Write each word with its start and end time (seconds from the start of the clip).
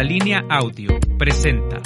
Contralínea 0.00 0.46
Audio 0.48 0.98
presenta 1.18 1.82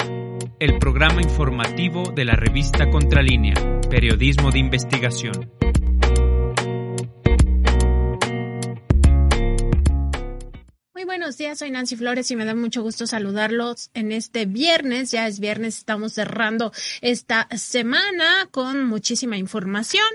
el 0.57 0.79
programa 0.79 1.21
informativo 1.21 2.13
de 2.15 2.23
la 2.23 2.37
revista 2.37 2.89
Contralínea, 2.89 3.55
Periodismo 3.89 4.51
de 4.51 4.59
Investigación. 4.59 5.51
buenos 11.25 11.37
días, 11.37 11.57
soy 11.57 11.71
Nancy 11.71 11.95
Flores 11.95 12.29
y 12.29 12.35
me 12.35 12.45
da 12.45 12.53
mucho 12.53 12.81
gusto 12.81 13.07
saludarlos 13.07 13.89
en 13.93 14.11
este 14.11 14.45
viernes. 14.45 15.11
Ya 15.11 15.27
es 15.27 15.39
viernes, 15.39 15.77
estamos 15.77 16.13
cerrando 16.13 16.71
esta 17.01 17.47
semana 17.57 18.47
con 18.51 18.83
muchísima 18.85 19.37
información 19.37 20.05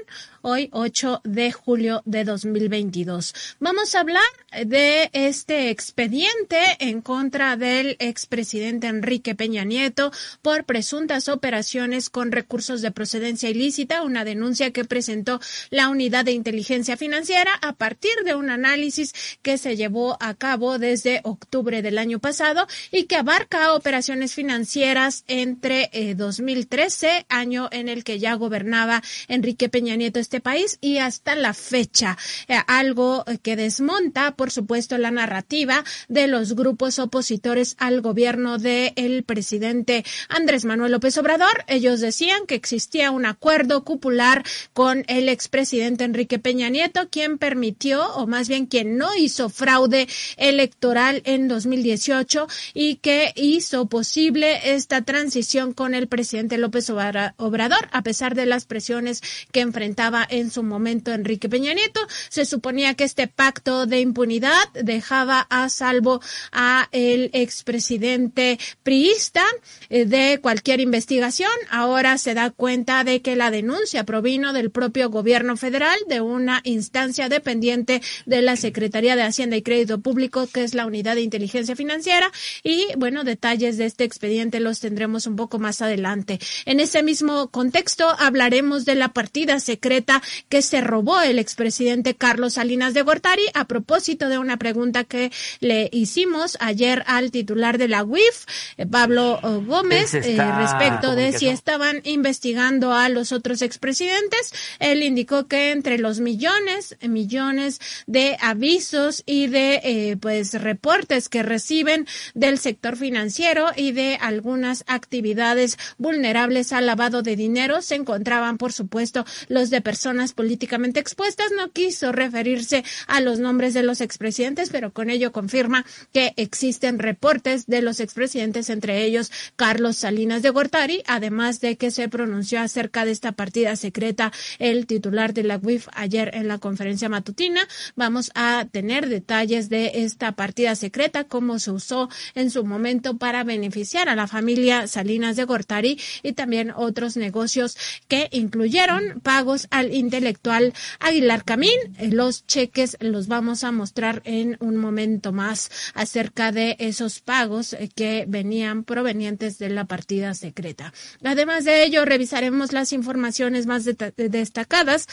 hoy 0.42 0.68
8 0.72 1.22
de 1.24 1.52
julio 1.52 2.02
de 2.04 2.24
2022. 2.24 3.34
Vamos 3.58 3.94
a 3.94 4.00
hablar 4.00 4.22
de 4.64 5.10
este 5.12 5.70
expediente 5.70 6.58
en 6.78 7.00
contra 7.00 7.56
del 7.56 7.96
expresidente 7.98 8.86
Enrique 8.86 9.34
Peña 9.34 9.64
Nieto 9.64 10.12
por 10.42 10.64
presuntas 10.64 11.28
operaciones 11.28 12.10
con 12.10 12.32
recursos 12.32 12.82
de 12.82 12.90
procedencia 12.90 13.50
ilícita, 13.50 14.02
una 14.02 14.24
denuncia 14.24 14.72
que 14.72 14.84
presentó 14.84 15.40
la 15.70 15.88
Unidad 15.88 16.24
de 16.24 16.32
Inteligencia 16.32 16.96
Financiera 16.96 17.52
a 17.62 17.72
partir 17.74 18.12
de 18.24 18.34
un 18.34 18.50
análisis 18.50 19.14
que 19.42 19.58
se 19.58 19.76
llevó 19.76 20.16
a 20.20 20.34
cabo 20.34 20.78
desde 20.78 21.20
octubre 21.24 21.82
del 21.82 21.98
año 21.98 22.18
pasado 22.18 22.66
y 22.90 23.04
que 23.04 23.16
abarca 23.16 23.74
operaciones 23.74 24.34
financieras 24.34 25.24
entre 25.28 25.90
2013, 26.16 27.08
eh, 27.08 27.26
año 27.28 27.68
en 27.72 27.88
el 27.88 28.04
que 28.04 28.18
ya 28.18 28.34
gobernaba 28.34 29.02
Enrique 29.28 29.68
Peña 29.68 29.96
Nieto 29.96 30.18
este 30.30 30.40
país 30.40 30.78
y 30.80 30.98
hasta 30.98 31.34
la 31.34 31.54
fecha. 31.54 32.16
Eh, 32.46 32.54
algo 32.68 33.24
que 33.42 33.56
desmonta, 33.56 34.36
por 34.36 34.52
supuesto, 34.52 34.96
la 34.96 35.10
narrativa 35.10 35.82
de 36.08 36.28
los 36.28 36.54
grupos 36.54 37.00
opositores 37.00 37.74
al 37.80 38.00
gobierno 38.00 38.58
del 38.58 39.24
presidente 39.24 40.04
Andrés 40.28 40.64
Manuel 40.64 40.92
López 40.92 41.18
Obrador. 41.18 41.64
Ellos 41.66 41.98
decían 41.98 42.46
que 42.46 42.54
existía 42.54 43.10
un 43.10 43.26
acuerdo 43.26 43.82
cupular 43.82 44.44
con 44.72 45.04
el 45.08 45.28
expresidente 45.28 46.04
Enrique 46.04 46.38
Peña 46.38 46.68
Nieto, 46.68 47.08
quien 47.10 47.36
permitió, 47.36 48.14
o 48.14 48.28
más 48.28 48.48
bien 48.48 48.66
quien 48.66 48.98
no 48.98 49.16
hizo 49.16 49.48
fraude 49.48 50.06
electoral 50.36 51.22
en 51.24 51.48
2018 51.48 52.46
y 52.72 52.96
que 52.96 53.32
hizo 53.34 53.86
posible 53.86 54.74
esta 54.74 55.02
transición 55.02 55.72
con 55.72 55.92
el 55.92 56.06
presidente 56.06 56.56
López 56.56 56.88
Obrador, 56.88 57.88
a 57.90 58.02
pesar 58.04 58.36
de 58.36 58.46
las 58.46 58.64
presiones 58.66 59.22
que 59.50 59.58
enfrentaba 59.58 60.19
en 60.28 60.50
su 60.50 60.62
momento 60.62 61.12
Enrique 61.12 61.48
Peña 61.48 61.72
Nieto. 61.72 62.00
Se 62.28 62.44
suponía 62.44 62.94
que 62.94 63.04
este 63.04 63.26
pacto 63.28 63.86
de 63.86 64.00
impunidad 64.00 64.68
dejaba 64.74 65.46
a 65.50 65.68
salvo 65.68 66.20
a 66.52 66.88
el 66.92 67.30
expresidente 67.32 68.58
priista 68.82 69.44
eh, 69.88 70.04
de 70.04 70.40
cualquier 70.40 70.80
investigación. 70.80 71.50
Ahora 71.70 72.18
se 72.18 72.34
da 72.34 72.50
cuenta 72.50 73.04
de 73.04 73.22
que 73.22 73.36
la 73.36 73.50
denuncia 73.50 74.04
provino 74.04 74.52
del 74.52 74.70
propio 74.70 75.10
gobierno 75.10 75.56
federal 75.56 75.98
de 76.08 76.20
una 76.20 76.60
instancia 76.64 77.28
dependiente 77.28 78.02
de 78.26 78.42
la 78.42 78.56
Secretaría 78.56 79.16
de 79.16 79.22
Hacienda 79.22 79.56
y 79.56 79.62
Crédito 79.62 80.00
Público, 80.00 80.48
que 80.52 80.64
es 80.64 80.74
la 80.74 80.86
Unidad 80.86 81.14
de 81.14 81.22
Inteligencia 81.22 81.76
Financiera. 81.76 82.30
Y 82.62 82.86
bueno, 82.96 83.24
detalles 83.24 83.78
de 83.78 83.86
este 83.86 84.04
expediente 84.04 84.60
los 84.60 84.80
tendremos 84.80 85.26
un 85.26 85.36
poco 85.36 85.58
más 85.58 85.82
adelante. 85.82 86.38
En 86.64 86.80
ese 86.80 87.02
mismo 87.02 87.48
contexto 87.48 88.08
hablaremos 88.18 88.84
de 88.84 88.94
la 88.94 89.08
partida 89.12 89.60
secreta 89.60 90.09
que 90.48 90.62
se 90.62 90.80
robó 90.80 91.20
el 91.20 91.38
expresidente 91.38 92.14
Carlos 92.14 92.54
Salinas 92.54 92.94
de 92.94 93.02
Gortari 93.02 93.44
a 93.54 93.66
propósito 93.66 94.28
de 94.28 94.38
una 94.38 94.56
pregunta 94.56 95.04
que 95.04 95.30
le 95.60 95.88
hicimos 95.92 96.56
ayer 96.60 97.04
al 97.06 97.30
titular 97.30 97.78
de 97.78 97.88
la 97.88 98.04
UIF, 98.04 98.46
eh, 98.76 98.86
Pablo 98.86 99.38
eh, 99.42 99.64
Gómez, 99.64 100.14
eh, 100.14 100.36
respecto 100.58 101.14
de 101.14 101.32
si 101.32 101.48
estaban 101.48 102.00
investigando 102.04 102.92
a 102.92 103.08
los 103.08 103.32
otros 103.32 103.62
expresidentes. 103.62 104.52
Él 104.78 105.02
indicó 105.02 105.46
que 105.46 105.70
entre 105.70 105.98
los 105.98 106.20
millones, 106.20 106.96
millones 107.02 107.80
de 108.06 108.36
avisos 108.40 109.22
y 109.26 109.46
de 109.46 110.18
pues 110.20 110.54
reportes 110.54 111.28
que 111.28 111.42
reciben 111.42 112.06
del 112.34 112.58
sector 112.58 112.96
financiero 112.96 113.66
y 113.76 113.92
de 113.92 114.18
algunas 114.20 114.84
actividades 114.86 115.78
vulnerables 115.98 116.72
al 116.72 116.86
lavado 116.86 117.22
de 117.22 117.36
dinero 117.36 117.82
se 117.82 117.94
encontraban, 117.94 118.58
por 118.58 118.72
supuesto, 118.72 119.24
los 119.48 119.70
de 119.70 119.80
personas 119.80 119.99
políticamente 120.34 121.00
expuestas. 121.00 121.52
No 121.56 121.70
quiso 121.70 122.12
referirse 122.12 122.84
a 123.06 123.20
los 123.20 123.38
nombres 123.38 123.74
de 123.74 123.82
los 123.82 124.00
expresidentes, 124.00 124.70
pero 124.70 124.92
con 124.92 125.10
ello 125.10 125.32
confirma 125.32 125.84
que 126.12 126.32
existen 126.36 126.98
reportes 126.98 127.66
de 127.66 127.82
los 127.82 128.00
expresidentes, 128.00 128.70
entre 128.70 129.04
ellos 129.04 129.30
Carlos 129.56 129.96
Salinas 129.96 130.42
de 130.42 130.50
Gortari, 130.50 131.02
además 131.06 131.60
de 131.60 131.76
que 131.76 131.90
se 131.90 132.08
pronunció 132.08 132.60
acerca 132.60 133.04
de 133.04 133.12
esta 133.12 133.32
partida 133.32 133.76
secreta 133.76 134.32
el 134.58 134.86
titular 134.86 135.34
de 135.34 135.44
la 135.44 135.58
UIF 135.62 135.88
ayer 135.92 136.30
en 136.34 136.48
la 136.48 136.58
conferencia 136.58 137.08
matutina. 137.08 137.66
Vamos 137.96 138.30
a 138.34 138.66
tener 138.70 139.08
detalles 139.08 139.68
de 139.68 140.04
esta 140.04 140.32
partida 140.32 140.74
secreta, 140.74 141.24
cómo 141.24 141.58
se 141.58 141.70
usó 141.70 142.08
en 142.34 142.50
su 142.50 142.64
momento 142.64 143.16
para 143.16 143.44
beneficiar 143.44 144.08
a 144.08 144.16
la 144.16 144.26
familia 144.26 144.86
Salinas 144.86 145.36
de 145.36 145.44
Gortari 145.44 145.98
y 146.22 146.32
también 146.32 146.72
otros 146.74 147.16
negocios 147.16 147.76
que 148.08 148.28
incluyeron 148.32 149.20
pagos 149.22 149.66
al 149.70 149.89
intelectual 149.90 150.72
Aguilar 150.98 151.44
Camín. 151.44 151.78
Los 152.00 152.46
cheques 152.46 152.96
los 153.00 153.28
vamos 153.28 153.64
a 153.64 153.72
mostrar 153.72 154.22
en 154.24 154.56
un 154.60 154.76
momento 154.76 155.32
más 155.32 155.70
acerca 155.94 156.52
de 156.52 156.76
esos 156.78 157.20
pagos 157.20 157.76
que 157.94 158.24
venían 158.28 158.84
provenientes 158.84 159.58
de 159.58 159.70
la 159.70 159.84
partida 159.84 160.34
secreta. 160.34 160.92
Además 161.22 161.64
de 161.64 161.84
ello, 161.84 162.04
revisaremos 162.04 162.72
las 162.72 162.92
informaciones 162.92 163.66
más 163.66 163.84
destacadas 164.16 165.06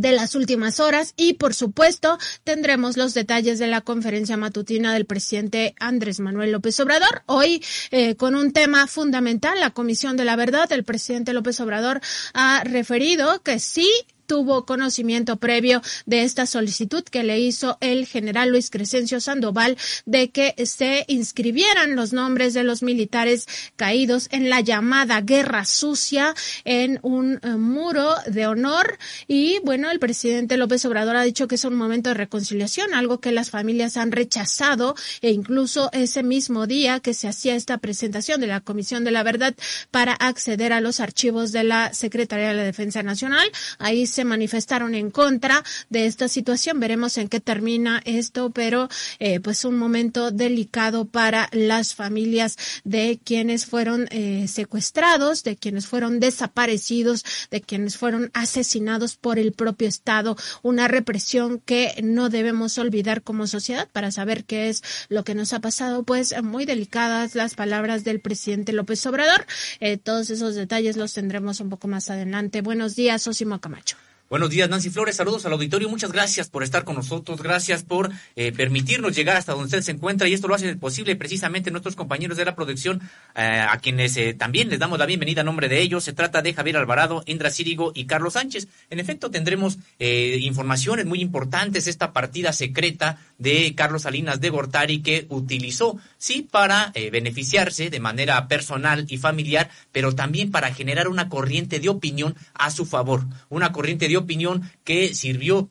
de 0.00 0.12
las 0.12 0.34
últimas 0.34 0.80
horas 0.80 1.14
y 1.16 1.34
por 1.34 1.54
supuesto 1.54 2.18
tendremos 2.44 2.96
los 2.96 3.14
detalles 3.14 3.58
de 3.58 3.66
la 3.66 3.80
conferencia 3.80 4.36
matutina 4.36 4.92
del 4.92 5.06
presidente 5.06 5.74
Andrés 5.80 6.20
Manuel 6.20 6.52
López 6.52 6.78
Obrador. 6.80 7.22
Hoy 7.26 7.62
eh, 7.90 8.14
con 8.16 8.34
un 8.34 8.52
tema 8.52 8.86
fundamental, 8.86 9.60
la 9.60 9.70
Comisión 9.70 10.16
de 10.16 10.24
la 10.24 10.36
Verdad, 10.36 10.70
el 10.72 10.84
presidente 10.84 11.32
López 11.32 11.60
Obrador 11.60 12.00
ha 12.34 12.62
referido 12.64 13.42
que 13.42 13.58
sí 13.58 13.90
tuvo 14.28 14.66
conocimiento 14.66 15.38
previo 15.38 15.82
de 16.06 16.22
esta 16.22 16.46
solicitud 16.46 17.02
que 17.02 17.24
le 17.24 17.40
hizo 17.40 17.78
el 17.80 18.06
general 18.06 18.50
Luis 18.50 18.70
Crescencio 18.70 19.20
Sandoval 19.20 19.76
de 20.04 20.30
que 20.30 20.54
se 20.66 21.04
inscribieran 21.08 21.96
los 21.96 22.12
nombres 22.12 22.54
de 22.54 22.62
los 22.62 22.82
militares 22.82 23.48
caídos 23.74 24.28
en 24.30 24.50
la 24.50 24.60
llamada 24.60 25.22
guerra 25.22 25.64
sucia 25.64 26.34
en 26.64 27.00
un 27.02 27.40
eh, 27.42 27.48
muro 27.56 28.14
de 28.26 28.46
honor. 28.46 28.98
Y 29.26 29.60
bueno, 29.64 29.90
el 29.90 29.98
presidente 29.98 30.58
López 30.58 30.84
Obrador 30.84 31.16
ha 31.16 31.22
dicho 31.22 31.48
que 31.48 31.54
es 31.54 31.64
un 31.64 31.74
momento 31.74 32.10
de 32.10 32.14
reconciliación, 32.14 32.92
algo 32.92 33.20
que 33.20 33.32
las 33.32 33.50
familias 33.50 33.96
han 33.96 34.12
rechazado 34.12 34.94
e 35.22 35.30
incluso 35.30 35.88
ese 35.92 36.22
mismo 36.22 36.66
día 36.66 37.00
que 37.00 37.14
se 37.14 37.28
hacía 37.28 37.54
esta 37.54 37.78
presentación 37.78 38.42
de 38.42 38.46
la 38.46 38.60
Comisión 38.60 39.04
de 39.04 39.10
la 39.10 39.22
Verdad 39.22 39.54
para 39.90 40.12
acceder 40.12 40.74
a 40.74 40.82
los 40.82 41.00
archivos 41.00 41.50
de 41.50 41.64
la 41.64 41.94
Secretaría 41.94 42.48
de 42.48 42.54
la 42.54 42.62
Defensa 42.62 43.02
Nacional, 43.02 43.50
ahí 43.78 44.06
se 44.06 44.17
se 44.18 44.24
manifestaron 44.24 44.96
en 44.96 45.12
contra 45.12 45.62
de 45.90 46.06
esta 46.06 46.26
situación. 46.26 46.80
Veremos 46.80 47.18
en 47.18 47.28
qué 47.28 47.38
termina 47.38 48.02
esto, 48.04 48.50
pero 48.50 48.88
eh, 49.20 49.38
pues 49.38 49.64
un 49.64 49.78
momento 49.78 50.32
delicado 50.32 51.04
para 51.04 51.48
las 51.52 51.94
familias 51.94 52.56
de 52.82 53.20
quienes 53.22 53.64
fueron 53.64 54.08
eh, 54.10 54.48
secuestrados, 54.48 55.44
de 55.44 55.54
quienes 55.54 55.86
fueron 55.86 56.18
desaparecidos, 56.18 57.24
de 57.52 57.60
quienes 57.60 57.96
fueron 57.96 58.32
asesinados 58.34 59.14
por 59.14 59.38
el 59.38 59.52
propio 59.52 59.86
Estado. 59.86 60.36
Una 60.62 60.88
represión 60.88 61.60
que 61.64 61.94
no 62.02 62.28
debemos 62.28 62.76
olvidar 62.78 63.22
como 63.22 63.46
sociedad 63.46 63.88
para 63.92 64.10
saber 64.10 64.46
qué 64.46 64.68
es 64.68 64.82
lo 65.08 65.22
que 65.22 65.36
nos 65.36 65.52
ha 65.52 65.60
pasado. 65.60 66.02
Pues 66.02 66.34
muy 66.42 66.64
delicadas 66.64 67.36
las 67.36 67.54
palabras 67.54 68.02
del 68.02 68.18
presidente 68.18 68.72
López 68.72 69.06
Obrador. 69.06 69.46
Eh, 69.78 69.96
todos 69.96 70.28
esos 70.30 70.56
detalles 70.56 70.96
los 70.96 71.12
tendremos 71.12 71.60
un 71.60 71.70
poco 71.70 71.86
más 71.86 72.10
adelante. 72.10 72.62
Buenos 72.62 72.96
días, 72.96 73.24
Osimo 73.28 73.60
Camacho. 73.60 74.07
Buenos 74.30 74.50
días, 74.50 74.68
Nancy 74.68 74.90
Flores. 74.90 75.16
Saludos 75.16 75.46
al 75.46 75.54
auditorio. 75.54 75.88
Muchas 75.88 76.12
gracias 76.12 76.50
por 76.50 76.62
estar 76.62 76.84
con 76.84 76.96
nosotros. 76.96 77.40
Gracias 77.40 77.82
por 77.82 78.10
eh, 78.36 78.52
permitirnos 78.52 79.16
llegar 79.16 79.38
hasta 79.38 79.52
donde 79.52 79.64
usted 79.64 79.80
se 79.80 79.92
encuentra. 79.92 80.28
Y 80.28 80.34
esto 80.34 80.48
lo 80.48 80.54
hace 80.54 80.76
posible 80.76 81.16
precisamente 81.16 81.70
nuestros 81.70 81.96
compañeros 81.96 82.36
de 82.36 82.44
la 82.44 82.54
producción, 82.54 83.00
eh, 83.34 83.64
a 83.66 83.78
quienes 83.78 84.18
eh, 84.18 84.34
también 84.34 84.68
les 84.68 84.80
damos 84.80 84.98
la 84.98 85.06
bienvenida 85.06 85.40
a 85.40 85.44
nombre 85.44 85.70
de 85.70 85.80
ellos. 85.80 86.04
Se 86.04 86.12
trata 86.12 86.42
de 86.42 86.52
Javier 86.52 86.76
Alvarado, 86.76 87.22
Indra 87.24 87.48
Círigo 87.48 87.90
y 87.94 88.04
Carlos 88.04 88.34
Sánchez. 88.34 88.68
En 88.90 89.00
efecto, 89.00 89.30
tendremos 89.30 89.78
informaciones 89.98 91.06
muy 91.06 91.22
importantes. 91.22 91.86
Esta 91.86 92.12
partida 92.12 92.52
secreta 92.52 93.18
de 93.38 93.74
Carlos 93.74 94.02
Salinas 94.02 94.42
de 94.42 94.50
Gortari 94.50 95.00
que 95.00 95.24
utilizó, 95.30 95.98
sí, 96.18 96.42
para 96.42 96.92
beneficiarse 97.10 97.88
de 97.88 98.00
manera 98.00 98.46
personal 98.46 99.06
y 99.08 99.16
familiar, 99.16 99.70
pero 99.90 100.14
también 100.14 100.50
para 100.50 100.74
generar 100.74 101.08
una 101.08 101.30
corriente 101.30 101.80
de 101.80 101.88
opinión 101.88 102.34
a 102.52 102.70
su 102.70 102.84
favor. 102.84 103.24
Una 103.48 103.72
corriente 103.72 104.06
de 104.06 104.17
opinión 104.18 104.70
que 104.84 105.14
sirvió 105.14 105.70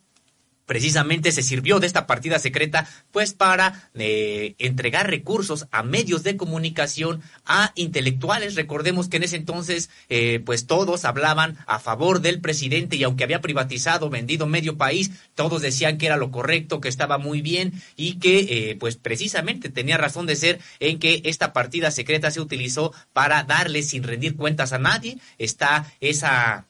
precisamente 0.67 1.31
se 1.31 1.41
sirvió 1.41 1.79
de 1.79 1.87
esta 1.87 2.05
partida 2.05 2.37
secreta 2.37 2.87
pues 3.11 3.33
para 3.33 3.89
eh, 3.95 4.53
entregar 4.59 5.09
recursos 5.09 5.65
a 5.71 5.81
medios 5.81 6.21
de 6.21 6.37
comunicación 6.37 7.21
a 7.45 7.71
intelectuales. 7.75 8.55
Recordemos 8.55 9.07
que 9.07 9.17
en 9.17 9.23
ese 9.23 9.37
entonces 9.37 9.89
eh, 10.09 10.41
pues 10.45 10.67
todos 10.67 11.05
hablaban 11.05 11.57
a 11.65 11.79
favor 11.79 12.21
del 12.21 12.41
presidente 12.41 12.97
y 12.97 13.03
aunque 13.03 13.23
había 13.23 13.41
privatizado 13.41 14.09
vendido 14.09 14.45
medio 14.45 14.77
país 14.77 15.11
todos 15.33 15.61
decían 15.61 15.97
que 15.97 16.05
era 16.05 16.17
lo 16.17 16.31
correcto 16.31 16.81
que 16.81 16.89
estaba 16.89 17.17
muy 17.17 17.41
bien 17.41 17.81
y 17.95 18.19
que 18.19 18.39
eh, 18.39 18.75
pues 18.75 18.97
precisamente 18.97 19.69
tenía 19.69 19.97
razón 19.97 20.25
de 20.25 20.35
ser 20.35 20.59
en 20.79 20.99
que 20.99 21.21
esta 21.23 21.53
partida 21.53 21.91
secreta 21.91 22.29
se 22.29 22.41
utilizó 22.41 22.93
para 23.13 23.43
darle 23.43 23.83
sin 23.83 24.03
rendir 24.03 24.35
cuentas 24.35 24.73
a 24.73 24.79
nadie. 24.79 25.17
Está 25.37 25.89
esa 26.01 26.65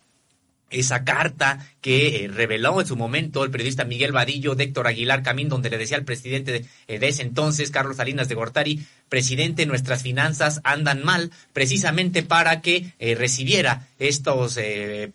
esa 0.69 1.04
carta 1.04 1.66
que 1.81 2.25
eh, 2.25 2.28
reveló 2.28 2.81
en 2.81 2.88
su 2.88 2.96
momento 2.96 3.44
el 3.44 3.52
periodista 3.52 3.86
Miguel 3.86 4.12
Vadillo 4.12 4.56
de 4.56 4.66
Héctor 4.66 4.88
Aguilar 4.88 5.24
Camín, 5.24 5.50
donde 5.50 5.69
le 5.69 5.78
decía 5.78 5.98
al 5.98 6.04
presidente 6.04 6.52
de, 6.52 6.58
eh, 6.88 7.00
ese 7.02 7.22
entonces, 7.22 7.72
Carlos 7.72 7.98
Salinas 7.98 8.28
de 8.28 8.36
Gortari, 8.36 8.86
presidente, 9.08 9.66
nuestras 9.66 10.02
finanzas 10.02 10.60
andan 10.64 11.04
mal, 11.04 11.31
precisamente 11.54 12.24
para 12.24 12.62
que 12.62 12.94
eh, 13.00 13.16
recibiera 13.16 13.88
estos 14.00 14.60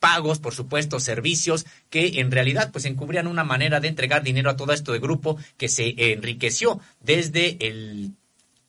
pagos, 0.00 0.40
por 0.40 0.54
supuesto, 0.54 0.98
servicios 0.98 1.66
que 1.88 2.20
en 2.20 2.30
realidad 2.30 2.70
pues 2.72 2.84
encubrían 2.84 3.28
una 3.28 3.44
manera 3.44 3.78
de 3.78 3.88
entregar 3.88 4.22
dinero 4.22 4.50
a 4.50 4.56
todo 4.56 4.72
esto 4.72 4.92
de 4.92 4.98
grupo 4.98 5.36
que 5.56 5.68
se 5.68 5.94
enriqueció 6.12 6.80
desde 7.00 7.56
el 7.60 8.12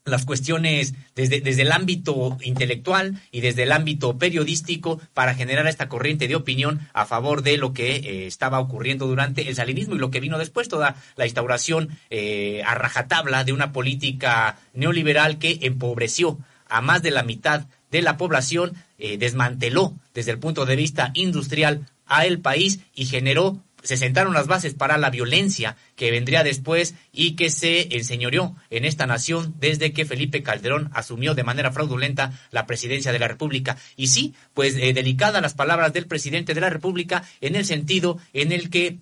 las 0.05 0.25
cuestiones 0.25 0.93
desde, 1.15 1.39
desde 1.39 1.61
el 1.61 1.71
ámbito 1.71 2.37
intelectual 2.41 3.21
y 3.31 3.39
desde 3.39 3.63
el 3.63 3.71
ámbito 3.71 4.17
periodístico 4.17 4.99
para 5.13 5.33
generar 5.33 5.65
esta 5.67 5.87
corriente 5.87 6.27
de 6.27 6.35
opinión 6.35 6.81
a 6.93 7.05
favor 7.05 7.41
de 7.41 7.57
lo 7.57 7.73
que 7.73 7.95
eh, 7.95 8.27
estaba 8.27 8.59
ocurriendo 8.59 9.07
durante 9.07 9.47
el 9.47 9.55
salinismo 9.55 9.95
y 9.95 9.99
lo 9.99 10.11
que 10.11 10.19
vino 10.19 10.37
después, 10.37 10.67
toda 10.67 10.97
la 11.15 11.25
instauración 11.25 11.97
eh, 12.09 12.63
a 12.65 12.75
rajatabla 12.75 13.45
de 13.45 13.53
una 13.53 13.71
política 13.71 14.59
neoliberal 14.73 15.37
que 15.37 15.59
empobreció 15.61 16.37
a 16.67 16.81
más 16.81 17.01
de 17.01 17.11
la 17.11 17.23
mitad 17.23 17.65
de 17.89 18.01
la 18.01 18.17
población, 18.17 18.73
eh, 18.97 19.17
desmanteló 19.17 19.93
desde 20.13 20.31
el 20.31 20.39
punto 20.39 20.65
de 20.65 20.75
vista 20.75 21.11
industrial 21.13 21.87
a 22.07 22.25
el 22.25 22.39
país 22.39 22.79
y 22.93 23.05
generó 23.05 23.61
se 23.83 23.97
sentaron 23.97 24.33
las 24.33 24.47
bases 24.47 24.73
para 24.73 24.97
la 24.97 25.09
violencia 25.09 25.75
que 25.95 26.09
vendría 26.09 26.43
después 26.43 26.95
y 27.11 27.35
que 27.35 27.49
se 27.49 27.95
enseñoreó 27.95 28.55
en 28.69 28.85
esta 28.85 29.05
nación 29.05 29.53
desde 29.59 29.93
que 29.93 30.05
Felipe 30.05 30.41
Calderón 30.41 30.89
asumió 30.93 31.35
de 31.35 31.43
manera 31.43 31.71
fraudulenta 31.71 32.31
la 32.51 32.65
presidencia 32.65 33.11
de 33.11 33.19
la 33.19 33.27
República. 33.27 33.77
Y 33.95 34.07
sí, 34.07 34.33
pues 34.53 34.75
eh, 34.77 34.93
delicadas 34.93 35.41
las 35.41 35.53
palabras 35.53 35.93
del 35.93 36.07
presidente 36.07 36.53
de 36.53 36.61
la 36.61 36.69
República 36.69 37.23
en 37.41 37.55
el 37.55 37.65
sentido 37.65 38.17
en 38.33 38.51
el 38.51 38.69
que 38.69 38.99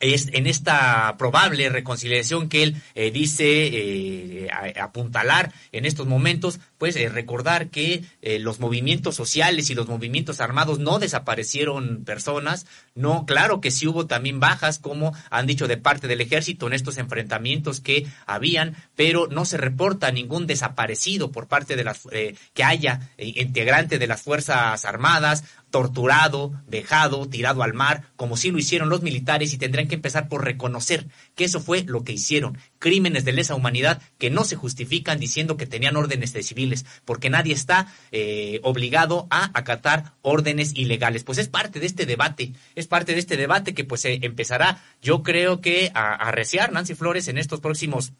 es 0.00 0.28
en 0.32 0.46
esta 0.46 1.16
probable 1.18 1.68
reconciliación 1.70 2.48
que 2.48 2.62
él 2.62 2.82
eh, 2.94 3.10
dice 3.10 3.44
eh, 3.44 4.48
apuntalar 4.80 5.52
en 5.72 5.84
estos 5.84 6.06
momentos, 6.06 6.60
pues 6.78 6.96
eh, 6.96 7.08
recordar 7.08 7.68
que 7.68 8.04
los 8.40 8.60
movimientos 8.60 9.16
sociales 9.16 9.70
y 9.70 9.74
los 9.74 9.88
movimientos 9.88 10.40
armados 10.40 10.78
no 10.78 10.98
desaparecieron 10.98 12.04
personas, 12.04 12.66
no, 12.94 13.26
claro 13.26 13.60
que 13.60 13.70
sí 13.70 13.86
hubo 13.86 14.06
también 14.06 14.38
bajas, 14.38 14.78
como 14.78 15.12
han 15.30 15.46
dicho 15.46 15.66
de 15.66 15.76
parte 15.76 16.06
del 16.06 16.20
ejército 16.20 16.66
en 16.66 16.74
estos 16.74 16.98
enfrentamientos 16.98 17.80
que 17.80 18.06
habían, 18.26 18.76
pero 18.96 19.28
no 19.28 19.44
se 19.44 19.56
reporta 19.56 20.12
ningún 20.12 20.46
desaparecido 20.46 21.32
por 21.32 21.48
parte 21.48 21.76
de 21.76 21.84
las 21.84 22.06
que 22.54 22.64
haya 22.64 23.10
integrante 23.18 23.98
de 23.98 24.06
las 24.06 24.22
fuerzas 24.22 24.84
armadas 24.84 25.44
torturado, 25.70 26.52
dejado, 26.66 27.28
tirado 27.28 27.62
al 27.62 27.74
mar, 27.74 28.04
como 28.16 28.36
si 28.36 28.50
lo 28.50 28.58
hicieron 28.58 28.88
los 28.88 29.02
militares 29.02 29.52
y 29.52 29.58
tendrán 29.58 29.87
que 29.88 29.96
empezar 29.96 30.28
por 30.28 30.44
reconocer 30.44 31.06
que 31.34 31.44
eso 31.44 31.60
fue 31.60 31.82
lo 31.84 32.04
que 32.04 32.12
hicieron, 32.12 32.58
crímenes 32.78 33.24
de 33.24 33.32
lesa 33.32 33.54
humanidad 33.54 34.00
que 34.18 34.30
no 34.30 34.44
se 34.44 34.56
justifican 34.56 35.18
diciendo 35.18 35.56
que 35.56 35.66
tenían 35.66 35.96
órdenes 35.96 36.32
de 36.32 36.42
civiles, 36.42 36.86
porque 37.04 37.30
nadie 37.30 37.54
está 37.54 37.92
eh, 38.12 38.60
obligado 38.62 39.26
a 39.30 39.50
acatar 39.58 40.14
órdenes 40.22 40.74
ilegales. 40.74 41.24
Pues 41.24 41.38
es 41.38 41.48
parte 41.48 41.80
de 41.80 41.86
este 41.86 42.06
debate, 42.06 42.52
es 42.74 42.86
parte 42.86 43.14
de 43.14 43.18
este 43.18 43.36
debate 43.36 43.74
que 43.74 43.84
pues 43.84 44.02
se 44.02 44.24
empezará, 44.24 44.82
yo 45.02 45.22
creo 45.22 45.60
que 45.60 45.90
a 45.94 46.14
arreciar 46.14 46.72
Nancy 46.72 46.94
Flores 46.94 47.28
en 47.28 47.38
estos 47.38 47.60
próximos 47.60 48.12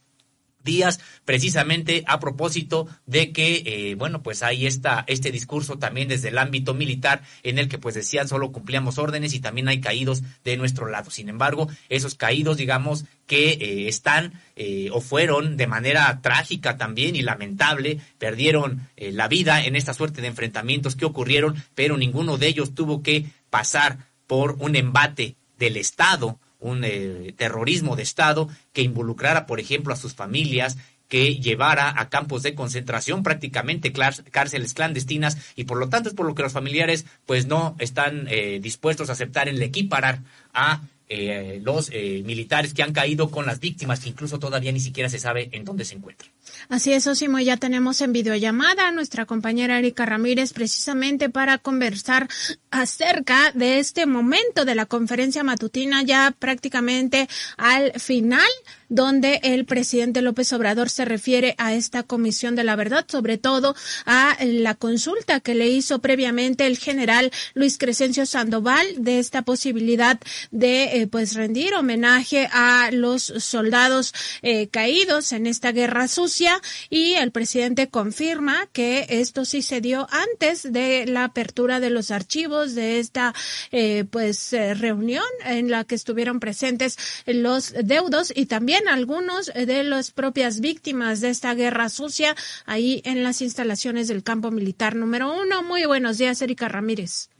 días, 0.68 1.00
precisamente 1.24 2.04
a 2.06 2.20
propósito 2.20 2.86
de 3.06 3.32
que, 3.32 3.62
eh, 3.64 3.94
bueno, 3.94 4.22
pues 4.22 4.42
ahí 4.42 4.66
está 4.66 5.04
este 5.06 5.32
discurso 5.32 5.78
también 5.78 6.08
desde 6.08 6.28
el 6.28 6.36
ámbito 6.36 6.74
militar 6.74 7.22
en 7.42 7.58
el 7.58 7.68
que 7.68 7.78
pues 7.78 7.94
decían 7.94 8.28
solo 8.28 8.52
cumplíamos 8.52 8.98
órdenes 8.98 9.32
y 9.32 9.40
también 9.40 9.68
hay 9.68 9.80
caídos 9.80 10.22
de 10.44 10.58
nuestro 10.58 10.88
lado. 10.88 11.10
Sin 11.10 11.30
embargo, 11.30 11.68
esos 11.88 12.14
caídos, 12.14 12.58
digamos, 12.58 13.06
que 13.26 13.52
eh, 13.52 13.88
están 13.88 14.34
eh, 14.56 14.90
o 14.92 15.00
fueron 15.00 15.56
de 15.56 15.66
manera 15.66 16.20
trágica 16.20 16.76
también 16.76 17.16
y 17.16 17.22
lamentable, 17.22 17.98
perdieron 18.18 18.88
la 18.96 19.28
vida 19.28 19.64
en 19.64 19.76
esta 19.76 19.94
suerte 19.94 20.20
de 20.20 20.28
enfrentamientos 20.28 20.96
que 20.96 21.06
ocurrieron, 21.06 21.54
pero 21.74 21.96
ninguno 21.96 22.36
de 22.36 22.48
ellos 22.48 22.74
tuvo 22.74 23.02
que 23.02 23.26
pasar 23.48 23.98
por 24.26 24.56
un 24.58 24.76
embate 24.76 25.36
del 25.58 25.76
Estado 25.76 26.38
un 26.58 26.84
eh, 26.84 27.34
terrorismo 27.36 27.96
de 27.96 28.02
Estado 28.02 28.48
que 28.72 28.82
involucrara, 28.82 29.46
por 29.46 29.60
ejemplo, 29.60 29.92
a 29.92 29.96
sus 29.96 30.14
familias, 30.14 30.76
que 31.08 31.36
llevara 31.36 31.94
a 31.98 32.08
campos 32.10 32.42
de 32.42 32.54
concentración, 32.54 33.22
prácticamente 33.22 33.92
cárceles 33.92 34.74
clandestinas, 34.74 35.38
y 35.56 35.64
por 35.64 35.78
lo 35.78 35.88
tanto 35.88 36.10
es 36.10 36.14
por 36.14 36.26
lo 36.26 36.34
que 36.34 36.42
los 36.42 36.52
familiares 36.52 37.06
pues 37.24 37.46
no 37.46 37.76
están 37.78 38.26
eh, 38.28 38.58
dispuestos 38.60 39.08
a 39.08 39.12
aceptar 39.12 39.48
el 39.48 39.62
equiparar 39.62 40.20
a 40.52 40.82
eh, 41.08 41.60
los 41.62 41.90
militares 41.90 42.74
que 42.74 42.82
han 42.82 42.92
caído 42.92 43.30
con 43.30 43.46
las 43.46 43.60
víctimas, 43.60 44.00
que 44.00 44.10
incluso 44.10 44.38
todavía 44.38 44.72
ni 44.72 44.80
siquiera 44.80 45.08
se 45.08 45.18
sabe 45.18 45.48
en 45.52 45.64
dónde 45.64 45.86
se 45.86 45.94
encuentran. 45.94 46.30
Así 46.68 46.92
es, 46.92 47.06
Osimo, 47.06 47.38
ya 47.38 47.56
tenemos 47.56 48.00
en 48.00 48.12
videollamada 48.12 48.88
a 48.88 48.92
nuestra 48.92 49.26
compañera 49.26 49.78
Erika 49.78 50.04
Ramírez 50.06 50.52
precisamente 50.52 51.30
para 51.30 51.58
conversar 51.58 52.28
acerca 52.70 53.52
de 53.52 53.78
este 53.78 54.06
momento 54.06 54.64
de 54.64 54.74
la 54.74 54.86
conferencia 54.86 55.42
matutina 55.44 56.02
ya 56.02 56.34
prácticamente 56.38 57.28
al 57.56 57.92
final 57.98 58.48
donde 58.88 59.40
el 59.42 59.64
presidente 59.64 60.22
López 60.22 60.52
Obrador 60.52 60.90
se 60.90 61.04
refiere 61.04 61.54
a 61.58 61.74
esta 61.74 62.02
comisión 62.02 62.56
de 62.56 62.64
la 62.64 62.76
verdad, 62.76 63.04
sobre 63.08 63.38
todo 63.38 63.74
a 64.06 64.36
la 64.42 64.74
consulta 64.74 65.40
que 65.40 65.54
le 65.54 65.68
hizo 65.68 65.98
previamente 66.00 66.66
el 66.66 66.78
general 66.78 67.30
Luis 67.54 67.78
Crescencio 67.78 68.26
Sandoval 68.26 68.86
de 68.98 69.18
esta 69.18 69.42
posibilidad 69.42 70.18
de 70.50 70.84
eh, 70.84 71.06
pues 71.06 71.34
rendir 71.34 71.74
homenaje 71.74 72.48
a 72.52 72.90
los 72.92 73.22
soldados 73.22 74.14
eh, 74.42 74.68
caídos 74.68 75.32
en 75.32 75.46
esta 75.46 75.72
guerra 75.72 76.08
sucia. 76.08 76.60
Y 76.90 77.14
el 77.14 77.30
presidente 77.30 77.88
confirma 77.88 78.66
que 78.72 79.06
esto 79.08 79.44
sí 79.44 79.62
se 79.62 79.80
dio 79.80 80.06
antes 80.10 80.72
de 80.72 81.06
la 81.06 81.24
apertura 81.24 81.80
de 81.80 81.90
los 81.90 82.10
archivos 82.10 82.74
de 82.74 82.98
esta 82.98 83.34
eh, 83.72 84.04
pues 84.10 84.52
reunión 84.52 85.24
en 85.44 85.70
la 85.70 85.84
que 85.84 85.94
estuvieron 85.94 86.40
presentes 86.40 86.96
los 87.26 87.74
deudos 87.84 88.32
y 88.34 88.46
también 88.46 88.77
algunos 88.86 89.46
de 89.46 89.82
las 89.82 90.12
propias 90.12 90.60
víctimas 90.60 91.20
de 91.20 91.30
esta 91.30 91.54
guerra 91.54 91.88
sucia 91.88 92.36
ahí 92.66 93.02
en 93.04 93.24
las 93.24 93.42
instalaciones 93.42 94.06
del 94.06 94.22
campo 94.22 94.52
militar 94.52 94.94
número 94.94 95.32
uno. 95.32 95.64
Muy 95.64 95.86
buenos 95.86 96.18
días, 96.18 96.40
Erika 96.42 96.68
Ramírez. 96.68 97.30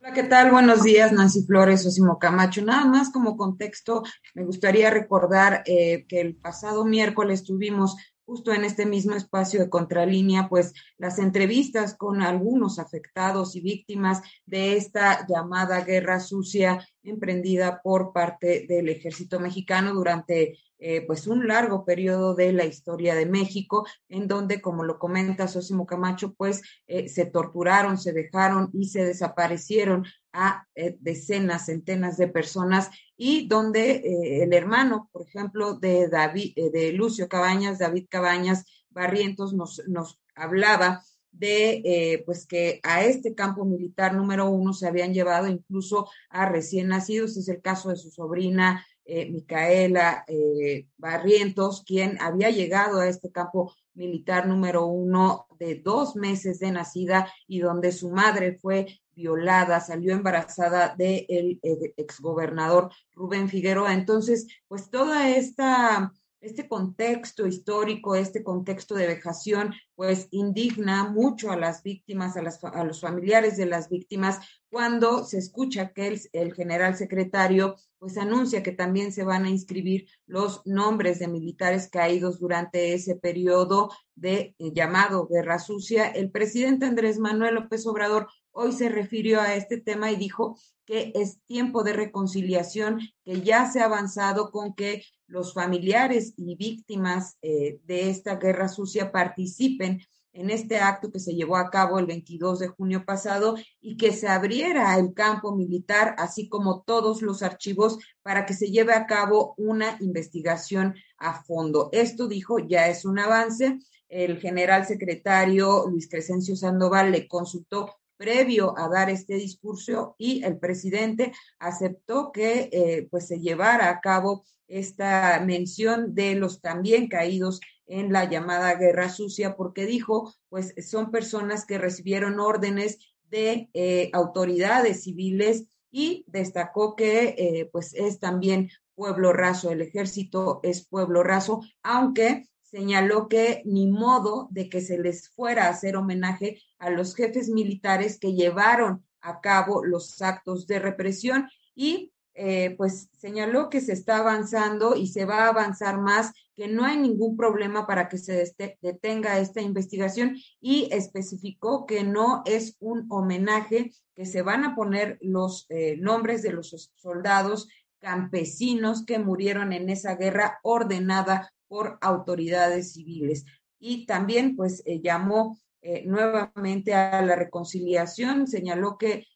Hola, 0.00 0.12
¿qué 0.12 0.24
tal? 0.24 0.50
Buenos 0.50 0.82
días, 0.82 1.12
Nancy 1.12 1.44
Flores, 1.46 1.86
Osimo 1.86 2.18
Camacho. 2.18 2.60
Nada 2.62 2.84
más 2.84 3.10
como 3.10 3.36
contexto, 3.36 4.02
me 4.34 4.44
gustaría 4.44 4.90
recordar 4.90 5.62
eh, 5.64 6.04
que 6.08 6.20
el 6.20 6.34
pasado 6.34 6.84
miércoles 6.84 7.44
tuvimos 7.44 7.96
justo 8.24 8.52
en 8.52 8.64
este 8.64 8.86
mismo 8.86 9.14
espacio 9.14 9.60
de 9.60 9.70
contralínea, 9.70 10.48
pues 10.48 10.72
las 10.98 11.18
entrevistas 11.18 11.96
con 11.96 12.22
algunos 12.22 12.78
afectados 12.78 13.56
y 13.56 13.60
víctimas 13.60 14.22
de 14.46 14.76
esta 14.76 15.26
llamada 15.26 15.82
guerra 15.82 16.20
sucia 16.20 16.86
emprendida 17.02 17.80
por 17.82 18.12
parte 18.12 18.66
del 18.68 18.88
ejército 18.88 19.40
mexicano 19.40 19.92
durante 19.92 20.58
eh, 20.84 21.02
pues 21.06 21.28
un 21.28 21.46
largo 21.46 21.84
periodo 21.84 22.34
de 22.34 22.52
la 22.52 22.64
historia 22.64 23.14
de 23.14 23.24
México, 23.24 23.86
en 24.08 24.26
donde, 24.26 24.60
como 24.60 24.82
lo 24.82 24.98
comenta 24.98 25.46
Sosimo 25.46 25.86
Camacho, 25.86 26.34
pues 26.34 26.60
eh, 26.88 27.08
se 27.08 27.24
torturaron, 27.24 27.98
se 27.98 28.12
dejaron 28.12 28.68
y 28.72 28.88
se 28.88 29.04
desaparecieron 29.04 30.04
a 30.32 30.66
eh, 30.74 30.96
decenas, 30.98 31.66
centenas 31.66 32.16
de 32.16 32.26
personas 32.26 32.90
y 33.16 33.46
donde 33.46 34.02
el 34.42 34.52
hermano, 34.52 35.08
por 35.12 35.22
ejemplo, 35.28 35.74
de 35.74 36.08
David, 36.08 36.54
de 36.72 36.92
Lucio 36.92 37.28
Cabañas, 37.28 37.78
David 37.78 38.06
Cabañas 38.10 38.64
Barrientos, 38.90 39.54
nos, 39.54 39.82
nos 39.86 40.20
hablaba 40.34 41.04
de 41.30 42.22
pues 42.26 42.44
que 42.44 42.80
a 42.82 43.04
este 43.04 43.34
campo 43.34 43.64
militar 43.64 44.14
número 44.14 44.50
uno 44.50 44.72
se 44.72 44.88
habían 44.88 45.14
llevado 45.14 45.46
incluso 45.46 46.10
a 46.28 46.46
recién 46.46 46.88
nacidos, 46.88 47.36
es 47.36 47.48
el 47.48 47.62
caso 47.62 47.90
de 47.90 47.96
su 47.96 48.10
sobrina 48.10 48.84
eh, 49.04 49.30
Micaela 49.30 50.24
eh, 50.26 50.86
Barrientos, 50.96 51.82
quien 51.86 52.20
había 52.20 52.50
llegado 52.50 53.00
a 53.00 53.08
este 53.08 53.30
campo 53.30 53.74
militar 53.94 54.46
número 54.46 54.86
uno 54.86 55.46
de 55.58 55.76
dos 55.76 56.16
meses 56.16 56.58
de 56.58 56.70
nacida 56.70 57.32
y 57.46 57.60
donde 57.60 57.92
su 57.92 58.10
madre 58.10 58.58
fue 58.60 58.86
violada, 59.14 59.80
salió 59.80 60.14
embarazada 60.14 60.94
del 60.96 61.60
de 61.62 61.94
exgobernador 61.96 62.90
Rubén 63.12 63.48
Figueroa. 63.48 63.92
Entonces, 63.92 64.46
pues 64.68 64.88
toda 64.88 65.28
esta 65.28 66.12
este 66.42 66.68
contexto 66.68 67.46
histórico, 67.46 68.16
este 68.16 68.42
contexto 68.42 68.96
de 68.96 69.06
vejación, 69.06 69.72
pues 69.94 70.28
indigna 70.30 71.04
mucho 71.08 71.50
a 71.50 71.56
las 71.56 71.82
víctimas, 71.82 72.36
a, 72.36 72.42
las, 72.42 72.62
a 72.64 72.84
los 72.84 73.00
familiares 73.00 73.56
de 73.56 73.66
las 73.66 73.88
víctimas, 73.88 74.40
cuando 74.70 75.24
se 75.24 75.38
escucha 75.38 75.92
que 75.92 76.18
el, 76.32 76.54
general 76.54 76.96
secretario 76.96 77.76
pues 77.98 78.16
anuncia 78.16 78.62
que 78.62 78.72
también 78.72 79.12
se 79.12 79.22
van 79.22 79.44
a 79.44 79.50
inscribir 79.50 80.08
los 80.26 80.62
nombres 80.64 81.18
de 81.18 81.28
militares 81.28 81.88
caídos 81.88 82.40
durante 82.40 82.94
ese 82.94 83.16
periodo 83.16 83.90
de 84.14 84.56
eh, 84.58 84.72
llamado 84.72 85.28
guerra 85.28 85.58
sucia. 85.58 86.06
El 86.08 86.30
presidente 86.30 86.86
Andrés 86.86 87.18
Manuel 87.18 87.54
López 87.54 87.86
Obrador 87.86 88.28
hoy 88.50 88.72
se 88.72 88.88
refirió 88.88 89.40
a 89.40 89.54
este 89.54 89.78
tema 89.78 90.10
y 90.10 90.16
dijo 90.16 90.58
que 90.86 91.12
es 91.14 91.40
tiempo 91.46 91.84
de 91.84 91.92
reconciliación, 91.92 93.00
que 93.24 93.42
ya 93.42 93.70
se 93.70 93.80
ha 93.80 93.84
avanzado 93.84 94.50
con 94.50 94.74
que 94.74 95.02
los 95.26 95.54
familiares 95.54 96.34
y 96.36 96.56
víctimas 96.56 97.36
eh, 97.42 97.80
de 97.84 98.10
esta 98.10 98.36
guerra 98.36 98.68
sucia 98.68 99.12
participen 99.12 99.81
en 99.82 100.50
este 100.50 100.78
acto 100.78 101.10
que 101.10 101.18
se 101.18 101.34
llevó 101.34 101.56
a 101.56 101.70
cabo 101.70 101.98
el 101.98 102.06
22 102.06 102.58
de 102.60 102.68
junio 102.68 103.04
pasado 103.04 103.56
y 103.80 103.96
que 103.96 104.12
se 104.12 104.28
abriera 104.28 104.96
el 104.98 105.12
campo 105.14 105.54
militar, 105.54 106.14
así 106.18 106.48
como 106.48 106.82
todos 106.82 107.22
los 107.22 107.42
archivos, 107.42 107.98
para 108.22 108.46
que 108.46 108.54
se 108.54 108.70
lleve 108.70 108.94
a 108.94 109.06
cabo 109.06 109.54
una 109.58 109.96
investigación 110.00 110.94
a 111.18 111.42
fondo. 111.42 111.90
Esto, 111.92 112.28
dijo, 112.28 112.58
ya 112.58 112.88
es 112.88 113.04
un 113.04 113.18
avance. 113.18 113.78
El 114.08 114.38
general 114.38 114.86
secretario 114.86 115.86
Luis 115.88 116.08
Crescencio 116.08 116.56
Sandoval 116.56 117.12
le 117.12 117.28
consultó 117.28 117.96
previo 118.16 118.78
a 118.78 118.88
dar 118.88 119.10
este 119.10 119.34
discurso 119.34 120.14
y 120.16 120.44
el 120.44 120.58
presidente 120.58 121.32
aceptó 121.58 122.30
que 122.30 122.68
eh, 122.72 123.08
pues 123.10 123.26
se 123.26 123.40
llevara 123.40 123.90
a 123.90 124.00
cabo 124.00 124.44
esta 124.68 125.42
mención 125.44 126.14
de 126.14 126.36
los 126.36 126.60
también 126.60 127.08
caídos 127.08 127.60
en 127.92 128.12
la 128.12 128.28
llamada 128.28 128.74
guerra 128.74 129.10
sucia 129.10 129.54
porque 129.54 129.86
dijo 129.86 130.34
pues 130.48 130.74
son 130.88 131.10
personas 131.10 131.66
que 131.66 131.78
recibieron 131.78 132.40
órdenes 132.40 132.98
de 133.30 133.68
eh, 133.74 134.10
autoridades 134.12 135.04
civiles 135.04 135.66
y 135.90 136.24
destacó 136.26 136.96
que 136.96 137.34
eh, 137.36 137.68
pues 137.70 137.94
es 137.94 138.18
también 138.18 138.70
pueblo 138.94 139.32
raso, 139.32 139.70
el 139.70 139.82
ejército 139.82 140.60
es 140.62 140.86
pueblo 140.86 141.22
raso, 141.22 141.62
aunque 141.82 142.48
señaló 142.62 143.28
que 143.28 143.62
ni 143.66 143.86
modo 143.86 144.48
de 144.50 144.68
que 144.68 144.80
se 144.80 144.98
les 144.98 145.28
fuera 145.28 145.66
a 145.66 145.70
hacer 145.70 145.96
homenaje 145.96 146.62
a 146.78 146.88
los 146.90 147.14
jefes 147.14 147.50
militares 147.50 148.18
que 148.18 148.32
llevaron 148.32 149.04
a 149.20 149.40
cabo 149.40 149.84
los 149.84 150.20
actos 150.22 150.66
de 150.66 150.78
represión 150.78 151.48
y 151.74 152.12
eh, 152.34 152.74
pues 152.78 153.10
señaló 153.12 153.68
que 153.68 153.82
se 153.82 153.92
está 153.92 154.18
avanzando 154.18 154.96
y 154.96 155.08
se 155.08 155.26
va 155.26 155.44
a 155.44 155.48
avanzar 155.48 156.00
más, 156.00 156.32
que 156.54 156.68
no 156.68 156.84
hay 156.84 156.98
ningún 156.98 157.36
problema 157.36 157.86
para 157.86 158.08
que 158.08 158.18
se 158.18 158.54
detenga 158.80 159.38
esta 159.38 159.60
investigación 159.60 160.36
y 160.60 160.88
especificó 160.92 161.86
que 161.86 162.04
no 162.04 162.42
es 162.44 162.76
un 162.80 163.06
homenaje, 163.10 163.92
que 164.14 164.26
se 164.26 164.42
van 164.42 164.64
a 164.64 164.74
poner 164.74 165.18
los 165.22 165.66
eh, 165.70 165.96
nombres 165.98 166.42
de 166.42 166.52
los 166.52 166.92
soldados 166.96 167.68
campesinos 167.98 169.04
que 169.06 169.18
murieron 169.18 169.72
en 169.72 169.88
esa 169.88 170.16
guerra 170.16 170.58
ordenada 170.62 171.52
por 171.68 171.98
autoridades 172.00 172.92
civiles. 172.92 173.46
Y 173.78 174.04
también, 174.06 174.54
pues, 174.54 174.82
eh, 174.84 175.00
llamó 175.00 175.58
eh, 175.80 176.04
nuevamente 176.04 176.94
a 176.94 177.22
la 177.22 177.34
reconciliación, 177.34 178.46
señaló 178.46 178.98
que, 178.98 179.26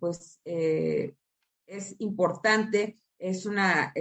pues, 0.00 0.40
es 0.44 1.94
importante, 1.98 2.98
es 3.18 3.46
una, 3.46 3.92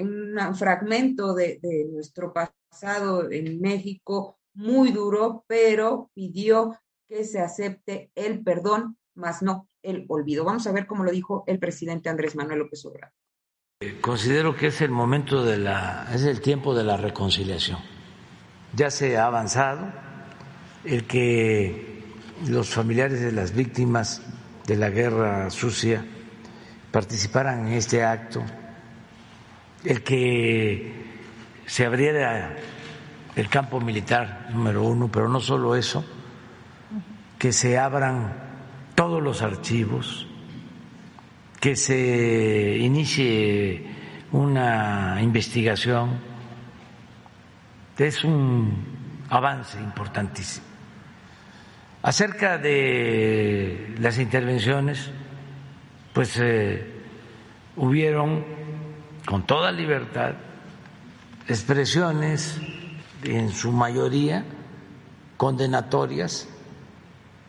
un 0.00 0.54
fragmento 0.54 1.34
de, 1.34 1.58
de 1.62 1.86
nuestro 1.92 2.32
pasado 2.32 3.30
en 3.30 3.60
México 3.60 4.38
muy 4.54 4.90
duro, 4.90 5.44
pero 5.46 6.10
pidió 6.14 6.78
que 7.08 7.24
se 7.24 7.40
acepte 7.40 8.10
el 8.14 8.42
perdón, 8.42 8.96
más 9.14 9.42
no 9.42 9.68
el 9.82 10.04
olvido. 10.08 10.44
Vamos 10.44 10.66
a 10.66 10.72
ver 10.72 10.86
cómo 10.86 11.04
lo 11.04 11.12
dijo 11.12 11.44
el 11.46 11.58
presidente 11.58 12.08
Andrés 12.08 12.34
Manuel 12.34 12.60
López 12.60 12.84
Obrador. 12.84 13.12
Considero 14.00 14.56
que 14.56 14.68
es 14.68 14.80
el 14.80 14.90
momento 14.90 15.44
de 15.44 15.58
la, 15.58 16.08
es 16.12 16.24
el 16.24 16.40
tiempo 16.40 16.74
de 16.74 16.82
la 16.82 16.96
reconciliación. 16.96 17.78
Ya 18.74 18.90
se 18.90 19.16
ha 19.16 19.26
avanzado 19.26 19.92
el 20.84 21.06
que 21.06 22.02
los 22.48 22.70
familiares 22.70 23.20
de 23.20 23.32
las 23.32 23.54
víctimas 23.54 24.22
de 24.66 24.76
la 24.76 24.90
guerra 24.90 25.50
sucia 25.50 26.04
participaran 26.96 27.68
en 27.68 27.74
este 27.74 28.02
acto, 28.02 28.42
el 29.84 30.02
que 30.02 30.94
se 31.66 31.84
abriera 31.84 32.56
el 33.34 33.50
campo 33.50 33.82
militar 33.82 34.48
número 34.50 34.82
uno, 34.82 35.10
pero 35.12 35.28
no 35.28 35.38
solo 35.38 35.76
eso, 35.76 36.02
que 37.38 37.52
se 37.52 37.76
abran 37.76 38.32
todos 38.94 39.22
los 39.22 39.42
archivos 39.42 40.26
que 41.60 41.76
se 41.76 42.78
inicie 42.80 43.84
una 44.32 45.18
investigación 45.20 46.18
es 47.98 48.24
un 48.24 48.72
avance 49.28 49.78
importantísimo. 49.78 50.64
Acerca 52.00 52.56
de 52.56 53.96
las 53.98 54.18
intervenciones, 54.18 55.10
pues 56.16 56.38
eh, 56.38 56.82
hubieron 57.76 58.42
con 59.26 59.46
toda 59.46 59.70
libertad 59.70 60.32
expresiones, 61.46 62.58
en 63.22 63.50
su 63.50 63.70
mayoría 63.70 64.42
condenatorias 65.36 66.48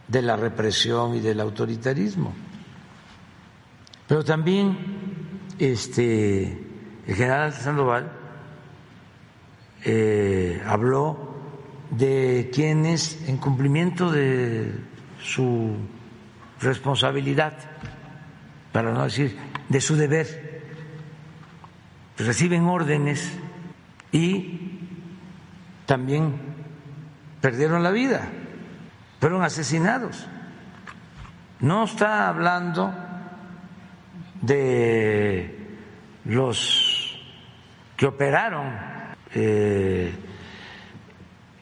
de 0.09 0.21
la 0.21 0.35
represión 0.35 1.15
y 1.15 1.21
del 1.21 1.39
autoritarismo. 1.39 2.33
Pero 4.05 4.25
también 4.25 4.77
este, 5.59 6.61
el 7.07 7.15
general 7.15 7.53
Sandoval 7.53 8.11
eh, 9.85 10.61
habló 10.65 11.35
de 11.91 12.49
quienes, 12.53 13.29
en 13.29 13.37
cumplimiento 13.37 14.11
de 14.11 14.73
su 15.21 15.73
responsabilidad, 16.59 17.53
para 18.77 18.91
no 18.91 19.05
decir 19.05 19.35
de 19.69 19.81
su 19.81 19.95
deber, 19.95 20.61
reciben 22.15 22.65
órdenes 22.65 23.33
y 24.11 24.81
también 25.87 26.39
perdieron 27.41 27.81
la 27.81 27.89
vida, 27.89 28.29
fueron 29.19 29.41
asesinados. 29.41 30.27
No 31.59 31.85
está 31.85 32.29
hablando 32.29 32.93
de 34.43 35.79
los 36.25 37.19
que 37.95 38.05
operaron 38.05 38.75
eh, 39.33 40.13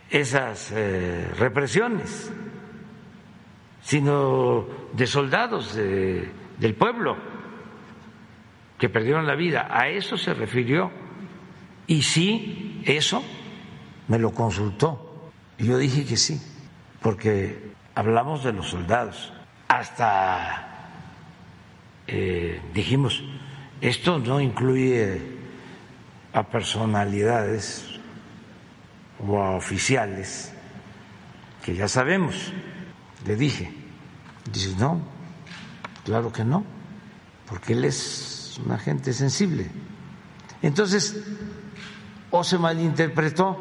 esas 0.10 0.69
eh, 0.74 1.31
represiones, 1.39 2.29
sino 3.81 4.67
de 4.91 5.07
soldados 5.07 5.75
del 6.59 6.75
pueblo 6.75 7.17
que 8.77 8.89
perdieron 8.89 9.25
la 9.25 9.35
vida. 9.35 9.67
A 9.69 9.89
eso 9.89 10.17
se 10.17 10.33
refirió. 10.33 10.91
Y 11.88 12.01
sí, 12.01 12.81
eso 12.85 13.24
me 14.07 14.19
lo 14.19 14.31
consultó. 14.31 15.31
Y 15.57 15.67
yo 15.67 15.77
dije 15.77 16.05
que 16.05 16.17
sí, 16.17 16.41
porque 17.01 17.71
hablamos 17.93 18.43
de 18.43 18.53
los 18.53 18.67
soldados. 18.67 19.33
Hasta 19.67 20.91
eh, 22.07 22.62
dijimos, 22.74 23.24
esto 23.81 24.19
no 24.19 24.39
incluye 24.39 25.21
a 26.33 26.43
personalidades 26.43 28.00
o 29.25 29.41
a 29.41 29.55
oficiales, 29.55 30.53
que 31.63 31.75
ya 31.75 31.88
sabemos, 31.88 32.51
le 33.25 33.35
dije. 33.35 33.71
Dice, 34.51 34.75
no, 34.77 35.01
claro 36.05 36.31
que 36.31 36.45
no, 36.45 36.63
porque 37.50 37.74
él 37.74 37.83
es 37.83 38.59
un 38.63 38.71
agente 38.71 39.12
sensible. 39.12 39.69
Entonces, 40.62 41.21
o 42.31 42.43
se 42.43 42.57
malinterpretó, 42.57 43.57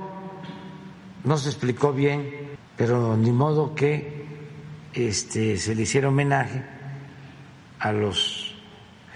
no 1.25 1.37
se 1.37 1.49
explicó 1.49 1.93
bien, 1.93 2.57
pero 2.77 3.17
ni 3.17 3.33
modo 3.33 3.75
que 3.75 4.27
este, 4.93 5.57
se 5.57 5.75
le 5.75 5.83
hiciera 5.83 6.09
homenaje 6.09 6.65
a 7.81 7.93
los 7.93 8.55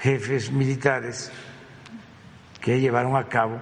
jefes 0.01 0.51
militares 0.51 1.31
que 2.61 2.81
llevaron 2.81 3.17
a 3.17 3.29
cabo 3.29 3.61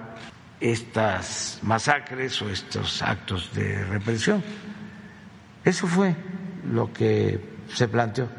estas 0.59 1.59
masacres 1.61 2.41
o 2.41 2.49
estos 2.49 3.01
actos 3.01 3.53
de 3.53 3.83
represión. 3.85 4.43
Eso 5.63 5.87
fue 5.87 6.15
lo 6.71 6.91
que 6.91 7.39
se 7.73 7.87
planteó. 7.87 8.29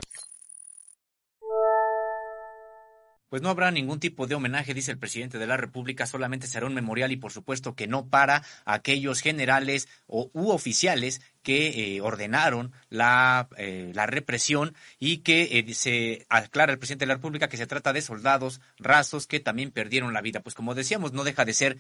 Pues 3.29 3.43
no 3.43 3.51
habrá 3.51 3.71
ningún 3.71 4.01
tipo 4.01 4.27
de 4.27 4.35
homenaje, 4.35 4.75
dice 4.75 4.91
el 4.91 4.99
presidente 4.99 5.39
de 5.39 5.47
la 5.47 5.57
República, 5.57 6.07
solamente 6.07 6.47
será 6.47 6.67
un 6.67 6.75
memorial 6.75 7.13
y 7.13 7.17
por 7.17 7.33
supuesto 7.33 7.75
que 7.75 7.87
no 7.87 8.07
para 8.07 8.43
aquellos 8.65 9.21
generales 9.21 9.89
o, 10.07 10.31
u 10.33 10.51
oficiales 10.51 11.21
que 11.43 11.97
eh, 11.97 12.01
ordenaron 12.03 12.73
la, 12.91 13.49
eh, 13.57 13.93
la, 13.95 14.07
represión 14.07 14.75
y 14.99 15.19
que 15.19 15.59
eh, 15.59 15.75
se 15.75 16.27
aclara 16.29 16.73
el 16.73 16.79
presidente 16.79 17.05
de 17.05 17.09
la 17.09 17.15
República 17.15 17.49
que 17.49 17.57
se 17.57 17.67
trata 17.67 17.93
de 17.93 18.03
soldados 18.03 18.61
rasos 18.79 19.27
que 19.27 19.41
también 19.41 19.71
perdieron 19.71 20.13
la 20.13 20.21
vida. 20.21 20.41
Pues 20.41 20.55
como 20.55 20.75
decíamos, 20.75 21.13
no 21.13 21.25
deja 21.25 21.45
de 21.45 21.55
ser 21.55 21.79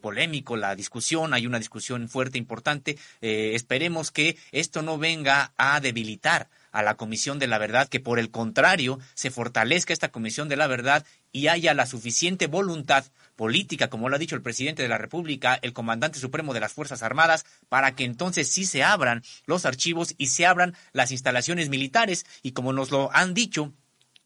polémico 0.00 0.56
la 0.56 0.74
discusión, 0.74 1.34
hay 1.34 1.46
una 1.46 1.58
discusión 1.58 2.08
fuerte, 2.08 2.38
importante. 2.38 2.96
esperemos 3.20 4.10
que 4.10 4.36
esto 4.52 4.82
no 4.82 4.96
venga 4.98 5.52
a 5.56 5.80
debilitar 5.80 6.48
a 6.72 6.82
la 6.82 6.96
Comisión 6.96 7.38
de 7.38 7.46
la 7.46 7.58
Verdad, 7.58 7.88
que 7.88 8.00
por 8.00 8.18
el 8.18 8.30
contrario 8.30 8.98
se 9.14 9.30
fortalezca 9.30 9.92
esta 9.92 10.10
Comisión 10.10 10.48
de 10.48 10.56
la 10.56 10.66
Verdad 10.66 11.04
y 11.32 11.48
haya 11.48 11.74
la 11.74 11.86
suficiente 11.86 12.46
voluntad 12.46 13.04
política, 13.36 13.88
como 13.88 14.08
lo 14.08 14.16
ha 14.16 14.18
dicho 14.18 14.36
el 14.36 14.42
presidente 14.42 14.82
de 14.82 14.88
la 14.88 14.98
República, 14.98 15.58
el 15.62 15.72
comandante 15.72 16.18
supremo 16.18 16.52
de 16.54 16.60
las 16.60 16.72
Fuerzas 16.72 17.02
Armadas, 17.02 17.46
para 17.68 17.94
que 17.94 18.04
entonces 18.04 18.50
sí 18.50 18.64
se 18.64 18.82
abran 18.82 19.22
los 19.46 19.64
archivos 19.64 20.14
y 20.18 20.26
se 20.26 20.46
abran 20.46 20.74
las 20.92 21.10
instalaciones 21.10 21.68
militares. 21.68 22.26
Y 22.42 22.52
como 22.52 22.72
nos 22.72 22.90
lo 22.90 23.10
han 23.12 23.34
dicho, 23.34 23.72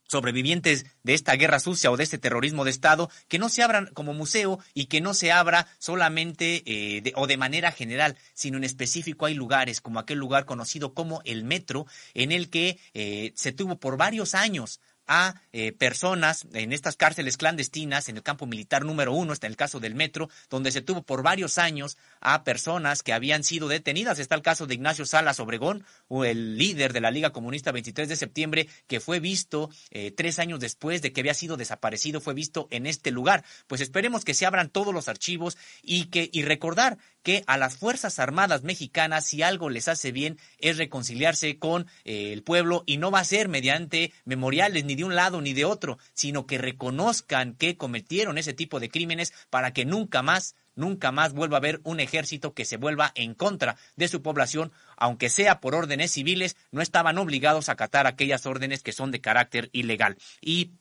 sobrevivientes 0.08 0.86
de 1.02 1.14
esta 1.14 1.34
guerra 1.34 1.60
sucia 1.60 1.90
o 1.90 1.96
de 1.96 2.04
este 2.04 2.18
terrorismo 2.18 2.64
de 2.64 2.70
Estado, 2.70 3.10
que 3.28 3.38
no 3.38 3.48
se 3.48 3.62
abran 3.62 3.90
como 3.94 4.14
museo 4.14 4.58
y 4.74 4.86
que 4.86 5.00
no 5.00 5.14
se 5.14 5.32
abra 5.32 5.66
solamente 5.78 6.62
eh, 6.66 7.12
o 7.16 7.26
de 7.26 7.36
manera 7.36 7.72
general, 7.72 8.16
sino 8.34 8.56
en 8.56 8.64
específico 8.64 9.26
hay 9.26 9.34
lugares 9.34 9.80
como 9.80 9.98
aquel 9.98 10.18
lugar 10.18 10.44
conocido 10.44 10.94
como 10.94 11.20
el 11.24 11.44
Metro, 11.44 11.86
en 12.14 12.32
el 12.32 12.50
que 12.50 12.78
eh, 12.94 13.32
se 13.34 13.52
tuvo 13.52 13.78
por 13.78 13.96
varios 13.96 14.34
años 14.34 14.80
a 15.06 15.34
eh, 15.52 15.72
personas 15.72 16.46
en 16.52 16.72
estas 16.72 16.96
cárceles 16.96 17.36
clandestinas, 17.36 18.08
en 18.08 18.16
el 18.16 18.22
campo 18.22 18.46
militar 18.46 18.84
número 18.84 19.12
uno, 19.12 19.32
está 19.32 19.46
el 19.46 19.56
caso 19.56 19.80
del 19.80 19.94
metro, 19.94 20.28
donde 20.50 20.72
se 20.72 20.80
tuvo 20.80 21.02
por 21.02 21.22
varios 21.22 21.58
años 21.58 21.96
a 22.20 22.44
personas 22.44 23.02
que 23.02 23.12
habían 23.12 23.44
sido 23.44 23.68
detenidas. 23.68 24.18
Está 24.18 24.34
el 24.34 24.42
caso 24.42 24.66
de 24.66 24.74
Ignacio 24.74 25.06
Salas 25.06 25.40
Obregón, 25.40 25.84
el 26.24 26.56
líder 26.56 26.92
de 26.92 27.00
la 27.00 27.10
Liga 27.10 27.30
Comunista 27.30 27.72
23 27.72 28.08
de 28.08 28.16
septiembre, 28.16 28.68
que 28.86 29.00
fue 29.00 29.20
visto 29.20 29.70
eh, 29.90 30.10
tres 30.10 30.38
años 30.38 30.60
después 30.60 31.02
de 31.02 31.12
que 31.12 31.20
había 31.20 31.34
sido 31.34 31.56
desaparecido, 31.56 32.20
fue 32.20 32.34
visto 32.34 32.68
en 32.70 32.86
este 32.86 33.10
lugar. 33.10 33.44
Pues 33.66 33.80
esperemos 33.80 34.24
que 34.24 34.34
se 34.34 34.46
abran 34.46 34.70
todos 34.70 34.94
los 34.94 35.08
archivos 35.08 35.56
y 35.82 36.06
que 36.06 36.30
y 36.32 36.42
recordar 36.42 36.98
que 37.24 37.42
a 37.48 37.56
las 37.56 37.76
Fuerzas 37.76 38.20
Armadas 38.20 38.62
mexicanas, 38.62 39.26
si 39.26 39.42
algo 39.42 39.70
les 39.70 39.88
hace 39.88 40.12
bien, 40.12 40.38
es 40.58 40.76
reconciliarse 40.76 41.58
con 41.58 41.88
eh, 42.04 42.32
el 42.32 42.44
pueblo 42.44 42.84
y 42.86 42.98
no 42.98 43.10
va 43.10 43.18
a 43.18 43.24
ser 43.24 43.48
mediante 43.48 44.12
memoriales 44.24 44.84
ni 44.84 44.94
de 44.94 45.02
un 45.02 45.16
lado 45.16 45.40
ni 45.40 45.54
de 45.54 45.64
otro, 45.64 45.98
sino 46.12 46.46
que 46.46 46.58
reconozcan 46.58 47.54
que 47.54 47.76
cometieron 47.76 48.38
ese 48.38 48.52
tipo 48.52 48.78
de 48.78 48.90
crímenes 48.90 49.32
para 49.50 49.72
que 49.72 49.84
nunca 49.84 50.22
más 50.22 50.54
nunca 50.76 51.12
más 51.12 51.32
vuelva 51.32 51.56
a 51.56 51.58
haber 51.58 51.80
un 51.84 52.00
ejército 52.00 52.52
que 52.52 52.64
se 52.64 52.76
vuelva 52.76 53.12
en 53.14 53.34
contra 53.34 53.76
de 53.94 54.08
su 54.08 54.22
población, 54.22 54.72
aunque 54.96 55.30
sea 55.30 55.60
por 55.60 55.74
órdenes 55.74 56.10
civiles, 56.10 56.56
no 56.72 56.82
estaban 56.82 57.16
obligados 57.18 57.68
a 57.68 57.72
acatar 57.72 58.08
aquellas 58.08 58.44
órdenes 58.44 58.82
que 58.82 58.92
son 58.92 59.12
de 59.12 59.20
carácter 59.20 59.70
ilegal. 59.72 60.16
Y 60.40 60.72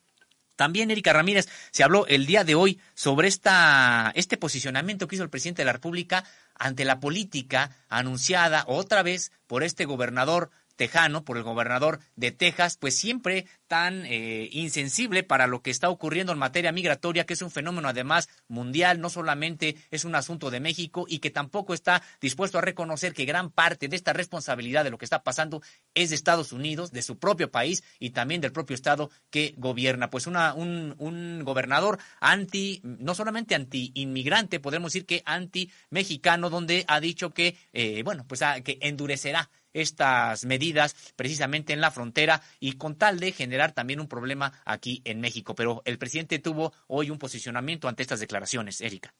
también, 0.56 0.92
Erika 0.92 1.14
Ramírez, 1.14 1.48
se 1.72 1.84
habló 1.84 2.06
el 2.08 2.26
día 2.26 2.44
de 2.44 2.56
hoy 2.56 2.80
sobre 2.94 3.28
esta, 3.28 4.12
este 4.16 4.38
posicionamiento 4.38 5.08
que 5.08 5.16
hizo 5.16 5.24
el 5.24 5.30
presidente 5.30 5.62
de 5.62 5.66
la 5.66 5.74
República 5.74 6.24
ante 6.56 6.86
la 6.86 7.00
política 7.00 7.76
anunciada 7.90 8.64
otra 8.68 9.04
vez 9.04 9.32
por 9.48 9.64
este 9.64 9.86
gobernador 9.86 10.52
tejano, 10.84 11.24
por 11.24 11.38
el 11.38 11.44
gobernador 11.44 12.02
de 12.18 12.34
Texas, 12.34 12.76
pues 12.76 12.98
siempre 12.98 13.46
tan 13.68 14.06
eh, 14.06 14.50
insensible 14.52 15.24
para 15.24 15.48
lo 15.48 15.62
que 15.62 15.72
está 15.72 15.90
ocurriendo 15.90 16.34
en 16.34 16.40
materia 16.40 16.74
migratoria, 16.74 17.26
que 17.26 17.36
es 17.36 17.42
un 17.42 17.52
fenómeno 17.52 17.88
además 17.88 18.28
mundial, 18.50 19.00
no 19.00 19.10
solamente 19.10 19.78
es 19.92 20.04
un 20.04 20.14
asunto 20.14 20.52
de 20.52 20.60
México 20.60 21.06
y 21.08 21.20
que 21.20 21.30
tampoco 21.30 21.74
está 21.74 22.04
dispuesto 22.20 22.58
a 22.58 22.62
reconocer 22.62 23.14
que 23.14 23.24
gran 23.24 23.50
parte 23.50 23.88
de 23.88 23.96
esta 23.96 24.12
responsabilidad 24.12 24.84
de 24.84 24.90
lo 24.90 24.98
que 24.98 25.06
está 25.06 25.24
pasando 25.24 25.62
es 25.94 26.10
de 26.10 26.18
Estados 26.18 26.52
Unidos, 26.52 26.92
de 26.92 27.02
su 27.02 27.18
propio 27.18 27.50
país 27.50 27.82
y 27.98 28.10
también 28.10 28.42
del 28.42 28.52
propio 28.52 28.76
Estado 28.76 29.10
que 29.30 29.56
gobierna. 29.56 30.10
Pues 30.10 30.28
una, 30.28 30.54
un, 30.54 30.96
un 30.98 31.46
gobernador 31.46 31.98
anti, 32.20 32.82
no 32.84 33.16
solamente 33.16 33.56
anti-inmigrante, 33.56 34.60
podemos 34.60 34.92
decir 34.92 35.06
que 35.06 35.24
anti-mexicano, 35.26 36.50
donde 36.50 36.84
ha 36.90 37.00
dicho 37.00 37.30
que, 37.34 37.56
eh, 37.72 38.04
bueno, 38.04 38.26
pues 38.28 38.42
que 38.66 38.80
endurecerá 38.82 39.50
estas 39.74 40.46
medidas 40.46 40.96
precisamente 41.16 41.74
en 41.74 41.82
la 41.82 41.92
frontera 41.92 42.42
y 42.60 42.74
con 42.74 42.96
tal 42.96 43.20
de 43.20 43.32
generar 43.32 43.74
también 43.74 44.00
un 44.00 44.08
problema 44.08 44.54
aquí 44.66 45.02
en 45.06 45.20
México. 45.20 45.56
Pero 45.56 45.82
el 45.86 45.98
presidente 45.98 46.40
tuvo 46.40 46.74
hoy 46.88 47.10
un 47.10 47.20
posicionamiento 47.20 47.88
ante 47.88 48.04
estas 48.04 48.20
declaraciones, 48.20 48.82
Erika. 48.82 49.14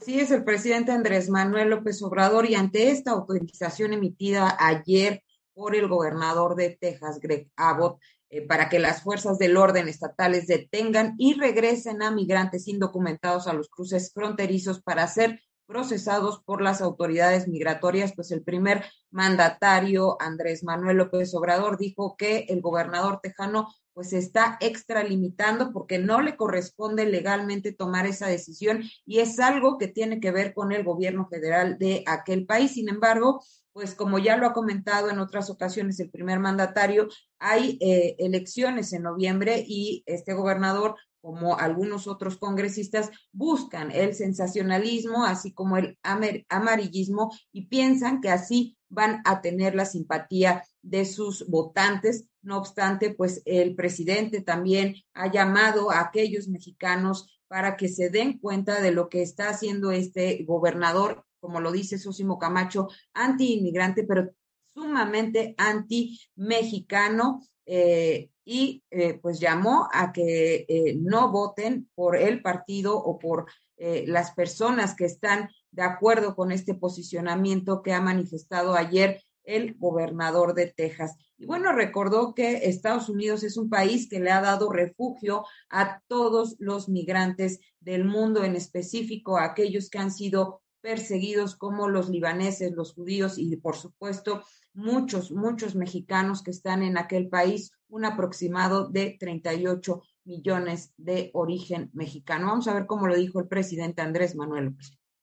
Sí, 0.00 0.18
es 0.18 0.30
el 0.30 0.44
presidente 0.44 0.92
Andrés 0.92 1.28
Manuel 1.28 1.68
López 1.68 2.00
Obrador 2.02 2.48
y 2.48 2.54
ante 2.54 2.90
esta 2.90 3.10
autorización 3.10 3.92
emitida 3.92 4.56
ayer 4.58 5.22
por 5.52 5.76
el 5.76 5.88
gobernador 5.88 6.56
de 6.56 6.78
Texas, 6.80 7.20
Greg 7.20 7.50
Abbott, 7.56 8.00
eh, 8.30 8.46
para 8.46 8.70
que 8.70 8.78
las 8.78 9.02
fuerzas 9.02 9.38
del 9.38 9.58
orden 9.58 9.88
estatales 9.88 10.46
detengan 10.46 11.16
y 11.18 11.34
regresen 11.34 12.02
a 12.02 12.10
migrantes 12.10 12.66
indocumentados 12.66 13.46
a 13.46 13.52
los 13.52 13.68
cruces 13.68 14.12
fronterizos 14.14 14.80
para 14.80 15.02
hacer 15.02 15.42
procesados 15.70 16.42
por 16.44 16.62
las 16.62 16.82
autoridades 16.82 17.46
migratorias, 17.46 18.12
pues 18.12 18.32
el 18.32 18.42
primer 18.42 18.84
mandatario, 19.12 20.16
Andrés 20.20 20.64
Manuel 20.64 20.96
López 20.96 21.32
Obrador, 21.32 21.78
dijo 21.78 22.16
que 22.16 22.46
el 22.48 22.60
gobernador 22.60 23.20
tejano 23.22 23.68
pues 23.92 24.12
está 24.12 24.58
extralimitando 24.60 25.72
porque 25.72 25.98
no 25.98 26.22
le 26.22 26.36
corresponde 26.36 27.06
legalmente 27.06 27.72
tomar 27.72 28.06
esa 28.06 28.26
decisión 28.26 28.82
y 29.06 29.20
es 29.20 29.38
algo 29.38 29.78
que 29.78 29.86
tiene 29.86 30.18
que 30.18 30.32
ver 30.32 30.54
con 30.54 30.72
el 30.72 30.82
gobierno 30.82 31.28
federal 31.28 31.78
de 31.78 32.02
aquel 32.06 32.46
país. 32.46 32.72
Sin 32.72 32.88
embargo, 32.88 33.40
pues 33.72 33.94
como 33.94 34.18
ya 34.18 34.36
lo 34.36 34.48
ha 34.48 34.52
comentado 34.52 35.08
en 35.08 35.20
otras 35.20 35.50
ocasiones 35.50 36.00
el 36.00 36.10
primer 36.10 36.40
mandatario, 36.40 37.08
hay 37.38 37.78
eh, 37.80 38.16
elecciones 38.18 38.92
en 38.92 39.04
noviembre 39.04 39.64
y 39.64 40.02
este 40.06 40.34
gobernador 40.34 40.96
como 41.20 41.56
algunos 41.58 42.06
otros 42.06 42.36
congresistas, 42.36 43.10
buscan 43.32 43.90
el 43.90 44.14
sensacionalismo, 44.14 45.24
así 45.24 45.52
como 45.52 45.76
el 45.76 45.98
amarillismo, 46.02 47.32
y 47.52 47.66
piensan 47.66 48.20
que 48.20 48.30
así 48.30 48.76
van 48.88 49.22
a 49.24 49.40
tener 49.40 49.74
la 49.74 49.84
simpatía 49.84 50.64
de 50.82 51.04
sus 51.04 51.48
votantes. 51.48 52.26
No 52.42 52.58
obstante, 52.58 53.14
pues 53.14 53.42
el 53.44 53.74
presidente 53.74 54.42
también 54.42 54.96
ha 55.14 55.30
llamado 55.30 55.90
a 55.90 56.00
aquellos 56.00 56.48
mexicanos 56.48 57.40
para 57.48 57.76
que 57.76 57.88
se 57.88 58.10
den 58.10 58.38
cuenta 58.38 58.80
de 58.80 58.92
lo 58.92 59.08
que 59.08 59.22
está 59.22 59.48
haciendo 59.48 59.90
este 59.90 60.44
gobernador, 60.44 61.24
como 61.40 61.60
lo 61.60 61.72
dice 61.72 61.98
Sosimo 61.98 62.38
Camacho, 62.38 62.88
anti-inmigrante, 63.12 64.04
pero 64.04 64.30
sumamente 64.72 65.54
anti-mexicano. 65.58 67.42
Eh, 67.66 68.30
y 68.52 68.82
eh, 68.90 69.14
pues 69.22 69.38
llamó 69.38 69.88
a 69.92 70.12
que 70.12 70.66
eh, 70.68 70.96
no 70.98 71.30
voten 71.30 71.88
por 71.94 72.16
el 72.16 72.42
partido 72.42 72.98
o 72.98 73.16
por 73.16 73.46
eh, 73.76 74.02
las 74.08 74.32
personas 74.32 74.96
que 74.96 75.04
están 75.04 75.50
de 75.70 75.82
acuerdo 75.82 76.34
con 76.34 76.50
este 76.50 76.74
posicionamiento 76.74 77.80
que 77.80 77.92
ha 77.92 78.00
manifestado 78.00 78.74
ayer 78.74 79.22
el 79.44 79.76
gobernador 79.78 80.54
de 80.54 80.66
Texas. 80.66 81.14
Y 81.38 81.46
bueno, 81.46 81.72
recordó 81.72 82.34
que 82.34 82.68
Estados 82.68 83.08
Unidos 83.08 83.44
es 83.44 83.56
un 83.56 83.70
país 83.70 84.08
que 84.08 84.18
le 84.18 84.32
ha 84.32 84.40
dado 84.40 84.72
refugio 84.72 85.44
a 85.68 86.02
todos 86.08 86.56
los 86.58 86.88
migrantes 86.88 87.60
del 87.78 88.04
mundo, 88.04 88.42
en 88.42 88.56
específico 88.56 89.38
a 89.38 89.44
aquellos 89.44 89.90
que 89.90 89.98
han 89.98 90.10
sido 90.10 90.60
perseguidos 90.80 91.54
como 91.54 91.88
los 91.88 92.08
libaneses, 92.08 92.72
los 92.72 92.94
judíos 92.94 93.38
y 93.38 93.54
por 93.58 93.76
supuesto 93.76 94.42
muchos, 94.72 95.30
muchos 95.30 95.76
mexicanos 95.76 96.42
que 96.42 96.50
están 96.50 96.82
en 96.82 96.98
aquel 96.98 97.28
país, 97.28 97.70
un 97.90 98.04
aproximado 98.04 98.88
de 98.88 99.16
38 99.18 100.02
millones 100.24 100.92
de 100.96 101.30
origen 101.34 101.90
mexicano. 101.92 102.46
Vamos 102.46 102.68
a 102.68 102.74
ver 102.74 102.86
cómo 102.86 103.06
lo 103.06 103.16
dijo 103.16 103.40
el 103.40 103.48
presidente 103.48 104.02
Andrés 104.02 104.34
Manuel. 104.36 104.76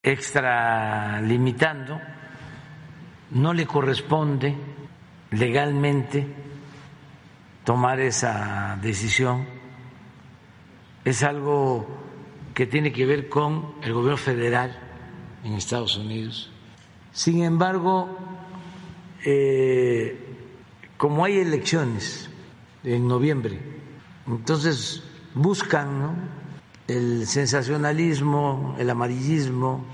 Extralimitando, 0.03 1.99
no 3.31 3.53
le 3.53 3.65
corresponde 3.65 4.55
legalmente 5.31 6.25
tomar 7.63 7.99
esa 7.99 8.77
decisión. 8.81 9.45
Es 11.03 11.23
algo 11.23 11.87
que 12.53 12.65
tiene 12.65 12.91
que 12.91 13.05
ver 13.05 13.29
con 13.29 13.75
el 13.81 13.93
gobierno 13.93 14.17
federal 14.17 14.77
en 15.43 15.53
Estados 15.53 15.97
Unidos. 15.97 16.51
Sin 17.11 17.43
embargo, 17.43 18.09
eh, 19.25 20.17
como 20.97 21.25
hay 21.25 21.39
elecciones 21.39 22.29
en 22.87 23.07
noviembre, 23.07 23.59
entonces 24.25 25.03
buscan 25.33 26.29
el 26.87 27.27
sensacionalismo, 27.27 28.75
el 28.79 28.89
amarillismo, 28.89 29.85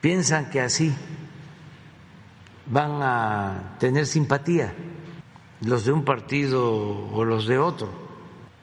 piensan 0.00 0.50
que 0.50 0.60
así 0.60 0.94
van 2.66 3.02
a 3.02 3.76
tener 3.78 4.06
simpatía 4.06 4.74
los 5.62 5.86
de 5.86 5.92
un 5.92 6.04
partido 6.04 6.62
o 7.12 7.24
los 7.24 7.46
de 7.46 7.58
otro. 7.58 7.88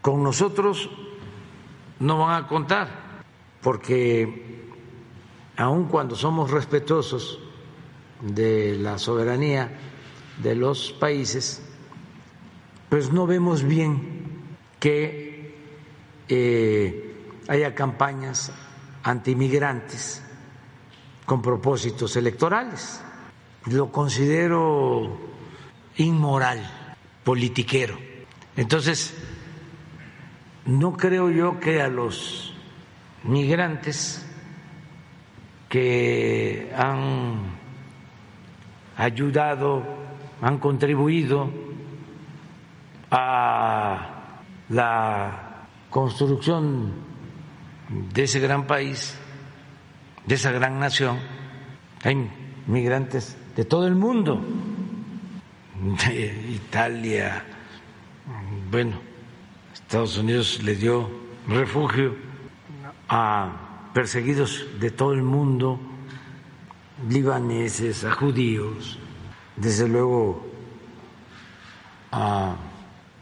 Con 0.02 0.22
nosotros 0.22 0.89
no 2.00 2.20
van 2.20 2.44
a 2.44 2.48
contar, 2.48 3.24
porque 3.62 4.70
aun 5.58 5.86
cuando 5.86 6.15
somos 6.15 6.52
respetuosos 6.52 7.39
de 8.22 8.78
la 8.78 9.00
soberanía 9.00 9.76
de 10.41 10.56
los 10.56 10.91
países, 10.91 11.70
pues 12.91 13.10
no 13.13 13.25
vemos 13.25 13.63
bien 13.63 14.01
que 14.77 15.56
eh, 16.27 17.15
haya 17.47 17.73
campañas 17.73 18.51
antimigrantes 19.04 20.21
con 21.25 21.41
propósitos 21.41 22.17
electorales. 22.17 23.01
Lo 23.67 23.93
considero 23.93 25.17
inmoral, 25.95 26.97
politiquero. 27.23 27.97
Entonces, 28.58 29.13
no 30.65 30.97
creo 30.97 31.30
yo 31.30 31.62
que 31.62 31.82
a 31.82 31.88
los 31.88 32.54
migrantes 33.23 34.27
que 35.69 36.73
han 36.75 37.56
ayudado, 38.97 39.82
han 40.41 40.58
contribuido 40.58 41.61
a 43.12 44.08
la 44.69 45.67
construcción 45.89 46.93
de 48.13 48.24
ese 48.24 48.39
gran 48.39 48.65
país, 48.65 49.17
de 50.26 50.36
esa 50.36 50.52
gran 50.52 50.80
nación. 50.80 51.19
Hay 52.04 52.30
migrantes 52.67 53.38
de 53.56 53.65
todo 53.65 53.86
el 53.86 53.95
mundo, 53.95 54.41
Italia, 56.50 57.43
bueno, 58.71 58.93
Estados 59.74 60.17
Unidos 60.17 60.62
le 60.63 60.76
dio 60.76 61.10
refugio 61.47 62.15
a 63.10 63.89
perseguidos 63.93 64.65
de 64.80 64.89
todo 64.91 65.13
el 65.13 65.21
mundo, 65.21 65.80
libaneses, 67.10 68.06
a 68.06 68.13
judíos, 68.13 68.97
desde 69.58 69.88
luego 69.88 70.45
a 72.12 72.56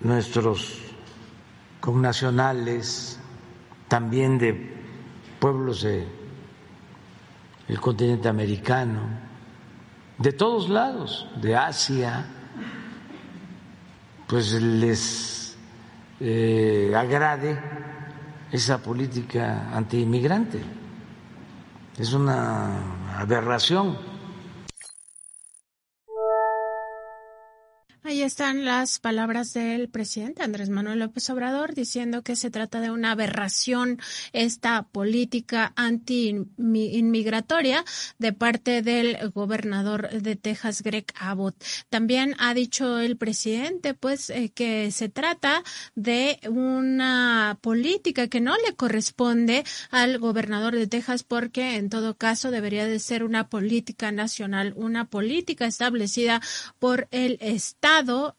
nuestros 0.02 0.80
connacionales, 1.80 3.20
también 3.88 4.38
de 4.38 4.74
pueblos 5.40 5.84
del 5.84 6.06
continente 7.80 8.28
americano, 8.28 9.02
de 10.18 10.34
todos 10.34 10.70
lados, 10.70 11.28
de 11.42 11.56
Asia, 11.56 12.26
pues 14.28 14.54
les 14.62 15.58
eh, 16.20 16.94
agrade 16.96 17.60
esa 18.52 18.78
política 18.80 19.70
antiinmigrante. 19.74 20.62
Es 21.98 22.14
una 22.14 23.18
aberración. 23.18 24.09
Ahí 28.02 28.22
están 28.22 28.64
las 28.64 28.98
palabras 28.98 29.54
del 29.54 29.90
presidente 29.90 30.42
Andrés 30.42 30.70
Manuel 30.70 31.00
López 31.00 31.30
Obrador 31.32 31.74
diciendo 31.74 32.22
que 32.22 32.38
se 32.38 32.50
trata 32.50 32.80
de 32.80 32.92
una 32.92 33.12
aberración 33.12 34.00
esta 34.32 34.84
política 34.84 35.74
anti-inmigratoria 35.76 37.84
de 38.18 38.32
parte 38.32 38.82
del 38.82 39.18
gobernador 39.32 40.10
de 40.12 40.38
Texas, 40.38 40.82
Greg 40.82 41.08
Abbott. 41.20 41.62
También 41.90 42.36
ha 42.40 42.54
dicho 42.54 43.00
el 43.00 43.18
presidente, 43.18 43.94
pues, 43.94 44.30
eh, 44.30 44.50
que 44.56 44.92
se 44.92 45.10
trata 45.10 45.62
de 45.96 46.40
una 46.50 47.58
política 47.60 48.30
que 48.30 48.40
no 48.40 48.56
le 48.66 48.78
corresponde 48.78 49.66
al 49.92 50.20
gobernador 50.20 50.74
de 50.74 50.88
Texas 50.88 51.24
porque 51.24 51.76
en 51.76 51.90
todo 51.90 52.16
caso 52.16 52.50
debería 52.50 52.88
de 52.88 53.00
ser 53.00 53.26
una 53.26 53.50
política 53.50 54.14
nacional, 54.14 54.74
una 54.78 55.04
política 55.04 55.66
establecida 55.66 56.42
por 56.80 57.10
el 57.12 57.38
Estado 57.42 57.89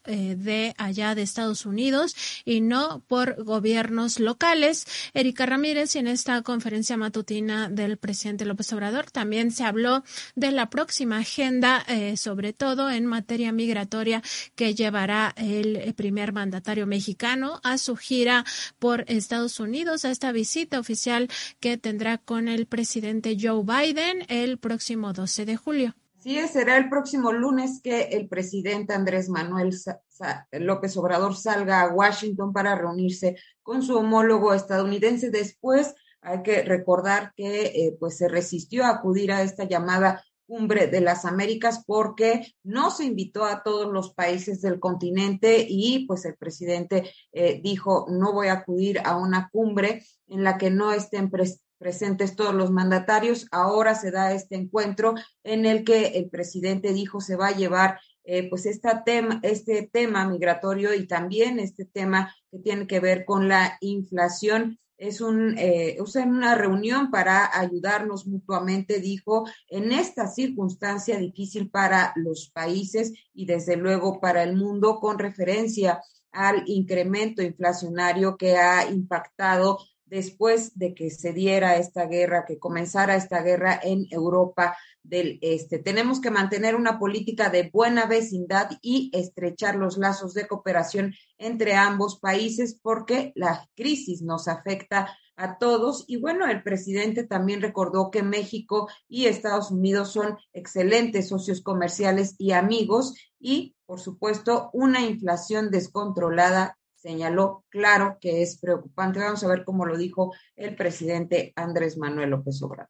eh, 0.05 0.35
de 0.37 0.73
allá 0.77 1.13
de 1.13 1.21
Estados 1.21 1.65
Unidos 1.65 2.15
y 2.45 2.61
no 2.61 3.03
por 3.07 3.43
gobiernos 3.43 4.19
locales. 4.19 4.85
Erika 5.13 5.45
Ramírez, 5.45 5.95
en 5.97 6.07
esta 6.07 6.41
conferencia 6.41 6.95
matutina 6.95 7.69
del 7.69 7.97
presidente 7.97 8.45
López 8.45 8.71
Obrador, 8.71 9.11
también 9.11 9.51
se 9.51 9.65
habló 9.65 10.03
de 10.35 10.51
la 10.51 10.69
próxima 10.69 11.17
agenda, 11.17 11.83
eh, 11.87 12.15
sobre 12.15 12.53
todo 12.53 12.89
en 12.89 13.05
materia 13.05 13.51
migratoria, 13.51 14.23
que 14.55 14.73
llevará 14.73 15.33
el 15.35 15.93
primer 15.95 16.31
mandatario 16.31 16.87
mexicano 16.87 17.59
a 17.63 17.77
su 17.77 17.97
gira 17.97 18.45
por 18.79 19.03
Estados 19.07 19.59
Unidos, 19.59 20.05
a 20.05 20.11
esta 20.11 20.31
visita 20.31 20.79
oficial 20.79 21.27
que 21.59 21.77
tendrá 21.77 22.17
con 22.17 22.47
el 22.47 22.67
presidente 22.67 23.37
Joe 23.39 23.63
Biden 23.63 24.25
el 24.29 24.57
próximo 24.57 25.11
12 25.11 25.45
de 25.45 25.57
julio. 25.57 25.95
Sí, 26.21 26.37
será 26.47 26.77
el 26.77 26.87
próximo 26.87 27.31
lunes 27.31 27.81
que 27.81 28.03
el 28.03 28.27
presidente 28.29 28.93
Andrés 28.93 29.27
Manuel 29.27 29.75
López 30.51 30.95
Obrador 30.95 31.35
salga 31.35 31.81
a 31.81 31.91
Washington 31.91 32.53
para 32.53 32.75
reunirse 32.75 33.37
con 33.63 33.81
su 33.81 33.97
homólogo 33.97 34.53
estadounidense. 34.53 35.31
Después 35.31 35.95
hay 36.21 36.43
que 36.43 36.61
recordar 36.61 37.33
que 37.35 37.63
eh, 37.63 37.97
pues 37.99 38.17
se 38.17 38.27
resistió 38.27 38.85
a 38.85 38.89
acudir 38.89 39.31
a 39.31 39.41
esta 39.41 39.63
llamada 39.63 40.23
cumbre 40.45 40.85
de 40.85 41.01
las 41.01 41.25
Américas 41.25 41.83
porque 41.87 42.53
no 42.61 42.91
se 42.91 43.05
invitó 43.05 43.43
a 43.45 43.63
todos 43.63 43.91
los 43.91 44.13
países 44.13 44.61
del 44.61 44.79
continente 44.79 45.65
y 45.67 46.05
pues 46.05 46.25
el 46.25 46.35
presidente 46.35 47.11
eh, 47.31 47.59
dijo 47.63 48.05
no 48.09 48.31
voy 48.31 48.49
a 48.49 48.53
acudir 48.53 48.99
a 49.03 49.17
una 49.17 49.49
cumbre 49.51 50.05
en 50.27 50.43
la 50.43 50.59
que 50.59 50.69
no 50.69 50.93
estén 50.93 51.31
presentes 51.31 51.70
presentes 51.81 52.35
todos 52.35 52.53
los 52.53 52.69
mandatarios. 52.69 53.47
Ahora 53.51 53.95
se 53.95 54.11
da 54.11 54.33
este 54.33 54.55
encuentro 54.55 55.15
en 55.43 55.65
el 55.65 55.83
que 55.83 56.09
el 56.19 56.29
presidente 56.29 56.93
dijo 56.93 57.19
se 57.19 57.35
va 57.35 57.47
a 57.47 57.57
llevar 57.57 57.99
eh, 58.23 58.47
pues 58.49 58.67
esta 58.67 59.03
tema, 59.03 59.39
este 59.41 59.89
tema 59.91 60.27
migratorio 60.29 60.93
y 60.93 61.07
también 61.07 61.59
este 61.59 61.85
tema 61.85 62.33
que 62.51 62.59
tiene 62.59 62.85
que 62.85 62.99
ver 62.99 63.25
con 63.25 63.47
la 63.47 63.77
inflación. 63.81 64.77
Es 64.99 65.21
un, 65.21 65.57
eh, 65.57 65.97
una 66.23 66.53
reunión 66.53 67.09
para 67.09 67.49
ayudarnos 67.59 68.27
mutuamente, 68.27 68.99
dijo, 68.99 69.47
en 69.67 69.91
esta 69.91 70.27
circunstancia 70.27 71.17
difícil 71.17 71.71
para 71.71 72.13
los 72.15 72.51
países 72.51 73.11
y 73.33 73.47
desde 73.47 73.75
luego 73.75 74.19
para 74.19 74.43
el 74.43 74.55
mundo 74.55 74.99
con 74.99 75.17
referencia 75.17 75.99
al 76.31 76.63
incremento 76.67 77.41
inflacionario 77.41 78.37
que 78.37 78.57
ha 78.57 78.87
impactado 78.89 79.79
después 80.11 80.77
de 80.77 80.93
que 80.93 81.09
se 81.09 81.31
diera 81.31 81.77
esta 81.77 82.05
guerra, 82.05 82.43
que 82.45 82.59
comenzara 82.59 83.15
esta 83.15 83.41
guerra 83.41 83.79
en 83.81 84.07
Europa 84.11 84.77
del 85.01 85.39
Este. 85.41 85.79
Tenemos 85.79 86.19
que 86.19 86.29
mantener 86.29 86.75
una 86.75 86.99
política 86.99 87.49
de 87.49 87.69
buena 87.71 88.05
vecindad 88.05 88.71
y 88.81 89.09
estrechar 89.13 89.75
los 89.77 89.97
lazos 89.97 90.33
de 90.33 90.49
cooperación 90.49 91.13
entre 91.37 91.75
ambos 91.75 92.19
países 92.19 92.77
porque 92.83 93.31
la 93.35 93.65
crisis 93.73 94.21
nos 94.21 94.49
afecta 94.49 95.17
a 95.37 95.57
todos. 95.57 96.03
Y 96.07 96.17
bueno, 96.17 96.45
el 96.45 96.61
presidente 96.61 97.23
también 97.23 97.61
recordó 97.61 98.11
que 98.11 98.21
México 98.21 98.89
y 99.07 99.27
Estados 99.27 99.71
Unidos 99.71 100.11
son 100.11 100.37
excelentes 100.51 101.29
socios 101.29 101.61
comerciales 101.61 102.35
y 102.37 102.51
amigos 102.51 103.15
y, 103.39 103.75
por 103.85 104.01
supuesto, 104.01 104.69
una 104.73 104.99
inflación 105.05 105.71
descontrolada 105.71 106.77
señaló 107.01 107.65
claro 107.69 108.17
que 108.21 108.41
es 108.41 108.59
preocupante. 108.59 109.19
Vamos 109.19 109.43
a 109.43 109.47
ver 109.47 109.63
cómo 109.63 109.85
lo 109.85 109.97
dijo 109.97 110.33
el 110.55 110.75
presidente 110.75 111.53
Andrés 111.55 111.97
Manuel 111.97 112.29
López 112.29 112.61
Obrador 112.61 112.89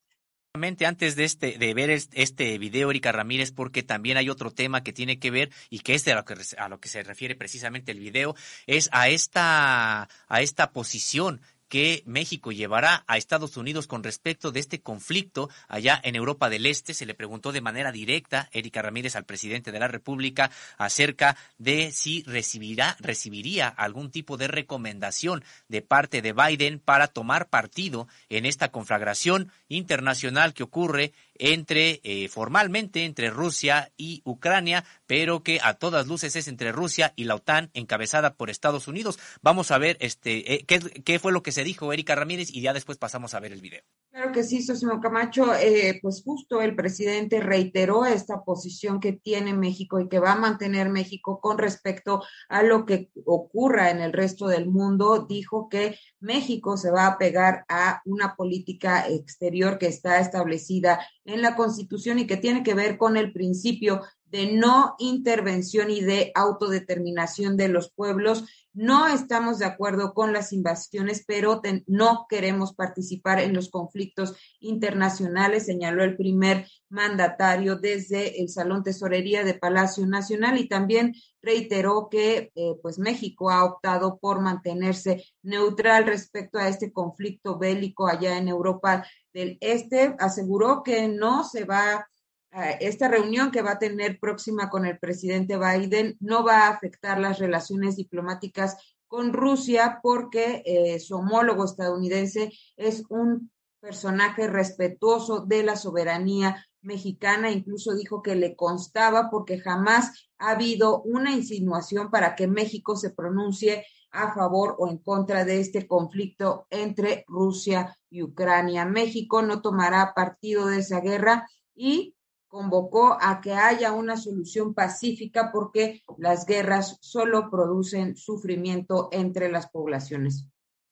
antes 0.86 1.15
de 1.15 1.24
este 1.24 1.58
de 1.58 1.74
ver 1.74 1.89
este 1.89 2.58
video 2.58 2.89
Erika 2.91 3.12
Ramírez 3.12 3.52
porque 3.52 3.84
también 3.84 4.17
hay 4.17 4.30
otro 4.30 4.52
tema 4.52 4.84
que 4.84 4.91
tiene 4.91 5.17
que 5.17 5.32
ver 5.32 5.50
y 5.69 5.80
que 5.80 5.95
es 5.95 6.06
a 6.08 6.15
lo 6.15 6.26
que 6.26 6.36
a 6.58 6.67
lo 6.67 6.80
que 6.80 6.89
se 6.89 7.04
refiere 7.04 7.36
precisamente 7.36 7.93
el 7.93 8.00
video 8.00 8.36
es 8.67 8.89
a 8.91 9.08
esta 9.08 10.10
a 10.28 10.41
esta 10.41 10.71
posición 10.71 11.41
que 11.71 12.03
México 12.05 12.51
llevará 12.51 13.05
a 13.07 13.15
Estados 13.15 13.55
Unidos 13.55 13.88
con 13.88 14.03
respecto 14.03 14.51
de 14.51 14.60
este 14.60 14.81
conflicto 14.81 15.49
allá 15.69 16.01
en 16.03 16.17
Europa 16.17 16.49
del 16.49 16.65
Este. 16.65 16.93
Se 16.93 17.05
le 17.05 17.13
preguntó 17.13 17.53
de 17.53 17.62
manera 17.62 17.93
directa 17.93 18.49
Erika 18.51 18.81
Ramírez 18.81 19.15
al 19.15 19.23
presidente 19.23 19.71
de 19.71 19.79
la 19.79 19.88
República 19.88 20.51
acerca 20.77 21.38
de 21.60 21.93
si 21.93 22.23
recibirá, 22.23 22.97
recibiría 22.99 23.69
algún 23.69 24.12
tipo 24.12 24.36
de 24.36 24.49
recomendación 24.49 25.45
de 25.69 25.81
parte 25.81 26.21
de 26.21 26.34
Biden 26.34 26.79
para 26.79 27.07
tomar 27.07 27.47
partido 27.47 28.10
en 28.27 28.45
esta 28.45 28.69
conflagración 28.69 29.49
internacional 29.69 30.53
que 30.53 30.63
ocurre 30.63 31.13
entre 31.41 31.99
eh, 32.04 32.30
formalmente 32.30 33.04
entre 33.04 33.32
Rusia 33.32 33.91
y 33.97 34.21
Ucrania, 34.23 34.86
pero 35.08 35.41
que 35.41 35.60
a 35.62 35.73
todas 35.73 36.08
luces 36.08 36.36
es 36.36 36.47
entre 36.47 36.71
Rusia 36.71 37.13
y 37.15 37.23
la 37.23 37.36
OTAN 37.36 37.71
encabezada 37.73 38.36
por 38.36 38.51
Estados 38.51 38.88
Unidos. 38.88 39.19
Vamos 39.41 39.71
a 39.71 39.80
ver 39.80 39.97
este 39.99 40.54
eh, 40.54 40.65
qué, 40.65 40.80
qué 40.80 41.17
fue 41.17 41.32
lo 41.32 41.41
que 41.41 41.51
se 41.51 41.63
dijo 41.63 41.91
Erika 41.91 42.15
Ramírez 42.15 42.49
y 42.54 42.62
ya 42.62 42.73
después 42.73 42.99
pasamos 42.99 43.34
a 43.34 43.39
ver 43.39 43.51
el 43.51 43.62
video. 43.62 43.82
Claro 44.12 44.34
que 44.34 44.43
sí, 44.43 44.62
Sosimo 44.62 45.00
Camacho. 45.00 45.56
Eh, 45.56 46.00
pues 46.02 46.21
justo 46.21 46.62
el 46.62 46.76
presidente 46.76 47.39
reiteró 47.39 48.06
esta 48.06 48.43
posición 48.43 49.00
que 49.00 49.13
tiene 49.13 49.54
México 49.54 50.02
y 50.02 50.10
que 50.10 50.19
va 50.19 50.34
a 50.34 50.39
mantener 50.39 50.89
México 50.89 51.39
con 51.39 51.58
respecto 51.58 52.21
a 52.50 52.62
lo 52.62 52.86
que 52.86 53.10
ocurra 53.26 53.89
en 53.89 54.02
el 54.02 54.12
resto 54.12 54.47
del 54.47 54.67
mundo. 54.67 55.28
Dijo 55.30 55.69
que 55.69 55.97
México 56.19 56.76
se 56.76 56.91
va 56.91 57.08
a 57.08 57.17
pegar 57.17 57.63
a 57.69 58.02
una 58.04 58.36
política 58.36 59.08
exterior 59.08 59.78
que 59.78 59.88
está 59.88 60.19
establecida 60.19 61.00
en 61.24 61.41
la 61.41 61.56
Constitución 61.56 62.19
y 62.19 62.28
que 62.28 62.36
tiene 62.36 62.63
que 62.63 62.74
ver 62.74 62.97
con 62.97 63.15
el 63.15 63.32
principio 63.32 64.02
de 64.32 64.54
no 64.54 64.96
intervención 65.00 65.91
y 65.91 66.02
de 66.02 66.32
autodeterminación 66.36 67.58
de 67.58 67.67
los 67.67 67.91
pueblos 67.91 68.46
no 68.74 69.08
estamos 69.08 69.60
de 69.60 69.65
acuerdo 69.65 70.13
con 70.13 70.32
las 70.32 70.54
invasiones, 70.54 71.26
pero 71.28 71.62
no 71.88 72.26
queremos 72.30 72.74
participar 72.74 73.39
en 73.39 73.54
los 73.54 73.70
conflictos 73.70 74.36
internacionales, 74.62 75.65
señaló 75.65 76.04
el 76.04 76.15
primer 76.15 76.67
mandatario 76.89 77.76
desde 77.76 78.41
el 78.41 78.48
Salón 78.48 78.84
Tesorería 78.84 79.44
de 79.44 79.56
Palacio 79.56 80.06
Nacional 80.06 80.58
y 80.58 80.70
también 80.70 81.13
reiteró 81.41 82.08
que 82.10 82.52
eh, 82.56 82.76
pues 82.82 82.98
México 82.98 83.50
ha 83.50 83.65
optado 83.65 84.20
por 84.20 84.39
mantenerse 84.39 85.26
neutral 85.41 86.06
respecto 86.06 86.58
a 86.58 86.70
este 86.70 86.94
conflicto 86.94 87.58
bélico 87.58 88.08
allá 88.08 88.38
en 88.38 88.48
Europa 88.48 89.06
del 89.34 89.58
Este. 89.60 90.15
Aseguró 90.20 90.82
que 90.84 91.10
no 91.10 91.44
se 91.44 91.65
va 91.65 92.08
esta 92.51 93.07
reunión 93.07 93.49
que 93.51 93.61
va 93.61 93.71
a 93.71 93.79
tener 93.79 94.19
próxima 94.19 94.69
con 94.69 94.85
el 94.85 94.99
presidente 94.99 95.57
Biden 95.57 96.17
no 96.19 96.43
va 96.43 96.67
a 96.67 96.69
afectar 96.69 97.19
las 97.19 97.39
relaciones 97.39 97.95
diplomáticas 97.95 98.77
con 99.07 99.33
Rusia 99.33 99.99
porque 100.01 100.63
eh, 100.65 100.99
su 100.99 101.15
homólogo 101.15 101.65
estadounidense 101.65 102.51
es 102.75 103.03
un 103.09 103.51
personaje 103.79 104.47
respetuoso 104.47 105.41
de 105.45 105.63
la 105.63 105.75
soberanía 105.75 106.65
mexicana, 106.81 107.51
incluso 107.51 107.95
dijo 107.95 108.21
que 108.21 108.35
le 108.35 108.55
constaba 108.55 109.29
porque 109.29 109.59
jamás 109.59 110.29
ha 110.37 110.51
habido 110.51 111.01
una 111.01 111.31
insinuación 111.31 112.09
para 112.09 112.35
que 112.35 112.47
México 112.47 112.95
se 112.95 113.11
pronuncie 113.11 113.85
a 114.11 114.33
favor 114.33 114.75
o 114.77 114.89
en 114.89 114.97
contra 114.97 115.45
de 115.45 115.59
este 115.59 115.87
conflicto 115.87 116.67
entre 116.69 117.23
Rusia 117.27 117.97
y 118.09 118.23
Ucrania. 118.23 118.85
México 118.85 119.41
no 119.41 119.61
tomará 119.61 120.13
partido 120.13 120.67
de 120.67 120.79
esa 120.79 120.99
guerra 120.99 121.47
y 121.75 122.15
convocó 122.51 123.17
a 123.19 123.39
que 123.39 123.53
haya 123.53 123.93
una 123.93 124.17
solución 124.17 124.73
pacífica 124.73 125.51
porque 125.53 126.03
las 126.17 126.45
guerras 126.45 126.97
solo 127.01 127.49
producen 127.49 128.17
sufrimiento 128.17 129.07
entre 129.13 129.49
las 129.49 129.69
poblaciones. 129.69 130.49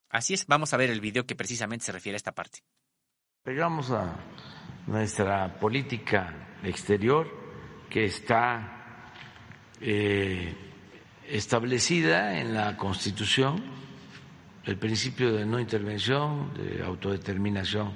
Así 0.08 0.32
es, 0.32 0.46
vamos 0.46 0.72
a 0.72 0.78
ver 0.78 0.88
el 0.88 1.02
video 1.02 1.26
que 1.26 1.36
precisamente 1.36 1.84
se 1.84 1.92
refiere 1.92 2.16
a 2.16 2.16
esta 2.16 2.32
parte. 2.32 2.60
Llegamos 3.44 3.90
a 3.90 4.16
nuestra 4.86 5.60
política 5.60 6.58
exterior 6.64 7.28
que 7.90 8.06
está 8.06 9.12
eh, 9.82 10.56
establecida 11.28 12.40
en 12.40 12.54
la 12.54 12.78
Constitución, 12.78 13.62
el 14.64 14.78
principio 14.78 15.30
de 15.34 15.44
no 15.44 15.60
intervención, 15.60 16.54
de 16.54 16.82
autodeterminación 16.82 17.92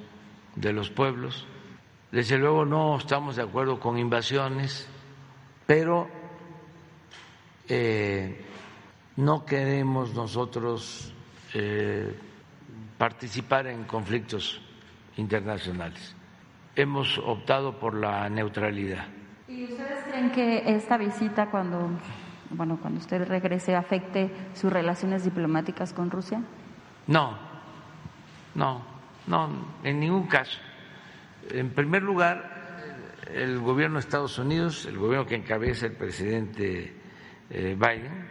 de 0.55 0.73
los 0.75 0.91
pueblos 0.91 1.47
desde 2.15 2.39
luego 2.39 2.65
no 2.65 2.97
estamos 2.97 3.35
de 3.35 3.43
acuerdo 3.43 3.81
con 3.81 3.99
invasiones, 3.99 4.89
pero 5.67 6.07
eh, 7.69 8.41
no 9.17 9.45
queremos 9.45 10.15
nosotros 10.15 11.13
eh, 11.55 12.17
participar 12.97 13.67
en 13.67 13.83
conflictos 13.83 14.63
internacionales. 15.17 16.15
Hemos 16.77 17.19
optado 17.19 17.81
por 17.81 17.95
la 17.95 18.29
neutralidad. 18.29 19.09
¿Y 19.49 19.65
ustedes 19.65 20.05
creen 20.05 20.31
que 20.31 20.73
esta 20.73 20.97
visita, 20.97 21.51
cuando, 21.51 21.91
bueno, 22.51 22.79
cuando 22.81 23.01
usted 23.01 23.27
regrese, 23.27 23.75
afecte 23.75 24.31
sus 24.55 24.73
relaciones 24.73 25.25
diplomáticas 25.25 25.93
con 25.93 26.13
Rusia? 26.13 26.41
No, 27.09 27.37
no, 28.55 28.83
no, 29.27 29.51
en 29.83 29.99
ningún 29.99 30.29
caso. 30.29 30.61
En 31.51 31.71
primer 31.71 32.03
lugar, 32.03 32.55
el 33.33 33.59
gobierno 33.59 33.95
de 33.95 34.01
Estados 34.01 34.39
Unidos, 34.39 34.87
el 34.87 34.99
gobierno 34.99 35.27
que 35.27 35.35
encabeza 35.35 35.87
el 35.87 35.93
presidente 35.93 36.93
eh, 37.51 37.77
Biden, 37.79 38.29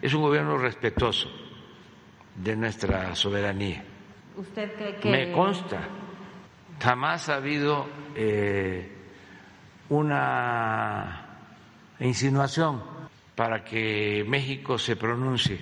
es 0.00 0.14
un 0.14 0.22
gobierno 0.22 0.58
respetuoso 0.58 1.30
de 2.34 2.56
nuestra 2.56 3.14
soberanía. 3.14 3.84
¿Usted 4.36 4.74
cree 4.74 4.96
que.? 4.96 5.10
Me 5.10 5.32
consta, 5.32 5.80
jamás 6.80 7.28
ha 7.28 7.36
habido 7.36 7.86
eh, 8.14 8.92
una 9.88 11.26
insinuación 12.00 12.82
para 13.34 13.64
que 13.64 14.24
México 14.26 14.78
se 14.78 14.96
pronuncie 14.96 15.60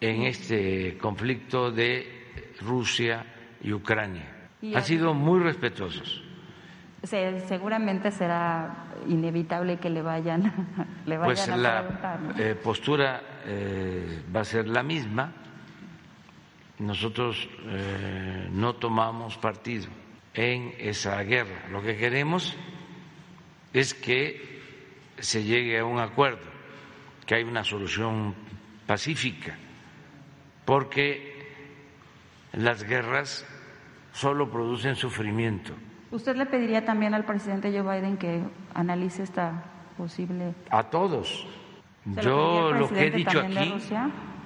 en 0.00 0.22
este 0.22 0.96
conflicto 0.98 1.70
de 1.70 2.52
Rusia 2.60 3.24
y 3.62 3.72
Ucrania. 3.72 4.50
Han 4.74 4.84
sido 4.84 5.14
muy 5.14 5.40
respetuosos 5.40 6.27
seguramente 7.02 8.10
será 8.10 8.86
inevitable 9.06 9.78
que 9.78 9.88
le 9.88 10.02
vayan, 10.02 10.52
le 11.06 11.16
vayan 11.16 11.34
pues 11.34 11.48
a 11.48 11.56
la 11.56 11.84
eh, 12.36 12.56
postura 12.56 13.22
eh, 13.44 14.24
va 14.34 14.40
a 14.40 14.44
ser 14.44 14.68
la 14.68 14.82
misma. 14.82 15.32
Nosotros 16.78 17.48
eh, 17.66 18.48
no 18.52 18.74
tomamos 18.76 19.36
partido 19.38 19.88
en 20.34 20.74
esa 20.78 21.20
guerra. 21.22 21.68
Lo 21.70 21.82
que 21.82 21.96
queremos 21.96 22.56
es 23.72 23.94
que 23.94 24.60
se 25.18 25.42
llegue 25.42 25.78
a 25.78 25.84
un 25.84 25.98
acuerdo, 25.98 26.46
que 27.26 27.34
haya 27.34 27.46
una 27.46 27.64
solución 27.64 28.34
pacífica, 28.86 29.56
porque 30.64 31.52
las 32.52 32.84
guerras 32.84 33.44
solo 34.12 34.50
producen 34.50 34.94
sufrimiento 34.94 35.74
¿Usted 36.10 36.36
le 36.36 36.46
pediría 36.46 36.84
también 36.84 37.14
al 37.14 37.24
presidente 37.24 37.70
Joe 37.70 37.82
Biden 37.82 38.16
que 38.16 38.42
analice 38.74 39.22
esta 39.22 39.64
posible... 39.96 40.54
A 40.70 40.84
todos. 40.84 41.46
Yo 42.22 42.72
lo 42.72 42.88
que 42.88 43.08
he 43.08 43.10
dicho 43.10 43.40
aquí 43.40 43.74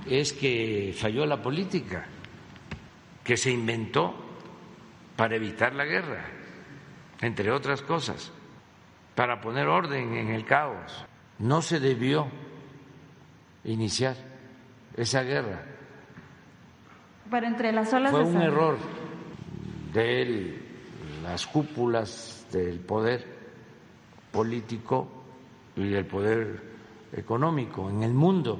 es 0.07 0.33
que 0.33 0.95
falló 0.99 1.25
la 1.27 1.41
política, 1.41 2.05
que 3.23 3.37
se 3.37 3.51
inventó 3.51 4.15
para 5.15 5.37
evitar 5.37 5.75
la 5.75 5.85
guerra, 5.85 6.25
entre 7.21 7.53
otras 7.53 7.83
cosas, 7.83 8.33
para 9.15 9.41
poner 9.41 9.69
orden 9.69 10.17
en 10.17 10.29
el 10.31 10.45
caos. 10.45 11.07
No 11.39 11.63
se 11.63 11.79
debió 11.79 12.27
iniciar 13.65 14.17
esa 14.97 15.23
guerra. 15.23 15.63
Pero 17.31 17.47
entre 17.47 17.73
las 17.73 17.93
olas 17.93 18.11
Fue 18.11 18.25
un 18.25 18.43
error 18.43 18.77
de 19.93 20.23
él 20.23 20.62
las 21.23 21.47
cúpulas 21.47 22.47
del 22.53 22.81
poder 22.81 23.25
político 24.31 25.09
y 25.77 25.89
del 25.89 26.07
poder 26.07 26.63
económico 27.13 27.89
en 27.89 28.03
el 28.03 28.13
mundo. 28.13 28.59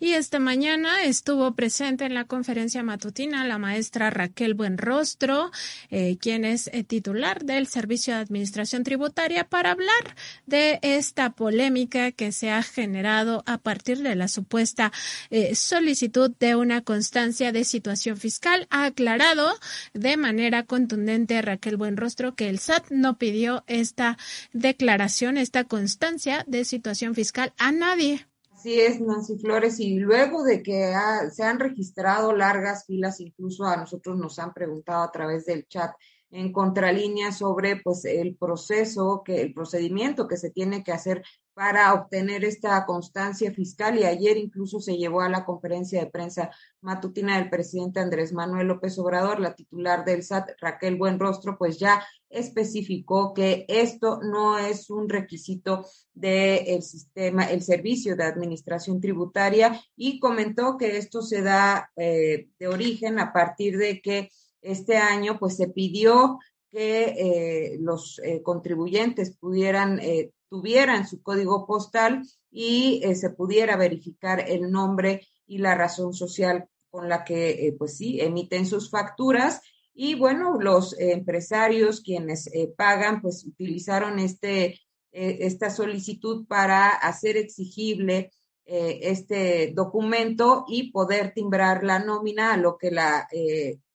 Y 0.00 0.12
esta 0.12 0.38
mañana 0.38 1.04
estuvo 1.04 1.54
presente 1.54 2.04
en 2.04 2.14
la 2.14 2.24
conferencia 2.24 2.82
matutina 2.82 3.46
la 3.46 3.58
maestra 3.58 4.10
Raquel 4.10 4.54
Buenrostro, 4.54 5.50
eh, 5.90 6.16
quien 6.20 6.44
es 6.44 6.68
eh, 6.72 6.84
titular 6.84 7.44
del 7.44 7.66
Servicio 7.66 8.14
de 8.14 8.20
Administración 8.20 8.82
Tributaria, 8.82 9.44
para 9.44 9.70
hablar 9.70 10.16
de 10.46 10.78
esta 10.82 11.30
polémica 11.30 12.12
que 12.12 12.32
se 12.32 12.50
ha 12.50 12.62
generado 12.62 13.42
a 13.46 13.58
partir 13.58 13.98
de 13.98 14.14
la 14.16 14.28
supuesta 14.28 14.92
eh, 15.30 15.54
solicitud 15.54 16.32
de 16.38 16.56
una 16.56 16.82
constancia 16.82 17.52
de 17.52 17.64
situación 17.64 18.16
fiscal. 18.16 18.66
Ha 18.70 18.86
aclarado 18.86 19.54
de 19.92 20.16
manera 20.16 20.64
contundente 20.64 21.40
Raquel 21.40 21.76
Buenrostro 21.76 22.34
que 22.34 22.48
el 22.48 22.58
SAT 22.58 22.90
no 22.90 23.16
pidió 23.16 23.64
esta 23.66 24.18
declaración, 24.52 25.36
esta 25.36 25.64
constancia 25.64 26.44
de 26.46 26.64
situación 26.64 27.14
fiscal 27.14 27.52
a 27.58 27.72
nadie. 27.72 28.26
Así 28.64 28.80
es, 28.80 28.98
Nancy 28.98 29.36
Flores, 29.36 29.78
y 29.78 29.98
luego 29.98 30.42
de 30.42 30.62
que 30.62 30.90
se 31.30 31.42
han 31.42 31.58
registrado 31.58 32.34
largas 32.34 32.86
filas, 32.86 33.20
incluso 33.20 33.66
a 33.66 33.76
nosotros 33.76 34.16
nos 34.16 34.38
han 34.38 34.54
preguntado 34.54 35.02
a 35.02 35.12
través 35.12 35.44
del 35.44 35.68
chat 35.68 35.94
en 36.34 36.52
contralínea 36.52 37.30
sobre 37.30 37.76
pues 37.76 38.04
el 38.04 38.36
proceso 38.36 39.22
que 39.24 39.40
el 39.40 39.54
procedimiento 39.54 40.26
que 40.26 40.36
se 40.36 40.50
tiene 40.50 40.82
que 40.82 40.90
hacer 40.90 41.22
para 41.54 41.94
obtener 41.94 42.44
esta 42.44 42.84
constancia 42.84 43.52
fiscal. 43.52 43.96
Y 43.96 44.02
ayer 44.02 44.36
incluso 44.36 44.80
se 44.80 44.96
llevó 44.96 45.20
a 45.20 45.28
la 45.28 45.44
conferencia 45.44 46.00
de 46.00 46.10
prensa 46.10 46.50
matutina 46.80 47.38
del 47.38 47.50
presidente 47.50 48.00
Andrés 48.00 48.32
Manuel 48.32 48.66
López 48.66 48.98
Obrador, 48.98 49.38
la 49.38 49.54
titular 49.54 50.04
del 50.04 50.24
SAT 50.24 50.50
Raquel 50.60 50.96
Buenrostro, 50.96 51.56
pues 51.56 51.78
ya 51.78 52.04
especificó 52.28 53.32
que 53.32 53.64
esto 53.68 54.18
no 54.20 54.58
es 54.58 54.90
un 54.90 55.08
requisito 55.08 55.86
del 56.12 56.82
sistema, 56.82 57.44
el 57.44 57.62
servicio 57.62 58.16
de 58.16 58.24
administración 58.24 59.00
tributaria. 59.00 59.80
Y 59.96 60.18
comentó 60.18 60.76
que 60.76 60.96
esto 60.96 61.22
se 61.22 61.42
da 61.42 61.92
eh, 61.94 62.48
de 62.58 62.66
origen 62.66 63.20
a 63.20 63.32
partir 63.32 63.78
de 63.78 64.00
que 64.00 64.30
este 64.64 64.96
año 64.96 65.38
pues 65.38 65.56
se 65.56 65.68
pidió 65.68 66.38
que 66.74 67.04
eh, 67.04 67.76
los 67.78 68.20
eh, 68.24 68.42
contribuyentes 68.42 69.36
pudieran, 69.36 70.00
eh, 70.00 70.32
tuvieran 70.48 71.06
su 71.06 71.22
código 71.22 71.66
postal 71.66 72.26
y 72.50 73.02
se 73.14 73.30
pudiera 73.30 73.76
verificar 73.76 74.44
el 74.48 74.70
nombre 74.72 75.26
y 75.46 75.58
la 75.58 75.76
razón 75.76 76.14
social 76.14 76.68
con 76.90 77.08
la 77.08 77.24
que, 77.24 77.74
pues 77.78 77.96
sí, 77.96 78.20
emiten 78.20 78.66
sus 78.66 78.90
facturas. 78.90 79.60
Y 79.92 80.14
bueno, 80.14 80.60
los 80.60 80.98
empresarios 80.98 82.00
quienes 82.00 82.48
pagan, 82.76 83.20
pues 83.20 83.44
utilizaron 83.44 84.20
este, 84.20 84.80
esta 85.10 85.70
solicitud 85.70 86.46
para 86.46 86.90
hacer 86.90 87.36
exigible 87.36 88.30
este 88.64 89.72
documento 89.74 90.64
y 90.68 90.92
poder 90.92 91.32
timbrar 91.34 91.82
la 91.82 91.98
nómina, 91.98 92.56
lo 92.56 92.78
que 92.78 92.92
la 92.92 93.26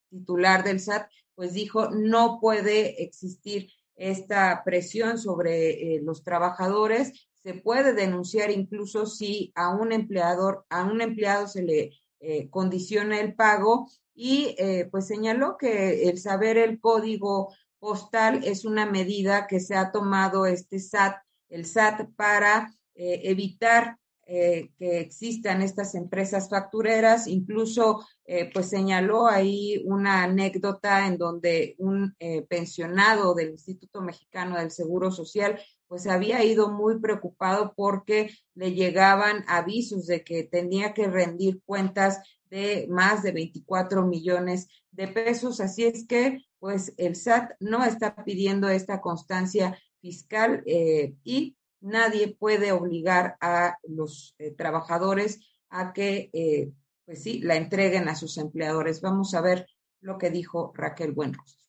titular 0.09 0.63
del 0.63 0.79
SAT, 0.79 1.09
pues 1.35 1.53
dijo, 1.53 1.89
no 1.89 2.39
puede 2.41 3.01
existir 3.03 3.71
esta 3.95 4.63
presión 4.63 5.17
sobre 5.17 5.95
eh, 5.95 6.01
los 6.01 6.23
trabajadores, 6.23 7.29
se 7.43 7.53
puede 7.53 7.93
denunciar 7.93 8.51
incluso 8.51 9.05
si 9.05 9.51
a 9.55 9.69
un 9.69 9.91
empleador, 9.91 10.65
a 10.69 10.83
un 10.83 11.01
empleado 11.01 11.47
se 11.47 11.63
le 11.63 11.91
eh, 12.19 12.49
condiciona 12.49 13.19
el 13.19 13.35
pago 13.35 13.89
y 14.13 14.55
eh, 14.57 14.87
pues 14.91 15.07
señaló 15.07 15.57
que 15.57 16.09
el 16.09 16.17
saber 16.17 16.57
el 16.57 16.79
código 16.79 17.53
postal 17.79 18.43
es 18.43 18.65
una 18.65 18.85
medida 18.85 19.47
que 19.47 19.61
se 19.61 19.75
ha 19.75 19.91
tomado 19.91 20.45
este 20.45 20.79
SAT, 20.79 21.15
el 21.49 21.65
SAT 21.65 22.09
para 22.15 22.73
evitar 22.95 23.97
eh, 24.31 24.69
que 24.77 24.99
existan 24.99 25.63
estas 25.63 25.95
empresas 25.95 26.49
factureras. 26.49 27.25
Incluso, 27.25 28.05
eh, 28.25 28.51
pues 28.53 28.69
señaló 28.69 29.25
ahí 29.25 29.81
una 29.85 30.21
anécdota 30.23 31.07
en 31.07 31.17
donde 31.17 31.73
un 31.79 32.15
eh, 32.19 32.43
pensionado 32.43 33.33
del 33.33 33.49
Instituto 33.49 34.03
Mexicano 34.03 34.59
del 34.59 34.69
Seguro 34.69 35.09
Social, 35.09 35.59
pues 35.87 36.05
había 36.05 36.43
ido 36.43 36.69
muy 36.69 36.99
preocupado 36.99 37.73
porque 37.75 38.29
le 38.53 38.73
llegaban 38.73 39.43
avisos 39.47 40.05
de 40.05 40.23
que 40.23 40.43
tenía 40.43 40.93
que 40.93 41.07
rendir 41.07 41.63
cuentas 41.65 42.19
de 42.51 42.85
más 42.87 43.23
de 43.23 43.31
24 43.31 44.05
millones 44.05 44.67
de 44.91 45.07
pesos. 45.07 45.59
Así 45.59 45.85
es 45.85 46.05
que, 46.05 46.37
pues 46.59 46.93
el 46.97 47.15
SAT 47.15 47.53
no 47.59 47.83
está 47.83 48.15
pidiendo 48.23 48.69
esta 48.69 49.01
constancia 49.01 49.75
fiscal 50.01 50.61
y 50.67 51.55
nadie 51.81 52.35
puede 52.37 52.71
obligar 52.71 53.37
a 53.41 53.77
los 53.87 54.35
eh, 54.37 54.51
trabajadores 54.51 55.39
a 55.69 55.93
que, 55.93 56.29
eh, 56.33 56.71
pues 57.05 57.23
sí, 57.23 57.39
la 57.39 57.55
entreguen 57.55 58.09
a 58.09 58.15
sus 58.15 58.37
empleadores. 58.37 59.01
Vamos 59.01 59.33
a 59.33 59.41
ver 59.41 59.67
lo 60.01 60.17
que 60.17 60.29
dijo 60.29 60.71
Raquel 60.75 61.11
Buenrostro. 61.11 61.65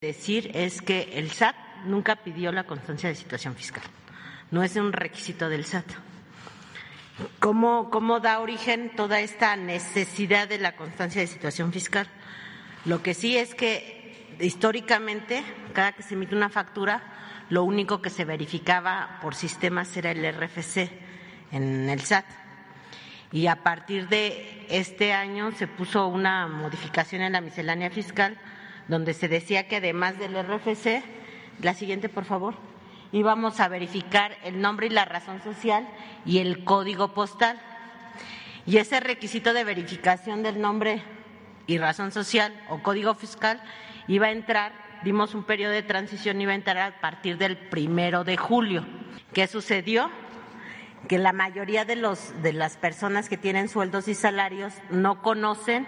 Decir 0.00 0.50
es 0.54 0.80
que 0.80 1.18
el 1.18 1.30
SAT 1.30 1.56
nunca 1.86 2.22
pidió 2.22 2.52
la 2.52 2.66
constancia 2.66 3.08
de 3.08 3.14
situación 3.14 3.54
fiscal. 3.54 3.82
No 4.50 4.62
es 4.62 4.76
un 4.76 4.92
requisito 4.92 5.48
del 5.48 5.64
SAT. 5.64 5.86
¿Cómo, 7.40 7.90
¿Cómo 7.90 8.20
da 8.20 8.38
origen 8.40 8.94
toda 8.94 9.20
esta 9.20 9.56
necesidad 9.56 10.48
de 10.48 10.58
la 10.58 10.76
constancia 10.76 11.20
de 11.20 11.26
situación 11.26 11.72
fiscal? 11.72 12.08
Lo 12.84 13.02
que 13.02 13.12
sí 13.12 13.36
es 13.36 13.56
que 13.56 14.36
históricamente, 14.40 15.42
cada 15.72 15.92
que 15.92 16.04
se 16.04 16.14
emite 16.14 16.36
una 16.36 16.48
factura, 16.48 17.02
lo 17.50 17.64
único 17.64 18.02
que 18.02 18.10
se 18.10 18.24
verificaba 18.24 19.18
por 19.22 19.34
sistemas 19.34 19.96
era 19.96 20.10
el 20.10 20.32
RFC 20.32 20.90
en 21.52 21.88
el 21.88 22.00
SAT. 22.00 22.26
Y 23.32 23.46
a 23.46 23.62
partir 23.62 24.08
de 24.08 24.66
este 24.68 25.12
año 25.12 25.52
se 25.52 25.66
puso 25.66 26.08
una 26.08 26.46
modificación 26.46 27.22
en 27.22 27.32
la 27.32 27.40
miscelánea 27.40 27.90
fiscal 27.90 28.38
donde 28.88 29.12
se 29.12 29.28
decía 29.28 29.68
que 29.68 29.76
además 29.76 30.18
del 30.18 30.34
RFC, 30.34 31.02
la 31.60 31.74
siguiente 31.74 32.08
por 32.08 32.24
favor, 32.24 32.54
íbamos 33.12 33.60
a 33.60 33.68
verificar 33.68 34.36
el 34.42 34.60
nombre 34.60 34.86
y 34.86 34.90
la 34.90 35.04
razón 35.04 35.42
social 35.42 35.86
y 36.24 36.38
el 36.38 36.64
código 36.64 37.14
postal. 37.14 37.60
Y 38.66 38.78
ese 38.78 39.00
requisito 39.00 39.52
de 39.52 39.64
verificación 39.64 40.42
del 40.42 40.60
nombre 40.60 41.02
y 41.66 41.78
razón 41.78 42.12
social 42.12 42.52
o 42.70 42.82
código 42.82 43.14
fiscal 43.14 43.62
iba 44.08 44.26
a 44.26 44.32
entrar 44.32 44.72
dimos 45.02 45.34
un 45.34 45.44
periodo 45.44 45.72
de 45.72 45.82
transición 45.82 46.40
iba 46.40 46.52
a 46.52 46.86
a 46.86 47.00
partir 47.00 47.38
del 47.38 47.56
primero 47.56 48.24
de 48.24 48.36
julio. 48.36 48.86
¿Qué 49.32 49.46
sucedió? 49.46 50.10
Que 51.08 51.18
la 51.18 51.32
mayoría 51.32 51.84
de, 51.84 51.96
los, 51.96 52.42
de 52.42 52.52
las 52.52 52.76
personas 52.76 53.28
que 53.28 53.36
tienen 53.36 53.68
sueldos 53.68 54.08
y 54.08 54.14
salarios 54.14 54.74
no 54.90 55.22
conocen 55.22 55.86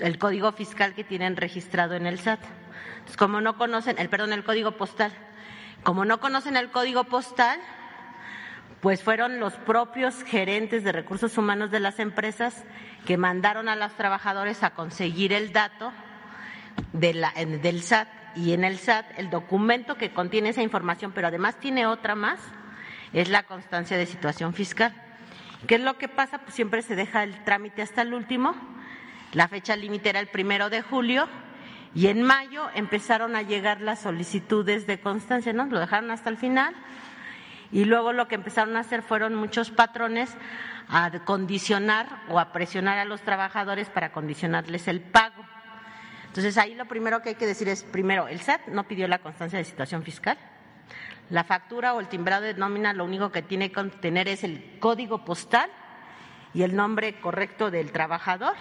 el 0.00 0.18
código 0.18 0.52
fiscal 0.52 0.94
que 0.94 1.04
tienen 1.04 1.36
registrado 1.36 1.94
en 1.94 2.06
el 2.06 2.18
SAT. 2.18 2.40
Entonces, 2.92 3.16
como 3.16 3.40
no 3.40 3.56
conocen, 3.56 3.98
el 3.98 4.08
perdón, 4.08 4.32
el 4.32 4.44
código 4.44 4.72
postal. 4.72 5.12
Como 5.82 6.04
no 6.04 6.20
conocen 6.20 6.56
el 6.56 6.70
código 6.70 7.04
postal, 7.04 7.58
pues 8.80 9.02
fueron 9.02 9.40
los 9.40 9.54
propios 9.54 10.22
gerentes 10.24 10.84
de 10.84 10.92
recursos 10.92 11.36
humanos 11.38 11.70
de 11.70 11.80
las 11.80 11.98
empresas 11.98 12.64
que 13.06 13.16
mandaron 13.16 13.68
a 13.68 13.76
los 13.76 13.92
trabajadores 13.92 14.62
a 14.62 14.70
conseguir 14.70 15.32
el 15.32 15.52
dato 15.52 15.92
del 16.92 17.82
SAT 17.82 18.19
y 18.36 18.52
en 18.52 18.64
el 18.64 18.78
SAT 18.78 19.18
el 19.18 19.30
documento 19.30 19.96
que 19.96 20.12
contiene 20.12 20.50
esa 20.50 20.62
información, 20.62 21.12
pero 21.12 21.28
además 21.28 21.56
tiene 21.58 21.86
otra 21.86 22.14
más, 22.14 22.40
es 23.12 23.28
la 23.28 23.42
constancia 23.44 23.96
de 23.96 24.06
situación 24.06 24.54
fiscal. 24.54 24.94
¿Qué 25.66 25.74
es 25.76 25.80
lo 25.80 25.98
que 25.98 26.08
pasa? 26.08 26.38
Pues 26.38 26.54
siempre 26.54 26.82
se 26.82 26.96
deja 26.96 27.22
el 27.22 27.44
trámite 27.44 27.82
hasta 27.82 28.02
el 28.02 28.14
último. 28.14 28.54
La 29.32 29.48
fecha 29.48 29.76
límite 29.76 30.08
era 30.08 30.20
el 30.20 30.28
primero 30.28 30.70
de 30.70 30.82
julio 30.82 31.28
y 31.94 32.06
en 32.06 32.22
mayo 32.22 32.68
empezaron 32.74 33.36
a 33.36 33.42
llegar 33.42 33.80
las 33.80 34.00
solicitudes 34.00 34.86
de 34.86 35.00
constancia, 35.00 35.52
¿no? 35.52 35.66
Lo 35.66 35.78
dejaron 35.78 36.10
hasta 36.10 36.30
el 36.30 36.36
final 36.36 36.74
y 37.72 37.84
luego 37.84 38.12
lo 38.12 38.26
que 38.26 38.34
empezaron 38.36 38.76
a 38.76 38.80
hacer 38.80 39.02
fueron 39.02 39.34
muchos 39.34 39.70
patrones 39.70 40.36
a 40.88 41.10
condicionar 41.24 42.06
o 42.28 42.40
a 42.40 42.52
presionar 42.52 42.98
a 42.98 43.04
los 43.04 43.22
trabajadores 43.22 43.88
para 43.88 44.12
condicionarles 44.12 44.88
el 44.88 45.00
pago. 45.00 45.44
Entonces 46.30 46.56
ahí 46.58 46.76
lo 46.76 46.84
primero 46.86 47.22
que 47.22 47.30
hay 47.30 47.34
que 47.34 47.46
decir 47.46 47.68
es, 47.68 47.82
primero, 47.82 48.28
el 48.28 48.40
SAT 48.40 48.68
no 48.68 48.84
pidió 48.84 49.08
la 49.08 49.18
constancia 49.18 49.58
de 49.58 49.64
situación 49.64 50.04
fiscal. 50.04 50.38
La 51.28 51.42
factura 51.42 51.92
o 51.92 51.98
el 51.98 52.06
timbrado 52.06 52.44
de 52.44 52.54
nómina 52.54 52.92
lo 52.92 53.04
único 53.04 53.32
que 53.32 53.42
tiene 53.42 53.72
que 53.72 53.82
tener 54.00 54.28
es 54.28 54.44
el 54.44 54.78
código 54.78 55.24
postal 55.24 55.68
y 56.54 56.62
el 56.62 56.76
nombre 56.76 57.20
correcto 57.20 57.72
del 57.72 57.90
trabajador. 57.90 58.54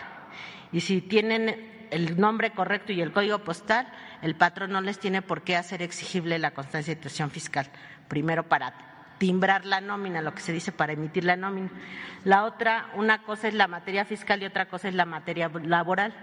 Y 0.72 0.82
si 0.82 1.02
tienen 1.02 1.88
el 1.92 2.20
nombre 2.20 2.52
correcto 2.52 2.92
y 2.92 3.02
el 3.02 3.12
código 3.12 3.38
postal, 3.40 3.88
el 4.24 4.36
patrón 4.36 4.72
no 4.72 4.82
les 4.82 4.98
tiene 4.98 5.22
por 5.22 5.44
qué 5.44 5.56
hacer 5.56 5.84
exigible 5.84 6.40
la 6.40 6.52
constancia 6.52 6.92
de 6.92 6.98
situación 6.98 7.30
fiscal. 7.30 7.68
Primero 8.08 8.50
para 8.50 8.74
timbrar 9.20 9.66
la 9.66 9.80
nómina, 9.80 10.22
lo 10.22 10.34
que 10.34 10.42
se 10.42 10.54
dice 10.54 10.72
para 10.72 10.94
emitir 10.94 11.24
la 11.24 11.36
nómina. 11.36 11.70
La 12.24 12.46
otra, 12.46 12.90
una 12.96 13.22
cosa 13.22 13.48
es 13.48 13.54
la 13.54 13.68
materia 13.68 14.06
fiscal 14.06 14.42
y 14.42 14.46
otra 14.46 14.68
cosa 14.68 14.88
es 14.88 14.96
la 14.96 15.06
materia 15.06 15.52
laboral. 15.64 16.14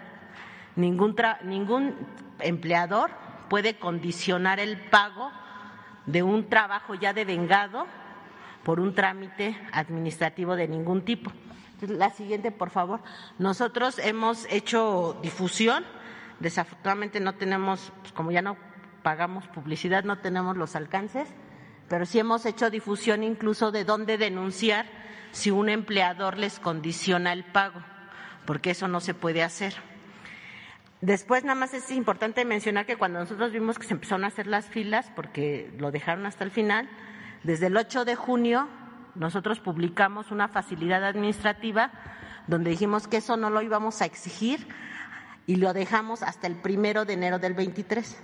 Ningún, 0.76 1.16
ningún 1.42 1.94
empleador 2.38 3.10
puede 3.48 3.78
condicionar 3.78 4.60
el 4.60 4.78
pago 4.88 5.30
de 6.06 6.22
un 6.22 6.48
trabajo 6.48 6.94
ya 6.94 7.12
devengado 7.12 7.86
por 8.62 8.80
un 8.80 8.94
trámite 8.94 9.58
administrativo 9.72 10.56
de 10.56 10.68
ningún 10.68 11.04
tipo. 11.04 11.32
La 11.80 12.10
siguiente, 12.10 12.50
por 12.50 12.70
favor. 12.70 13.00
Nosotros 13.38 13.98
hemos 13.98 14.46
hecho 14.50 15.18
difusión. 15.22 15.84
Desafortunadamente 16.40 17.20
no 17.20 17.34
tenemos, 17.34 17.92
pues, 18.00 18.12
como 18.12 18.30
ya 18.30 18.42
no 18.42 18.56
pagamos 19.02 19.46
publicidad, 19.48 20.04
no 20.04 20.18
tenemos 20.18 20.56
los 20.56 20.74
alcances, 20.74 21.28
pero 21.88 22.06
sí 22.06 22.18
hemos 22.18 22.44
hecho 22.44 22.70
difusión 22.70 23.22
incluso 23.22 23.70
de 23.70 23.84
dónde 23.84 24.18
denunciar 24.18 24.86
si 25.30 25.50
un 25.50 25.68
empleador 25.68 26.38
les 26.38 26.58
condiciona 26.58 27.32
el 27.32 27.44
pago, 27.44 27.80
porque 28.46 28.70
eso 28.72 28.88
no 28.88 29.00
se 29.00 29.14
puede 29.14 29.42
hacer. 29.42 29.74
Después, 31.06 31.44
nada 31.44 31.54
más 31.54 31.72
es 31.72 31.92
importante 31.92 32.44
mencionar 32.44 32.84
que 32.84 32.96
cuando 32.96 33.20
nosotros 33.20 33.52
vimos 33.52 33.78
que 33.78 33.86
se 33.86 33.94
empezaron 33.94 34.24
a 34.24 34.26
hacer 34.26 34.48
las 34.48 34.66
filas, 34.66 35.08
porque 35.14 35.72
lo 35.78 35.92
dejaron 35.92 36.26
hasta 36.26 36.42
el 36.42 36.50
final, 36.50 36.88
desde 37.44 37.68
el 37.68 37.76
8 37.76 38.04
de 38.04 38.16
junio 38.16 38.68
nosotros 39.14 39.60
publicamos 39.60 40.32
una 40.32 40.48
facilidad 40.48 41.04
administrativa 41.04 41.92
donde 42.48 42.70
dijimos 42.70 43.06
que 43.06 43.18
eso 43.18 43.36
no 43.36 43.50
lo 43.50 43.62
íbamos 43.62 44.02
a 44.02 44.04
exigir 44.04 44.66
y 45.46 45.54
lo 45.54 45.72
dejamos 45.72 46.24
hasta 46.24 46.48
el 46.48 46.56
primero 46.56 47.04
de 47.04 47.12
enero 47.12 47.38
del 47.38 47.54
23. 47.54 48.20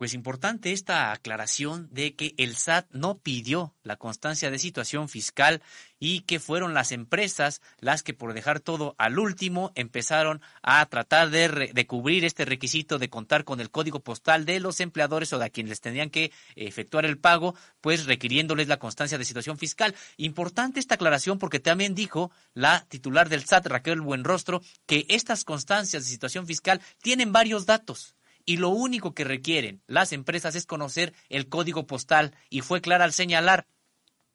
Pues 0.00 0.14
importante 0.14 0.72
esta 0.72 1.12
aclaración 1.12 1.90
de 1.92 2.14
que 2.14 2.32
el 2.38 2.56
SAT 2.56 2.86
no 2.90 3.18
pidió 3.18 3.74
la 3.82 3.96
constancia 3.96 4.50
de 4.50 4.58
situación 4.58 5.10
fiscal 5.10 5.60
y 5.98 6.22
que 6.22 6.40
fueron 6.40 6.72
las 6.72 6.90
empresas 6.90 7.60
las 7.80 8.02
que 8.02 8.14
por 8.14 8.32
dejar 8.32 8.60
todo 8.60 8.94
al 8.96 9.18
último 9.18 9.72
empezaron 9.74 10.40
a 10.62 10.86
tratar 10.86 11.28
de, 11.28 11.86
cubrir 11.86 12.24
este 12.24 12.46
requisito 12.46 12.98
de 12.98 13.10
contar 13.10 13.44
con 13.44 13.60
el 13.60 13.70
código 13.70 14.00
postal 14.00 14.46
de 14.46 14.58
los 14.58 14.80
empleadores 14.80 15.34
o 15.34 15.38
de 15.38 15.44
a 15.44 15.50
quienes 15.50 15.68
les 15.68 15.80
tenían 15.82 16.08
que 16.08 16.32
efectuar 16.56 17.04
el 17.04 17.18
pago, 17.18 17.54
pues 17.82 18.06
requiriéndoles 18.06 18.68
la 18.68 18.78
constancia 18.78 19.18
de 19.18 19.26
situación 19.26 19.58
fiscal. 19.58 19.94
Importante 20.16 20.80
esta 20.80 20.94
aclaración 20.94 21.38
porque 21.38 21.60
también 21.60 21.94
dijo 21.94 22.30
la 22.54 22.86
titular 22.88 23.28
del 23.28 23.44
SAT, 23.44 23.66
Raquel 23.66 24.00
Buenrostro, 24.00 24.62
que 24.86 25.04
estas 25.10 25.44
constancias 25.44 26.04
de 26.04 26.08
situación 26.08 26.46
fiscal 26.46 26.80
tienen 27.02 27.34
varios 27.34 27.66
datos 27.66 28.14
y 28.44 28.56
lo 28.56 28.70
único 28.70 29.14
que 29.14 29.24
requieren 29.24 29.82
las 29.86 30.12
empresas 30.12 30.54
es 30.54 30.66
conocer 30.66 31.14
el 31.28 31.48
código 31.48 31.86
postal 31.86 32.34
y 32.48 32.60
fue 32.60 32.80
clara 32.80 33.04
al 33.04 33.12
señalar 33.12 33.66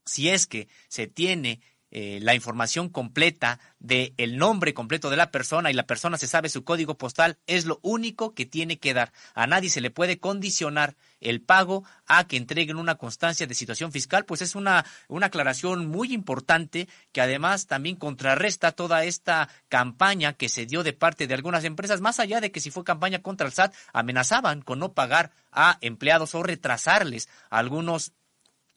si 0.06 0.30
es 0.30 0.48
que 0.48 0.68
se 0.88 1.08
tiene 1.08 1.62
eh, 1.98 2.20
la 2.22 2.36
información 2.36 2.90
completa 2.90 3.58
del 3.80 4.14
el 4.18 4.38
nombre 4.38 4.74
completo 4.74 5.10
de 5.10 5.16
la 5.16 5.32
persona 5.32 5.72
y 5.72 5.74
la 5.74 5.88
persona 5.88 6.18
se 6.18 6.28
sabe 6.28 6.50
su 6.50 6.66
código 6.66 6.98
postal, 6.98 7.38
es 7.48 7.64
lo 7.64 7.80
único 7.84 8.34
que 8.34 8.46
tiene 8.46 8.80
que 8.80 8.94
dar. 8.94 9.14
A 9.34 9.48
nadie 9.48 9.70
se 9.70 9.80
le 9.80 9.92
puede 9.92 10.20
condicionar 10.20 10.98
el 11.22 11.40
pago 11.40 11.86
a 12.06 12.28
que 12.28 12.36
entreguen 12.36 12.76
una 12.76 12.96
constancia 12.96 13.48
de 13.48 13.56
situación 13.56 13.94
fiscal, 13.94 14.26
pues 14.26 14.42
es 14.42 14.56
una, 14.56 14.86
una 15.08 15.28
aclaración 15.28 15.88
muy 15.88 16.12
importante 16.12 16.90
que 17.14 17.22
además 17.22 17.66
también 17.66 17.96
contrarresta 17.96 18.74
toda 18.74 19.06
esta 19.06 19.48
campaña 19.70 20.34
que 20.34 20.50
se 20.50 20.66
dio 20.66 20.84
de 20.84 20.92
parte 20.92 21.28
de 21.28 21.34
algunas 21.34 21.64
empresas, 21.64 22.02
más 22.02 22.20
allá 22.20 22.42
de 22.42 22.52
que 22.52 22.60
si 22.60 22.72
fue 22.72 22.84
campaña 22.84 23.22
contra 23.22 23.48
el 23.48 23.54
SAT, 23.54 23.74
amenazaban 23.94 24.64
con 24.64 24.80
no 24.80 24.92
pagar 24.92 25.32
a 25.50 25.78
empleados 25.80 26.36
o 26.36 26.44
retrasarles 26.44 27.30
algunos 27.50 28.12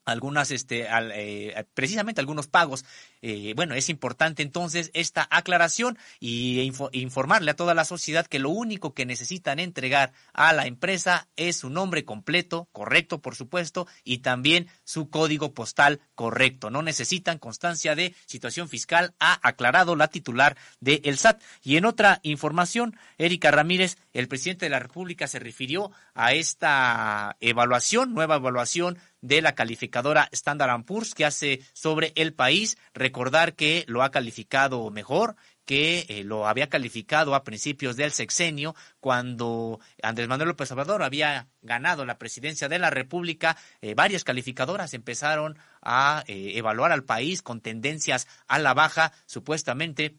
algunas, 0.09 0.51
este, 0.51 0.87
eh, 0.91 1.65
precisamente 1.75 2.21
algunos 2.21 2.47
pagos. 2.47 2.85
Eh, 3.23 3.53
bueno, 3.57 3.75
es 3.75 3.89
importante 3.89 4.43
entonces 4.43 4.91
esta 4.95 5.27
aclaración 5.31 5.99
y 6.21 6.71
informarle 6.93 7.51
a 7.51 7.57
toda 7.57 7.75
la 7.75 7.85
sociedad 7.85 8.27
que 8.27 8.39
lo 8.39 8.51
único 8.51 8.95
que 8.95 9.07
necesitan 9.07 9.59
entregar 9.59 10.13
a 10.33 10.53
la 10.53 10.67
empresa 10.67 11.29
es 11.37 11.57
su 11.57 11.71
nombre 11.71 12.05
completo, 12.05 12.69
correcto, 12.73 13.21
por 13.21 13.35
supuesto, 13.35 13.87
y 14.05 14.19
también 14.19 14.69
su 14.85 15.11
código 15.11 15.53
postal 15.55 16.01
correcto. 16.15 16.71
No 16.71 16.83
necesitan 16.83 17.39
constancia 17.39 17.95
de 17.95 18.15
situación 18.27 18.69
fiscal, 18.69 19.15
ha 19.19 19.39
aclarado 19.43 19.97
la 19.97 20.09
titular 20.09 20.57
de 20.81 21.01
el 21.05 21.19
SAT. 21.19 21.43
Y 21.63 21.77
en 21.77 21.85
otra 21.85 22.21
información, 22.23 22.97
Erika 23.19 23.51
Ramírez, 23.51 23.99
el 24.13 24.29
presidente 24.29 24.67
de 24.67 24.71
la 24.71 24.79
República 24.79 25.27
se 25.27 25.39
refirió 25.39 25.91
a 26.15 26.33
esta 26.33 27.37
evaluación, 27.41 28.15
nueva 28.15 28.37
evaluación 28.37 28.99
de 29.21 29.43
la 29.43 29.55
calificadora 29.55 30.29
Standard 30.33 30.85
Poor's 30.85 31.15
que 31.15 31.25
hace 31.25 31.61
sobre 31.73 32.13
el 32.15 32.35
país. 32.35 32.79
Recordar 33.09 33.55
que 33.55 33.87
lo 33.89 34.03
ha 34.03 34.11
calificado 34.11 34.91
mejor, 34.91 35.35
que 35.65 36.05
eh, 36.11 36.25
lo 36.25 36.47
había 36.47 36.69
calificado 36.69 37.35
a 37.35 37.43
principios 37.43 37.97
del 37.97 38.13
sexenio, 38.13 38.75
cuando 39.01 39.81
Andrés 40.03 40.29
Manuel 40.29 40.51
López 40.51 40.71
Obrador 40.73 41.03
había 41.03 41.49
ganado 41.63 42.05
la 42.05 42.19
presidencia 42.19 42.69
de 42.69 42.79
la 42.79 42.91
República, 42.91 43.57
eh, 43.81 43.95
varias 43.95 44.25
calificadoras 44.25 44.93
empezaron 44.93 45.57
a 45.81 46.23
eh, 46.27 46.53
evaluar 46.57 46.93
al 46.93 47.05
país 47.05 47.41
con 47.41 47.63
tendencias 47.63 48.29
a 48.47 48.59
la 48.59 48.75
baja, 48.75 49.15
supuestamente 49.25 50.19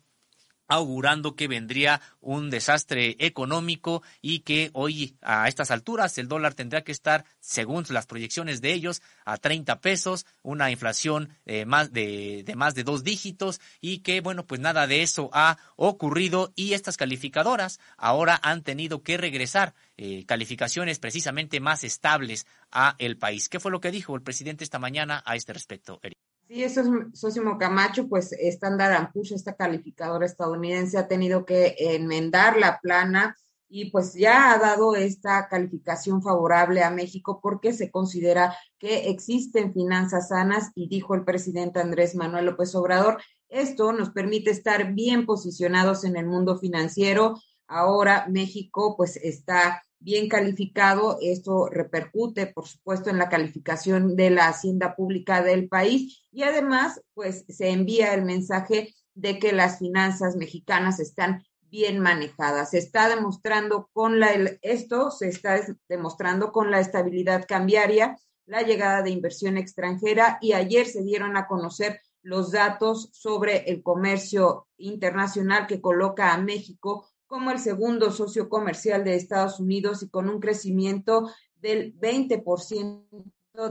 augurando 0.69 1.35
que 1.35 1.47
vendría 1.49 1.99
un 2.21 2.49
desastre 2.49 3.17
económico 3.19 4.01
y 4.21 4.39
que 4.39 4.69
hoy 4.73 5.17
a 5.21 5.47
estas 5.47 5.71
alturas 5.71 6.17
el 6.17 6.27
dólar 6.27 6.53
tendrá 6.53 6.83
que 6.83 6.91
estar, 6.93 7.25
según 7.39 7.83
las 7.89 8.05
proyecciones 8.05 8.61
de 8.61 8.71
ellos, 8.73 9.01
a 9.25 9.37
30 9.37 9.81
pesos, 9.81 10.25
una 10.43 10.71
inflación 10.71 11.29
eh, 11.45 11.65
más 11.65 11.91
de, 11.91 12.43
de, 12.45 12.55
más 12.55 12.75
de 12.75 12.83
dos 12.83 13.03
dígitos 13.03 13.59
y 13.81 13.99
que, 13.99 14.21
bueno, 14.21 14.45
pues 14.45 14.61
nada 14.61 14.87
de 14.87 15.01
eso 15.01 15.29
ha 15.33 15.57
ocurrido 15.75 16.53
y 16.55 16.73
estas 16.73 16.97
calificadoras 16.97 17.79
ahora 17.97 18.39
han 18.43 18.63
tenido 18.63 19.01
que 19.01 19.17
regresar 19.17 19.73
eh, 19.97 20.25
calificaciones 20.25 20.99
precisamente 20.99 21.59
más 21.59 21.83
estables 21.83 22.45
a 22.71 22.95
el 22.99 23.17
país. 23.17 23.49
¿Qué 23.49 23.59
fue 23.59 23.71
lo 23.71 23.81
que 23.81 23.91
dijo 23.91 24.15
el 24.15 24.21
presidente 24.21 24.63
esta 24.63 24.79
mañana 24.79 25.23
a 25.25 25.35
este 25.35 25.53
respecto, 25.53 25.99
Eric? 26.03 26.28
Sí, 26.49 26.63
eso 26.63 26.81
es 26.81 27.19
Sosimo 27.19 27.59
Camacho, 27.59 28.07
pues 28.07 28.31
Standard 28.33 29.11
Poor's, 29.13 29.33
esta 29.33 29.55
calificadora 29.55 30.25
estadounidense, 30.25 30.97
ha 30.97 31.07
tenido 31.07 31.45
que 31.45 31.75
enmendar 31.77 32.57
la 32.57 32.79
plana 32.79 33.35
y 33.67 33.91
pues 33.91 34.15
ya 34.15 34.51
ha 34.51 34.57
dado 34.57 34.95
esta 34.95 35.47
calificación 35.47 36.23
favorable 36.23 36.81
a 36.81 36.89
México 36.89 37.39
porque 37.39 37.71
se 37.71 37.91
considera 37.91 38.57
que 38.79 39.09
existen 39.09 39.73
finanzas 39.73 40.29
sanas 40.29 40.71
y 40.73 40.87
dijo 40.89 41.13
el 41.13 41.23
presidente 41.23 41.81
Andrés 41.81 42.15
Manuel 42.15 42.47
López 42.47 42.73
Obrador, 42.73 43.21
esto 43.47 43.93
nos 43.93 44.09
permite 44.09 44.49
estar 44.49 44.93
bien 44.93 45.27
posicionados 45.27 46.03
en 46.03 46.17
el 46.17 46.25
mundo 46.25 46.57
financiero. 46.57 47.39
Ahora 47.69 48.25
México 48.27 48.95
pues 48.97 49.15
está 49.15 49.81
bien 49.99 50.27
calificado. 50.27 51.17
Esto 51.21 51.67
repercute, 51.67 52.47
por 52.47 52.67
supuesto, 52.67 53.09
en 53.09 53.17
la 53.17 53.29
calificación 53.29 54.15
de 54.15 54.31
la 54.31 54.47
hacienda 54.47 54.95
pública 54.95 55.43
del 55.43 55.67
país 55.67 56.27
y 56.31 56.43
además, 56.43 57.01
pues 57.13 57.45
se 57.47 57.69
envía 57.69 58.13
el 58.13 58.25
mensaje 58.25 58.95
de 59.13 59.39
que 59.39 59.51
las 59.51 59.79
finanzas 59.79 60.35
mexicanas 60.35 60.99
están 60.99 61.43
bien 61.69 61.99
manejadas. 61.99 62.71
Se 62.71 62.79
está 62.79 63.09
demostrando 63.09 63.89
con 63.93 64.19
la, 64.19 64.31
esto 64.61 65.11
se 65.11 65.27
está 65.27 65.59
demostrando 65.87 66.51
con 66.51 66.71
la 66.71 66.79
estabilidad 66.79 67.45
cambiaria, 67.47 68.17
la 68.45 68.63
llegada 68.63 69.03
de 69.03 69.11
inversión 69.11 69.57
extranjera 69.57 70.39
y 70.41 70.53
ayer 70.53 70.87
se 70.87 71.03
dieron 71.03 71.37
a 71.37 71.45
conocer 71.45 72.01
los 72.23 72.51
datos 72.51 73.09
sobre 73.13 73.69
el 73.69 73.83
comercio 73.83 74.67
internacional 74.77 75.67
que 75.67 75.81
coloca 75.81 76.33
a 76.33 76.37
México 76.37 77.07
como 77.29 77.51
el 77.51 77.59
segundo 77.59 78.11
socio 78.11 78.49
comercial 78.49 79.03
de 79.03 79.13
Estados 79.13 79.59
Unidos 79.59 80.01
y 80.01 80.09
con 80.09 80.27
un 80.29 80.39
crecimiento 80.39 81.31
del 81.61 81.95
20% 81.99 83.03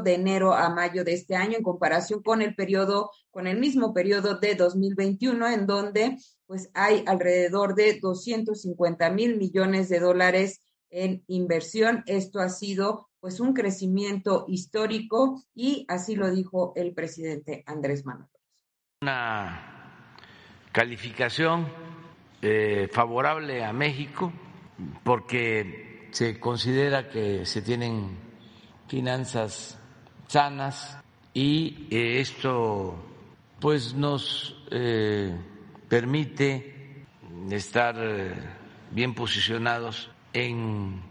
de 0.05 0.15
enero 0.15 0.55
a 0.55 0.69
mayo 0.69 1.03
de 1.03 1.15
este 1.15 1.35
año 1.35 1.57
en 1.57 1.65
comparación 1.65 2.23
con 2.23 2.41
el 2.41 2.55
periodo, 2.55 3.11
con 3.33 3.49
el 3.49 3.59
mismo 3.59 3.93
periodo 3.93 4.39
de 4.39 4.55
2021, 4.55 5.49
en 5.49 5.67
donde 5.67 6.17
pues 6.47 6.71
hay 6.73 7.03
alrededor 7.07 7.75
de 7.75 7.99
250 8.01 9.11
mil 9.11 9.37
millones 9.37 9.89
de 9.89 9.99
dólares 9.99 10.61
en 10.89 11.25
inversión. 11.27 12.05
Esto 12.07 12.39
ha 12.39 12.51
sido 12.51 13.09
pues 13.19 13.41
un 13.41 13.55
crecimiento 13.55 14.45
histórico 14.47 15.43
y 15.53 15.85
así 15.89 16.15
lo 16.15 16.31
dijo 16.31 16.75
el 16.77 16.95
presidente 16.95 17.65
Andrés 17.67 18.07
Manuel. 18.07 18.31
Una 19.03 20.07
calificación 20.71 21.88
eh, 22.43 22.89
favorable 22.93 23.64
a 23.64 23.72
México 23.72 24.32
porque 25.03 26.09
se 26.12 26.39
considera 26.39 27.09
que 27.09 27.45
se 27.45 27.62
tienen 27.62 28.16
finanzas 28.86 29.78
sanas 30.28 30.99
y 31.34 31.86
eh, 31.91 32.20
esto 32.20 33.05
pues 33.61 33.95
nos 33.95 34.57
eh, 34.70 35.34
permite 35.89 37.05
estar 37.51 37.97
bien 38.91 39.14
posicionados 39.14 40.11
en 40.32 41.03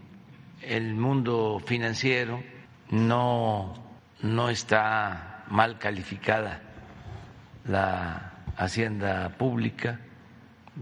el 0.62 0.94
mundo 0.94 1.60
financiero. 1.64 2.42
No 2.90 3.88
no 4.22 4.50
está 4.50 5.44
mal 5.48 5.78
calificada 5.78 6.60
la 7.64 8.32
hacienda 8.56 9.28
pública 9.36 10.00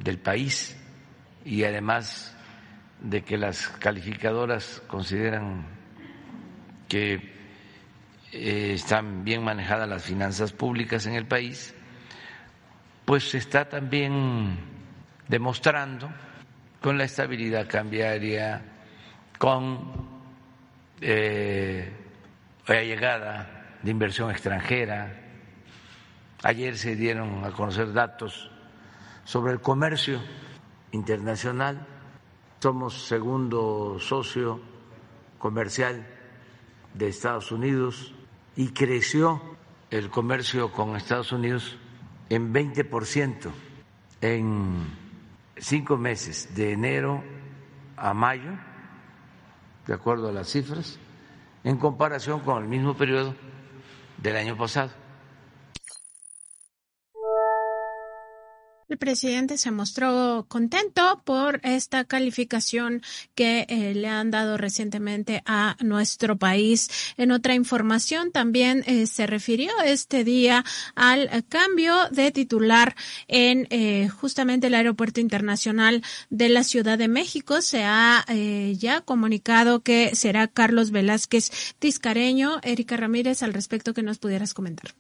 del 0.03 0.19
país 0.19 0.77
y 1.45 1.65
además 1.65 2.37
de 3.01 3.23
que 3.23 3.37
las 3.37 3.69
calificadoras 3.69 4.83
consideran 4.87 5.67
que 6.89 7.15
eh, 8.33 8.73
están 8.75 9.25
bien 9.25 9.43
manejadas 9.43 9.89
las 9.89 10.05
finanzas 10.05 10.53
públicas 10.53 11.07
en 11.07 11.15
el 11.15 11.27
país, 11.27 11.75
pues 13.05 13.31
se 13.31 13.39
está 13.39 13.69
también 13.69 14.59
demostrando 15.29 16.11
con 16.81 16.99
la 16.99 17.05
estabilidad 17.05 17.69
cambiaria, 17.69 18.63
con 19.39 20.09
eh, 21.01 21.91
la 22.67 22.83
llegada 22.83 23.77
de 23.83 23.91
inversión 23.91 24.31
extranjera. 24.31 25.13
Ayer 26.43 26.77
se 26.77 26.97
dieron 26.97 27.45
a 27.45 27.51
conocer 27.51 27.93
datos 27.93 28.51
sobre 29.27 29.53
el 29.53 29.61
comercio 29.61 30.21
internacional. 30.93 31.87
Somos 32.61 33.07
segundo 33.07 33.99
socio 34.01 34.61
comercial 35.39 36.07
de 36.95 37.09
Estados 37.09 37.53
Unidos 37.53 38.15
y 38.57 38.69
creció 38.69 39.43
el 39.91 40.09
comercio 40.09 40.73
con 40.73 40.97
Estados 40.97 41.33
Unidos 41.33 41.77
en 42.31 42.55
20% 42.55 43.51
en 44.23 44.87
cinco 45.59 45.97
meses, 45.97 46.55
de 46.55 46.73
enero 46.73 47.23
a 47.97 48.15
mayo, 48.15 48.53
de 49.87 49.95
acuerdo 49.95 50.29
a 50.29 50.33
las 50.33 50.49
cifras, 50.49 50.99
en 51.65 51.77
comparación 51.77 52.41
con 52.41 52.63
el 52.63 52.69
mismo 52.69 52.95
periodo 52.97 53.35
del 54.19 54.37
año 54.37 54.57
pasado. 54.57 54.91
El 58.89 58.99
presidente 58.99 59.59
se 59.59 59.73
mostró 59.73 60.47
contento 60.49 61.21
por 61.25 61.61
esta 61.65 62.05
calificación 62.05 63.03
que 63.35 63.67
eh, 63.69 63.95
le 63.97 64.07
han 64.07 64.31
dado 64.31 64.57
recientemente 64.57 65.43
a 65.45 65.77
nuestro 65.81 66.37
país. 66.37 66.89
En 67.17 67.33
otra 67.33 67.57
información 67.57 68.31
también 68.31 68.85
eh, 68.87 69.09
se 69.09 69.27
refirió 69.27 69.73
este 69.85 70.23
día 70.23 70.65
al 70.95 71.45
cambio 71.49 71.97
de 72.13 72.31
titular 72.31 72.95
en 73.27 73.67
eh, 73.71 74.09
justamente 74.09 74.69
el 74.69 74.75
Aeropuerto 74.75 75.21
Internacional 75.21 76.05
de 76.31 76.49
la 76.49 76.63
Ciudad 76.63 76.97
de 76.97 77.09
México. 77.09 77.63
Se 77.63 77.83
ha 77.83 78.25
ya 78.79 79.01
comunicado 79.01 79.81
que 79.81 80.15
será 80.15 80.47
Carlos 80.47 80.93
Velázquez 80.93 81.51
Tiscareño. 81.81 82.61
Erika 82.63 82.97
Ramírez, 82.97 83.43
al 83.43 83.53
respecto 83.53 83.95
que 83.95 84.03
nos 84.03 84.19
pudieras 84.19 84.55
comentar. 84.55 84.95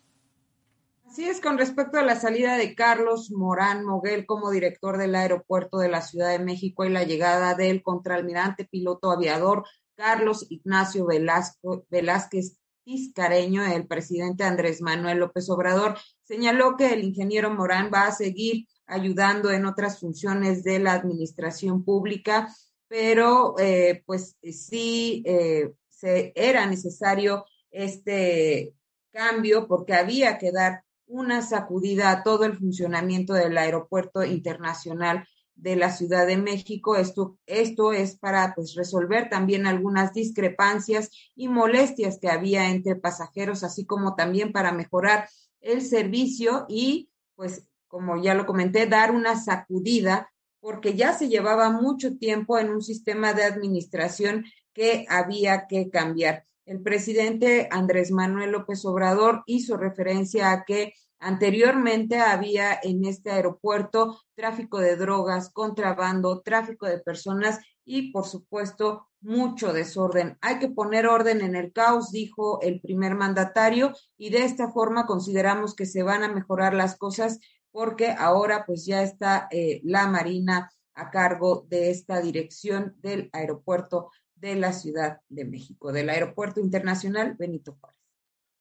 Así 1.16 1.24
es, 1.24 1.40
con 1.40 1.56
respecto 1.56 1.96
a 1.96 2.04
la 2.04 2.20
salida 2.20 2.58
de 2.58 2.74
Carlos 2.74 3.30
Morán 3.30 3.86
Moguel 3.86 4.26
como 4.26 4.50
director 4.50 4.98
del 4.98 5.14
aeropuerto 5.14 5.78
de 5.78 5.88
la 5.88 6.02
Ciudad 6.02 6.28
de 6.28 6.44
México 6.44 6.84
y 6.84 6.90
la 6.90 7.04
llegada 7.04 7.54
del 7.54 7.82
contraalmirante 7.82 8.66
piloto 8.66 9.10
aviador 9.10 9.64
Carlos 9.94 10.44
Ignacio 10.50 11.06
Velasco, 11.06 11.86
Velázquez 11.88 12.58
Tiscareño, 12.84 13.64
el 13.64 13.86
presidente 13.86 14.44
Andrés 14.44 14.82
Manuel 14.82 15.20
López 15.20 15.48
Obrador 15.48 15.96
señaló 16.22 16.76
que 16.76 16.92
el 16.92 17.02
ingeniero 17.02 17.48
Morán 17.48 17.90
va 17.90 18.08
a 18.08 18.12
seguir 18.12 18.66
ayudando 18.86 19.50
en 19.50 19.64
otras 19.64 19.98
funciones 19.98 20.64
de 20.64 20.80
la 20.80 20.92
administración 20.92 21.82
pública, 21.82 22.54
pero 22.88 23.54
eh, 23.58 24.02
pues 24.04 24.36
sí 24.42 25.22
eh, 25.24 25.72
se, 25.88 26.34
era 26.36 26.66
necesario 26.66 27.46
este 27.70 28.74
cambio 29.12 29.66
porque 29.66 29.94
había 29.94 30.36
que 30.36 30.52
dar 30.52 30.84
una 31.06 31.42
sacudida 31.42 32.10
a 32.10 32.22
todo 32.22 32.44
el 32.44 32.56
funcionamiento 32.56 33.32
del 33.34 33.56
Aeropuerto 33.58 34.24
Internacional 34.24 35.26
de 35.54 35.76
la 35.76 35.90
Ciudad 35.90 36.26
de 36.26 36.36
México. 36.36 36.96
Esto, 36.96 37.38
esto 37.46 37.92
es 37.92 38.16
para 38.16 38.54
pues, 38.54 38.74
resolver 38.74 39.28
también 39.28 39.66
algunas 39.66 40.12
discrepancias 40.12 41.10
y 41.34 41.48
molestias 41.48 42.18
que 42.20 42.28
había 42.28 42.70
entre 42.70 42.96
pasajeros, 42.96 43.64
así 43.64 43.86
como 43.86 44.14
también 44.14 44.52
para 44.52 44.72
mejorar 44.72 45.28
el 45.60 45.82
servicio 45.82 46.66
y, 46.68 47.10
pues, 47.34 47.66
como 47.88 48.22
ya 48.22 48.34
lo 48.34 48.46
comenté, 48.46 48.86
dar 48.86 49.10
una 49.12 49.42
sacudida 49.42 50.30
porque 50.60 50.94
ya 50.94 51.12
se 51.12 51.28
llevaba 51.28 51.70
mucho 51.70 52.16
tiempo 52.16 52.58
en 52.58 52.70
un 52.70 52.82
sistema 52.82 53.32
de 53.32 53.44
administración 53.44 54.44
que 54.72 55.06
había 55.08 55.66
que 55.68 55.90
cambiar. 55.90 56.44
El 56.66 56.82
presidente 56.82 57.68
Andrés 57.70 58.10
Manuel 58.10 58.50
López 58.50 58.84
Obrador 58.84 59.44
hizo 59.46 59.76
referencia 59.76 60.50
a 60.50 60.64
que 60.64 60.94
anteriormente 61.20 62.18
había 62.18 62.76
en 62.82 63.04
este 63.04 63.30
aeropuerto 63.30 64.20
tráfico 64.34 64.80
de 64.80 64.96
drogas, 64.96 65.50
contrabando, 65.50 66.40
tráfico 66.40 66.86
de 66.86 66.98
personas 66.98 67.60
y, 67.84 68.10
por 68.10 68.26
supuesto, 68.26 69.06
mucho 69.20 69.72
desorden. 69.72 70.38
Hay 70.40 70.58
que 70.58 70.68
poner 70.68 71.06
orden 71.06 71.40
en 71.40 71.54
el 71.54 71.72
caos, 71.72 72.10
dijo 72.10 72.60
el 72.60 72.80
primer 72.80 73.14
mandatario, 73.14 73.92
y 74.18 74.30
de 74.30 74.42
esta 74.44 74.68
forma 74.72 75.06
consideramos 75.06 75.76
que 75.76 75.86
se 75.86 76.02
van 76.02 76.24
a 76.24 76.32
mejorar 76.32 76.74
las 76.74 76.98
cosas 76.98 77.38
porque 77.70 78.10
ahora 78.10 78.64
pues 78.66 78.86
ya 78.86 79.02
está 79.02 79.46
eh, 79.52 79.80
la 79.84 80.08
Marina 80.08 80.68
a 80.94 81.10
cargo 81.10 81.64
de 81.68 81.90
esta 81.90 82.20
dirección 82.20 82.96
del 83.02 83.30
aeropuerto 83.32 84.10
de 84.36 84.54
la 84.54 84.72
Ciudad 84.72 85.20
de 85.28 85.44
México, 85.44 85.92
del 85.92 86.10
Aeropuerto 86.10 86.60
Internacional 86.60 87.34
Benito 87.38 87.76
Juárez. 87.80 87.96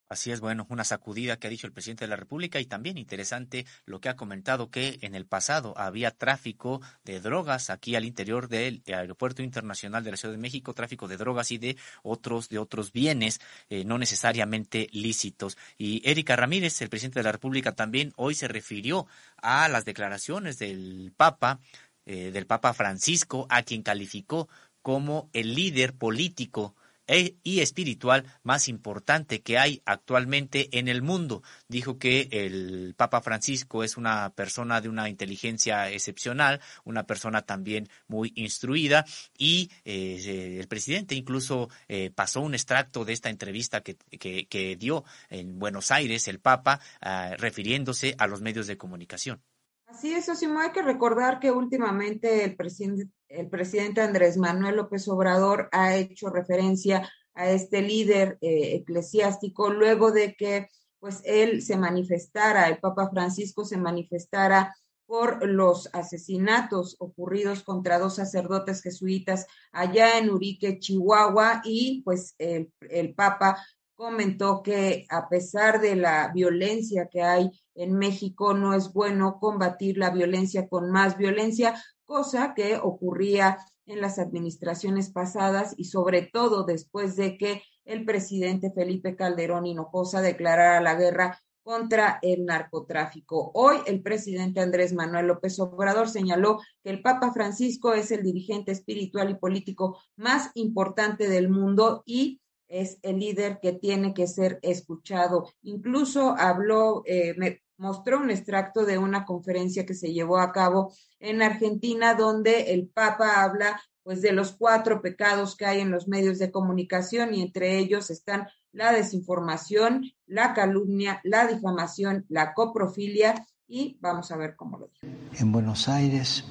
Así 0.07 0.31
es, 0.31 0.39
bueno, 0.39 0.67
una 0.69 0.83
sacudida 0.83 1.37
que 1.37 1.47
ha 1.47 1.49
dicho 1.49 1.65
el 1.65 1.73
presidente 1.73 2.03
de 2.05 2.09
la 2.09 2.15
República 2.15 2.59
y 2.59 2.65
también 2.65 2.99
interesante 2.99 3.65
lo 3.85 3.99
que 3.99 4.09
ha 4.09 4.15
comentado 4.15 4.69
que 4.69 4.99
en 5.01 5.15
el 5.15 5.25
pasado 5.25 5.73
había 5.77 6.11
tráfico 6.11 6.79
de 7.03 7.19
drogas 7.19 7.71
aquí 7.71 7.95
al 7.95 8.05
interior 8.05 8.47
del 8.47 8.83
Aeropuerto 8.85 9.41
Internacional 9.41 10.03
de 10.03 10.11
la 10.11 10.17
Ciudad 10.17 10.35
de 10.35 10.41
México, 10.41 10.75
tráfico 10.75 11.07
de 11.07 11.17
drogas 11.17 11.49
y 11.49 11.57
de 11.57 11.75
otros 12.03 12.49
de 12.49 12.59
otros 12.59 12.91
bienes 12.91 13.41
eh, 13.69 13.83
no 13.83 13.97
necesariamente 13.97 14.89
lícitos. 14.91 15.57
Y 15.75 16.07
Erika 16.07 16.35
Ramírez, 16.35 16.79
el 16.83 16.89
presidente 16.89 17.19
de 17.19 17.23
la 17.23 17.31
República, 17.31 17.71
también 17.71 18.13
hoy 18.15 18.35
se 18.35 18.47
refirió 18.47 19.07
a 19.37 19.67
las 19.69 19.85
declaraciones 19.85 20.59
del 20.59 21.13
Papa, 21.17 21.59
eh, 22.05 22.29
del 22.29 22.45
Papa 22.45 22.75
Francisco, 22.75 23.47
a 23.49 23.63
quien 23.63 23.81
calificó 23.81 24.47
como 24.85 25.31
el 25.33 25.55
líder 25.55 25.95
político 25.95 26.75
e, 27.07 27.37
y 27.41 27.61
espiritual 27.61 28.23
más 28.43 28.67
importante 28.67 29.41
que 29.41 29.57
hay 29.57 29.81
actualmente 29.83 30.77
en 30.77 30.87
el 30.87 31.01
mundo. 31.01 31.41
Dijo 31.67 31.97
que 31.97 32.29
el 32.29 32.93
Papa 32.95 33.21
Francisco 33.21 33.83
es 33.83 33.97
una 33.97 34.29
persona 34.35 34.81
de 34.81 34.89
una 34.89 35.09
inteligencia 35.09 35.89
excepcional, 35.89 36.61
una 36.83 37.07
persona 37.07 37.41
también 37.41 37.89
muy 38.07 38.31
instruida 38.35 39.07
y 39.35 39.71
eh, 39.85 40.59
el 40.59 40.67
presidente 40.67 41.15
incluso 41.15 41.67
eh, 41.87 42.11
pasó 42.13 42.41
un 42.41 42.53
extracto 42.53 43.05
de 43.05 43.13
esta 43.13 43.31
entrevista 43.31 43.81
que, 43.81 43.95
que, 43.95 44.75
dio 44.75 45.03
en 45.31 45.57
Buenos 45.57 45.89
Aires 45.89 46.27
el 46.27 46.39
Papa 46.39 46.79
ah, 47.01 47.31
refiriéndose 47.39 48.13
a 48.19 48.27
los 48.27 48.41
medios 48.41 48.67
de 48.67 48.77
comunicación. 48.77 49.41
Así 49.87 50.13
es, 50.13 50.27
Osimo, 50.29 50.59
hay 50.59 50.71
que 50.71 50.81
recordar 50.81 51.39
que 51.39 51.51
últimamente 51.51 52.43
el 52.43 52.55
presidente, 52.55 53.09
el 53.29 53.49
presidente 53.49 54.01
Andrés 54.01 54.37
Manuel 54.37 54.77
López 54.77 55.07
Obrador 55.07 55.69
ha 55.71 55.95
hecho 55.95 56.29
referencia 56.29 57.09
a 57.33 57.49
este 57.49 57.81
líder 57.81 58.37
eh, 58.41 58.75
eclesiástico 58.75 59.69
luego 59.69 60.11
de 60.11 60.35
que 60.35 60.69
pues 60.99 61.21
él 61.23 61.61
se 61.61 61.77
manifestara, 61.77 62.67
el 62.67 62.79
Papa 62.79 63.09
Francisco 63.09 63.63
se 63.63 63.77
manifestara 63.77 64.75
por 65.05 65.47
los 65.47 65.87
asesinatos 65.93 66.95
ocurridos 66.99 67.61
contra 67.63 67.99
dos 67.99 68.15
sacerdotes 68.15 68.81
jesuitas 68.81 69.45
allá 69.71 70.17
en 70.17 70.31
Urique, 70.31 70.79
Chihuahua, 70.79 71.61
y 71.63 72.01
pues 72.03 72.33
el, 72.39 72.71
el 72.89 73.13
Papa 73.13 73.63
comentó 73.95 74.61
que 74.61 75.05
a 75.09 75.29
pesar 75.29 75.81
de 75.81 75.95
la 75.95 76.31
violencia 76.33 77.07
que 77.09 77.21
hay 77.21 77.51
en 77.75 77.93
México, 77.93 78.53
no 78.53 78.73
es 78.73 78.93
bueno 78.93 79.39
combatir 79.39 79.97
la 79.97 80.09
violencia 80.09 80.67
con 80.67 80.91
más 80.91 81.17
violencia, 81.17 81.81
cosa 82.05 82.53
que 82.53 82.77
ocurría 82.77 83.57
en 83.85 84.01
las 84.01 84.19
administraciones 84.19 85.11
pasadas 85.11 85.73
y 85.77 85.85
sobre 85.85 86.23
todo 86.23 86.63
después 86.63 87.15
de 87.15 87.37
que 87.37 87.61
el 87.85 88.05
presidente 88.05 88.71
Felipe 88.71 89.15
Calderón 89.15 89.65
Hinojosa 89.65 90.21
declarara 90.21 90.81
la 90.81 90.95
guerra 90.95 91.39
contra 91.63 92.19
el 92.21 92.45
narcotráfico. 92.45 93.51
Hoy 93.55 93.77
el 93.87 94.03
presidente 94.03 94.59
Andrés 94.59 94.93
Manuel 94.93 95.27
López 95.27 95.59
Obrador 95.59 96.07
señaló 96.09 96.59
que 96.83 96.91
el 96.91 97.01
Papa 97.01 97.33
Francisco 97.33 97.93
es 97.93 98.11
el 98.11 98.21
dirigente 98.21 98.71
espiritual 98.71 99.31
y 99.31 99.35
político 99.35 99.99
más 100.15 100.51
importante 100.53 101.27
del 101.27 101.49
mundo 101.49 102.03
y 102.05 102.39
es 102.67 102.97
el 103.01 103.19
líder 103.19 103.59
que 103.61 103.73
tiene 103.73 104.13
que 104.13 104.27
ser 104.27 104.59
escuchado. 104.61 105.49
Incluso 105.61 106.35
habló, 106.37 107.03
eh, 107.05 107.33
me 107.37 107.61
mostró 107.77 108.19
un 108.19 108.31
extracto 108.31 108.85
de 108.85 108.97
una 108.97 109.25
conferencia 109.25 109.85
que 109.85 109.93
se 109.93 110.13
llevó 110.13 110.39
a 110.39 110.51
cabo 110.51 110.93
en 111.19 111.41
Argentina, 111.41 112.13
donde 112.13 112.73
el 112.73 112.87
Papa 112.87 113.43
habla 113.43 113.81
pues 114.03 114.21
de 114.21 114.31
los 114.33 114.51
cuatro 114.51 115.01
pecados 115.01 115.55
que 115.57 115.65
hay 115.65 115.79
en 115.79 115.89
los 115.89 116.07
medios 116.07 116.37
de 116.37 116.51
comunicación 116.51 117.33
y 117.33 117.41
entre 117.41 117.79
ellos 117.79 118.11
están 118.11 118.47
la 118.71 118.91
desinformación, 118.91 120.11
la 120.27 120.53
calumnia, 120.53 121.21
la 121.23 121.47
difamación, 121.47 122.23
la 122.29 122.53
coprofilia 122.53 123.47
y 123.67 123.97
vamos 124.01 124.31
a 124.31 124.37
ver 124.37 124.55
cómo 124.55 124.77
lo 124.77 124.87
dice. 124.87 125.07
En 125.39 125.51
Buenos 125.51 125.89
Aires 125.89 126.45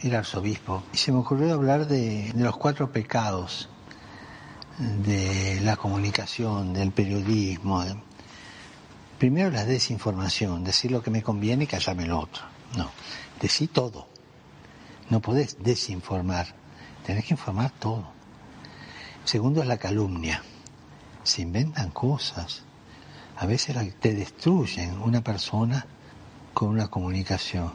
el 0.00 0.14
arzobispo 0.14 0.82
y 0.92 0.96
se 0.96 1.12
me 1.12 1.18
ocurrió 1.18 1.52
hablar 1.52 1.88
de 1.88 2.32
los 2.34 2.56
cuatro 2.56 2.90
pecados 2.90 3.68
de 4.78 5.60
la 5.62 5.76
comunicación, 5.76 6.72
del 6.72 6.92
periodismo. 6.92 7.84
Primero 9.18 9.50
la 9.50 9.64
desinformación, 9.64 10.62
decir 10.62 10.92
lo 10.92 11.02
que 11.02 11.10
me 11.10 11.22
conviene 11.22 11.64
y 11.64 11.66
callarme 11.66 12.06
lo 12.06 12.20
otro. 12.20 12.44
No, 12.76 12.90
decir 13.40 13.72
todo. 13.72 14.06
No 15.10 15.20
podés 15.20 15.56
desinformar, 15.62 16.54
tenés 17.04 17.24
que 17.24 17.34
informar 17.34 17.72
todo. 17.72 18.10
Segundo 19.24 19.60
es 19.62 19.66
la 19.66 19.78
calumnia. 19.78 20.42
Se 21.24 21.42
inventan 21.42 21.90
cosas. 21.90 22.62
A 23.36 23.46
veces 23.46 23.76
te 24.00 24.14
destruyen 24.14 25.00
una 25.00 25.22
persona 25.22 25.86
con 26.54 26.68
una 26.68 26.88
comunicación. 26.88 27.72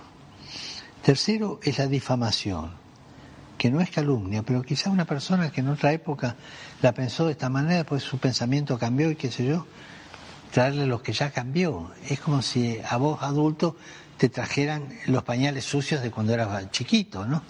Tercero 1.01 1.60
es 1.64 1.78
la 1.78 1.88
difamación 1.88 2.82
que 3.64 3.72
no 3.72 3.80
es 3.80 3.89
calumnia, 3.91 4.43
pero 4.43 4.61
quizá 4.61 4.89
una 4.89 5.05
persona 5.05 5.49
que 5.49 5.61
en 5.61 5.70
otra 5.70 5.93
época 5.93 6.36
la 6.82 6.91
pensó 6.91 7.28
de 7.28 7.32
esta 7.32 7.47
manera, 7.47 7.86
pues 7.86 8.03
su 8.03 8.18
pensamiento 8.18 8.78
cambió 8.78 9.09
y 9.09 9.16
qué 9.16 9.32
sé 9.32 9.45
yo, 9.45 9.66
traerle 10.51 10.86
lo 10.86 11.01
que 11.01 11.14
ya 11.14 11.32
cambió. 11.32 11.89
Es 12.09 12.20
como 12.20 12.41
si 12.41 12.78
a 12.86 12.97
vos 12.97 13.24
adulto 13.24 13.78
te 14.18 14.28
trajeran 14.28 14.89
los 15.05 15.24
pañales 15.24 15.64
sucios 15.64 16.01
de 16.01 16.11
cuando 16.11 16.34
eras 16.34 16.72
chiquito, 16.72 17.26
¿no? 17.26 17.41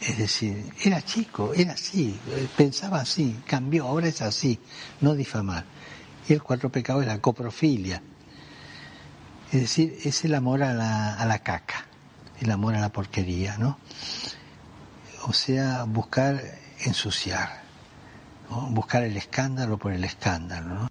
Es 0.00 0.16
decir, 0.16 0.64
era 0.82 1.02
chico, 1.02 1.52
era 1.52 1.74
así, 1.74 2.18
pensaba 2.56 3.02
así, 3.02 3.36
cambió, 3.46 3.86
ahora 3.86 4.08
es 4.08 4.22
así, 4.22 4.58
no 5.02 5.14
difamar. 5.14 5.66
Y 6.26 6.32
el 6.32 6.42
cuatro 6.42 6.72
pecado 6.72 7.02
es 7.02 7.06
la 7.06 7.20
coprofilia. 7.20 8.00
Es 9.52 9.60
decir, 9.60 9.98
es 10.04 10.24
el 10.24 10.34
amor 10.34 10.62
a 10.62 10.72
la, 10.72 11.16
a 11.16 11.26
la 11.26 11.40
caca, 11.40 11.84
el 12.40 12.50
amor 12.50 12.76
a 12.76 12.80
la 12.80 12.88
porquería, 12.88 13.58
¿no? 13.58 13.76
O 15.30 15.32
sea, 15.32 15.84
buscar 15.84 16.42
ensuciar, 16.84 17.62
buscar 18.70 19.04
el 19.04 19.16
escándalo 19.16 19.78
por 19.78 19.92
el 19.92 20.02
escándalo, 20.02 20.74
¿no? 20.74 20.88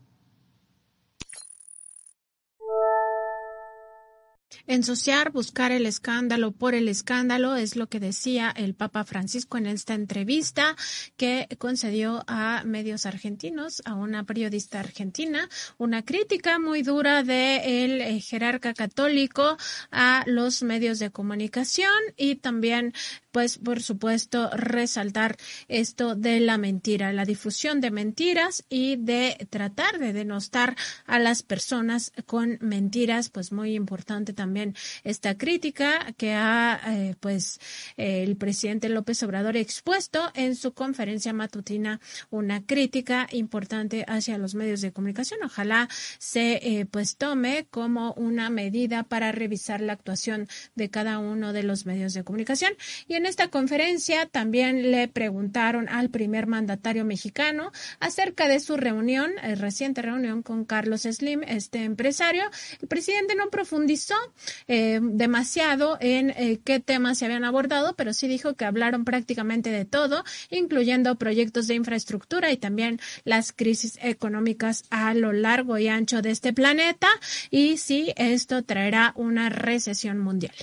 Ensuciar, 4.65 5.31
buscar 5.31 5.71
el 5.71 5.87
escándalo 5.87 6.51
por 6.51 6.75
el 6.75 6.87
escándalo 6.89 7.55
es 7.55 7.75
lo 7.75 7.87
que 7.87 7.99
decía 7.99 8.53
el 8.55 8.75
Papa 8.75 9.03
Francisco 9.03 9.57
en 9.57 9.65
esta 9.65 9.95
entrevista 9.95 10.75
que 11.17 11.47
concedió 11.57 12.23
a 12.27 12.61
medios 12.65 13.07
argentinos, 13.07 13.81
a 13.85 13.95
una 13.95 14.25
periodista 14.25 14.79
argentina, 14.79 15.49
una 15.79 16.05
crítica 16.05 16.59
muy 16.59 16.83
dura 16.83 17.23
de 17.23 17.83
el 17.83 17.99
eh, 17.99 18.19
jerarca 18.21 18.75
católico 18.75 19.57
a 19.91 20.23
los 20.27 20.61
medios 20.61 20.99
de 20.99 21.09
comunicación 21.09 21.89
y 22.15 22.35
también 22.35 22.93
pues 23.31 23.57
por 23.57 23.81
supuesto 23.81 24.49
resaltar 24.51 25.37
esto 25.67 26.15
de 26.15 26.39
la 26.39 26.57
mentira, 26.57 27.13
la 27.13 27.25
difusión 27.25 27.81
de 27.81 27.91
mentiras 27.91 28.63
y 28.69 28.95
de 28.97 29.47
tratar 29.49 29.99
de 29.99 30.13
denostar 30.13 30.75
a 31.05 31.19
las 31.19 31.43
personas 31.43 32.11
con 32.25 32.57
mentiras, 32.61 33.29
pues 33.29 33.51
muy 33.51 33.75
importante 33.75 34.33
también 34.33 34.75
esta 35.03 35.37
crítica 35.37 36.13
que 36.17 36.33
ha 36.33 36.79
eh, 36.87 37.15
pues 37.19 37.59
el 37.97 38.35
presidente 38.37 38.89
López 38.89 39.21
Obrador 39.23 39.57
expuesto 39.57 40.31
en 40.33 40.55
su 40.55 40.73
conferencia 40.73 41.33
matutina 41.33 41.99
una 42.29 42.65
crítica 42.65 43.27
importante 43.31 44.05
hacia 44.07 44.37
los 44.37 44.55
medios 44.55 44.81
de 44.81 44.91
comunicación. 44.91 45.39
Ojalá 45.43 45.89
se 46.17 46.59
eh, 46.61 46.85
pues 46.85 47.17
tome 47.17 47.67
como 47.69 48.13
una 48.13 48.49
medida 48.49 49.03
para 49.03 49.31
revisar 49.31 49.81
la 49.81 49.93
actuación 49.93 50.47
de 50.75 50.89
cada 50.89 51.19
uno 51.19 51.53
de 51.53 51.63
los 51.63 51.85
medios 51.85 52.13
de 52.13 52.23
comunicación 52.23 52.73
y 53.07 53.15
en 53.19 53.25
esta 53.25 53.49
conferencia 53.49 54.25
también 54.27 54.91
le 54.91 55.09
preguntaron 55.09 55.89
al 55.89 56.09
primer 56.09 56.47
mandatario 56.47 57.03
mexicano 57.03 57.71
acerca 57.99 58.47
de 58.47 58.61
su 58.61 58.77
reunión, 58.77 59.31
eh, 59.43 59.55
reciente 59.55 60.01
reunión 60.01 60.41
con 60.41 60.63
Carlos 60.63 61.01
Slim, 61.01 61.43
este 61.43 61.83
empresario. 61.83 62.43
El 62.81 62.87
presidente 62.87 63.35
no 63.35 63.49
profundizó 63.49 64.15
eh, 64.69 65.01
demasiado 65.03 65.97
en 65.99 66.29
eh, 66.31 66.59
qué 66.63 66.79
temas 66.79 67.17
se 67.17 67.25
habían 67.25 67.43
abordado, 67.43 67.93
pero 67.95 68.13
sí 68.13 68.29
dijo 68.29 68.53
que 68.53 68.63
hablaron 68.63 69.03
prácticamente 69.03 69.69
de 69.69 69.83
todo, 69.83 70.23
incluyendo 70.49 71.15
proyectos 71.15 71.67
de 71.67 71.75
infraestructura 71.75 72.51
y 72.51 72.57
también 72.57 73.01
las 73.25 73.51
crisis 73.51 73.99
económicas 74.01 74.85
a 74.91 75.13
lo 75.13 75.33
largo 75.33 75.77
y 75.77 75.89
ancho 75.89 76.21
de 76.21 76.31
este 76.31 76.53
planeta 76.53 77.09
y 77.51 77.77
si 77.77 78.13
esto 78.15 78.63
traerá 78.63 79.11
una 79.17 79.49
recesión 79.49 80.19
mundial. 80.19 80.55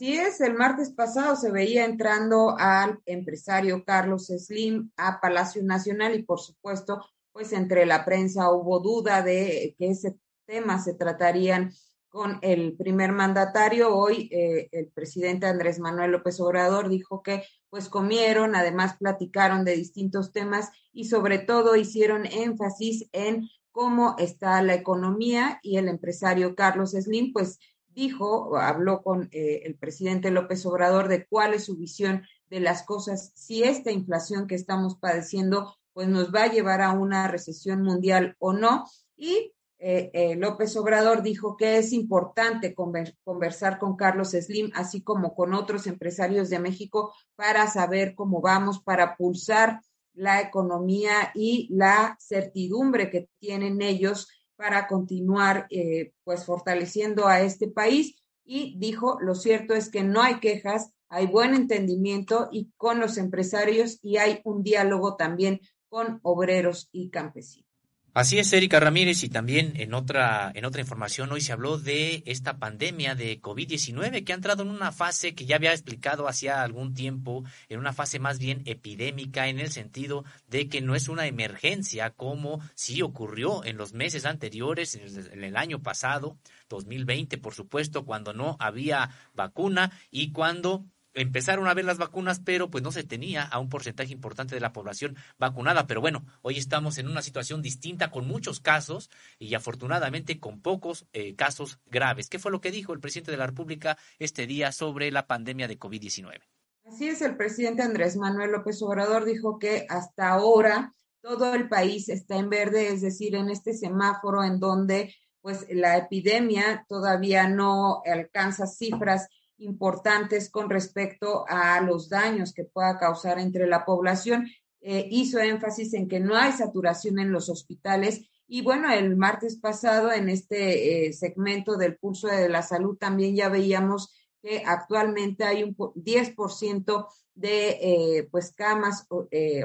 Así 0.00 0.16
es, 0.16 0.40
el 0.40 0.54
martes 0.54 0.92
pasado 0.94 1.36
se 1.36 1.50
veía 1.50 1.84
entrando 1.84 2.56
al 2.58 3.02
empresario 3.04 3.84
Carlos 3.84 4.28
Slim 4.28 4.90
a 4.96 5.20
Palacio 5.20 5.62
Nacional 5.62 6.18
y 6.18 6.22
por 6.22 6.40
supuesto, 6.40 7.04
pues 7.32 7.52
entre 7.52 7.84
la 7.84 8.02
prensa 8.06 8.50
hubo 8.50 8.80
duda 8.80 9.20
de 9.20 9.74
que 9.78 9.90
ese 9.90 10.16
tema 10.46 10.82
se 10.82 10.94
tratarían 10.94 11.74
con 12.08 12.38
el 12.40 12.78
primer 12.78 13.12
mandatario. 13.12 13.94
Hoy 13.94 14.30
eh, 14.32 14.70
el 14.72 14.88
presidente 14.88 15.44
Andrés 15.44 15.78
Manuel 15.78 16.12
López 16.12 16.40
Obrador 16.40 16.88
dijo 16.88 17.22
que 17.22 17.44
pues 17.68 17.90
comieron, 17.90 18.54
además 18.54 18.96
platicaron 18.98 19.66
de 19.66 19.76
distintos 19.76 20.32
temas 20.32 20.70
y 20.94 21.10
sobre 21.10 21.40
todo 21.40 21.76
hicieron 21.76 22.24
énfasis 22.24 23.06
en 23.12 23.50
cómo 23.70 24.16
está 24.18 24.62
la 24.62 24.72
economía 24.72 25.60
y 25.62 25.76
el 25.76 25.88
empresario 25.88 26.54
Carlos 26.54 26.92
Slim 26.92 27.34
pues 27.34 27.58
dijo, 28.00 28.56
habló 28.56 29.02
con 29.02 29.28
eh, 29.30 29.62
el 29.64 29.76
presidente 29.76 30.30
López 30.30 30.64
Obrador 30.64 31.08
de 31.08 31.26
cuál 31.26 31.52
es 31.52 31.64
su 31.64 31.76
visión 31.76 32.22
de 32.48 32.60
las 32.60 32.82
cosas, 32.82 33.32
si 33.34 33.62
esta 33.62 33.92
inflación 33.92 34.46
que 34.46 34.54
estamos 34.54 34.96
padeciendo 34.96 35.76
pues 35.92 36.08
nos 36.08 36.32
va 36.32 36.44
a 36.44 36.52
llevar 36.52 36.80
a 36.80 36.92
una 36.92 37.28
recesión 37.28 37.82
mundial 37.82 38.36
o 38.38 38.54
no. 38.54 38.86
Y 39.16 39.52
eh, 39.78 40.10
eh, 40.14 40.36
López 40.36 40.74
Obrador 40.76 41.22
dijo 41.22 41.56
que 41.58 41.76
es 41.76 41.92
importante 41.92 42.74
conversar 42.74 43.78
con 43.78 43.96
Carlos 43.96 44.30
Slim, 44.30 44.70
así 44.74 45.02
como 45.02 45.34
con 45.34 45.52
otros 45.52 45.86
empresarios 45.86 46.48
de 46.48 46.58
México, 46.58 47.12
para 47.36 47.66
saber 47.66 48.14
cómo 48.14 48.40
vamos, 48.40 48.82
para 48.82 49.16
pulsar 49.16 49.82
la 50.14 50.40
economía 50.40 51.32
y 51.34 51.68
la 51.70 52.16
certidumbre 52.18 53.10
que 53.10 53.28
tienen 53.38 53.82
ellos 53.82 54.28
para 54.60 54.86
continuar 54.86 55.66
eh, 55.70 56.12
pues 56.22 56.44
fortaleciendo 56.44 57.26
a 57.26 57.40
este 57.40 57.66
país 57.66 58.22
y 58.44 58.76
dijo, 58.78 59.16
lo 59.22 59.34
cierto 59.34 59.72
es 59.72 59.88
que 59.88 60.02
no 60.02 60.20
hay 60.20 60.38
quejas, 60.38 60.92
hay 61.08 61.26
buen 61.26 61.54
entendimiento 61.54 62.50
y 62.52 62.70
con 62.76 63.00
los 63.00 63.16
empresarios 63.16 63.98
y 64.02 64.18
hay 64.18 64.42
un 64.44 64.62
diálogo 64.62 65.16
también 65.16 65.60
con 65.88 66.20
obreros 66.22 66.90
y 66.92 67.08
campesinos. 67.08 67.69
Así 68.12 68.40
es, 68.40 68.52
Erika 68.52 68.80
Ramírez, 68.80 69.22
y 69.22 69.28
también 69.28 69.74
en 69.76 69.94
otra, 69.94 70.50
en 70.56 70.64
otra 70.64 70.80
información 70.80 71.30
hoy 71.30 71.40
se 71.40 71.52
habló 71.52 71.78
de 71.78 72.24
esta 72.26 72.58
pandemia 72.58 73.14
de 73.14 73.40
COVID-19 73.40 74.24
que 74.24 74.32
ha 74.32 74.34
entrado 74.34 74.64
en 74.64 74.70
una 74.70 74.90
fase 74.90 75.36
que 75.36 75.46
ya 75.46 75.54
había 75.54 75.72
explicado 75.72 76.26
hacía 76.26 76.64
algún 76.64 76.92
tiempo, 76.92 77.44
en 77.68 77.78
una 77.78 77.92
fase 77.92 78.18
más 78.18 78.40
bien 78.40 78.62
epidémica, 78.64 79.46
en 79.46 79.60
el 79.60 79.70
sentido 79.70 80.24
de 80.48 80.68
que 80.68 80.80
no 80.80 80.96
es 80.96 81.08
una 81.08 81.28
emergencia 81.28 82.10
como 82.10 82.60
sí 82.74 83.00
ocurrió 83.00 83.64
en 83.64 83.76
los 83.76 83.94
meses 83.94 84.26
anteriores, 84.26 84.96
en 84.96 85.02
el, 85.02 85.32
en 85.32 85.44
el 85.44 85.56
año 85.56 85.80
pasado, 85.80 86.36
2020, 86.68 87.38
por 87.38 87.54
supuesto, 87.54 88.04
cuando 88.04 88.32
no 88.32 88.56
había 88.58 89.10
vacuna 89.34 89.92
y 90.10 90.32
cuando 90.32 90.84
empezaron 91.14 91.68
a 91.68 91.74
ver 91.74 91.84
las 91.84 91.98
vacunas, 91.98 92.40
pero 92.40 92.70
pues 92.70 92.82
no 92.84 92.92
se 92.92 93.04
tenía 93.04 93.42
a 93.42 93.58
un 93.58 93.68
porcentaje 93.68 94.12
importante 94.12 94.54
de 94.54 94.60
la 94.60 94.72
población 94.72 95.16
vacunada. 95.38 95.86
Pero 95.86 96.00
bueno, 96.00 96.24
hoy 96.42 96.58
estamos 96.58 96.98
en 96.98 97.08
una 97.08 97.22
situación 97.22 97.62
distinta 97.62 98.10
con 98.10 98.26
muchos 98.26 98.60
casos 98.60 99.10
y 99.38 99.54
afortunadamente 99.54 100.40
con 100.40 100.60
pocos 100.60 101.06
eh, 101.12 101.34
casos 101.34 101.78
graves. 101.86 102.28
¿Qué 102.28 102.38
fue 102.38 102.52
lo 102.52 102.60
que 102.60 102.70
dijo 102.70 102.92
el 102.92 103.00
presidente 103.00 103.30
de 103.30 103.38
la 103.38 103.46
República 103.46 103.96
este 104.18 104.46
día 104.46 104.72
sobre 104.72 105.10
la 105.10 105.26
pandemia 105.26 105.68
de 105.68 105.78
COVID-19? 105.78 106.40
Así 106.84 107.08
es, 107.08 107.22
el 107.22 107.36
presidente 107.36 107.82
Andrés 107.82 108.16
Manuel 108.16 108.52
López 108.52 108.82
Obrador 108.82 109.24
dijo 109.24 109.58
que 109.58 109.86
hasta 109.88 110.28
ahora 110.28 110.94
todo 111.20 111.54
el 111.54 111.68
país 111.68 112.08
está 112.08 112.36
en 112.36 112.48
verde, 112.48 112.88
es 112.88 113.02
decir, 113.02 113.34
en 113.34 113.50
este 113.50 113.74
semáforo 113.74 114.42
en 114.42 114.58
donde 114.58 115.14
pues 115.40 115.66
la 115.70 115.96
epidemia 115.96 116.84
todavía 116.88 117.48
no 117.48 118.02
alcanza 118.04 118.66
cifras 118.66 119.28
importantes 119.60 120.50
con 120.50 120.70
respecto 120.70 121.44
a 121.48 121.80
los 121.80 122.08
daños 122.08 122.52
que 122.52 122.64
pueda 122.64 122.98
causar 122.98 123.38
entre 123.38 123.66
la 123.66 123.84
población. 123.84 124.48
Eh, 124.80 125.06
hizo 125.10 125.38
énfasis 125.38 125.94
en 125.94 126.08
que 126.08 126.20
no 126.20 126.36
hay 126.36 126.52
saturación 126.52 127.18
en 127.18 127.32
los 127.32 127.48
hospitales 127.48 128.26
y 128.48 128.62
bueno, 128.62 128.90
el 128.90 129.16
martes 129.16 129.56
pasado 129.56 130.10
en 130.10 130.28
este 130.28 131.06
eh, 131.06 131.12
segmento 131.12 131.76
del 131.76 131.98
pulso 131.98 132.28
de 132.28 132.48
la 132.48 132.62
salud 132.62 132.96
también 132.96 133.36
ya 133.36 133.48
veíamos 133.48 134.14
que 134.42 134.62
actualmente 134.64 135.44
hay 135.44 135.62
un 135.62 135.76
10% 135.76 137.06
de 137.34 137.68
eh, 137.68 138.28
pues 138.30 138.52
camas 138.52 139.06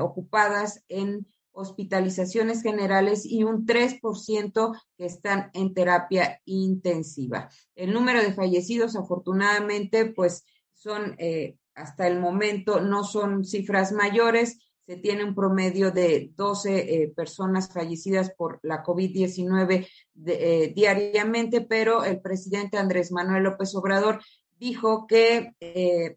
ocupadas 0.01 0.83
en 0.89 1.25
hospitalizaciones 1.55 2.61
generales 2.61 3.25
y 3.25 3.43
un 3.43 3.65
3% 3.65 4.77
que 4.97 5.05
están 5.05 5.49
en 5.53 5.73
terapia 5.73 6.41
intensiva. 6.45 7.49
El 7.75 7.93
número 7.93 8.21
de 8.21 8.33
fallecidos, 8.33 8.95
afortunadamente, 8.95 10.05
pues 10.05 10.43
son 10.73 11.15
eh, 11.17 11.57
hasta 11.73 12.07
el 12.07 12.19
momento 12.19 12.79
no 12.79 13.03
son 13.03 13.43
cifras 13.43 13.91
mayores. 13.91 14.59
Se 14.85 14.97
tiene 14.97 15.23
un 15.23 15.33
promedio 15.33 15.91
de 15.91 16.31
12 16.35 17.03
eh, 17.03 17.13
personas 17.15 17.73
fallecidas 17.73 18.31
por 18.31 18.59
la 18.61 18.83
COVID-19 18.83 19.87
eh, 20.27 20.73
diariamente, 20.75 21.61
pero 21.61 22.03
el 22.03 22.21
presidente 22.21 22.77
Andrés 22.77 23.11
Manuel 23.11 23.43
López 23.43 23.73
Obrador 23.75 24.21
dijo 24.57 25.07
que 25.07 25.53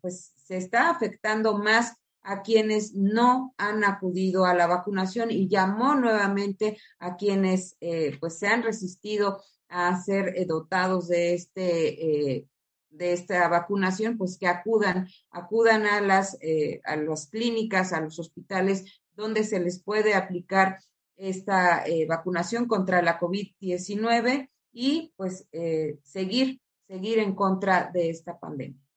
pues 0.01 0.32
se 0.36 0.59
está 0.59 0.91
afectando 0.91 1.59
más 1.59 1.97
a 2.23 2.43
quienes 2.43 2.95
no 2.95 3.55
han 3.57 3.85
acudido 3.85 4.45
a 4.45 4.55
la 4.55 4.66
vacunación 4.66 5.31
y 5.31 5.49
llamó 5.49 5.95
nuevamente 5.95 6.79
a 6.99 7.16
quienes 7.16 7.77
eh, 7.81 8.16
pues 8.21 8.39
se 8.39 8.49
han 8.49 8.62
resistido 8.62 9.43
a 9.69 10.01
ser 10.01 10.35
eh, 10.37 10.45
dotados 10.47 11.09
de 11.09 11.35
este 11.35 12.37
eh, 12.37 12.49
de 12.91 13.12
esta 13.12 13.49
vacunación 13.49 14.16
pues 14.16 14.39
que 14.39 14.47
acudan 14.47 15.09
acudan 15.31 15.87
a 15.87 16.01
las 16.01 16.39
a 16.85 16.97
las 16.97 17.27
clínicas 17.27 17.93
a 17.93 18.01
los 18.01 18.19
hospitales 18.19 19.03
donde 19.12 19.45
se 19.45 19.61
les 19.61 19.83
puede 19.83 20.14
aplicar 20.14 20.79
esta 21.16 21.85
vacunación 22.09 22.66
contra 22.66 23.03
la 23.03 23.21
COVID-19 23.21 24.49
y 24.73 25.12
pues 25.16 25.47
seguir 26.03 26.62
seguir 26.89 27.19
en 27.19 27.35
contra 27.35 27.91
de 27.93 28.09
esta 28.09 28.39
pandemia 28.39 28.88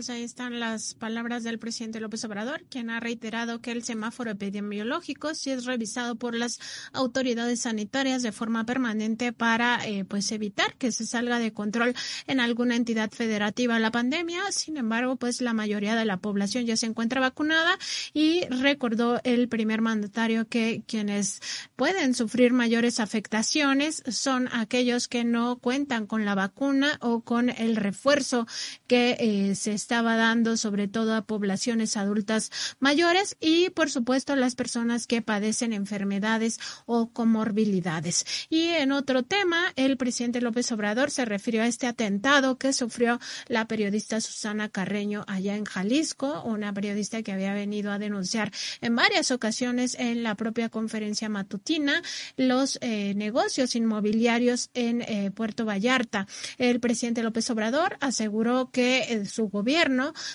Pues 0.00 0.08
ahí 0.08 0.22
están 0.22 0.58
las 0.60 0.94
palabras 0.94 1.44
del 1.44 1.58
presidente 1.58 2.00
López 2.00 2.24
Obrador, 2.24 2.64
quien 2.70 2.88
ha 2.88 3.00
reiterado 3.00 3.60
que 3.60 3.70
el 3.70 3.84
semáforo 3.84 4.30
epidemiológico 4.30 5.34
sí 5.34 5.50
es 5.50 5.66
revisado 5.66 6.16
por 6.16 6.34
las 6.34 6.58
autoridades 6.94 7.60
sanitarias 7.60 8.22
de 8.22 8.32
forma 8.32 8.64
permanente 8.64 9.34
para 9.34 9.86
eh, 9.86 10.06
pues 10.06 10.32
evitar 10.32 10.74
que 10.76 10.90
se 10.90 11.04
salga 11.04 11.38
de 11.38 11.52
control 11.52 11.94
en 12.26 12.40
alguna 12.40 12.76
entidad 12.76 13.10
federativa 13.10 13.78
la 13.78 13.90
pandemia. 13.90 14.40
Sin 14.52 14.78
embargo, 14.78 15.16
pues 15.16 15.42
la 15.42 15.52
mayoría 15.52 15.94
de 15.94 16.06
la 16.06 16.16
población 16.16 16.64
ya 16.64 16.78
se 16.78 16.86
encuentra 16.86 17.20
vacunada 17.20 17.78
y 18.14 18.46
recordó 18.46 19.20
el 19.22 19.50
primer 19.50 19.82
mandatario 19.82 20.48
que 20.48 20.82
quienes 20.86 21.42
pueden 21.76 22.14
sufrir 22.14 22.54
mayores 22.54 23.00
afectaciones 23.00 24.02
son 24.08 24.48
aquellos 24.50 25.08
que 25.08 25.24
no 25.24 25.58
cuentan 25.58 26.06
con 26.06 26.24
la 26.24 26.34
vacuna 26.34 26.96
o 27.02 27.20
con 27.20 27.50
el 27.50 27.76
refuerzo 27.76 28.46
que 28.86 29.18
eh, 29.20 29.54
se 29.54 29.74
está 29.74 29.89
estaba 29.90 30.14
dando 30.14 30.56
sobre 30.56 30.86
todo 30.86 31.16
a 31.16 31.22
poblaciones 31.22 31.96
adultas 31.96 32.52
mayores 32.78 33.36
y 33.40 33.70
por 33.70 33.90
supuesto 33.90 34.36
las 34.36 34.54
personas 34.54 35.08
que 35.08 35.20
padecen 35.20 35.72
enfermedades 35.72 36.60
o 36.86 37.10
comorbilidades. 37.10 38.24
Y 38.48 38.68
en 38.68 38.92
otro 38.92 39.24
tema, 39.24 39.72
el 39.74 39.96
presidente 39.96 40.40
López 40.40 40.70
Obrador 40.70 41.10
se 41.10 41.24
refirió 41.24 41.62
a 41.62 41.66
este 41.66 41.88
atentado 41.88 42.56
que 42.56 42.72
sufrió 42.72 43.18
la 43.48 43.66
periodista 43.66 44.20
Susana 44.20 44.68
Carreño 44.68 45.24
allá 45.26 45.56
en 45.56 45.64
Jalisco, 45.64 46.40
una 46.44 46.72
periodista 46.72 47.24
que 47.24 47.32
había 47.32 47.52
venido 47.52 47.90
a 47.90 47.98
denunciar 47.98 48.52
en 48.80 48.94
varias 48.94 49.32
ocasiones 49.32 49.96
en 49.98 50.22
la 50.22 50.36
propia 50.36 50.68
conferencia 50.68 51.28
matutina 51.28 52.00
los 52.36 52.78
eh, 52.80 53.14
negocios 53.16 53.74
inmobiliarios 53.74 54.70
en 54.72 55.02
eh, 55.02 55.32
Puerto 55.34 55.64
Vallarta. 55.64 56.28
El 56.58 56.78
presidente 56.78 57.24
López 57.24 57.50
Obrador 57.50 57.96
aseguró 57.98 58.70
que 58.70 59.00
eh, 59.00 59.26
su 59.26 59.48
gobierno 59.48 59.79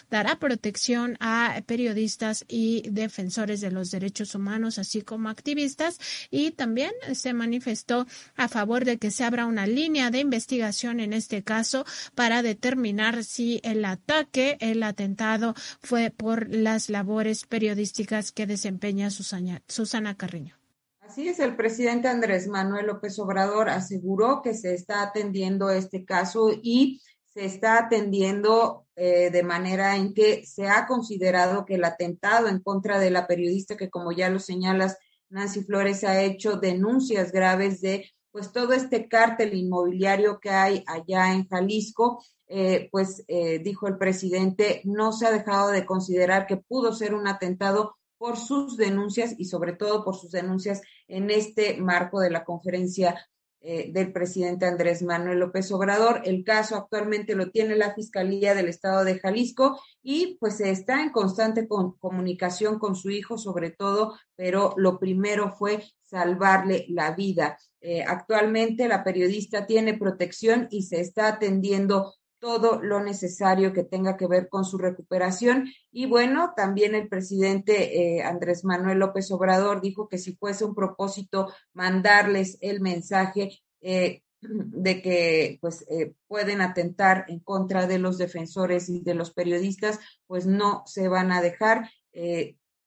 dará 0.09 0.39
protección 0.39 1.17
a 1.19 1.61
periodistas 1.65 2.45
y 2.47 2.83
defensores 2.89 3.61
de 3.61 3.71
los 3.71 3.91
derechos 3.91 4.35
humanos, 4.35 4.79
así 4.79 5.01
como 5.01 5.29
activistas, 5.29 5.99
y 6.31 6.51
también 6.51 6.91
se 7.13 7.33
manifestó 7.33 8.07
a 8.35 8.47
favor 8.47 8.85
de 8.85 8.97
que 8.97 9.11
se 9.11 9.23
abra 9.23 9.45
una 9.45 9.67
línea 9.67 10.11
de 10.11 10.19
investigación 10.19 10.99
en 10.99 11.13
este 11.13 11.43
caso 11.43 11.85
para 12.15 12.41
determinar 12.41 13.23
si 13.23 13.59
el 13.63 13.85
ataque, 13.85 14.57
el 14.59 14.83
atentado 14.83 15.53
fue 15.81 16.11
por 16.11 16.49
las 16.49 16.89
labores 16.89 17.45
periodísticas 17.45 18.31
que 18.31 18.47
desempeña 18.47 19.09
Susana, 19.09 19.61
Susana 19.67 20.15
Carriño. 20.15 20.55
Así 21.01 21.27
es, 21.27 21.39
el 21.39 21.55
presidente 21.55 22.07
Andrés 22.07 22.47
Manuel 22.47 22.87
López 22.87 23.19
Obrador 23.19 23.69
aseguró 23.69 24.41
que 24.41 24.55
se 24.55 24.73
está 24.73 25.03
atendiendo 25.03 25.69
este 25.69 26.03
caso 26.03 26.49
y 26.63 26.99
se 27.35 27.43
está 27.43 27.77
atendiendo 27.77 28.87
eh, 28.95 29.29
de 29.29 29.43
manera 29.43 29.97
en 29.97 30.13
que 30.13 30.45
se 30.45 30.69
ha 30.69 30.87
considerado 30.87 31.65
que 31.65 31.75
el 31.75 31.83
atentado 31.83 32.47
en 32.47 32.61
contra 32.61 32.97
de 32.97 33.11
la 33.11 33.27
periodista 33.27 33.75
que, 33.75 33.89
como 33.89 34.13
ya 34.13 34.29
lo 34.29 34.39
señalas, 34.39 34.97
Nancy 35.29 35.63
Flores 35.63 36.05
ha 36.05 36.21
hecho 36.23 36.55
denuncias 36.55 37.33
graves 37.33 37.81
de 37.81 38.09
pues 38.31 38.53
todo 38.53 38.71
este 38.71 39.09
cártel 39.09 39.53
inmobiliario 39.53 40.39
que 40.39 40.49
hay 40.49 40.83
allá 40.87 41.33
en 41.33 41.45
Jalisco, 41.47 42.23
eh, 42.47 42.87
pues 42.89 43.25
eh, 43.27 43.59
dijo 43.59 43.87
el 43.87 43.97
presidente, 43.97 44.81
no 44.85 45.11
se 45.11 45.25
ha 45.27 45.31
dejado 45.31 45.71
de 45.71 45.85
considerar 45.85 46.47
que 46.47 46.57
pudo 46.57 46.93
ser 46.93 47.13
un 47.13 47.27
atentado 47.27 47.97
por 48.17 48.37
sus 48.37 48.77
denuncias 48.77 49.35
y 49.37 49.45
sobre 49.45 49.73
todo 49.73 50.05
por 50.05 50.15
sus 50.15 50.31
denuncias 50.31 50.81
en 51.09 51.29
este 51.31 51.77
marco 51.77 52.21
de 52.21 52.29
la 52.29 52.45
conferencia 52.45 53.27
eh, 53.67 53.91
del 53.91 54.13
presidente 54.13 54.67
Andrés 54.67 55.01
Manuel 55.01 55.39
López 55.39 55.71
Obrador. 55.71 56.21
El 56.23 56.43
caso 56.43 56.75
actualmente 56.75 57.33
lo 57.33 57.49
tiene 57.49 57.75
la 57.75 57.95
Fiscalía 57.95 58.53
del 58.53 58.67
Estado 58.67 59.03
de 59.03 59.17
Jalisco 59.17 59.81
y 60.03 60.37
pues 60.39 60.61
está 60.61 61.01
en 61.01 61.09
constante 61.09 61.67
comunicación 61.67 62.77
con 62.77 62.95
su 62.95 63.09
hijo 63.09 63.39
sobre 63.39 63.71
todo, 63.71 64.19
pero 64.35 64.75
lo 64.77 64.99
primero 64.99 65.51
fue 65.51 65.83
salvarle 66.03 66.85
la 66.89 67.15
vida. 67.15 67.57
Eh, 67.81 68.03
actualmente 68.03 68.87
la 68.87 69.03
periodista 69.03 69.65
tiene 69.65 69.97
protección 69.97 70.67
y 70.69 70.83
se 70.83 71.01
está 71.01 71.27
atendiendo 71.27 72.13
todo 72.45 72.79
lo 72.79 73.01
necesario 73.01 73.73
que 73.73 73.83
tenga 73.83 74.17
que 74.17 74.27
ver 74.27 74.49
con 74.49 74.65
su 74.65 74.77
recuperación. 74.77 75.67
Y 75.91 76.05
bueno, 76.05 76.53
también 76.55 76.93
el 76.93 77.09
presidente 77.09 78.17
eh, 78.17 78.21
Andrés 78.21 78.63
Manuel 78.63 78.99
López 78.99 79.31
Obrador 79.31 79.81
dijo 79.81 80.07
que 80.07 80.19
si 80.19 80.35
fuese 80.35 80.63
un 80.63 80.75
propósito 80.75 81.51
mandarles 81.73 82.59
el 82.61 82.81
mensaje 82.81 83.63
eh, 83.81 84.21
de 84.41 85.01
que 85.01 85.57
pues 85.59 85.87
eh, 85.89 86.13
pueden 86.27 86.61
atentar 86.61 87.25
en 87.29 87.39
contra 87.39 87.87
de 87.87 87.97
los 87.97 88.19
defensores 88.19 88.89
y 88.89 89.01
de 89.01 89.15
los 89.15 89.33
periodistas, 89.33 89.99
pues 90.27 90.45
no 90.45 90.83
se 90.85 91.07
van 91.07 91.31
a 91.31 91.41
dejar, 91.41 91.89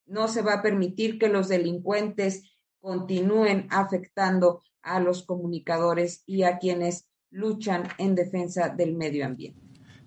no 0.06 0.28
se 0.28 0.42
va 0.42 0.54
a 0.54 0.62
permitir 0.62 1.18
que 1.18 1.28
los 1.28 1.48
delincuentes 1.48 2.44
continúen 2.80 3.66
afectando 3.70 4.62
a 4.82 5.00
los 5.00 5.26
comunicadores 5.26 6.22
y 6.26 6.44
a 6.44 6.58
quienes 6.58 7.07
luchan 7.30 7.88
en 7.98 8.14
defensa 8.14 8.68
del 8.68 8.94
medio 8.94 9.26
ambiente. 9.26 9.60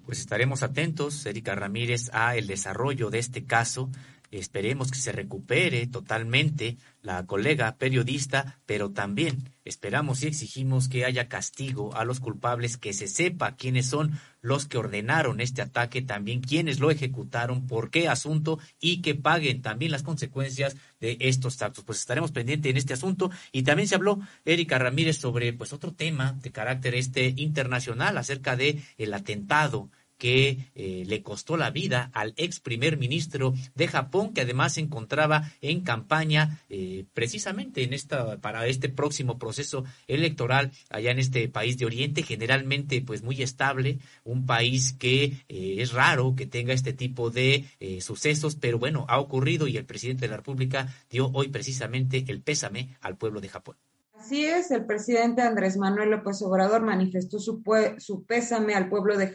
Pues 0.05 0.19
estaremos 0.19 0.63
atentos, 0.63 1.25
Erika 1.25 1.55
Ramírez, 1.55 2.09
a 2.13 2.35
el 2.35 2.47
desarrollo 2.47 3.09
de 3.09 3.19
este 3.19 3.45
caso. 3.45 3.89
Esperemos 4.31 4.91
que 4.91 4.99
se 4.99 5.11
recupere 5.11 5.85
totalmente 5.87 6.77
la 7.01 7.25
colega 7.25 7.75
periodista, 7.75 8.59
pero 8.65 8.91
también 8.91 9.49
esperamos 9.65 10.23
y 10.23 10.27
exigimos 10.27 10.87
que 10.87 11.03
haya 11.03 11.27
castigo 11.27 11.93
a 11.95 12.05
los 12.05 12.21
culpables, 12.21 12.77
que 12.77 12.93
se 12.93 13.09
sepa 13.09 13.55
quiénes 13.55 13.87
son 13.87 14.19
los 14.41 14.67
que 14.67 14.77
ordenaron 14.77 15.41
este 15.41 15.61
ataque, 15.61 16.01
también 16.01 16.39
quiénes 16.39 16.79
lo 16.79 16.91
ejecutaron, 16.91 17.67
por 17.67 17.89
qué 17.89 18.07
asunto 18.07 18.57
y 18.79 19.01
que 19.01 19.15
paguen 19.15 19.61
también 19.61 19.91
las 19.91 20.03
consecuencias 20.03 20.77
de 21.01 21.17
estos 21.19 21.61
actos. 21.61 21.83
Pues 21.83 21.99
estaremos 21.99 22.31
pendientes 22.31 22.69
en 22.69 22.77
este 22.77 22.93
asunto 22.93 23.31
y 23.51 23.63
también 23.63 23.89
se 23.89 23.95
habló 23.95 24.19
Erika 24.45 24.79
Ramírez 24.79 25.17
sobre 25.17 25.51
pues 25.51 25.73
otro 25.73 25.91
tema 25.91 26.37
de 26.41 26.51
carácter 26.51 26.95
este 26.95 27.33
internacional 27.35 28.17
acerca 28.17 28.55
de 28.55 28.81
el 28.97 29.13
atentado 29.13 29.89
que 30.21 30.69
eh, 30.75 31.03
le 31.07 31.23
costó 31.23 31.57
la 31.57 31.71
vida 31.71 32.11
al 32.13 32.35
ex 32.37 32.59
primer 32.59 32.95
ministro 32.95 33.55
de 33.73 33.87
Japón, 33.87 34.35
que 34.35 34.41
además 34.41 34.73
se 34.73 34.81
encontraba 34.81 35.51
en 35.61 35.81
campaña 35.81 36.61
eh, 36.69 37.05
precisamente 37.15 37.81
en 37.81 37.91
esta, 37.93 38.37
para 38.37 38.67
este 38.67 38.87
próximo 38.87 39.39
proceso 39.39 39.83
electoral 40.07 40.73
allá 40.91 41.09
en 41.09 41.17
este 41.17 41.49
país 41.49 41.79
de 41.79 41.87
Oriente, 41.87 42.21
generalmente 42.21 43.01
pues 43.01 43.23
muy 43.23 43.41
estable, 43.41 43.97
un 44.23 44.45
país 44.45 44.93
que 44.93 45.23
eh, 45.49 45.77
es 45.79 45.91
raro 45.91 46.35
que 46.35 46.45
tenga 46.45 46.73
este 46.73 46.93
tipo 46.93 47.31
de 47.31 47.65
sucesos, 47.99 48.55
pero 48.55 48.77
bueno, 48.77 49.07
ha 49.09 49.19
ocurrido 49.19 49.67
y 49.67 49.75
el 49.77 49.85
presidente 49.85 50.25
de 50.25 50.29
la 50.29 50.37
República 50.37 50.93
dio 51.09 51.31
hoy 51.33 51.47
precisamente 51.47 52.25
el 52.27 52.41
pésame 52.43 52.95
al 53.01 53.17
pueblo 53.17 53.41
de 53.41 53.49
Japón. 53.49 53.75
Así 54.21 54.45
es, 54.45 54.69
el 54.69 54.85
presidente 54.85 55.41
Andrés 55.41 55.77
Manuel 55.77 56.11
López 56.11 56.43
Obrador 56.43 56.83
manifestó 56.83 57.39
su, 57.39 57.63
su 57.97 58.23
pésame 58.23 58.75
al 58.75 58.87
pueblo 58.87 59.17
de, 59.17 59.33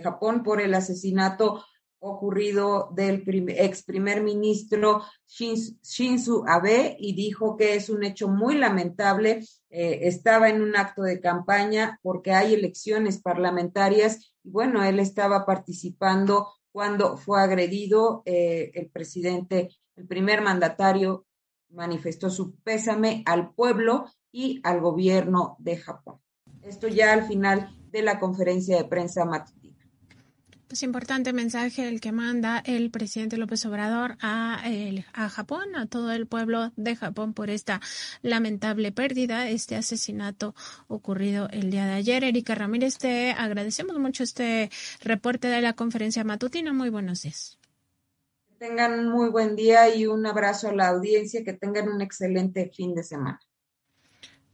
Japón 0.00 0.44
por 0.44 0.60
el 0.60 0.74
asesinato 0.74 1.64
ocurrido 1.98 2.88
del 2.94 3.24
ex 3.48 3.82
primer 3.82 4.22
ministro 4.22 5.02
Shinzo 5.26 6.44
Abe 6.46 6.96
y 7.00 7.16
dijo 7.16 7.56
que 7.56 7.74
es 7.74 7.90
un 7.90 8.04
hecho 8.04 8.28
muy 8.28 8.56
lamentable. 8.56 9.44
Eh, 9.70 10.06
estaba 10.06 10.48
en 10.48 10.62
un 10.62 10.76
acto 10.76 11.02
de 11.02 11.20
campaña 11.20 11.98
porque 12.00 12.30
hay 12.32 12.54
elecciones 12.54 13.20
parlamentarias 13.20 14.36
y 14.44 14.50
bueno, 14.50 14.84
él 14.84 15.00
estaba 15.00 15.44
participando 15.46 16.46
cuando 16.70 17.16
fue 17.16 17.42
agredido 17.42 18.22
eh, 18.24 18.70
el 18.74 18.88
presidente, 18.88 19.70
el 19.96 20.06
primer 20.06 20.42
mandatario 20.42 21.26
manifestó 21.70 22.30
su 22.30 22.54
pésame 22.60 23.24
al 23.26 23.52
pueblo 23.52 24.06
y 24.38 24.60
al 24.62 24.80
gobierno 24.80 25.56
de 25.58 25.78
Japón. 25.78 26.20
Esto 26.62 26.86
ya 26.86 27.12
al 27.12 27.26
final 27.26 27.76
de 27.90 28.02
la 28.02 28.20
conferencia 28.20 28.76
de 28.76 28.84
prensa 28.84 29.24
matutina. 29.24 29.76
Pues 30.68 30.84
importante 30.84 31.32
mensaje 31.32 31.88
el 31.88 32.00
que 32.00 32.12
manda 32.12 32.62
el 32.64 32.92
presidente 32.92 33.36
López 33.36 33.66
Obrador 33.66 34.16
a, 34.20 34.62
a 35.12 35.28
Japón, 35.28 35.74
a 35.74 35.86
todo 35.86 36.12
el 36.12 36.28
pueblo 36.28 36.70
de 36.76 36.94
Japón 36.94 37.34
por 37.34 37.50
esta 37.50 37.80
lamentable 38.22 38.92
pérdida, 38.92 39.48
este 39.48 39.74
asesinato 39.74 40.54
ocurrido 40.86 41.48
el 41.50 41.72
día 41.72 41.86
de 41.86 41.94
ayer. 41.94 42.22
Erika 42.22 42.54
Ramírez, 42.54 42.96
te 42.98 43.32
agradecemos 43.32 43.98
mucho 43.98 44.22
este 44.22 44.70
reporte 45.00 45.48
de 45.48 45.62
la 45.62 45.72
conferencia 45.72 46.22
matutina. 46.22 46.72
Muy 46.72 46.90
buenos 46.90 47.22
días. 47.22 47.58
Que 48.46 48.54
tengan 48.54 49.00
un 49.00 49.10
muy 49.10 49.30
buen 49.30 49.56
día 49.56 49.92
y 49.92 50.06
un 50.06 50.24
abrazo 50.26 50.68
a 50.68 50.74
la 50.74 50.86
audiencia, 50.88 51.42
que 51.42 51.54
tengan 51.54 51.88
un 51.88 52.02
excelente 52.02 52.70
fin 52.72 52.94
de 52.94 53.02
semana. 53.02 53.40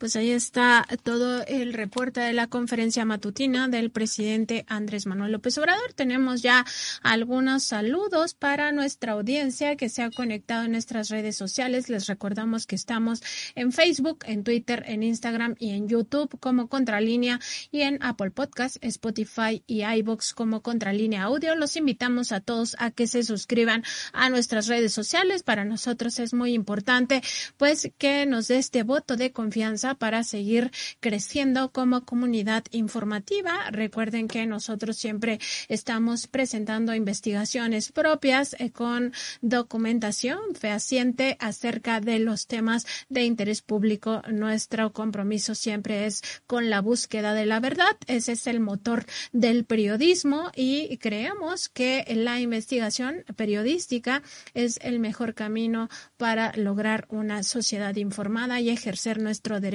Pues 0.04 0.16
ahí 0.16 0.32
está 0.32 0.86
todo 1.02 1.46
el 1.46 1.72
reporte 1.72 2.20
de 2.20 2.34
la 2.34 2.46
conferencia 2.46 3.06
matutina 3.06 3.68
del 3.68 3.90
presidente 3.90 4.66
Andrés 4.68 5.06
Manuel 5.06 5.32
López 5.32 5.56
Obrador. 5.56 5.94
Tenemos 5.94 6.42
ya 6.42 6.66
algunos 7.02 7.64
saludos 7.64 8.34
para 8.34 8.70
nuestra 8.70 9.12
audiencia 9.12 9.76
que 9.76 9.88
se 9.88 10.02
ha 10.02 10.10
conectado 10.10 10.64
en 10.64 10.72
nuestras 10.72 11.08
redes 11.08 11.36
sociales. 11.36 11.88
Les 11.88 12.06
recordamos 12.06 12.66
que 12.66 12.76
estamos 12.76 13.22
en 13.54 13.72
Facebook, 13.72 14.18
en 14.26 14.44
Twitter, 14.44 14.84
en 14.86 15.02
Instagram 15.02 15.54
y 15.58 15.70
en 15.70 15.88
YouTube 15.88 16.38
como 16.38 16.68
Contralínea 16.68 17.40
y 17.70 17.80
en 17.80 17.96
Apple 18.02 18.30
Podcast, 18.30 18.76
Spotify 18.82 19.64
y 19.66 19.84
iBox 19.84 20.34
como 20.34 20.60
Contralínea 20.60 21.22
Audio. 21.22 21.56
Los 21.56 21.76
invitamos 21.76 22.30
a 22.32 22.40
todos 22.40 22.76
a 22.78 22.90
que 22.90 23.06
se 23.06 23.22
suscriban 23.22 23.82
a 24.12 24.28
nuestras 24.28 24.66
redes 24.66 24.92
sociales. 24.92 25.42
Para 25.42 25.64
nosotros 25.64 26.18
es 26.18 26.34
muy 26.34 26.52
importante 26.52 27.22
pues 27.56 27.90
que 27.96 28.26
nos 28.26 28.48
dé 28.48 28.58
este 28.58 28.82
voto 28.82 29.16
de 29.16 29.32
confianza 29.32 29.93
para 29.96 30.24
seguir 30.24 30.70
creciendo 31.00 31.72
como 31.72 32.04
comunidad 32.04 32.64
informativa. 32.70 33.70
Recuerden 33.70 34.28
que 34.28 34.46
nosotros 34.46 34.96
siempre 34.96 35.38
estamos 35.68 36.26
presentando 36.26 36.94
investigaciones 36.94 37.92
propias 37.92 38.56
eh, 38.58 38.70
con 38.70 39.12
documentación 39.40 40.38
fehaciente 40.54 41.36
acerca 41.40 42.00
de 42.00 42.18
los 42.18 42.46
temas 42.46 42.86
de 43.08 43.24
interés 43.24 43.62
público. 43.62 44.22
Nuestro 44.30 44.92
compromiso 44.92 45.54
siempre 45.54 46.06
es 46.06 46.22
con 46.46 46.70
la 46.70 46.80
búsqueda 46.80 47.34
de 47.34 47.46
la 47.46 47.60
verdad. 47.60 47.96
Ese 48.06 48.32
es 48.32 48.46
el 48.46 48.60
motor 48.60 49.04
del 49.32 49.64
periodismo 49.64 50.50
y 50.54 50.96
creemos 50.98 51.68
que 51.68 52.04
la 52.14 52.40
investigación 52.40 53.24
periodística 53.36 54.22
es 54.54 54.78
el 54.82 54.98
mejor 54.98 55.34
camino 55.34 55.88
para 56.16 56.52
lograr 56.56 57.06
una 57.10 57.42
sociedad 57.42 57.94
informada 57.96 58.60
y 58.60 58.70
ejercer 58.70 59.20
nuestro 59.20 59.60
derecho 59.60 59.73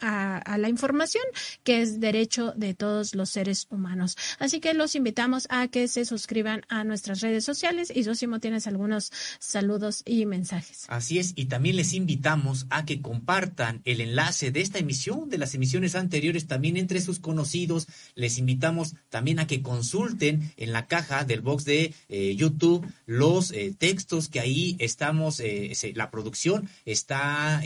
a, 0.00 0.56
la 0.58 0.68
información, 0.68 1.22
que 1.62 1.82
es 1.82 2.00
derecho 2.00 2.52
de 2.56 2.74
todos 2.74 3.14
los 3.14 3.30
seres 3.30 3.66
humanos. 3.70 4.16
Así 4.38 4.60
que 4.60 4.74
los 4.74 4.94
invitamos 4.94 5.46
a 5.50 5.68
que 5.68 5.88
se 5.88 6.04
suscriban 6.04 6.62
a 6.68 6.84
nuestras 6.84 7.20
redes 7.20 7.44
sociales 7.44 7.92
y 7.94 8.04
Sosimo 8.04 8.40
tienes 8.40 8.66
algunos 8.66 9.12
saludos 9.38 10.02
y 10.04 10.26
mensajes. 10.26 10.84
Así 10.88 11.18
es, 11.18 11.32
y 11.36 11.46
también 11.46 11.76
les 11.76 11.92
invitamos 11.92 12.66
a 12.70 12.84
que 12.84 13.00
compartan 13.00 13.82
el 13.84 14.00
enlace 14.00 14.50
de 14.50 14.60
esta 14.60 14.78
emisión, 14.78 15.28
de 15.28 15.38
las 15.38 15.54
emisiones 15.54 15.94
anteriores, 15.94 16.46
también 16.46 16.76
entre 16.76 17.00
sus 17.00 17.18
conocidos. 17.18 17.86
Les 18.14 18.38
invitamos 18.38 18.94
también 19.10 19.38
a 19.38 19.46
que 19.46 19.62
consulten 19.62 20.52
en 20.56 20.72
la 20.72 20.86
caja 20.86 21.24
del 21.24 21.40
box 21.40 21.64
de 21.64 21.94
eh, 22.08 22.34
YouTube 22.36 22.86
los 23.06 23.50
eh, 23.50 23.74
textos 23.76 24.28
que 24.28 24.40
ahí 24.40 24.76
estamos, 24.78 25.40
eh, 25.40 25.72
la 25.94 26.10
producción 26.10 26.68
está 26.84 27.62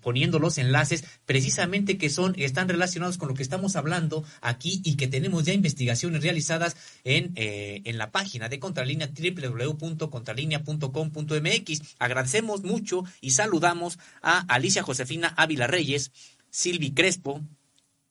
poniendo 0.00 0.38
los 0.38 0.58
enlaces 0.58 0.91
precisamente 1.24 1.96
que 1.98 2.10
son, 2.10 2.34
están 2.38 2.68
relacionados 2.68 3.18
con 3.18 3.28
lo 3.28 3.34
que 3.34 3.42
estamos 3.42 3.74
hablando 3.76 4.24
aquí 4.40 4.80
y 4.84 4.96
que 4.96 5.08
tenemos 5.08 5.44
ya 5.44 5.52
investigaciones 5.52 6.22
realizadas 6.22 6.76
en, 7.04 7.32
en 7.36 7.98
la 7.98 8.10
página 8.10 8.48
de 8.48 8.58
Contralínea 8.58 9.08
www.contralinea.com.mx. 9.08 11.82
Agradecemos 11.98 12.62
mucho 12.62 13.04
y 13.20 13.30
saludamos 13.30 13.98
a 14.22 14.40
Alicia 14.40 14.82
Josefina 14.82 15.34
Ávila 15.36 15.66
Reyes, 15.66 16.12
Silvi 16.50 16.92
Crespo, 16.92 17.42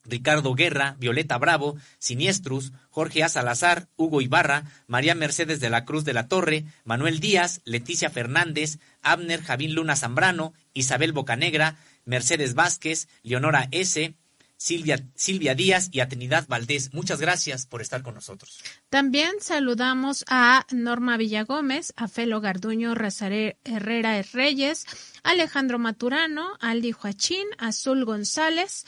Ricardo 0.04 0.54
Guerra, 0.54 0.96
Violeta 0.98 1.38
Bravo, 1.38 1.76
Siniestrus, 1.98 2.72
Jorge 2.90 3.22
A. 3.22 3.28
Salazar, 3.28 3.88
Hugo 3.96 4.20
Ibarra, 4.20 4.64
María 4.86 5.14
Mercedes 5.14 5.60
de 5.60 5.70
la 5.70 5.84
Cruz 5.84 6.04
de 6.04 6.12
la 6.12 6.26
Torre, 6.26 6.64
Manuel 6.84 7.20
Díaz, 7.20 7.60
Leticia 7.64 8.10
Fernández, 8.10 8.78
Abner 9.02 9.42
Javín 9.42 9.74
Luna 9.74 9.94
Zambrano, 9.94 10.54
Isabel 10.74 11.12
Bocanegra, 11.12 11.76
Mercedes 12.04 12.54
Vázquez, 12.54 13.08
Leonora 13.22 13.68
S., 13.70 14.14
Silvia, 14.56 15.04
Silvia 15.16 15.56
Díaz 15.56 15.88
y 15.90 15.98
a 15.98 16.08
Trinidad 16.08 16.46
Valdés. 16.46 16.94
Muchas 16.94 17.20
gracias 17.20 17.66
por 17.66 17.82
estar 17.82 18.02
con 18.02 18.14
nosotros. 18.14 18.62
También 18.90 19.32
saludamos 19.40 20.24
a 20.28 20.64
Norma 20.70 21.16
Villagómez, 21.16 21.92
a 21.96 22.06
Felo 22.06 22.40
Garduño 22.40 22.94
Razaré 22.94 23.56
Herrera 23.64 24.22
Reyes, 24.32 24.86
Alejandro 25.24 25.80
Maturano, 25.80 26.56
Aldi 26.60 26.92
Joachín, 26.92 27.46
Azul 27.58 28.04
González, 28.04 28.84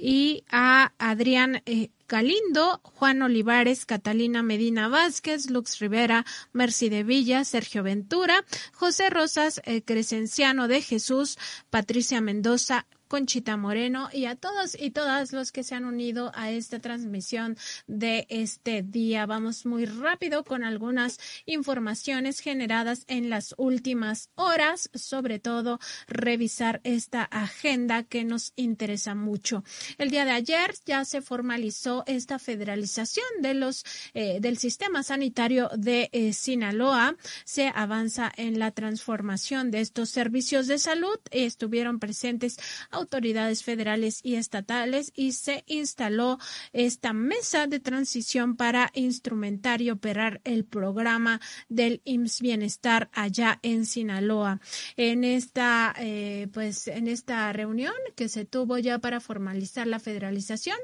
y 0.00 0.44
a 0.50 0.92
Adrián 0.98 1.62
eh, 1.66 1.90
Galindo, 2.10 2.80
Juan 2.82 3.22
Olivares, 3.22 3.86
Catalina 3.86 4.42
Medina 4.42 4.88
Vázquez, 4.88 5.48
Lux 5.48 5.78
Rivera, 5.78 6.26
Mercy 6.52 6.88
de 6.88 7.04
Villa, 7.04 7.44
Sergio 7.44 7.84
Ventura, 7.84 8.44
José 8.72 9.10
Rosas 9.10 9.62
eh, 9.64 9.82
Crescenciano 9.82 10.66
de 10.66 10.82
Jesús, 10.82 11.38
Patricia 11.70 12.20
Mendoza, 12.20 12.88
Conchita 13.10 13.56
Moreno 13.56 14.08
y 14.12 14.26
a 14.26 14.36
todos 14.36 14.76
y 14.80 14.92
todas 14.92 15.32
los 15.32 15.50
que 15.50 15.64
se 15.64 15.74
han 15.74 15.84
unido 15.84 16.30
a 16.32 16.52
esta 16.52 16.78
transmisión 16.78 17.56
de 17.88 18.24
este 18.28 18.82
día. 18.82 19.26
Vamos 19.26 19.66
muy 19.66 19.84
rápido 19.84 20.44
con 20.44 20.62
algunas 20.62 21.18
informaciones 21.44 22.38
generadas 22.38 23.02
en 23.08 23.28
las 23.28 23.56
últimas 23.58 24.30
horas, 24.36 24.90
sobre 24.94 25.40
todo 25.40 25.80
revisar 26.06 26.80
esta 26.84 27.24
agenda 27.24 28.04
que 28.04 28.22
nos 28.22 28.52
interesa 28.54 29.16
mucho. 29.16 29.64
El 29.98 30.10
día 30.10 30.24
de 30.24 30.30
ayer 30.30 30.72
ya 30.86 31.04
se 31.04 31.20
formalizó 31.20 32.04
esta 32.06 32.38
federalización 32.38 33.26
de 33.40 33.54
los 33.54 33.84
eh, 34.14 34.38
del 34.40 34.56
sistema 34.56 35.02
sanitario 35.02 35.68
de 35.76 36.10
eh, 36.12 36.32
Sinaloa. 36.32 37.16
Se 37.44 37.72
avanza 37.74 38.30
en 38.36 38.60
la 38.60 38.70
transformación 38.70 39.72
de 39.72 39.80
estos 39.80 40.10
servicios 40.10 40.68
de 40.68 40.78
salud. 40.78 41.18
Estuvieron 41.32 41.98
presentes 41.98 42.56
autoridades 43.00 43.64
federales 43.64 44.20
y 44.22 44.36
estatales 44.36 45.12
y 45.14 45.32
se 45.32 45.64
instaló 45.66 46.38
esta 46.72 47.12
mesa 47.12 47.66
de 47.66 47.80
transición 47.80 48.56
para 48.56 48.90
instrumentar 48.94 49.82
y 49.82 49.90
operar 49.90 50.40
el 50.44 50.64
programa 50.64 51.40
del 51.68 52.00
IMSS 52.04 52.40
Bienestar 52.40 53.10
allá 53.12 53.58
en 53.62 53.86
Sinaloa. 53.86 54.60
En 54.96 55.24
esta, 55.24 55.94
eh, 55.98 56.48
pues, 56.52 56.88
en 56.88 57.08
esta 57.08 57.52
reunión 57.52 57.94
que 58.16 58.28
se 58.28 58.44
tuvo 58.44 58.78
ya 58.78 58.98
para 58.98 59.20
formalizar 59.20 59.86
la 59.86 59.98
federalización, 59.98 60.76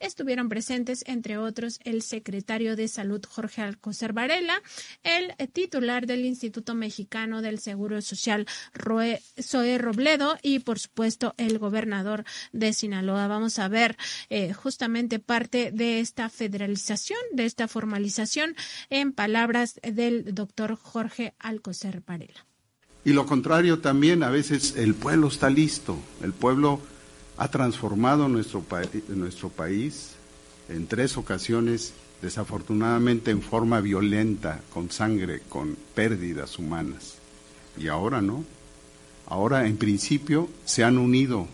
estuvieron 0.00 0.48
presentes, 0.48 1.04
entre 1.06 1.38
otros, 1.38 1.80
el 1.84 2.02
secretario 2.02 2.76
de 2.76 2.88
Salud 2.88 3.22
Jorge 3.28 3.62
Alcocer 3.62 4.12
Varela, 4.12 4.62
el 5.02 5.34
titular 5.52 6.06
del 6.06 6.24
Instituto 6.24 6.74
Mexicano 6.74 7.42
del 7.42 7.58
Seguro 7.58 8.00
Social, 8.02 8.46
Zoe 9.40 9.78
Robledo, 9.78 10.36
y 10.42 10.60
por 10.60 10.78
supuesto 10.78 11.34
el 11.36 11.58
gobernador 11.64 12.24
de 12.52 12.72
Sinaloa. 12.72 13.26
Vamos 13.26 13.58
a 13.58 13.68
ver 13.68 13.96
eh, 14.28 14.52
justamente 14.52 15.18
parte 15.18 15.70
de 15.72 16.00
esta 16.00 16.28
federalización, 16.28 17.18
de 17.32 17.46
esta 17.46 17.68
formalización, 17.68 18.54
en 18.90 19.12
palabras 19.12 19.80
del 19.82 20.34
doctor 20.34 20.76
Jorge 20.76 21.34
Alcocer 21.38 22.02
Varela. 22.06 22.46
Y 23.04 23.12
lo 23.12 23.26
contrario 23.26 23.80
también, 23.80 24.22
a 24.22 24.30
veces 24.30 24.74
el 24.76 24.94
pueblo 24.94 25.28
está 25.28 25.50
listo, 25.50 25.98
el 26.22 26.32
pueblo 26.32 26.80
ha 27.36 27.48
transformado 27.48 28.28
nuestro 28.28 28.62
país 29.50 30.12
en 30.68 30.86
tres 30.86 31.16
ocasiones, 31.16 31.92
desafortunadamente 32.22 33.30
en 33.30 33.42
forma 33.42 33.80
violenta, 33.80 34.60
con 34.72 34.90
sangre, 34.90 35.40
con 35.48 35.76
pérdidas 35.94 36.58
humanas. 36.58 37.16
Y 37.76 37.88
ahora 37.88 38.22
no. 38.22 38.44
Ahora 39.26 39.66
en 39.66 39.76
principio 39.76 40.48
se 40.64 40.84
han 40.84 40.98
unido 40.98 41.48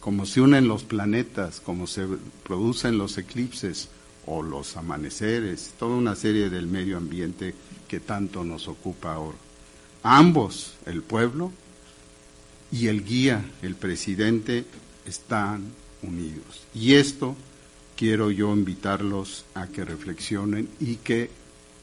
como 0.00 0.24
se 0.24 0.40
unen 0.40 0.68
los 0.68 0.84
planetas, 0.84 1.60
como 1.60 1.88
se 1.88 2.06
producen 2.44 2.96
los 2.96 3.18
eclipses 3.18 3.88
o 4.24 4.42
los 4.42 4.76
amaneceres, 4.76 5.74
toda 5.78 5.96
una 5.96 6.14
serie 6.14 6.48
del 6.48 6.66
medio 6.66 6.96
ambiente 6.96 7.54
que 7.88 7.98
tanto 7.98 8.44
nos 8.44 8.68
ocupa 8.68 9.14
ahora. 9.14 9.38
Ambos, 10.02 10.74
el 10.86 11.02
pueblo 11.02 11.50
y 12.70 12.86
el 12.86 13.04
guía, 13.04 13.44
el 13.62 13.74
presidente, 13.74 14.64
están 15.06 15.72
unidos. 16.02 16.66
Y 16.74 16.94
esto 16.94 17.34
quiero 17.96 18.30
yo 18.30 18.52
invitarlos 18.52 19.44
a 19.54 19.66
que 19.66 19.84
reflexionen 19.84 20.68
y 20.78 20.96
que 20.96 21.30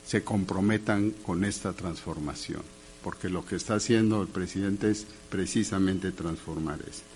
se 0.05 0.23
comprometan 0.23 1.11
con 1.25 1.43
esta 1.43 1.73
transformación, 1.73 2.61
porque 3.03 3.29
lo 3.29 3.45
que 3.45 3.55
está 3.55 3.75
haciendo 3.75 4.21
el 4.21 4.27
presidente 4.27 4.89
es 4.89 5.05
precisamente 5.29 6.11
transformar 6.11 6.79
esto. 6.89 7.13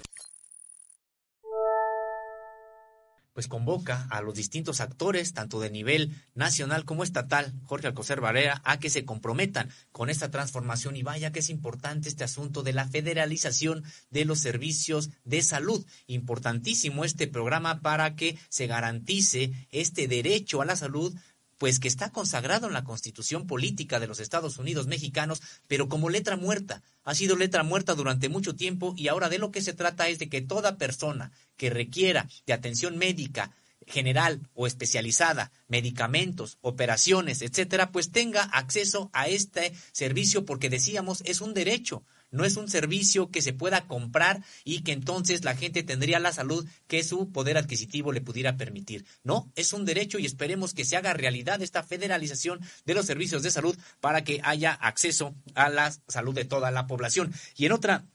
pues 3.37 3.47
convoca 3.47 4.07
a 4.09 4.23
los 4.23 4.33
distintos 4.33 4.81
actores, 4.81 5.33
tanto 5.33 5.59
de 5.59 5.69
nivel 5.69 6.11
nacional 6.33 6.85
como 6.85 7.03
estatal, 7.03 7.53
Jorge 7.65 7.85
Alcocer 7.85 8.19
Varela, 8.19 8.63
a 8.65 8.79
que 8.79 8.89
se 8.89 9.05
comprometan 9.05 9.69
con 9.91 10.09
esta 10.09 10.31
transformación 10.31 10.95
y 10.95 11.03
vaya 11.03 11.31
que 11.31 11.41
es 11.41 11.51
importante 11.51 12.09
este 12.09 12.23
asunto 12.23 12.63
de 12.63 12.73
la 12.73 12.87
federalización 12.87 13.83
de 14.09 14.25
los 14.25 14.39
servicios 14.39 15.11
de 15.23 15.43
salud. 15.43 15.85
Importantísimo 16.07 17.05
este 17.05 17.27
programa 17.27 17.81
para 17.81 18.15
que 18.15 18.39
se 18.49 18.65
garantice 18.65 19.51
este 19.69 20.07
derecho 20.07 20.63
a 20.63 20.65
la 20.65 20.75
salud 20.75 21.13
pues 21.57 21.79
que 21.79 21.87
está 21.87 22.11
consagrado 22.11 22.67
en 22.67 22.73
la 22.73 22.83
Constitución 22.83 23.47
política 23.47 23.99
de 23.99 24.07
los 24.07 24.19
Estados 24.19 24.57
Unidos 24.57 24.87
mexicanos, 24.87 25.41
pero 25.67 25.89
como 25.89 26.09
letra 26.09 26.37
muerta. 26.37 26.83
Ha 27.03 27.15
sido 27.15 27.35
letra 27.35 27.63
muerta 27.63 27.95
durante 27.95 28.29
mucho 28.29 28.55
tiempo 28.55 28.93
y 28.97 29.07
ahora 29.07 29.29
de 29.29 29.39
lo 29.39 29.51
que 29.51 29.61
se 29.61 29.73
trata 29.73 30.07
es 30.07 30.19
de 30.19 30.29
que 30.29 30.41
toda 30.41 30.77
persona 30.77 31.31
que 31.55 31.69
requiera 31.69 32.27
de 32.45 32.53
atención 32.53 32.97
médica 32.97 33.51
general 33.87 34.41
o 34.53 34.67
especializada, 34.67 35.51
medicamentos, 35.67 36.57
operaciones, 36.61 37.41
etcétera, 37.41 37.91
pues 37.91 38.11
tenga 38.11 38.43
acceso 38.43 39.09
a 39.13 39.27
este 39.27 39.73
servicio 39.93 40.45
porque 40.45 40.69
decíamos 40.69 41.21
es 41.25 41.41
un 41.41 41.53
derecho 41.53 42.03
no 42.31 42.45
es 42.45 42.57
un 42.57 42.69
servicio 42.69 43.29
que 43.29 43.41
se 43.41 43.53
pueda 43.53 43.87
comprar 43.87 44.43
y 44.63 44.81
que 44.81 44.91
entonces 44.91 45.43
la 45.43 45.55
gente 45.55 45.83
tendría 45.83 46.19
la 46.19 46.33
salud 46.33 46.67
que 46.87 47.03
su 47.03 47.31
poder 47.31 47.57
adquisitivo 47.57 48.11
le 48.11 48.21
pudiera 48.21 48.57
permitir. 48.57 49.05
No, 49.23 49.51
es 49.55 49.73
un 49.73 49.85
derecho 49.85 50.19
y 50.19 50.25
esperemos 50.25 50.73
que 50.73 50.85
se 50.85 50.97
haga 50.97 51.13
realidad 51.13 51.61
esta 51.61 51.83
federalización 51.83 52.59
de 52.85 52.93
los 52.93 53.05
servicios 53.05 53.43
de 53.43 53.51
salud 53.51 53.77
para 53.99 54.23
que 54.23 54.39
haya 54.43 54.73
acceso 54.73 55.35
a 55.55 55.69
la 55.69 55.91
salud 56.07 56.33
de 56.35 56.45
toda 56.45 56.71
la 56.71 56.87
población. 56.87 57.33
Y 57.55 57.65
en 57.65 57.71
otra 57.71 58.05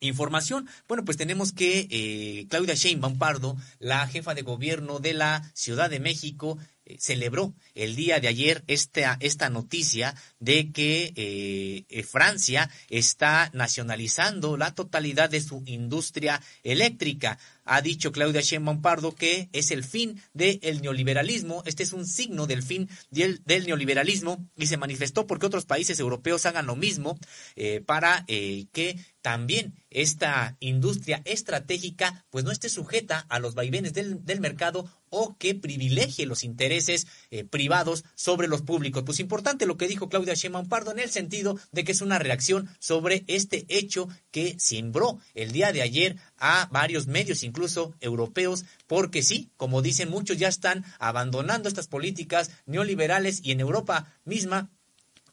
Información, 0.00 0.68
bueno, 0.88 1.06
pues 1.06 1.16
tenemos 1.16 1.52
que 1.52 1.88
eh, 1.90 2.46
Claudia 2.50 2.74
Sheinbaum 2.74 3.16
Pardo, 3.16 3.56
la 3.78 4.06
jefa 4.06 4.34
de 4.34 4.42
gobierno 4.42 4.98
de 4.98 5.14
la 5.14 5.50
Ciudad 5.54 5.88
de 5.88 6.00
México, 6.00 6.58
celebró 6.98 7.54
el 7.74 7.96
día 7.96 8.20
de 8.20 8.28
ayer 8.28 8.64
esta, 8.66 9.16
esta 9.20 9.50
noticia 9.50 10.14
de 10.38 10.70
que 10.72 11.12
eh, 11.16 11.84
eh, 11.88 12.02
Francia 12.02 12.70
está 12.88 13.50
nacionalizando 13.52 14.56
la 14.56 14.74
totalidad 14.74 15.30
de 15.30 15.40
su 15.40 15.62
industria 15.66 16.40
eléctrica. 16.62 17.38
Ha 17.64 17.82
dicho 17.82 18.12
Claudia 18.12 18.40
Sheinbaum 18.40 18.80
Pardo 18.80 19.14
que 19.14 19.48
es 19.52 19.70
el 19.70 19.82
fin 19.82 20.22
del 20.32 20.82
neoliberalismo. 20.82 21.62
Este 21.66 21.82
es 21.82 21.92
un 21.92 22.06
signo 22.06 22.46
del 22.46 22.62
fin 22.62 22.88
del, 23.10 23.42
neoliberalismo 23.46 24.48
y 24.56 24.66
se 24.66 24.76
manifestó 24.76 25.26
porque 25.26 25.46
otros 25.46 25.66
países 25.66 25.98
europeos 25.98 26.46
hagan 26.46 26.66
lo 26.66 26.76
mismo 26.76 27.18
para 27.86 28.24
que 28.26 29.00
también 29.20 29.74
esta 29.90 30.56
industria 30.60 31.22
estratégica 31.24 32.24
pues 32.30 32.44
no 32.44 32.52
esté 32.52 32.68
sujeta 32.68 33.26
a 33.28 33.40
los 33.40 33.56
vaivenes 33.56 33.92
del, 33.92 34.24
del 34.24 34.40
mercado 34.40 34.88
o 35.18 35.34
que 35.38 35.54
privilegie 35.54 36.26
los 36.26 36.44
intereses 36.44 37.06
eh, 37.30 37.44
privados 37.44 38.04
sobre 38.14 38.48
los 38.48 38.60
públicos. 38.60 39.02
Pues 39.02 39.18
importante 39.18 39.64
lo 39.64 39.78
que 39.78 39.88
dijo 39.88 40.10
Claudia 40.10 40.34
Sheinbaum 40.34 40.68
Pardo 40.68 40.90
en 40.92 40.98
el 40.98 41.10
sentido 41.10 41.58
de 41.72 41.84
que 41.84 41.92
es 41.92 42.02
una 42.02 42.18
reacción 42.18 42.68
sobre 42.78 43.24
este 43.26 43.64
hecho 43.70 44.08
que 44.30 44.56
sembró 44.58 45.18
el 45.34 45.52
día 45.52 45.72
de 45.72 45.80
ayer 45.80 46.16
a 46.36 46.68
varios 46.70 47.06
medios, 47.06 47.44
incluso 47.44 47.94
europeos, 48.00 48.66
porque 48.86 49.22
sí, 49.22 49.50
como 49.56 49.80
dicen 49.80 50.10
muchos, 50.10 50.36
ya 50.36 50.48
están 50.48 50.84
abandonando 50.98 51.70
estas 51.70 51.88
políticas 51.88 52.50
neoliberales 52.66 53.40
y 53.42 53.52
en 53.52 53.60
Europa 53.60 54.12
misma 54.26 54.70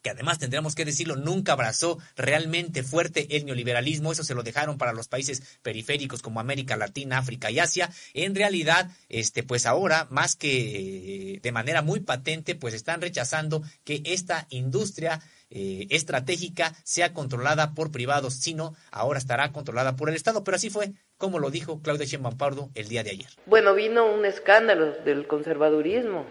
que 0.03 0.09
además 0.09 0.37
tendríamos 0.37 0.75
que 0.75 0.85
decirlo, 0.85 1.15
nunca 1.15 1.53
abrazó 1.53 1.97
realmente 2.15 2.83
fuerte 2.83 3.37
el 3.37 3.45
neoliberalismo, 3.45 4.11
eso 4.11 4.23
se 4.23 4.35
lo 4.35 4.43
dejaron 4.43 4.77
para 4.77 4.93
los 4.93 5.07
países 5.07 5.41
periféricos 5.63 6.21
como 6.21 6.41
América 6.41 6.75
Latina, 6.75 7.17
África 7.17 7.49
y 7.49 7.59
Asia. 7.59 7.89
En 8.13 8.35
realidad, 8.35 8.91
este, 9.09 9.43
pues 9.43 9.65
ahora, 9.65 10.07
más 10.11 10.35
que 10.35 11.35
eh, 11.35 11.39
de 11.41 11.51
manera 11.53 11.81
muy 11.81 12.01
patente, 12.01 12.53
pues 12.53 12.73
están 12.73 13.01
rechazando 13.01 13.63
que 13.85 14.03
esta 14.05 14.45
industria 14.49 15.21
eh, 15.49 15.87
estratégica 15.89 16.73
sea 16.83 17.13
controlada 17.13 17.73
por 17.73 17.91
privados, 17.91 18.33
sino 18.33 18.75
ahora 18.91 19.19
estará 19.19 19.53
controlada 19.53 19.95
por 19.95 20.09
el 20.09 20.15
Estado. 20.15 20.43
Pero 20.43 20.55
así 20.55 20.69
fue, 20.69 20.91
como 21.17 21.39
lo 21.39 21.49
dijo 21.49 21.81
Claudia 21.81 22.05
Sheinbaum 22.05 22.35
el 22.75 22.87
día 22.89 23.03
de 23.03 23.11
ayer. 23.11 23.29
Bueno, 23.45 23.73
vino 23.73 24.05
un 24.05 24.25
escándalo 24.25 24.91
del 25.05 25.27
conservadurismo, 25.27 26.25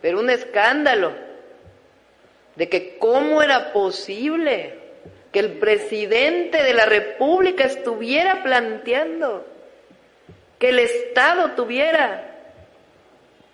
pero 0.00 0.20
un 0.20 0.30
escándalo 0.30 1.25
de 2.56 2.68
que 2.68 2.98
cómo 2.98 3.42
era 3.42 3.72
posible 3.72 4.74
que 5.32 5.40
el 5.40 5.52
presidente 5.58 6.62
de 6.62 6.74
la 6.74 6.86
República 6.86 7.64
estuviera 7.64 8.42
planteando 8.42 9.46
que 10.58 10.70
el 10.70 10.78
Estado 10.78 11.50
tuviera 11.52 12.36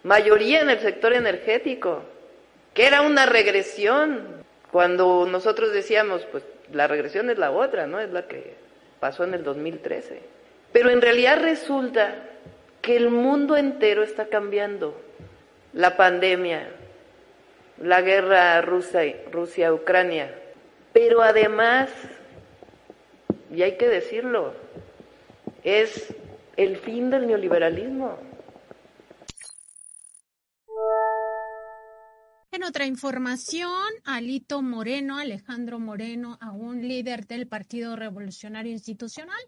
mayoría 0.05 0.61
en 0.61 0.71
el 0.71 0.81
sector 0.81 1.13
energético, 1.13 2.03
que 2.75 2.87
era 2.87 3.03
una 3.03 3.27
regresión, 3.27 4.45
cuando 4.71 5.27
nosotros 5.27 5.73
decíamos, 5.73 6.27
pues 6.31 6.45
la 6.73 6.87
regresión 6.87 7.31
es 7.31 7.39
la 7.39 7.51
otra, 7.51 7.87
¿no? 7.87 8.01
Es 8.01 8.11
la 8.11 8.27
que 8.27 8.55
pasó 9.01 9.25
en 9.25 9.35
el 9.35 9.45
2013. 9.45 10.21
Pero 10.73 10.91
en 10.91 11.03
realidad 11.03 11.41
resulta 11.43 12.15
que 12.81 12.97
el 12.97 13.11
mundo 13.11 13.57
entero 13.57 14.03
está 14.03 14.27
cambiando. 14.27 15.01
La 15.73 15.97
pandemia, 15.97 16.69
la 17.83 18.01
guerra 18.01 18.63
Rusia-Ucrania. 18.63 20.35
Pero 20.93 21.23
además, 21.23 21.91
y 23.51 23.63
hay 23.63 23.77
que 23.77 23.89
decirlo, 23.89 24.55
es 25.65 26.15
el 26.57 26.77
fin 26.77 27.11
del 27.11 27.27
neoliberalismo. 27.27 28.19
En 32.53 32.65
otra 32.65 32.87
información, 32.87 33.73
Alito 34.05 34.63
Moreno, 34.63 35.19
Alejandro 35.19 35.79
Moreno, 35.79 36.39
aún 36.41 36.87
líder 36.87 37.27
del 37.27 37.49
Partido 37.49 37.97
Revolucionario 37.97 38.71
Institucional, 38.71 39.41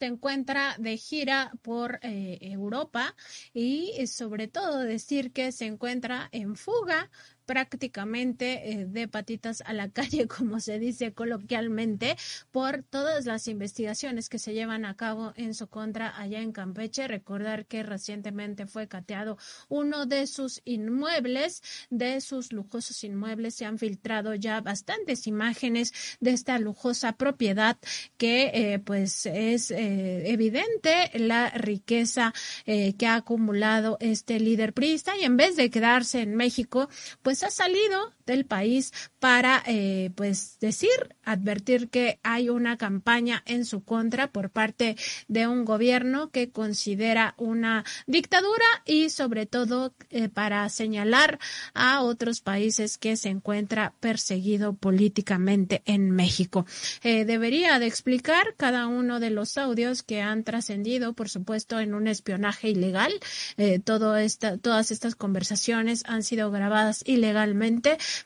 se 0.00 0.06
encuentra 0.06 0.76
de 0.78 0.96
gira 0.96 1.52
por 1.60 1.98
eh, 2.02 2.38
Europa 2.40 3.14
y 3.52 4.06
sobre 4.06 4.48
todo 4.48 4.78
decir 4.78 5.30
que 5.30 5.52
se 5.52 5.66
encuentra 5.66 6.30
en 6.32 6.56
fuga 6.56 7.10
prácticamente 7.50 8.70
eh, 8.70 8.86
de 8.86 9.08
patitas 9.08 9.60
a 9.66 9.72
la 9.72 9.88
calle, 9.98 10.28
como 10.28 10.60
se 10.60 10.78
dice 10.78 11.12
coloquialmente, 11.12 12.16
por 12.52 12.84
todas 12.84 13.26
las 13.26 13.48
investigaciones 13.48 14.28
que 14.28 14.38
se 14.38 14.54
llevan 14.54 14.84
a 14.84 14.94
cabo 14.94 15.32
en 15.34 15.54
su 15.54 15.66
contra 15.66 16.16
allá 16.16 16.42
en 16.42 16.52
Campeche. 16.52 17.08
Recordar 17.08 17.66
que 17.66 17.82
recientemente 17.82 18.68
fue 18.68 18.86
cateado 18.86 19.36
uno 19.68 20.06
de 20.06 20.28
sus 20.28 20.62
inmuebles, 20.64 21.60
de 21.90 22.20
sus 22.20 22.52
lujosos 22.52 23.02
inmuebles. 23.02 23.56
Se 23.56 23.64
han 23.64 23.78
filtrado 23.78 24.36
ya 24.36 24.60
bastantes 24.60 25.26
imágenes 25.26 25.92
de 26.20 26.30
esta 26.30 26.56
lujosa 26.60 27.14
propiedad 27.14 27.78
que 28.16 28.52
eh, 28.54 28.78
pues 28.78 29.26
es 29.26 29.72
eh, 29.72 30.30
evidente 30.30 31.10
la 31.14 31.50
riqueza 31.50 32.32
que 32.64 33.06
ha 33.06 33.16
acumulado 33.16 33.96
este 34.00 34.38
líder 34.38 34.72
priista 34.72 35.16
y 35.16 35.24
en 35.24 35.36
vez 35.36 35.56
de 35.56 35.70
quedarse 35.70 36.20
en 36.20 36.36
México, 36.36 36.88
pues 37.22 37.39
ha 37.42 37.50
salido 37.50 38.12
del 38.26 38.44
país 38.44 38.92
para, 39.18 39.62
eh, 39.66 40.10
pues, 40.14 40.58
decir, 40.60 40.90
advertir 41.24 41.88
que 41.88 42.18
hay 42.22 42.48
una 42.48 42.76
campaña 42.76 43.42
en 43.46 43.64
su 43.64 43.82
contra 43.82 44.30
por 44.30 44.50
parte 44.50 44.96
de 45.28 45.46
un 45.46 45.64
gobierno 45.64 46.30
que 46.30 46.50
considera 46.50 47.34
una 47.38 47.84
dictadura 48.06 48.64
y, 48.84 49.10
sobre 49.10 49.46
todo, 49.46 49.94
eh, 50.10 50.28
para 50.28 50.68
señalar 50.68 51.38
a 51.74 52.02
otros 52.02 52.40
países 52.40 52.98
que 52.98 53.16
se 53.16 53.28
encuentra 53.28 53.94
perseguido 54.00 54.74
políticamente 54.74 55.82
en 55.86 56.10
México. 56.10 56.66
Eh, 57.02 57.24
debería 57.24 57.78
de 57.78 57.86
explicar 57.86 58.54
cada 58.56 58.86
uno 58.86 59.20
de 59.20 59.30
los 59.30 59.58
audios 59.58 60.02
que 60.02 60.20
han 60.20 60.44
trascendido, 60.44 61.14
por 61.14 61.28
supuesto, 61.28 61.80
en 61.80 61.94
un 61.94 62.06
espionaje 62.06 62.68
ilegal. 62.70 63.12
esta, 63.56 64.56
todas 64.58 64.90
estas 64.90 65.14
conversaciones 65.14 66.04
han 66.06 66.22
sido 66.22 66.50
grabadas 66.50 67.02
ilegalmente, 67.06 67.29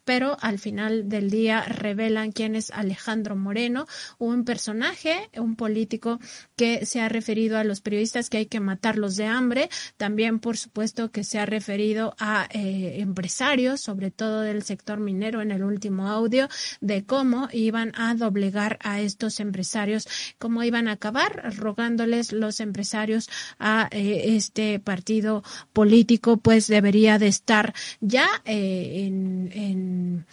pero 0.05 0.36
al 0.40 0.59
final 0.59 1.09
del 1.09 1.30
día 1.30 1.62
revelan 1.62 2.32
quién 2.32 2.55
es 2.55 2.70
Alejandro 2.70 3.36
Moreno, 3.36 3.86
un 4.18 4.44
personaje, 4.44 5.30
un 5.36 5.57
político 5.57 6.20
que 6.57 6.86
se 6.86 7.00
ha 7.00 7.09
referido 7.09 7.59
a 7.59 7.64
los 7.64 7.80
periodistas 7.80 8.30
que 8.30 8.38
hay 8.38 8.46
que 8.46 8.61
matarlos 8.61 9.16
de 9.16 9.26
hambre, 9.26 9.68
también 9.96 10.38
por 10.38 10.57
supuesto 10.57 11.11
que 11.11 11.24
se 11.24 11.38
ha 11.38 11.46
referido 11.46 12.14
a 12.18 12.48
eh, 12.50 12.96
empresarios, 12.98 13.80
sobre 13.80 14.11
todo 14.11 14.40
del 14.40 14.62
sector 14.62 15.00
minero 15.00 15.40
en 15.42 15.50
el 15.50 15.64
último 15.64 16.09
audio, 16.09 16.48
de 16.80 17.05
cómo 17.05 17.48
iban 17.52 17.92
a 17.96 18.14
doblegar 18.14 18.78
a 18.82 19.00
estos 19.00 19.40
empresarios, 19.40 20.07
cómo 20.38 20.62
iban 20.62 20.88
a 20.88 20.92
acabar 20.92 21.55
rogándoles 21.57 22.32
los 22.32 22.61
empresarios 22.61 23.28
a 23.59 23.88
eh, 23.90 24.36
este 24.36 24.78
partido 24.78 25.42
político, 25.72 26.36
pues 26.36 26.66
debería 26.66 27.18
de 27.18 27.28
estar 27.28 27.74
ya 28.00 28.28
eh, 28.44 28.84
en 28.85 29.51
en 29.55 30.26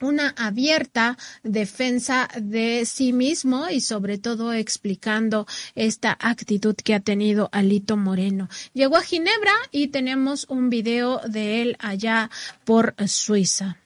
una 0.00 0.34
abierta 0.36 1.18
defensa 1.42 2.28
de 2.40 2.84
sí 2.86 3.12
mismo 3.12 3.68
y 3.68 3.80
sobre 3.80 4.18
todo 4.18 4.52
explicando 4.52 5.46
esta 5.74 6.16
actitud 6.20 6.76
que 6.76 6.94
ha 6.94 7.00
tenido 7.00 7.48
Alito 7.52 7.96
Moreno. 7.96 8.48
Llegó 8.74 8.96
a 8.96 9.02
Ginebra 9.02 9.52
y 9.72 9.88
tenemos 9.88 10.46
un 10.48 10.70
video 10.70 11.20
de 11.26 11.62
él 11.62 11.76
allá 11.80 12.30
por 12.64 12.94
Suiza. 13.06 13.78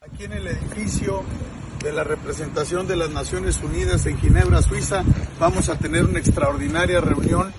Aquí 0.00 0.24
en 0.24 0.32
el 0.32 0.46
edificio 0.46 1.22
de 1.82 1.92
la 1.92 2.02
representación 2.02 2.88
de 2.88 2.96
las 2.96 3.10
Naciones 3.10 3.62
Unidas 3.62 4.06
en 4.06 4.18
Ginebra, 4.18 4.62
Suiza, 4.62 5.04
vamos 5.38 5.68
a 5.68 5.78
tener 5.78 6.04
una 6.04 6.18
extraordinaria 6.18 7.00
reunión 7.00 7.52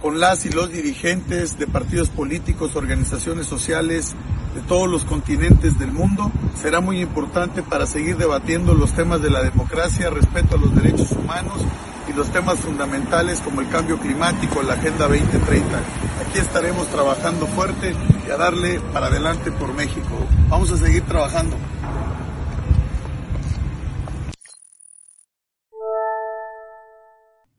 con 0.00 0.20
las 0.20 0.44
y 0.46 0.50
los 0.50 0.70
dirigentes 0.70 1.58
de 1.58 1.66
partidos 1.66 2.08
políticos, 2.08 2.76
organizaciones 2.76 3.46
sociales 3.46 4.14
de 4.54 4.60
todos 4.62 4.88
los 4.88 5.04
continentes 5.04 5.78
del 5.78 5.92
mundo. 5.92 6.30
Será 6.60 6.80
muy 6.80 7.00
importante 7.00 7.62
para 7.62 7.86
seguir 7.86 8.16
debatiendo 8.16 8.74
los 8.74 8.92
temas 8.92 9.22
de 9.22 9.30
la 9.30 9.42
democracia, 9.42 10.10
respeto 10.10 10.56
a 10.56 10.58
los 10.58 10.74
derechos 10.74 11.12
humanos 11.12 11.60
y 12.08 12.12
los 12.12 12.30
temas 12.30 12.58
fundamentales 12.60 13.40
como 13.40 13.60
el 13.60 13.68
cambio 13.68 13.98
climático, 13.98 14.62
la 14.62 14.74
Agenda 14.74 15.08
2030. 15.08 15.78
Aquí 16.26 16.38
estaremos 16.38 16.86
trabajando 16.88 17.46
fuerte 17.46 17.94
y 18.26 18.30
a 18.30 18.36
darle 18.36 18.80
para 18.92 19.06
adelante 19.06 19.50
por 19.52 19.74
México. 19.74 20.26
Vamos 20.48 20.70
a 20.72 20.78
seguir 20.78 21.02
trabajando. 21.02 21.56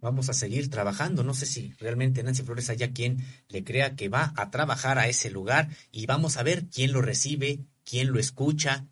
Vamos 0.01 0.29
a 0.29 0.33
seguir 0.33 0.69
trabajando. 0.69 1.23
No 1.23 1.33
sé 1.33 1.45
si 1.45 1.73
realmente 1.79 2.23
Nancy 2.23 2.43
Flores 2.43 2.69
haya 2.69 2.91
quien 2.91 3.23
le 3.49 3.63
crea 3.63 3.95
que 3.95 4.09
va 4.09 4.33
a 4.35 4.49
trabajar 4.51 4.99
a 4.99 5.07
ese 5.07 5.29
lugar 5.29 5.69
y 5.91 6.05
vamos 6.05 6.37
a 6.37 6.43
ver 6.43 6.65
quién 6.65 6.91
lo 6.91 7.01
recibe, 7.01 7.59
quién 7.83 8.11
lo 8.11 8.19
escucha, 8.19 8.85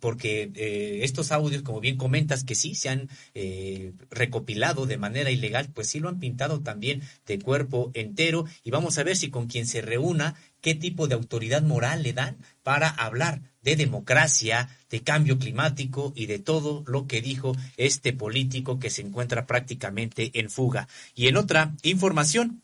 porque 0.00 0.50
eh, 0.54 1.00
estos 1.02 1.32
audios, 1.32 1.62
como 1.62 1.80
bien 1.80 1.96
comentas, 1.96 2.44
que 2.44 2.54
sí 2.54 2.74
se 2.74 2.88
han 2.88 3.08
eh, 3.34 3.92
recopilado 4.10 4.86
de 4.86 4.98
manera 4.98 5.30
ilegal, 5.30 5.68
pues 5.72 5.88
sí 5.88 6.00
lo 6.00 6.08
han 6.08 6.18
pintado 6.18 6.60
también 6.60 7.02
de 7.26 7.38
cuerpo 7.38 7.90
entero 7.94 8.44
y 8.64 8.70
vamos 8.70 8.98
a 8.98 9.04
ver 9.04 9.16
si 9.16 9.30
con 9.30 9.46
quien 9.46 9.66
se 9.66 9.82
reúna, 9.82 10.34
qué 10.60 10.74
tipo 10.74 11.08
de 11.08 11.14
autoridad 11.14 11.62
moral 11.62 12.02
le 12.02 12.12
dan 12.12 12.36
para 12.62 12.88
hablar 12.88 13.40
de 13.62 13.76
democracia, 13.76 14.68
de 14.90 15.00
cambio 15.02 15.38
climático 15.38 16.12
y 16.14 16.26
de 16.26 16.38
todo 16.38 16.84
lo 16.86 17.06
que 17.06 17.20
dijo 17.20 17.56
este 17.76 18.12
político 18.12 18.78
que 18.78 18.90
se 18.90 19.02
encuentra 19.02 19.46
prácticamente 19.46 20.38
en 20.38 20.50
fuga. 20.50 20.88
Y 21.14 21.26
en 21.28 21.36
otra 21.36 21.74
información, 21.82 22.62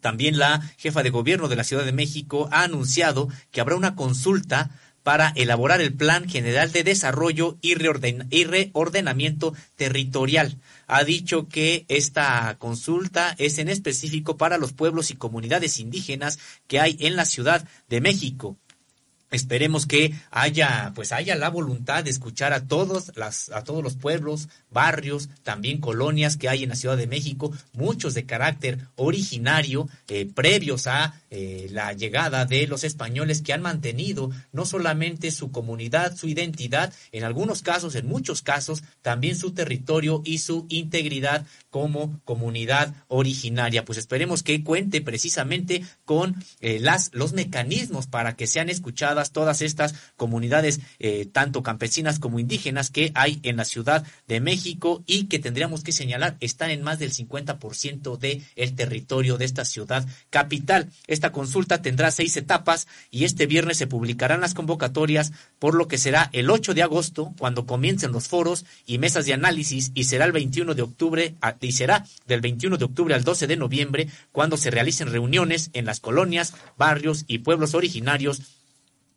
también 0.00 0.38
la 0.38 0.60
jefa 0.78 1.02
de 1.02 1.10
gobierno 1.10 1.48
de 1.48 1.56
la 1.56 1.64
Ciudad 1.64 1.84
de 1.84 1.92
México 1.92 2.48
ha 2.52 2.62
anunciado 2.62 3.28
que 3.50 3.60
habrá 3.60 3.76
una 3.76 3.96
consulta 3.96 4.70
para 5.02 5.32
elaborar 5.36 5.80
el 5.80 5.94
Plan 5.94 6.28
General 6.28 6.72
de 6.72 6.84
Desarrollo 6.84 7.58
y, 7.60 7.74
Reordenamiento 7.74 9.54
Territorial. 9.76 10.58
Ha 10.86 11.04
dicho 11.04 11.48
que 11.48 11.84
esta 11.88 12.56
consulta 12.58 13.34
es 13.38 13.58
en 13.58 13.68
específico 13.68 14.36
para 14.36 14.58
los 14.58 14.72
pueblos 14.72 15.10
y 15.10 15.16
comunidades 15.16 15.78
indígenas 15.78 16.38
que 16.66 16.80
hay 16.80 16.96
en 17.00 17.16
la 17.16 17.24
Ciudad 17.24 17.66
de 17.88 18.00
México. 18.00 18.56
Esperemos 19.30 19.86
que 19.86 20.12
haya, 20.32 20.90
pues 20.96 21.12
haya 21.12 21.36
la 21.36 21.50
voluntad 21.50 22.02
de 22.02 22.10
escuchar 22.10 22.52
a 22.52 22.66
todos 22.66 23.12
a 23.52 23.62
todos 23.62 23.82
los 23.82 23.94
pueblos, 23.94 24.48
barrios, 24.70 25.28
también 25.44 25.78
colonias 25.78 26.36
que 26.36 26.48
hay 26.48 26.64
en 26.64 26.70
la 26.70 26.74
Ciudad 26.74 26.96
de 26.96 27.06
México, 27.06 27.52
muchos 27.72 28.14
de 28.14 28.26
carácter 28.26 28.88
originario, 28.96 29.88
eh, 30.08 30.28
previos 30.34 30.88
a 30.88 31.19
eh, 31.30 31.68
la 31.70 31.92
llegada 31.92 32.44
de 32.44 32.66
los 32.66 32.84
españoles 32.84 33.42
que 33.42 33.52
han 33.52 33.62
mantenido 33.62 34.30
no 34.52 34.66
solamente 34.66 35.30
su 35.30 35.52
comunidad, 35.52 36.16
su 36.16 36.28
identidad, 36.28 36.92
en 37.12 37.24
algunos 37.24 37.62
casos, 37.62 37.94
en 37.94 38.06
muchos 38.06 38.42
casos, 38.42 38.82
también 39.02 39.36
su 39.36 39.52
territorio 39.52 40.22
y 40.24 40.38
su 40.38 40.66
integridad 40.68 41.46
como 41.70 42.20
comunidad 42.24 42.94
originaria. 43.08 43.84
Pues 43.84 43.98
esperemos 43.98 44.42
que 44.42 44.64
cuente 44.64 45.00
precisamente 45.00 45.84
con 46.04 46.34
eh, 46.60 46.80
las, 46.80 47.10
los 47.12 47.32
mecanismos 47.32 48.06
para 48.06 48.34
que 48.34 48.46
sean 48.46 48.68
escuchadas 48.68 49.32
todas 49.32 49.62
estas 49.62 49.94
comunidades, 50.16 50.80
eh, 50.98 51.26
tanto 51.32 51.62
campesinas 51.62 52.18
como 52.18 52.40
indígenas, 52.40 52.90
que 52.90 53.12
hay 53.14 53.38
en 53.42 53.56
la 53.56 53.64
Ciudad 53.64 54.04
de 54.26 54.40
México 54.40 55.02
y 55.06 55.26
que 55.26 55.38
tendríamos 55.38 55.84
que 55.84 55.92
señalar 55.92 56.36
están 56.40 56.70
en 56.70 56.82
más 56.82 56.98
del 56.98 57.12
50% 57.12 58.18
del 58.18 58.44
el 58.56 58.74
territorio 58.74 59.38
de 59.38 59.44
esta 59.44 59.64
ciudad 59.64 60.06
capital. 60.30 60.90
Esta 61.20 61.32
consulta 61.32 61.82
tendrá 61.82 62.10
seis 62.10 62.34
etapas 62.38 62.88
y 63.10 63.24
este 63.24 63.44
viernes 63.44 63.76
se 63.76 63.86
publicarán 63.86 64.40
las 64.40 64.54
convocatorias, 64.54 65.32
por 65.58 65.74
lo 65.74 65.86
que 65.86 65.98
será 65.98 66.30
el 66.32 66.48
8 66.48 66.72
de 66.72 66.82
agosto 66.82 67.34
cuando 67.38 67.66
comiencen 67.66 68.10
los 68.10 68.26
foros 68.26 68.64
y 68.86 68.96
mesas 68.96 69.26
de 69.26 69.34
análisis 69.34 69.92
y 69.92 70.04
será 70.04 70.24
el 70.24 70.32
21 70.32 70.74
de 70.74 70.80
octubre 70.80 71.34
y 71.60 71.72
será 71.72 72.06
del 72.26 72.40
21 72.40 72.78
de 72.78 72.86
octubre 72.86 73.14
al 73.14 73.22
12 73.22 73.46
de 73.48 73.56
noviembre 73.58 74.08
cuando 74.32 74.56
se 74.56 74.70
realicen 74.70 75.12
reuniones 75.12 75.68
en 75.74 75.84
las 75.84 76.00
colonias, 76.00 76.54
barrios 76.78 77.26
y 77.26 77.40
pueblos 77.40 77.74
originarios 77.74 78.59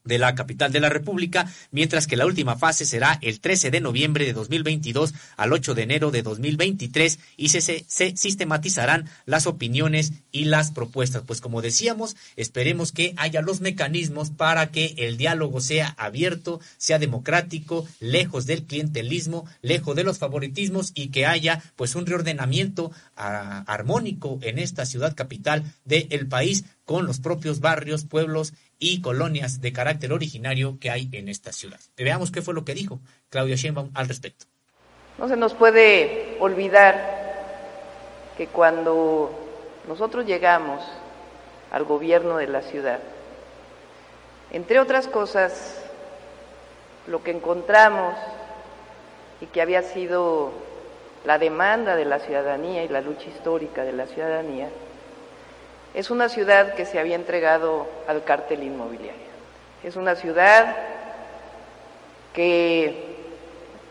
de 0.03 0.17
la 0.17 0.35
capital 0.35 0.71
de 0.71 0.79
la 0.79 0.89
República, 0.89 1.51
mientras 1.71 2.07
que 2.07 2.17
la 2.17 2.25
última 2.25 2.57
fase 2.57 2.85
será 2.85 3.17
el 3.21 3.39
13 3.39 3.71
de 3.71 3.81
noviembre 3.81 4.25
de 4.25 4.33
2022 4.33 5.13
al 5.37 5.53
8 5.53 5.75
de 5.75 5.83
enero 5.83 6.11
de 6.11 6.23
2023 6.23 7.19
y 7.37 7.49
se, 7.49 7.61
se, 7.61 8.17
sistematizarán 8.17 9.09
las 9.25 9.47
opiniones 9.47 10.13
y 10.31 10.45
las 10.45 10.71
propuestas. 10.71 11.23
Pues 11.25 11.41
como 11.41 11.61
decíamos, 11.61 12.15
esperemos 12.35 12.91
que 12.91 13.13
haya 13.17 13.41
los 13.41 13.61
mecanismos 13.61 14.29
para 14.29 14.71
que 14.71 14.93
el 14.97 15.17
diálogo 15.17 15.61
sea 15.61 15.95
abierto, 15.97 16.59
sea 16.77 16.99
democrático, 16.99 17.87
lejos 17.99 18.45
del 18.45 18.63
clientelismo, 18.63 19.45
lejos 19.61 19.95
de 19.95 20.03
los 20.03 20.17
favoritismos 20.17 20.91
y 20.93 21.07
que 21.07 21.25
haya 21.25 21.63
pues 21.75 21.95
un 21.95 22.05
reordenamiento 22.05 22.91
ah, 23.15 23.63
armónico 23.67 24.39
en 24.41 24.59
esta 24.59 24.85
ciudad 24.85 25.15
capital 25.15 25.63
del 25.85 26.27
país 26.27 26.65
con 26.85 27.05
los 27.05 27.19
propios 27.19 27.59
barrios, 27.59 28.03
pueblos 28.05 28.53
y 28.83 29.01
colonias 29.01 29.61
de 29.61 29.71
carácter 29.71 30.11
originario 30.11 30.77
que 30.77 30.91
hay 30.91 31.07
en 31.13 31.29
esta 31.29 31.53
ciudad. 31.53 31.79
Veamos 31.95 32.31
qué 32.31 32.41
fue 32.41 32.53
lo 32.53 32.65
que 32.65 32.73
dijo 32.73 32.99
Claudia 33.29 33.55
Sheinbaum 33.55 33.91
al 33.93 34.09
respecto. 34.09 34.45
No 35.17 35.29
se 35.29 35.37
nos 35.37 35.53
puede 35.53 36.35
olvidar 36.41 37.23
que 38.37 38.47
cuando 38.47 39.31
nosotros 39.87 40.25
llegamos 40.25 40.83
al 41.71 41.85
gobierno 41.85 42.37
de 42.37 42.47
la 42.47 42.61
ciudad, 42.61 42.99
entre 44.51 44.79
otras 44.79 45.07
cosas, 45.07 45.81
lo 47.07 47.23
que 47.23 47.31
encontramos 47.31 48.15
y 49.39 49.45
que 49.45 49.61
había 49.61 49.81
sido 49.81 50.51
la 51.25 51.37
demanda 51.37 51.95
de 51.95 52.05
la 52.05 52.19
ciudadanía 52.19 52.83
y 52.83 52.89
la 52.89 52.99
lucha 52.99 53.29
histórica 53.29 53.83
de 53.83 53.93
la 53.93 54.07
ciudadanía, 54.07 54.69
es 55.93 56.09
una 56.09 56.27
ciudad 56.27 56.73
que 56.73 56.85
se 56.85 56.99
había 56.99 57.15
entregado 57.15 57.87
al 58.07 58.23
cártel 58.23 58.63
inmobiliario. 58.63 59.21
Es 59.83 59.95
una 59.95 60.15
ciudad 60.15 60.75
que 62.33 63.13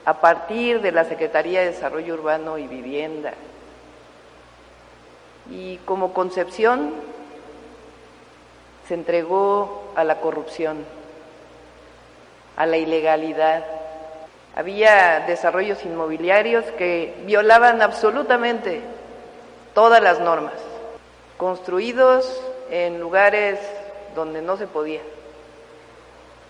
a 0.05 0.21
partir 0.21 0.81
de 0.81 0.91
la 0.91 1.05
Secretaría 1.05 1.61
de 1.61 1.67
Desarrollo 1.67 2.15
Urbano 2.15 2.59
y 2.59 2.67
Vivienda 2.67 3.35
y 5.49 5.77
como 5.79 6.13
concepción 6.13 6.93
se 8.89 8.95
entregó 8.95 9.93
a 9.95 10.03
la 10.03 10.21
corrupción, 10.21 10.85
a 12.57 12.67
la 12.67 12.79
ilegalidad. 12.79 13.65
Había 14.57 15.21
desarrollos 15.21 15.85
inmobiliarios 15.85 16.65
que 16.77 17.15
violaban 17.27 17.81
absolutamente 17.81 18.81
todas 19.73 20.03
las 20.03 20.19
normas 20.19 20.72
construidos 21.43 22.41
en 22.71 23.01
lugares 23.01 23.59
donde 24.15 24.41
no 24.41 24.57
se 24.57 24.69
podía, 24.69 25.01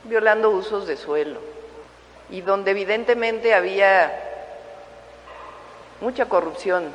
violando 0.05 0.51
usos 0.51 0.86
de 0.86 0.99
suelo 0.99 1.40
y 2.28 2.43
donde 2.43 2.72
evidentemente 2.72 3.55
había 3.55 4.12
mucha 6.03 6.26
corrupción 6.26 6.90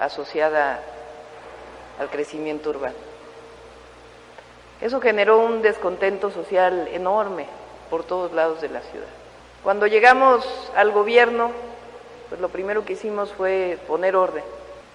asociada 0.00 0.82
al 1.98 2.10
crecimiento 2.10 2.68
urbano. 2.68 2.96
Eso 4.82 5.00
generó 5.00 5.38
un 5.38 5.62
descontento 5.62 6.30
social 6.30 6.88
enorme 6.92 7.46
por 7.88 8.04
todos 8.04 8.32
lados 8.32 8.60
de 8.60 8.68
la 8.68 8.82
ciudad. 8.82 9.08
Cuando 9.64 9.86
llegamos 9.86 10.44
al 10.76 10.90
gobierno, 10.90 11.52
pues 12.28 12.38
lo 12.38 12.50
primero 12.50 12.84
que 12.84 12.92
hicimos 12.92 13.32
fue 13.32 13.78
poner 13.88 14.14
orden 14.14 14.44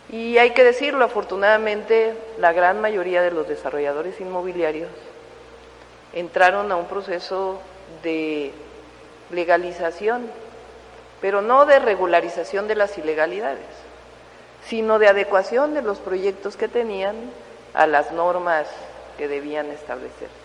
y 0.09 0.37
hay 0.37 0.51
que 0.51 0.63
decirlo, 0.63 1.05
afortunadamente, 1.05 2.13
la 2.37 2.53
gran 2.53 2.79
mayoría 2.79 3.21
de 3.21 3.31
los 3.31 3.47
desarrolladores 3.47 4.19
inmobiliarios 4.21 4.91
entraron 6.13 6.71
a 6.71 6.75
un 6.75 6.85
proceso 6.85 7.59
de 8.03 8.51
legalización, 9.31 10.27
pero 11.21 11.41
no 11.41 11.65
de 11.65 11.79
regularización 11.79 12.67
de 12.67 12.75
las 12.75 12.97
ilegalidades, 12.97 13.65
sino 14.67 14.99
de 14.99 15.07
adecuación 15.07 15.73
de 15.73 15.81
los 15.81 15.97
proyectos 15.97 16.55
que 16.55 16.67
tenían 16.67 17.15
a 17.73 17.87
las 17.87 18.11
normas 18.11 18.67
que 19.17 19.27
debían 19.27 19.71
establecer. 19.71 20.44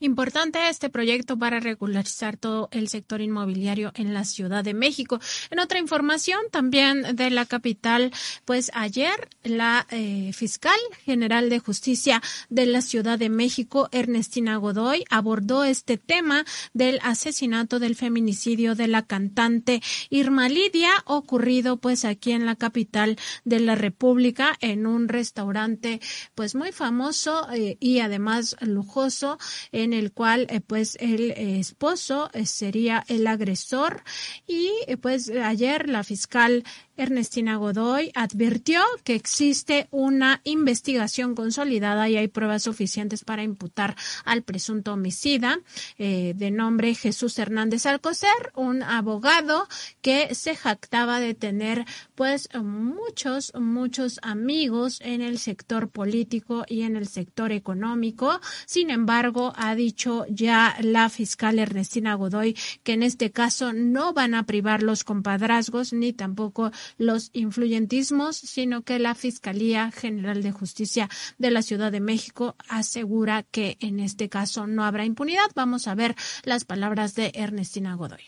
Importante 0.00 0.68
este 0.68 0.90
proyecto 0.90 1.38
para 1.38 1.60
regularizar 1.60 2.36
todo 2.36 2.68
el 2.72 2.88
sector 2.88 3.20
inmobiliario 3.20 3.92
en 3.94 4.12
la 4.12 4.24
Ciudad 4.24 4.64
de 4.64 4.74
México. 4.74 5.20
En 5.50 5.60
otra 5.60 5.78
información 5.78 6.40
también 6.50 7.14
de 7.14 7.30
la 7.30 7.46
capital, 7.46 8.12
pues 8.44 8.72
ayer 8.74 9.28
la 9.44 9.86
eh, 9.90 10.32
fiscal 10.34 10.76
general 11.04 11.48
de 11.48 11.60
justicia 11.60 12.20
de 12.50 12.66
la 12.66 12.82
Ciudad 12.82 13.20
de 13.20 13.28
México, 13.28 13.88
Ernestina 13.92 14.56
Godoy, 14.56 15.04
abordó 15.10 15.62
este 15.62 15.96
tema 15.96 16.44
del 16.72 16.98
asesinato 17.04 17.78
del 17.78 17.94
feminicidio 17.94 18.74
de 18.74 18.88
la 18.88 19.06
cantante 19.06 19.80
Irma 20.10 20.48
Lidia, 20.48 20.90
ocurrido 21.04 21.76
pues 21.76 22.04
aquí 22.04 22.32
en 22.32 22.46
la 22.46 22.56
capital 22.56 23.16
de 23.44 23.60
la 23.60 23.76
República 23.76 24.56
en 24.60 24.88
un 24.88 25.08
restaurante 25.08 26.00
pues 26.34 26.56
muy 26.56 26.72
famoso 26.72 27.46
eh, 27.52 27.76
y 27.78 28.00
además 28.00 28.56
lujoso 28.60 29.38
en 29.84 29.92
el 29.92 30.12
cual 30.12 30.46
eh, 30.50 30.60
pues 30.60 30.96
el 31.00 31.30
eh, 31.30 31.60
esposo 31.60 32.30
eh, 32.32 32.46
sería 32.46 33.04
el 33.08 33.26
agresor. 33.26 34.02
Y 34.46 34.70
pues 35.00 35.30
ayer 35.30 35.88
la 35.88 36.02
fiscal 36.02 36.64
Ernestina 36.96 37.56
Godoy 37.56 38.10
advirtió 38.14 38.80
que 39.02 39.14
existe 39.14 39.88
una 39.90 40.40
investigación 40.44 41.34
consolidada 41.34 42.08
y 42.08 42.16
hay 42.16 42.28
pruebas 42.28 42.62
suficientes 42.62 43.24
para 43.24 43.42
imputar 43.42 43.96
al 44.24 44.42
presunto 44.42 44.92
homicida 44.92 45.58
eh, 45.98 46.34
de 46.36 46.50
nombre 46.50 46.94
Jesús 46.94 47.38
Hernández 47.38 47.86
Alcocer, 47.86 48.52
un 48.54 48.82
abogado 48.82 49.66
que 50.02 50.34
se 50.34 50.54
jactaba 50.54 51.20
de 51.20 51.34
tener 51.34 51.84
pues 52.14 52.48
muchos, 52.54 53.52
muchos 53.54 54.20
amigos 54.22 55.00
en 55.02 55.20
el 55.20 55.38
sector 55.38 55.88
político 55.88 56.64
y 56.68 56.82
en 56.82 56.96
el 56.96 57.08
sector 57.08 57.52
económico. 57.52 58.40
Sin 58.66 58.90
embargo, 58.90 59.52
ha 59.56 59.74
dicho 59.74 60.26
ya 60.28 60.76
la 60.80 61.08
fiscal 61.08 61.58
Ernestina 61.58 62.14
Godoy 62.14 62.56
que 62.82 62.92
en 62.92 63.02
este 63.02 63.30
caso 63.30 63.72
no 63.72 64.12
van 64.12 64.34
a 64.34 64.46
privar 64.46 64.82
los 64.82 65.04
compadrazgos 65.04 65.92
ni 65.92 66.12
tampoco 66.12 66.70
los 66.98 67.30
influyentismos, 67.32 68.36
sino 68.36 68.82
que 68.82 68.98
la 68.98 69.14
Fiscalía 69.14 69.90
General 69.90 70.42
de 70.42 70.52
Justicia 70.52 71.08
de 71.38 71.50
la 71.50 71.62
Ciudad 71.62 71.92
de 71.92 72.00
México 72.00 72.56
asegura 72.68 73.42
que 73.42 73.76
en 73.80 74.00
este 74.00 74.28
caso 74.28 74.66
no 74.66 74.84
habrá 74.84 75.04
impunidad. 75.04 75.50
Vamos 75.54 75.88
a 75.88 75.94
ver 75.94 76.14
las 76.44 76.64
palabras 76.64 77.14
de 77.14 77.32
Ernestina 77.34 77.94
Godoy. 77.94 78.22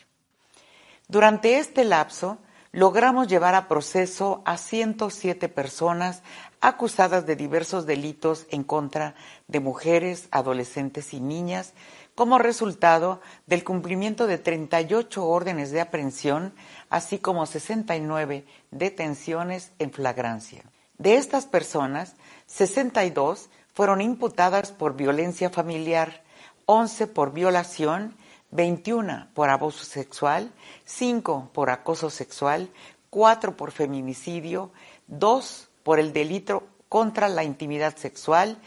Durante 1.07 1.59
este 1.59 1.85
lapso, 1.85 2.39
logramos 2.71 3.27
llevar 3.27 3.55
a 3.55 3.67
proceso 3.67 4.41
a 4.45 4.57
107 4.57 5.49
personas 5.49 6.21
acusadas 6.59 7.25
de 7.25 7.35
diversos 7.35 7.85
delitos 7.85 8.45
en 8.49 8.63
contra 8.63 9.15
de 9.47 9.59
mujeres, 9.59 10.27
adolescentes 10.31 11.13
y 11.13 11.21
niñas, 11.21 11.73
como 12.13 12.39
resultado 12.39 13.21
del 13.45 13.63
cumplimiento 13.63 14.25
de 14.25 14.39
38 14.39 15.25
órdenes 15.25 15.71
de 15.71 15.81
aprehensión, 15.81 16.53
así 16.89 17.19
como 17.19 17.45
69 17.45 18.45
detenciones 18.71 19.71
en 19.79 19.91
flagrancia. 19.91 20.63
De 20.97 21.15
estas 21.15 21.45
personas, 21.45 22.15
62 22.47 23.49
fueron 23.73 24.01
imputadas 24.01 24.71
por 24.71 24.95
violencia 24.95 25.49
familiar, 25.49 26.23
11 26.65 27.07
por 27.07 27.33
violación, 27.33 28.15
21 28.51 29.27
por 29.33 29.49
abuso 29.49 29.85
sexual, 29.85 30.51
5 30.85 31.51
por 31.53 31.69
acoso 31.69 32.09
sexual, 32.09 32.69
4 33.09 33.55
por 33.55 33.71
feminicidio, 33.71 34.71
2 35.07 35.69
por 35.83 35.99
el 35.99 36.13
delito 36.13 36.63
contra 36.89 37.29
la 37.29 37.43
intimidad 37.43 37.95
sexual 37.95 38.57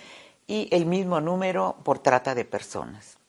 y 0.47 0.69
el 0.73 0.87
mismo 0.87 1.21
número 1.21 1.77
por 1.85 1.99
trata 1.99 2.35
de 2.35 2.45
personas. 2.45 3.20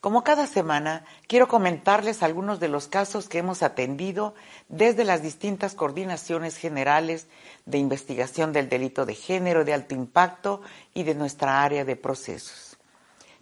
Como 0.00 0.22
cada 0.22 0.46
semana, 0.46 1.04
quiero 1.26 1.48
comentarles 1.48 2.22
algunos 2.22 2.60
de 2.60 2.68
los 2.68 2.86
casos 2.86 3.28
que 3.28 3.38
hemos 3.38 3.64
atendido 3.64 4.36
desde 4.68 5.02
las 5.02 5.22
distintas 5.22 5.74
coordinaciones 5.74 6.56
generales 6.56 7.26
de 7.66 7.78
investigación 7.78 8.52
del 8.52 8.68
delito 8.68 9.06
de 9.06 9.16
género 9.16 9.64
de 9.64 9.74
alto 9.74 9.96
impacto 9.96 10.60
y 10.94 11.02
de 11.02 11.16
nuestra 11.16 11.64
área 11.64 11.84
de 11.84 11.96
procesos. 11.96 12.78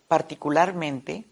Particularmente, 0.08 1.26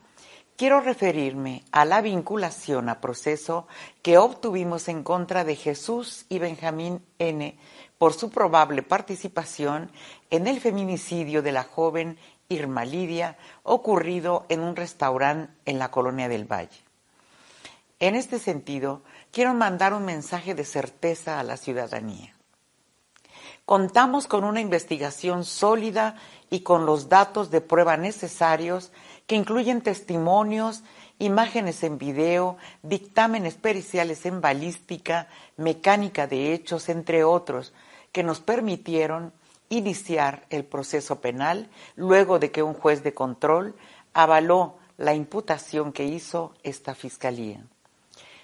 quiero 0.57 0.81
referirme 0.81 1.65
a 1.73 1.87
la 1.87 2.03
vinculación 2.03 2.91
a 2.91 3.01
proceso 3.01 3.67
que 4.03 4.19
obtuvimos 4.19 4.89
en 4.89 5.03
contra 5.03 5.43
de 5.43 5.57
Jesús 5.57 6.27
y 6.29 6.39
Benjamín 6.39 7.03
N 7.19 7.57
por 7.97 8.13
su 8.13 8.29
probable 8.29 8.83
participación 8.83 9.91
en 10.29 10.49
el 10.49 10.61
feminicidio 10.61 11.41
de 11.41 11.53
la 11.53 11.63
joven 11.63 12.19
Irma 12.49 12.85
Lidia, 12.85 13.37
ocurrido 13.63 14.47
en 14.49 14.61
un 14.61 14.77
restaurante 14.77 15.53
en 15.65 15.79
la 15.79 15.91
colonia 15.91 16.29
del 16.29 16.51
Valle. 16.51 16.85
En 18.01 18.15
este 18.15 18.39
sentido, 18.39 19.03
quiero 19.33 19.55
mandar 19.55 19.95
un 19.95 20.05
mensaje 20.05 20.55
de 20.55 20.65
certeza 20.65 21.41
a 21.41 21.43
la 21.43 21.57
ciudadanía. 21.57 22.35
Contamos 23.65 24.27
con 24.27 24.45
una 24.45 24.61
investigación 24.61 25.45
sólida 25.45 26.17
y 26.51 26.61
con 26.61 26.85
los 26.85 27.09
datos 27.09 27.51
de 27.51 27.63
prueba 27.63 27.97
necesarios 27.97 28.93
que 29.27 29.37
incluyen 29.37 29.81
testimonios, 29.81 30.83
imágenes 31.19 31.83
en 31.83 31.97
video, 31.97 32.59
dictámenes 32.83 33.55
periciales 33.55 34.27
en 34.27 34.41
balística, 34.41 35.29
mecánica 35.57 36.27
de 36.27 36.53
hechos, 36.53 36.91
entre 36.91 37.25
otros, 37.25 37.73
que 38.13 38.23
nos 38.23 38.41
permitieron 38.41 39.33
iniciar 39.79 40.47
el 40.51 40.65
proceso 40.65 41.21
penal 41.21 41.71
luego 41.97 42.39
de 42.39 42.51
que 42.51 42.63
un 42.63 42.75
juez 42.75 43.03
de 43.03 43.15
control 43.15 43.75
avaló 44.13 44.79
la 44.97 45.15
imputación 45.15 45.93
que 45.93 46.05
hizo 46.05 46.55
esta 46.63 46.95
Fiscalía. 46.95 47.65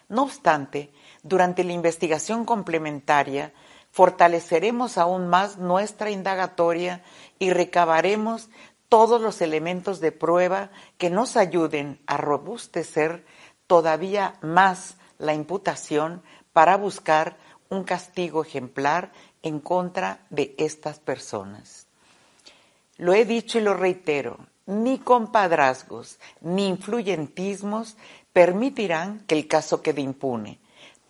No 0.08 0.24
obstante, 0.24 0.90
durante 1.22 1.62
la 1.64 1.72
investigación 1.72 2.44
complementaria, 2.44 3.52
fortaleceremos 3.90 4.98
aún 4.98 5.28
más 5.28 5.58
nuestra 5.58 6.10
indagatoria 6.10 7.02
y 7.38 7.50
recabaremos 7.50 8.48
todos 8.88 9.20
los 9.20 9.40
elementos 9.40 10.00
de 10.00 10.10
prueba 10.10 10.70
que 10.98 11.10
nos 11.10 11.36
ayuden 11.36 12.00
a 12.06 12.16
robustecer 12.16 13.24
todavía 13.68 14.34
más 14.42 14.96
la 15.18 15.34
imputación 15.34 16.22
para 16.52 16.76
buscar 16.76 17.38
un 17.68 17.84
castigo 17.84 18.42
ejemplar 18.42 19.12
en 19.42 19.60
contra 19.60 20.20
de 20.30 20.54
estas 20.58 20.98
personas. 20.98 21.86
Lo 22.96 23.14
he 23.14 23.24
dicho 23.24 23.58
y 23.58 23.62
lo 23.62 23.74
reitero, 23.74 24.38
ni 24.66 24.98
compadrazgos 24.98 26.18
ni 26.40 26.68
influyentismos 26.68 27.96
permitirán 28.32 29.20
que 29.26 29.34
el 29.34 29.48
caso 29.48 29.82
quede 29.82 30.00
impune. 30.02 30.58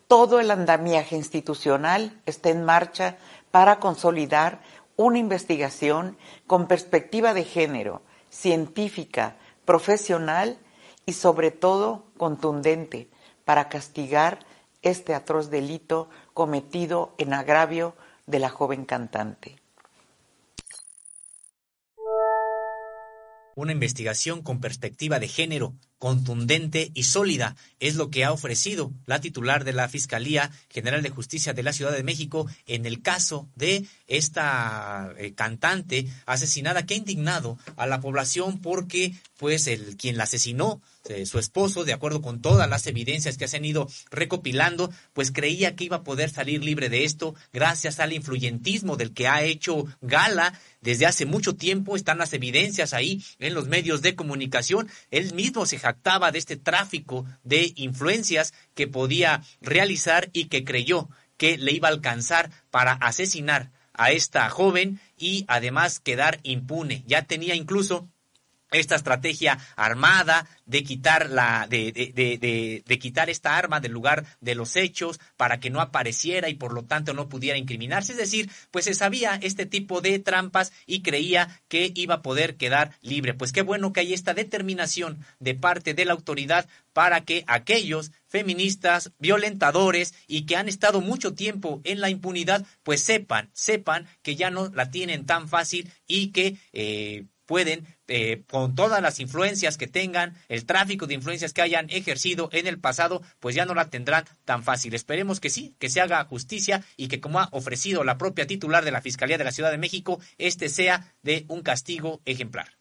Todo 0.07 0.41
el 0.41 0.51
andamiaje 0.51 1.17
institucional 1.17 2.21
está 2.27 2.51
en 2.51 2.65
marcha 2.65 3.19
para 3.51 3.79
consolidar 3.79 4.61
una 4.97 5.19
investigación 5.19 6.17
con 6.47 6.67
perspectiva 6.67 7.35
de 7.35 7.45
género, 7.45 8.03
científica, 8.29 9.37
profesional 9.65 10.59
y 11.07 11.13
sobre 11.13 11.51
todo 11.51 12.05
contundente 12.17 13.09
para 13.45 13.69
castigar 13.69 14.41
este 14.83 15.15
atroz 15.15 15.51
delito 15.51 16.09
cometido 16.35 17.15
en 17.19 17.35
agravio 17.35 17.95
de 18.31 18.39
la 18.39 18.49
joven 18.49 18.85
cantante. 18.85 19.57
Una 23.57 23.73
investigación 23.73 24.43
con 24.43 24.61
perspectiva 24.61 25.19
de 25.19 25.29
género, 25.29 25.75
contundente 26.01 26.91
y 26.95 27.05
sólida 27.05 27.55
es 27.79 27.95
lo 27.95 28.11
que 28.11 28.25
ha 28.25 28.33
ofrecido 28.33 28.91
la 29.07 29.21
titular 29.21 29.65
de 29.65 29.75
la 29.75 29.89
Fiscalía 29.89 30.51
General 30.71 31.03
de 31.03 31.11
Justicia 31.11 31.53
de 31.53 31.63
la 31.63 31.75
Ciudad 31.75 31.93
de 31.93 32.03
México 32.03 32.49
en 32.67 32.87
el 32.87 33.03
caso 33.03 33.49
de 33.55 33.85
esta 34.09 35.13
eh, 35.19 35.35
cantante 35.35 36.09
asesinada 36.25 36.87
que 36.87 36.95
ha 36.95 36.97
indignado 36.97 37.59
a 37.77 37.87
la 37.87 38.01
población 38.01 38.61
porque 38.61 39.13
pues 39.37 39.67
el 39.67 39.97
quien 39.97 40.17
la 40.17 40.25
asesinó 40.25 40.81
eh, 41.05 41.25
su 41.25 41.39
esposo, 41.39 41.85
de 41.85 41.95
acuerdo 41.95 42.21
con 42.21 42.43
todas 42.43 42.69
las 42.69 42.87
evidencias 42.87 43.39
que 43.39 43.49
se 43.49 43.57
han 43.57 43.65
ido 43.65 43.89
recopilando, 44.11 44.93
pues 45.15 45.33
creía 45.33 45.75
que 45.75 45.85
iba 45.85 45.97
a 45.97 46.03
poder 46.03 46.29
salir 46.29 46.63
libre 46.63 46.91
de 46.91 47.05
esto 47.05 47.35
gracias 47.55 48.01
al 48.01 48.13
influyentismo 48.13 48.97
del 48.97 49.15
que 49.15 49.27
ha 49.27 49.43
hecho 49.43 49.87
gala 50.03 50.53
desde 50.83 51.07
hace 51.07 51.25
mucho 51.25 51.57
tiempo. 51.57 51.97
Están 51.97 52.19
las 52.19 52.35
evidencias 52.35 52.93
ahí 52.93 53.25
en 53.39 53.55
los 53.55 53.67
medios 53.67 54.03
de 54.03 54.15
comunicación. 54.15 54.91
Él 55.11 55.33
mismo 55.35 55.65
se 55.65 55.77
jactaba 55.91 56.31
de 56.31 56.39
este 56.39 56.57
tráfico 56.57 57.27
de 57.43 57.73
influencias 57.77 58.55
que 58.75 58.87
podía 58.87 59.43
realizar 59.61 60.31
y 60.33 60.45
que 60.47 60.65
creyó 60.65 61.09
que 61.37 61.59
le 61.59 61.73
iba 61.73 61.89
a 61.89 61.91
alcanzar 61.91 62.51
para 62.71 62.93
asesinar 62.93 63.71
a 63.93 64.13
esta 64.13 64.49
joven 64.51 65.01
y 65.19 65.45
además 65.49 65.99
quedar 65.99 66.39
impune. 66.43 67.03
Ya 67.07 67.23
tenía 67.23 67.55
incluso 67.55 68.09
esta 68.71 68.97
estrategia 68.97 69.59
armada 69.77 70.47
de 70.67 70.85
quitar 70.85 71.31
la 71.31 71.67
de, 71.69 71.93
de, 71.93 72.83
de, 72.87 72.99
quitar 72.99 73.29
esta 73.29 73.57
arma 73.57 73.81
del 73.81 73.93
lugar 73.93 74.25
de 74.41 74.55
los 74.55 74.77
hechos 74.77 75.19
para 75.37 75.59
que 75.59 75.71
no 75.71 75.81
apareciera 75.81 76.49
y 76.49 76.55
por 76.55 76.73
lo 76.73 76.85
tanto 76.85 77.13
no 77.13 77.29
pudiera 77.29 77.59
incriminarse. 77.59 78.13
Es 78.13 78.19
decir 78.19 78.51
pues 78.71 78.85
se 78.85 78.95
sabía 78.95 79.39
este 79.43 79.67
tipo 79.67 80.01
de 80.01 80.19
trampas 80.19 80.73
y 80.87 81.03
creía 81.03 81.61
que 81.69 81.93
iba 81.95 82.17
a 82.17 82.23
poder 82.23 82.57
quedar 82.57 82.93
libre. 83.03 83.35
Pues 83.35 83.53
qué 83.53 83.63
bueno 83.63 83.93
que 83.93 84.01
hay 84.01 84.15
esta 84.15 84.35
determinación 84.35 85.25
de 85.41 85.55
parte 85.55 85.95
de 85.95 86.05
la 86.05 86.13
autoridad 86.13 86.69
para 86.93 87.25
que 87.25 87.45
aquellos 87.47 88.13
feministas 88.27 89.13
violentadores 89.19 90.15
y 90.27 90.47
que 90.47 90.57
han 90.57 90.69
estado 90.69 91.01
mucho 91.01 91.35
tiempo 91.35 91.81
en 91.85 92.01
la 92.01 92.11
impunidad 92.11 92.65
pues 92.83 93.01
sepan 93.01 93.51
sepan 93.53 94.07
que 94.23 94.37
ya 94.37 94.51
no 94.51 94.69
la 94.69 94.91
tienen 94.91 95.27
tan 95.27 95.49
fácil 95.49 95.91
y 96.07 96.29
que 96.29 96.57
eh, 96.73 97.25
pueden, 97.51 97.85
eh, 98.11 98.43
con 98.49 98.75
todas 98.75 99.01
las 99.01 99.21
influencias 99.21 99.79
que 99.79 99.87
tengan, 99.87 100.35
el 100.49 100.67
tráfico 100.67 101.07
de 101.07 101.15
influencias 101.15 101.53
que 101.53 101.63
hayan 101.63 101.89
ejercido 101.91 102.49
en 102.53 102.67
el 102.67 102.81
pasado, 102.81 103.23
pues 103.39 103.55
ya 103.55 103.65
no 103.65 103.75
la 103.75 103.89
tendrán 103.89 104.25
tan 104.45 104.65
fácil. 104.65 104.95
Esperemos 104.95 105.39
que 105.39 105.49
sí, 105.49 105.77
que 105.79 105.89
se 105.89 106.01
haga 106.01 106.25
justicia 106.25 106.83
y 106.97 107.07
que 107.07 107.21
como 107.21 107.39
ha 107.39 107.49
ofrecido 107.53 108.03
la 108.03 108.19
propia 108.19 108.49
titular 108.49 108.85
de 108.85 108.91
la 108.91 109.01
Fiscalía 109.01 109.39
de 109.39 109.45
la 109.45 109.53
Ciudad 109.53 109.71
de 109.71 109.79
México, 109.79 110.21
este 110.39 110.69
sea 110.69 111.15
de 111.23 111.45
un 111.49 111.63
castigo 111.63 112.21
ejemplar. 112.25 112.80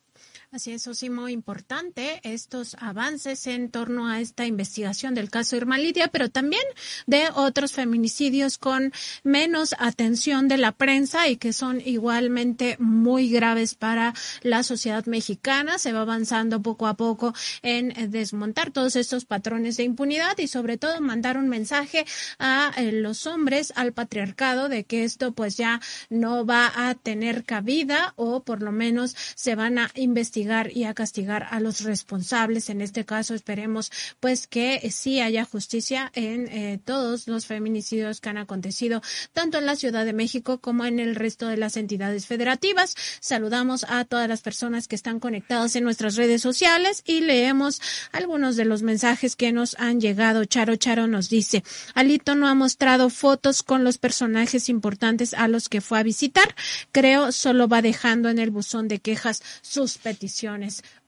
Así 0.51 0.71
es, 0.71 0.87
muy 1.11 1.31
importante 1.31 2.21
estos 2.23 2.75
avances 2.79 3.45
en 3.45 3.69
torno 3.69 4.07
a 4.07 4.19
esta 4.19 4.47
investigación 4.47 5.13
del 5.13 5.29
caso 5.29 5.55
Irma 5.55 5.77
Lidia, 5.77 6.07
pero 6.07 6.29
también 6.29 6.63
de 7.05 7.29
otros 7.35 7.71
feminicidios 7.71 8.57
con 8.57 8.91
menos 9.23 9.75
atención 9.77 10.47
de 10.47 10.57
la 10.57 10.71
prensa 10.71 11.27
y 11.27 11.37
que 11.37 11.53
son 11.53 11.79
igualmente 11.85 12.77
muy 12.79 13.29
graves 13.29 13.75
para 13.75 14.15
la 14.41 14.63
sociedad 14.63 15.05
mexicana. 15.05 15.77
Se 15.77 15.93
va 15.93 16.01
avanzando 16.01 16.63
poco 16.63 16.87
a 16.87 16.95
poco 16.95 17.35
en 17.61 18.09
desmontar 18.09 18.71
todos 18.71 18.95
estos 18.95 19.25
patrones 19.25 19.77
de 19.77 19.83
impunidad 19.83 20.35
y 20.39 20.47
sobre 20.47 20.79
todo 20.79 20.99
mandar 20.99 21.37
un 21.37 21.47
mensaje 21.47 22.07
a 22.39 22.73
eh, 22.75 22.91
los 22.91 23.27
hombres, 23.27 23.71
al 23.75 23.93
patriarcado, 23.93 24.67
de 24.67 24.83
que 24.83 25.03
esto 25.03 25.31
pues 25.31 25.57
ya 25.57 25.79
no 26.09 26.43
va 26.43 26.71
a 26.75 26.95
tener 26.95 27.43
cabida 27.43 28.13
o 28.15 28.41
por 28.43 28.63
lo 28.63 28.71
menos 28.71 29.15
se 29.35 29.53
van 29.53 29.77
a 29.77 29.91
investigar 29.93 30.38
y 30.73 30.85
a 30.85 30.93
castigar 30.93 31.47
a 31.49 31.59
los 31.59 31.81
responsables. 31.81 32.69
En 32.69 32.81
este 32.81 33.05
caso, 33.05 33.33
esperemos 33.33 33.91
pues 34.19 34.47
que 34.47 34.89
sí 34.91 35.19
haya 35.19 35.43
justicia 35.43 36.11
en 36.15 36.47
eh, 36.47 36.79
todos 36.83 37.27
los 37.27 37.45
feminicidios 37.45 38.21
que 38.21 38.29
han 38.29 38.37
acontecido 38.37 39.01
tanto 39.33 39.57
en 39.57 39.65
la 39.65 39.75
Ciudad 39.75 40.05
de 40.05 40.13
México 40.13 40.59
como 40.59 40.85
en 40.85 40.99
el 40.99 41.15
resto 41.15 41.47
de 41.47 41.57
las 41.57 41.75
entidades 41.75 42.25
federativas. 42.25 42.95
Saludamos 43.19 43.85
a 43.89 44.05
todas 44.05 44.29
las 44.29 44.41
personas 44.41 44.87
que 44.87 44.95
están 44.95 45.19
conectadas 45.19 45.75
en 45.75 45.83
nuestras 45.83 46.15
redes 46.15 46.41
sociales 46.41 47.03
y 47.05 47.21
leemos 47.21 47.81
algunos 48.11 48.55
de 48.55 48.65
los 48.65 48.81
mensajes 48.81 49.35
que 49.35 49.51
nos 49.51 49.75
han 49.79 49.99
llegado. 49.99 50.45
Charo 50.45 50.75
Charo 50.77 51.07
nos 51.07 51.29
dice, 51.29 51.63
Alito 51.95 52.35
no 52.35 52.47
ha 52.47 52.55
mostrado 52.55 53.09
fotos 53.09 53.63
con 53.63 53.83
los 53.83 53.97
personajes 53.97 54.69
importantes 54.69 55.33
a 55.33 55.47
los 55.47 55.67
que 55.67 55.81
fue 55.81 55.99
a 55.99 56.03
visitar. 56.03 56.55
Creo 56.91 57.31
solo 57.31 57.67
va 57.67 57.81
dejando 57.81 58.29
en 58.29 58.39
el 58.39 58.51
buzón 58.51 58.87
de 58.87 58.99
quejas 58.99 59.41
sus 59.61 59.97
peticiones 59.97 60.28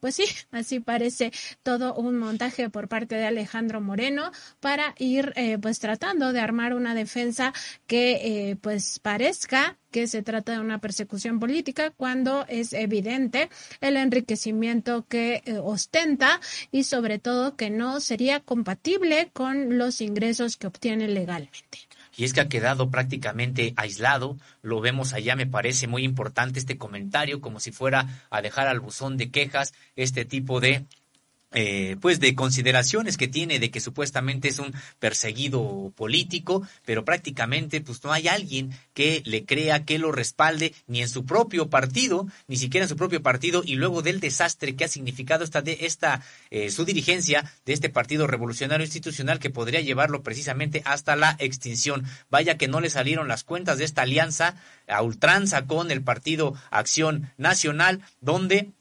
pues 0.00 0.16
sí, 0.16 0.24
así 0.50 0.80
parece 0.80 1.32
todo 1.62 1.94
un 1.94 2.18
montaje 2.18 2.70
por 2.70 2.88
parte 2.88 3.14
de 3.14 3.26
Alejandro 3.26 3.80
Moreno 3.80 4.30
para 4.60 4.94
ir 4.98 5.32
eh, 5.36 5.58
pues 5.58 5.78
tratando 5.78 6.32
de 6.32 6.40
armar 6.40 6.74
una 6.74 6.94
defensa 6.94 7.52
que 7.86 8.50
eh, 8.50 8.56
pues 8.56 8.98
parezca 8.98 9.78
que 9.90 10.06
se 10.06 10.22
trata 10.22 10.52
de 10.52 10.60
una 10.60 10.78
persecución 10.78 11.38
política 11.38 11.90
cuando 11.90 12.44
es 12.48 12.72
evidente 12.72 13.50
el 13.80 13.96
enriquecimiento 13.96 15.06
que 15.06 15.42
eh, 15.44 15.58
ostenta 15.58 16.40
y 16.72 16.84
sobre 16.84 17.18
todo 17.18 17.56
que 17.56 17.70
no 17.70 18.00
sería 18.00 18.40
compatible 18.40 19.30
con 19.32 19.78
los 19.78 20.00
ingresos 20.00 20.56
que 20.56 20.66
obtiene 20.66 21.06
legalmente 21.08 21.78
y 22.16 22.24
es 22.24 22.32
que 22.32 22.40
ha 22.40 22.48
quedado 22.48 22.90
prácticamente 22.90 23.74
aislado. 23.76 24.36
Lo 24.62 24.80
vemos 24.80 25.12
allá, 25.12 25.36
me 25.36 25.46
parece 25.46 25.86
muy 25.86 26.04
importante 26.04 26.58
este 26.58 26.78
comentario, 26.78 27.40
como 27.40 27.60
si 27.60 27.72
fuera 27.72 28.24
a 28.30 28.42
dejar 28.42 28.68
al 28.68 28.80
buzón 28.80 29.16
de 29.16 29.30
quejas 29.30 29.72
este 29.96 30.24
tipo 30.24 30.60
de 30.60 30.84
eh, 31.54 31.96
pues 32.00 32.20
de 32.20 32.34
consideraciones 32.34 33.16
que 33.16 33.28
tiene 33.28 33.58
de 33.58 33.70
que 33.70 33.80
supuestamente 33.80 34.48
es 34.48 34.58
un 34.58 34.72
perseguido 34.98 35.92
político, 35.96 36.66
pero 36.84 37.04
prácticamente 37.04 37.80
pues 37.80 38.02
no 38.04 38.12
hay 38.12 38.28
alguien 38.28 38.70
que 38.94 39.22
le 39.24 39.44
crea, 39.44 39.84
que 39.84 39.98
lo 39.98 40.12
respalde, 40.12 40.74
ni 40.86 41.02
en 41.02 41.08
su 41.08 41.24
propio 41.24 41.68
partido, 41.68 42.26
ni 42.48 42.56
siquiera 42.56 42.84
en 42.84 42.88
su 42.88 42.96
propio 42.96 43.22
partido, 43.22 43.62
y 43.64 43.74
luego 43.74 44.02
del 44.02 44.20
desastre 44.20 44.76
que 44.76 44.84
ha 44.84 44.88
significado 44.88 45.44
esta, 45.44 45.62
de, 45.62 45.78
esta 45.82 46.22
eh, 46.50 46.70
su 46.70 46.84
dirigencia 46.84 47.52
de 47.66 47.72
este 47.72 47.88
Partido 47.90 48.26
Revolucionario 48.26 48.84
Institucional 48.84 49.38
que 49.38 49.50
podría 49.50 49.80
llevarlo 49.80 50.22
precisamente 50.22 50.82
hasta 50.84 51.16
la 51.16 51.36
extinción. 51.38 52.04
Vaya 52.30 52.56
que 52.56 52.68
no 52.68 52.80
le 52.80 52.90
salieron 52.90 53.28
las 53.28 53.44
cuentas 53.44 53.78
de 53.78 53.84
esta 53.84 54.02
alianza 54.02 54.56
a 54.88 55.02
ultranza 55.02 55.66
con 55.66 55.90
el 55.90 56.02
Partido 56.02 56.54
Acción 56.70 57.30
Nacional, 57.36 58.00
donde 58.20 58.72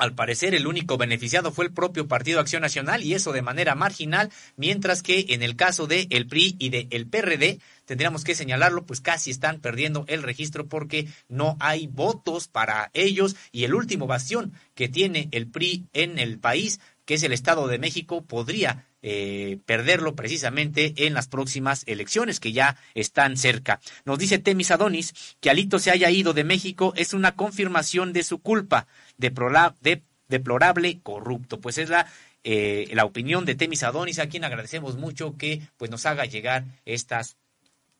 al 0.00 0.14
parecer, 0.14 0.54
el 0.54 0.66
único 0.66 0.96
beneficiado 0.96 1.52
fue 1.52 1.66
el 1.66 1.72
propio 1.72 2.08
Partido 2.08 2.40
Acción 2.40 2.62
Nacional 2.62 3.04
y 3.04 3.12
eso 3.12 3.32
de 3.32 3.42
manera 3.42 3.74
marginal, 3.74 4.30
mientras 4.56 5.02
que 5.02 5.26
en 5.28 5.42
el 5.42 5.56
caso 5.56 5.86
de 5.86 6.06
el 6.10 6.26
PRI 6.26 6.56
y 6.58 6.70
de 6.70 6.88
el 6.90 7.06
PRD, 7.06 7.60
tendríamos 7.84 8.24
que 8.24 8.34
señalarlo, 8.34 8.86
pues 8.86 9.00
casi 9.00 9.30
están 9.30 9.60
perdiendo 9.60 10.06
el 10.08 10.22
registro 10.22 10.66
porque 10.68 11.06
no 11.28 11.58
hay 11.60 11.86
votos 11.86 12.48
para 12.48 12.90
ellos. 12.94 13.36
Y 13.52 13.64
el 13.64 13.74
último 13.74 14.06
bastión 14.06 14.54
que 14.74 14.88
tiene 14.88 15.28
el 15.32 15.48
PRI 15.48 15.86
en 15.92 16.18
el 16.18 16.38
país, 16.38 16.80
que 17.04 17.14
es 17.14 17.22
el 17.22 17.32
Estado 17.32 17.68
de 17.68 17.78
México, 17.78 18.24
podría 18.24 18.86
eh, 19.02 19.58
perderlo 19.66 20.14
precisamente 20.14 21.06
en 21.06 21.14
las 21.14 21.28
próximas 21.28 21.84
elecciones 21.86 22.40
que 22.40 22.52
ya 22.52 22.76
están 22.94 23.36
cerca. 23.36 23.80
Nos 24.04 24.18
dice 24.18 24.38
Temis 24.38 24.70
Adonis 24.70 25.36
que 25.40 25.50
Alito 25.50 25.78
se 25.78 25.90
haya 25.90 26.10
ido 26.10 26.32
de 26.32 26.44
México 26.44 26.92
es 26.96 27.14
una 27.14 27.36
confirmación 27.36 28.12
de 28.12 28.22
su 28.22 28.38
culpa 28.40 28.86
de 29.16 30.02
deplorable 30.28 31.00
corrupto. 31.02 31.60
Pues 31.60 31.78
es 31.78 31.90
la, 31.90 32.06
eh, 32.44 32.88
la 32.92 33.04
opinión 33.04 33.44
de 33.44 33.54
Temis 33.54 33.82
Adonis, 33.82 34.18
a 34.18 34.28
quien 34.28 34.44
agradecemos 34.44 34.96
mucho 34.96 35.36
que 35.36 35.60
pues, 35.76 35.90
nos 35.90 36.06
haga 36.06 36.24
llegar 36.24 36.64
estas 36.84 37.36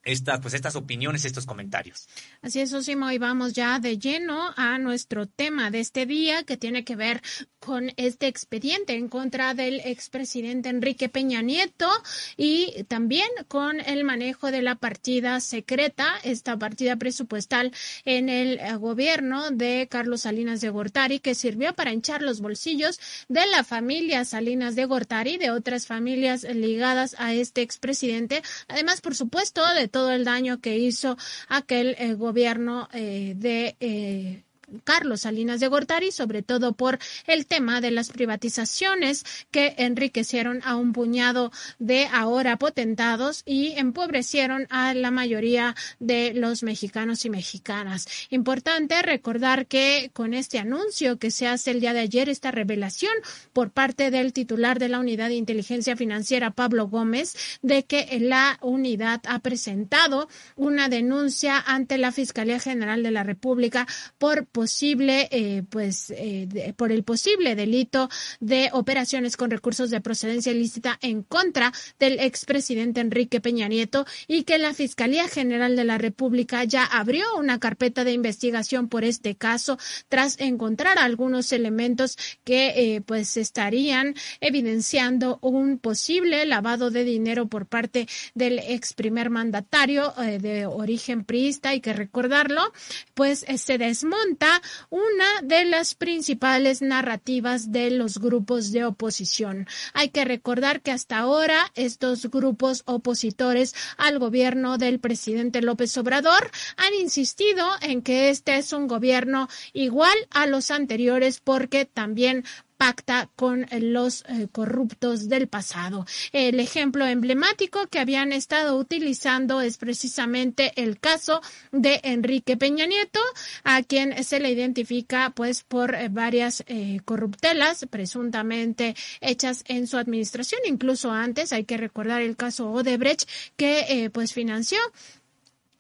estas, 0.02 0.40
pues 0.40 0.54
estas 0.54 0.76
opiniones, 0.76 1.24
estos 1.24 1.46
comentarios. 1.46 2.08
Así 2.42 2.60
es, 2.60 2.72
Osimo, 2.72 3.10
y 3.10 3.18
vamos 3.18 3.52
ya 3.52 3.78
de 3.78 3.98
lleno 3.98 4.52
a 4.56 4.78
nuestro 4.78 5.26
tema 5.26 5.70
de 5.70 5.80
este 5.80 6.06
día 6.06 6.42
que 6.44 6.56
tiene 6.56 6.84
que 6.84 6.96
ver 6.96 7.22
con 7.58 7.92
este 7.96 8.26
expediente 8.26 8.94
en 8.94 9.08
contra 9.08 9.52
del 9.52 9.80
expresidente 9.80 10.70
Enrique 10.70 11.10
Peña 11.10 11.42
Nieto 11.42 11.90
y 12.36 12.84
también 12.84 13.28
con 13.48 13.80
el 13.80 14.04
manejo 14.04 14.50
de 14.50 14.62
la 14.62 14.76
partida 14.76 15.40
secreta, 15.40 16.14
esta 16.24 16.58
partida 16.58 16.96
presupuestal 16.96 17.72
en 18.06 18.30
el 18.30 18.58
eh, 18.58 18.76
gobierno 18.76 19.50
de 19.50 19.88
Carlos 19.90 20.22
Salinas 20.22 20.62
de 20.62 20.70
Gortari, 20.70 21.20
que 21.20 21.34
sirvió 21.34 21.74
para 21.74 21.92
hinchar 21.92 22.22
los 22.22 22.40
bolsillos 22.40 22.98
de 23.28 23.46
la 23.46 23.62
familia 23.62 24.24
Salinas 24.24 24.74
de 24.74 24.86
Gortari 24.86 25.34
y 25.34 25.38
de 25.38 25.50
otras 25.50 25.86
familias 25.86 26.44
ligadas 26.44 27.14
a 27.18 27.34
este 27.34 27.60
expresidente. 27.60 28.42
Además, 28.68 29.02
por 29.02 29.14
supuesto, 29.14 29.62
de 29.74 29.88
todo 29.90 30.12
el 30.12 30.24
daño 30.24 30.60
que 30.60 30.78
hizo 30.78 31.16
aquel 31.48 31.96
eh, 31.98 32.14
gobierno 32.14 32.88
eh, 32.92 33.34
de 33.36 33.76
eh, 33.80 34.44
Carlos 34.84 35.22
Salinas 35.22 35.60
de 35.60 35.68
Gortari, 35.68 36.12
sobre 36.12 36.42
todo 36.42 36.72
por 36.72 36.98
el 37.26 37.46
tema 37.46 37.80
de 37.80 37.90
las 37.90 38.10
privatizaciones 38.10 39.24
que 39.50 39.74
enriquecieron 39.78 40.60
a 40.64 40.76
un 40.76 40.92
puñado 40.92 41.52
de 41.78 42.06
ahora 42.06 42.58
potentados 42.58 43.42
y 43.46 43.72
empobrecieron 43.76 44.66
a 44.70 44.94
la 44.94 45.10
mayoría 45.10 45.74
de 45.98 46.32
los 46.34 46.62
mexicanos 46.62 47.24
y 47.24 47.30
mexicanas. 47.30 48.06
Importante 48.30 49.02
recordar 49.02 49.66
que 49.66 50.10
con 50.12 50.34
este 50.34 50.58
anuncio 50.58 51.18
que 51.18 51.30
se 51.30 51.46
hace 51.46 51.70
el 51.70 51.80
día 51.80 51.92
de 51.92 52.00
ayer, 52.00 52.28
esta 52.28 52.50
revelación 52.50 53.12
por 53.52 53.70
parte 53.70 54.10
del 54.10 54.32
titular 54.32 54.78
de 54.78 54.88
la 54.88 54.98
Unidad 54.98 55.28
de 55.28 55.34
Inteligencia 55.34 55.96
Financiera, 55.96 56.50
Pablo 56.52 56.88
Gómez, 56.88 57.36
de 57.62 57.84
que 57.84 58.18
la 58.20 58.58
unidad 58.62 59.20
ha 59.26 59.38
presentado 59.40 60.28
una 60.56 60.88
denuncia 60.88 61.58
ante 61.58 61.98
la 61.98 62.12
Fiscalía 62.12 62.58
General 62.58 63.02
de 63.02 63.10
la 63.10 63.22
República 63.22 63.86
por 64.18 64.46
posible, 64.60 65.26
eh, 65.30 65.62
pues, 65.70 66.12
eh, 66.14 66.74
por 66.76 66.92
el 66.92 67.02
posible 67.02 67.54
delito 67.54 68.10
de 68.40 68.68
operaciones 68.74 69.38
con 69.38 69.50
recursos 69.50 69.88
de 69.88 70.02
procedencia 70.02 70.52
ilícita 70.52 70.98
en 71.00 71.22
contra 71.22 71.72
del 71.98 72.20
expresidente 72.20 73.00
Enrique 73.00 73.40
Peña 73.40 73.68
Nieto 73.68 74.04
y 74.28 74.42
que 74.42 74.58
la 74.58 74.74
Fiscalía 74.74 75.28
General 75.28 75.76
de 75.76 75.84
la 75.84 75.96
República 75.96 76.62
ya 76.64 76.84
abrió 76.84 77.24
una 77.38 77.58
carpeta 77.58 78.04
de 78.04 78.12
investigación 78.12 78.90
por 78.90 79.02
este 79.02 79.34
caso 79.34 79.78
tras 80.10 80.38
encontrar 80.38 80.98
algunos 80.98 81.52
elementos 81.52 82.18
que, 82.44 82.74
eh, 82.76 83.00
pues, 83.00 83.38
estarían 83.38 84.14
evidenciando 84.42 85.38
un 85.40 85.78
posible 85.78 86.44
lavado 86.44 86.90
de 86.90 87.04
dinero 87.04 87.46
por 87.46 87.64
parte 87.64 88.06
del 88.34 88.58
ex 88.58 88.92
primer 88.92 89.30
mandatario 89.30 90.12
de 90.18 90.66
origen 90.66 91.24
priista. 91.24 91.70
Hay 91.70 91.80
que 91.80 91.94
recordarlo, 91.94 92.74
pues, 93.14 93.46
se 93.56 93.78
desmonta 93.78 94.49
una 94.88 95.42
de 95.42 95.64
las 95.64 95.94
principales 95.94 96.82
narrativas 96.82 97.72
de 97.72 97.90
los 97.90 98.18
grupos 98.18 98.72
de 98.72 98.84
oposición. 98.84 99.66
Hay 99.92 100.10
que 100.10 100.24
recordar 100.24 100.80
que 100.80 100.90
hasta 100.90 101.18
ahora 101.18 101.70
estos 101.74 102.30
grupos 102.30 102.82
opositores 102.86 103.74
al 103.96 104.18
gobierno 104.18 104.78
del 104.78 105.00
presidente 105.00 105.62
López 105.62 105.96
Obrador 105.96 106.50
han 106.76 106.94
insistido 106.94 107.66
en 107.82 108.02
que 108.02 108.30
este 108.30 108.56
es 108.56 108.72
un 108.72 108.86
gobierno 108.86 109.48
igual 109.72 110.16
a 110.30 110.46
los 110.46 110.70
anteriores 110.70 111.40
porque 111.40 111.84
también 111.84 112.44
pacta 112.80 113.28
con 113.36 113.66
los 113.78 114.24
eh, 114.26 114.48
corruptos 114.50 115.28
del 115.28 115.48
pasado. 115.48 116.06
El 116.32 116.58
ejemplo 116.60 117.06
emblemático 117.06 117.86
que 117.88 117.98
habían 117.98 118.32
estado 118.32 118.78
utilizando 118.78 119.60
es 119.60 119.76
precisamente 119.76 120.72
el 120.76 120.98
caso 120.98 121.42
de 121.72 122.00
Enrique 122.04 122.56
Peña 122.56 122.86
Nieto, 122.86 123.20
a 123.64 123.82
quien 123.82 124.24
se 124.24 124.40
le 124.40 124.50
identifica 124.50 125.30
pues 125.36 125.62
por 125.62 125.94
eh, 125.94 126.08
varias 126.10 126.64
eh, 126.68 127.00
corruptelas 127.04 127.84
presuntamente 127.90 128.96
hechas 129.20 129.62
en 129.68 129.86
su 129.86 129.98
administración, 129.98 130.62
incluso 130.64 131.12
antes 131.12 131.52
hay 131.52 131.64
que 131.64 131.76
recordar 131.76 132.22
el 132.22 132.34
caso 132.34 132.70
Odebrecht 132.72 133.28
que 133.58 134.08
pues 134.10 134.32
financió 134.32 134.78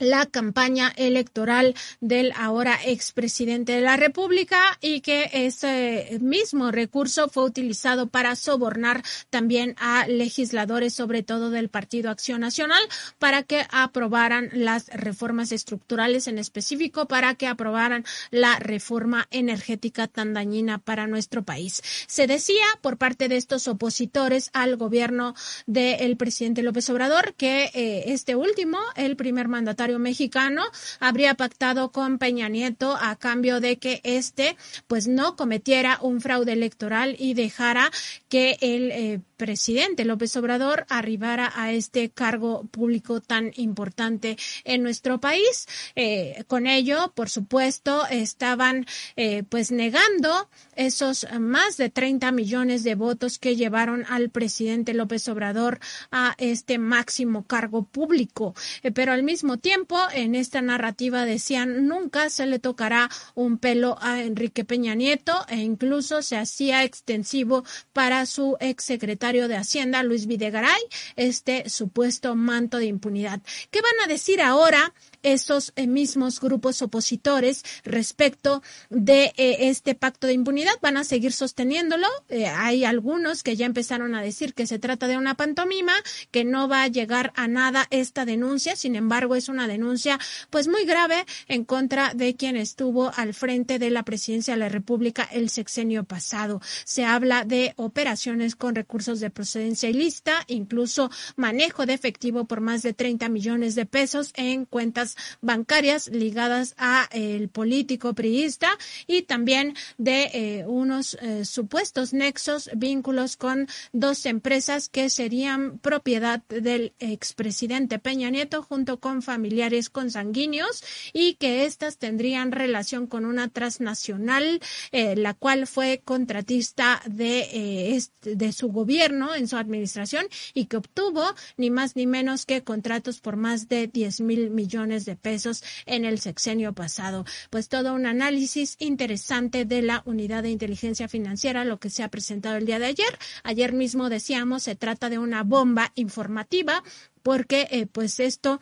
la 0.00 0.26
campaña 0.26 0.92
electoral 0.96 1.76
del 2.00 2.32
ahora 2.36 2.76
expresidente 2.84 3.72
de 3.72 3.82
la 3.82 3.96
República 3.96 4.76
y 4.80 5.02
que 5.02 5.30
ese 5.32 6.18
mismo 6.20 6.72
recurso 6.72 7.28
fue 7.28 7.44
utilizado 7.44 8.08
para 8.08 8.34
sobornar 8.34 9.04
también 9.28 9.76
a 9.78 10.06
legisladores, 10.08 10.94
sobre 10.94 11.22
todo 11.22 11.50
del 11.50 11.68
Partido 11.68 12.10
Acción 12.10 12.40
Nacional, 12.40 12.82
para 13.18 13.42
que 13.42 13.66
aprobaran 13.70 14.50
las 14.52 14.88
reformas 14.88 15.52
estructurales, 15.52 16.26
en 16.26 16.38
específico 16.38 17.06
para 17.06 17.34
que 17.34 17.46
aprobaran 17.46 18.04
la 18.30 18.58
reforma 18.58 19.28
energética 19.30 20.08
tan 20.08 20.32
dañina 20.34 20.78
para 20.78 21.06
nuestro 21.06 21.42
país. 21.42 21.82
Se 22.06 22.26
decía 22.26 22.64
por 22.80 22.96
parte 22.96 23.28
de 23.28 23.36
estos 23.36 23.68
opositores 23.68 24.50
al 24.54 24.76
gobierno 24.76 25.34
del 25.66 26.16
presidente 26.16 26.62
López 26.62 26.88
Obrador 26.88 27.34
que 27.34 27.70
eh, 27.74 28.04
este 28.06 28.34
último, 28.34 28.78
el 28.96 29.16
primer 29.16 29.48
mandatario 29.48 29.89
mexicano 29.98 30.62
habría 31.00 31.34
pactado 31.34 31.90
con 31.90 32.18
Peña 32.18 32.48
Nieto 32.48 32.96
a 33.00 33.16
cambio 33.16 33.60
de 33.60 33.78
que 33.78 34.00
éste 34.04 34.56
pues 34.86 35.08
no 35.08 35.36
cometiera 35.36 35.98
un 36.00 36.20
fraude 36.20 36.52
electoral 36.52 37.16
y 37.18 37.34
dejara 37.34 37.90
que 38.28 38.56
el 38.60 38.90
eh, 38.90 39.20
presidente 39.40 40.04
López 40.04 40.36
Obrador 40.36 40.84
arribara 40.90 41.50
a 41.54 41.72
este 41.72 42.10
cargo 42.10 42.64
público 42.70 43.22
tan 43.22 43.52
importante 43.56 44.36
en 44.64 44.82
nuestro 44.82 45.18
país. 45.18 45.66
Eh, 45.96 46.44
con 46.46 46.66
ello, 46.66 47.12
por 47.14 47.30
supuesto, 47.30 48.06
estaban 48.08 48.84
eh, 49.16 49.42
pues 49.48 49.72
negando 49.72 50.50
esos 50.76 51.26
más 51.38 51.78
de 51.78 51.88
30 51.88 52.32
millones 52.32 52.84
de 52.84 52.94
votos 52.94 53.38
que 53.38 53.56
llevaron 53.56 54.04
al 54.10 54.28
presidente 54.28 54.92
López 54.92 55.26
Obrador 55.28 55.80
a 56.10 56.34
este 56.36 56.78
máximo 56.78 57.46
cargo 57.46 57.84
público. 57.84 58.54
Pero 58.94 59.12
al 59.12 59.22
mismo 59.22 59.56
tiempo, 59.56 59.79
en 60.12 60.34
esta 60.34 60.62
narrativa 60.62 61.24
decían 61.24 61.86
nunca 61.86 62.30
se 62.30 62.46
le 62.46 62.58
tocará 62.58 63.08
un 63.34 63.58
pelo 63.58 63.96
a 64.00 64.22
Enrique 64.22 64.64
Peña 64.64 64.94
Nieto 64.94 65.44
e 65.48 65.56
incluso 65.56 66.22
se 66.22 66.36
hacía 66.36 66.84
extensivo 66.84 67.64
para 67.92 68.26
su 68.26 68.56
exsecretario 68.60 69.48
de 69.48 69.56
Hacienda, 69.56 70.02
Luis 70.02 70.26
Videgaray, 70.26 70.80
este 71.16 71.68
supuesto 71.68 72.34
manto 72.34 72.78
de 72.78 72.86
impunidad. 72.86 73.40
¿Qué 73.70 73.80
van 73.80 74.04
a 74.04 74.06
decir 74.06 74.40
ahora 74.40 74.92
esos 75.22 75.72
eh, 75.76 75.86
mismos 75.86 76.40
grupos 76.40 76.82
opositores 76.82 77.64
respecto 77.84 78.62
de 78.88 79.32
eh, 79.36 79.68
este 79.68 79.94
pacto 79.94 80.26
de 80.26 80.34
impunidad. 80.34 80.72
Van 80.82 80.96
a 80.96 81.04
seguir 81.04 81.32
sosteniéndolo. 81.32 82.06
Eh, 82.28 82.46
hay 82.46 82.84
algunos 82.84 83.42
que 83.42 83.56
ya 83.56 83.66
empezaron 83.66 84.14
a 84.14 84.22
decir 84.22 84.54
que 84.54 84.66
se 84.66 84.78
trata 84.78 85.06
de 85.06 85.16
una 85.16 85.34
pantomima, 85.34 85.92
que 86.30 86.44
no 86.44 86.68
va 86.68 86.82
a 86.82 86.88
llegar 86.88 87.32
a 87.36 87.48
nada 87.48 87.86
esta 87.90 88.24
denuncia. 88.24 88.76
Sin 88.76 88.96
embargo, 88.96 89.36
es 89.36 89.48
una 89.48 89.68
denuncia 89.68 90.18
pues 90.50 90.68
muy 90.68 90.84
grave 90.84 91.26
en 91.48 91.64
contra 91.64 92.14
de 92.14 92.34
quien 92.36 92.56
estuvo 92.56 93.12
al 93.14 93.34
frente 93.34 93.78
de 93.78 93.90
la 93.90 94.04
presidencia 94.04 94.54
de 94.54 94.60
la 94.60 94.68
República 94.68 95.28
el 95.30 95.50
sexenio 95.50 96.04
pasado. 96.04 96.60
Se 96.84 97.04
habla 97.04 97.44
de 97.44 97.74
operaciones 97.76 98.56
con 98.56 98.74
recursos 98.74 99.20
de 99.20 99.30
procedencia 99.30 99.88
ilícita, 99.88 100.44
incluso 100.46 101.10
manejo 101.36 101.86
de 101.86 101.94
efectivo 101.94 102.44
por 102.44 102.60
más 102.60 102.82
de 102.82 102.92
30 102.92 103.28
millones 103.28 103.74
de 103.74 103.86
pesos 103.86 104.32
en 104.34 104.64
cuentas 104.64 105.09
bancarias 105.40 106.08
ligadas 106.08 106.74
a 106.78 107.08
el 107.12 107.48
político 107.48 108.14
priista 108.14 108.68
y 109.06 109.22
también 109.22 109.74
de 109.98 110.30
eh, 110.32 110.64
unos 110.66 111.14
eh, 111.20 111.44
supuestos 111.44 112.12
nexos, 112.12 112.70
vínculos 112.74 113.36
con 113.36 113.68
dos 113.92 114.26
empresas 114.26 114.88
que 114.88 115.10
serían 115.10 115.78
propiedad 115.78 116.42
del 116.48 116.92
expresidente 116.98 117.98
Peña 117.98 118.30
Nieto 118.30 118.62
junto 118.62 119.00
con 119.00 119.22
familiares 119.22 119.90
consanguíneos 119.90 120.82
y 121.12 121.34
que 121.34 121.64
éstas 121.64 121.98
tendrían 121.98 122.52
relación 122.52 123.06
con 123.06 123.24
una 123.24 123.48
transnacional, 123.48 124.60
eh, 124.92 125.16
la 125.16 125.34
cual 125.34 125.66
fue 125.66 126.02
contratista 126.04 127.00
de, 127.06 128.02
de 128.22 128.52
su 128.52 128.68
gobierno 128.68 129.34
en 129.34 129.48
su 129.48 129.56
administración 129.56 130.26
y 130.54 130.66
que 130.66 130.76
obtuvo 130.76 131.22
ni 131.56 131.70
más 131.70 131.96
ni 131.96 132.06
menos 132.06 132.46
que 132.46 132.62
contratos 132.62 133.20
por 133.20 133.36
más 133.36 133.68
de 133.68 133.86
10 133.86 134.20
mil 134.20 134.50
millones 134.50 134.99
de 135.04 135.16
pesos 135.16 135.62
en 135.86 136.04
el 136.04 136.20
sexenio 136.20 136.72
pasado. 136.72 137.24
Pues 137.50 137.68
todo 137.68 137.94
un 137.94 138.06
análisis 138.06 138.76
interesante 138.78 139.64
de 139.64 139.82
la 139.82 140.02
unidad 140.04 140.42
de 140.42 140.50
inteligencia 140.50 141.08
financiera, 141.08 141.64
lo 141.64 141.78
que 141.78 141.90
se 141.90 142.02
ha 142.02 142.08
presentado 142.08 142.56
el 142.56 142.66
día 142.66 142.78
de 142.78 142.86
ayer. 142.86 143.18
Ayer 143.42 143.72
mismo 143.72 144.08
decíamos, 144.08 144.62
se 144.62 144.76
trata 144.76 145.10
de 145.10 145.18
una 145.18 145.42
bomba 145.42 145.92
informativa 145.94 146.82
porque 147.22 147.68
eh, 147.70 147.86
pues 147.86 148.20
esto 148.20 148.60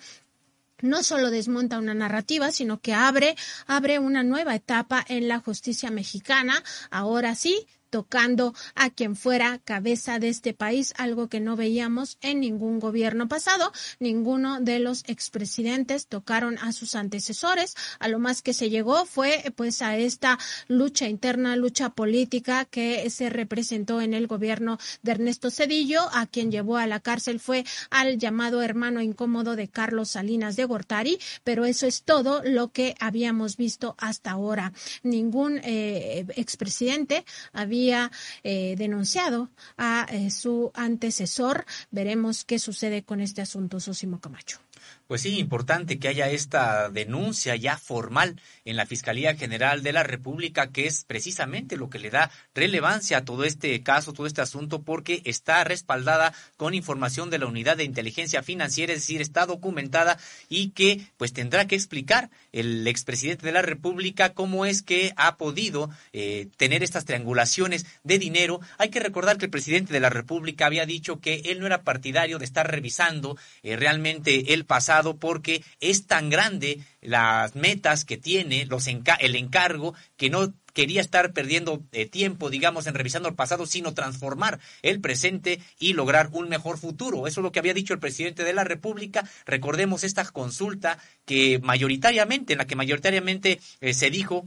no 0.81 1.03
solo 1.03 1.31
desmonta 1.31 1.79
una 1.79 1.95
narrativa, 1.95 2.53
sino 2.53 2.81
que 2.81 2.95
abre, 2.95 3.37
abre 3.67 3.99
una 3.99 4.23
nueva 4.23 4.55
etapa 4.55 5.05
en 5.09 5.29
la 5.29 5.41
justicia 5.41 5.91
mexicana. 5.91 6.63
Ahora 6.91 7.35
sí, 7.35 7.67
tocando 7.91 8.55
a 8.75 8.91
quien 8.91 9.17
fuera 9.17 9.59
cabeza 9.65 10.19
de 10.19 10.29
este 10.29 10.55
país, 10.55 10.95
algo 10.97 11.29
que 11.29 11.41
no 11.41 11.57
veíamos 11.57 12.19
en 12.21 12.41
ningún 12.41 12.79
gobierno 12.79 13.29
pasado. 13.29 13.73
Ninguno 13.99 14.61
de 14.61 14.79
los 14.79 15.05
expresidentes 15.07 16.07
tocaron 16.07 16.59
a 16.59 16.73
sus 16.73 16.95
antecesores. 16.95 17.75
A 17.99 18.09
lo 18.09 18.19
más 18.19 18.43
que 18.43 18.55
se 18.55 18.71
llegó 18.71 19.07
fue 19.07 19.53
pues 19.57 19.83
a 19.83 19.97
esta 19.97 20.39
lucha 20.67 21.09
interna, 21.09 21.57
lucha 21.57 21.91
política 21.91 22.65
que 22.65 23.09
se 23.11 23.31
representó 23.31 24.01
en 24.01 24.15
el 24.15 24.27
gobierno 24.27 24.79
de 25.03 25.13
Ernesto 25.13 25.51
Cedillo, 25.51 26.03
a 26.13 26.27
quien 26.27 26.51
llevó 26.51 26.77
a 26.77 26.87
la 26.87 27.01
cárcel 27.01 27.41
fue 27.41 27.65
al 27.91 28.19
llamado 28.19 28.63
hermano 28.63 29.01
incómodo 29.01 29.57
de 29.57 29.69
Carlos 29.69 30.11
Salinas 30.11 30.57
de 30.57 30.65
Gortari, 30.65 31.19
pero 31.45 31.65
eso 31.65 31.87
es 31.87 32.03
todo 32.03 32.43
lo 32.45 32.73
que 32.73 32.95
habíamos 33.01 33.57
visto 33.57 33.95
hasta 33.99 34.33
ahora. 34.33 34.73
Ningún 35.03 35.61
eh, 35.65 36.27
expresidente 36.37 37.25
había 37.53 37.78
había 37.79 38.11
eh, 38.43 38.75
denunciado 38.77 39.51
a 39.77 40.07
eh, 40.11 40.31
su 40.31 40.73
antecesor. 40.75 41.65
Veremos 41.93 42.45
qué 42.45 42.59
sucede 42.59 43.05
con 43.05 43.21
este 43.21 43.41
asunto, 43.41 43.79
Sosimo 43.79 44.21
Camacho. 44.21 44.59
Pues 45.09 45.23
sí, 45.23 45.39
importante 45.39 45.99
que 45.99 46.09
haya 46.09 46.29
esta 46.29 46.91
denuncia 46.91 47.57
ya 47.57 47.79
formal 47.79 48.39
en 48.67 48.77
la 48.77 48.85
Fiscalía 48.85 49.35
General 49.35 49.83
de 49.83 49.95
la 49.95 50.03
República, 50.03 50.71
que 50.71 50.87
es 50.87 51.07
precisamente 51.07 51.79
lo 51.79 51.89
que 51.89 51.99
le 51.99 52.11
da 52.11 52.31
relevancia 52.55 53.17
a 53.17 53.25
todo 53.25 53.45
este 53.45 53.83
caso, 53.83 54.13
todo 54.13 54.27
este 54.27 54.43
asunto, 54.43 54.83
porque 54.83 55.23
está 55.25 55.65
respaldada 55.65 56.35
con 56.59 56.75
información 56.75 57.31
de 57.31 57.39
la 57.39 57.47
Unidad 57.47 57.79
de 57.79 57.85
Inteligencia 57.85 58.43
Financiera, 58.43 58.93
es 58.93 58.99
decir, 58.99 59.23
está 59.23 59.47
documentada 59.47 60.19
y 60.51 60.73
que 60.73 61.01
pues 61.17 61.33
tendrá 61.33 61.67
que 61.67 61.75
explicar 61.75 62.29
el 62.53 62.87
expresidente 62.87 63.47
de 63.47 63.53
la 63.53 63.63
República 63.63 64.35
cómo 64.35 64.67
es 64.67 64.83
que 64.83 65.15
ha 65.17 65.39
podido 65.39 65.89
eh, 66.13 66.49
tener 66.59 66.83
estas 66.83 67.07
triangulaciones 67.07 67.87
de 68.05 68.19
dinero. 68.19 68.61
Hay 68.77 68.91
que 68.91 69.01
recordar 69.01 69.39
que 69.39 69.47
el 69.47 69.51
presidente 69.51 69.95
de 69.95 70.01
la 70.01 70.11
República 70.11 70.67
había 70.67 70.85
dicho 70.85 71.19
que 71.19 71.37
él 71.47 71.61
no 71.61 71.67
era 71.67 71.81
partidario 71.81 72.39
de 72.39 72.45
estar 72.45 72.71
revisando 72.71 73.39
eh, 73.63 73.77
realmente 73.77 74.53
el 74.53 74.67
pasado 74.67 74.98
porque 75.03 75.63
es 75.81 76.07
tan 76.07 76.31
grande 76.31 76.81
las 77.01 77.55
metas 77.55 78.05
que 78.05 78.17
tiene, 78.17 78.67
los 78.67 78.87
el 78.87 79.37
encargo, 79.37 79.95
que 80.17 80.31
no 80.31 80.53
quería 80.79 81.01
estar 81.01 81.33
perdiendo 81.33 81.83
eh, 81.91 82.07
tiempo, 82.07 82.51
digamos, 82.51 82.87
en 82.87 82.95
revisando 82.95 83.29
el 83.29 83.35
pasado, 83.35 83.67
sino 83.67 83.95
transformar 83.95 84.61
el 84.83 85.01
presente 85.01 85.61
y 85.79 85.95
lograr 85.95 86.29
un 86.33 86.49
mejor 86.49 86.79
futuro. 86.79 87.27
Eso 87.27 87.41
es 87.41 87.43
lo 87.43 87.51
que 87.51 87.59
había 87.59 87.75
dicho 87.75 87.95
el 87.95 88.01
presidente 88.01 88.45
de 88.45 88.53
la 88.53 88.63
República. 88.63 89.29
Recordemos 89.45 90.05
esta 90.05 90.25
consulta 90.27 90.99
que 91.25 91.59
mayoritariamente, 91.59 92.53
en 92.53 92.59
la 92.59 92.67
que 92.67 92.77
mayoritariamente 92.77 93.61
eh, 93.81 93.93
se 93.93 94.11
dijo 94.11 94.47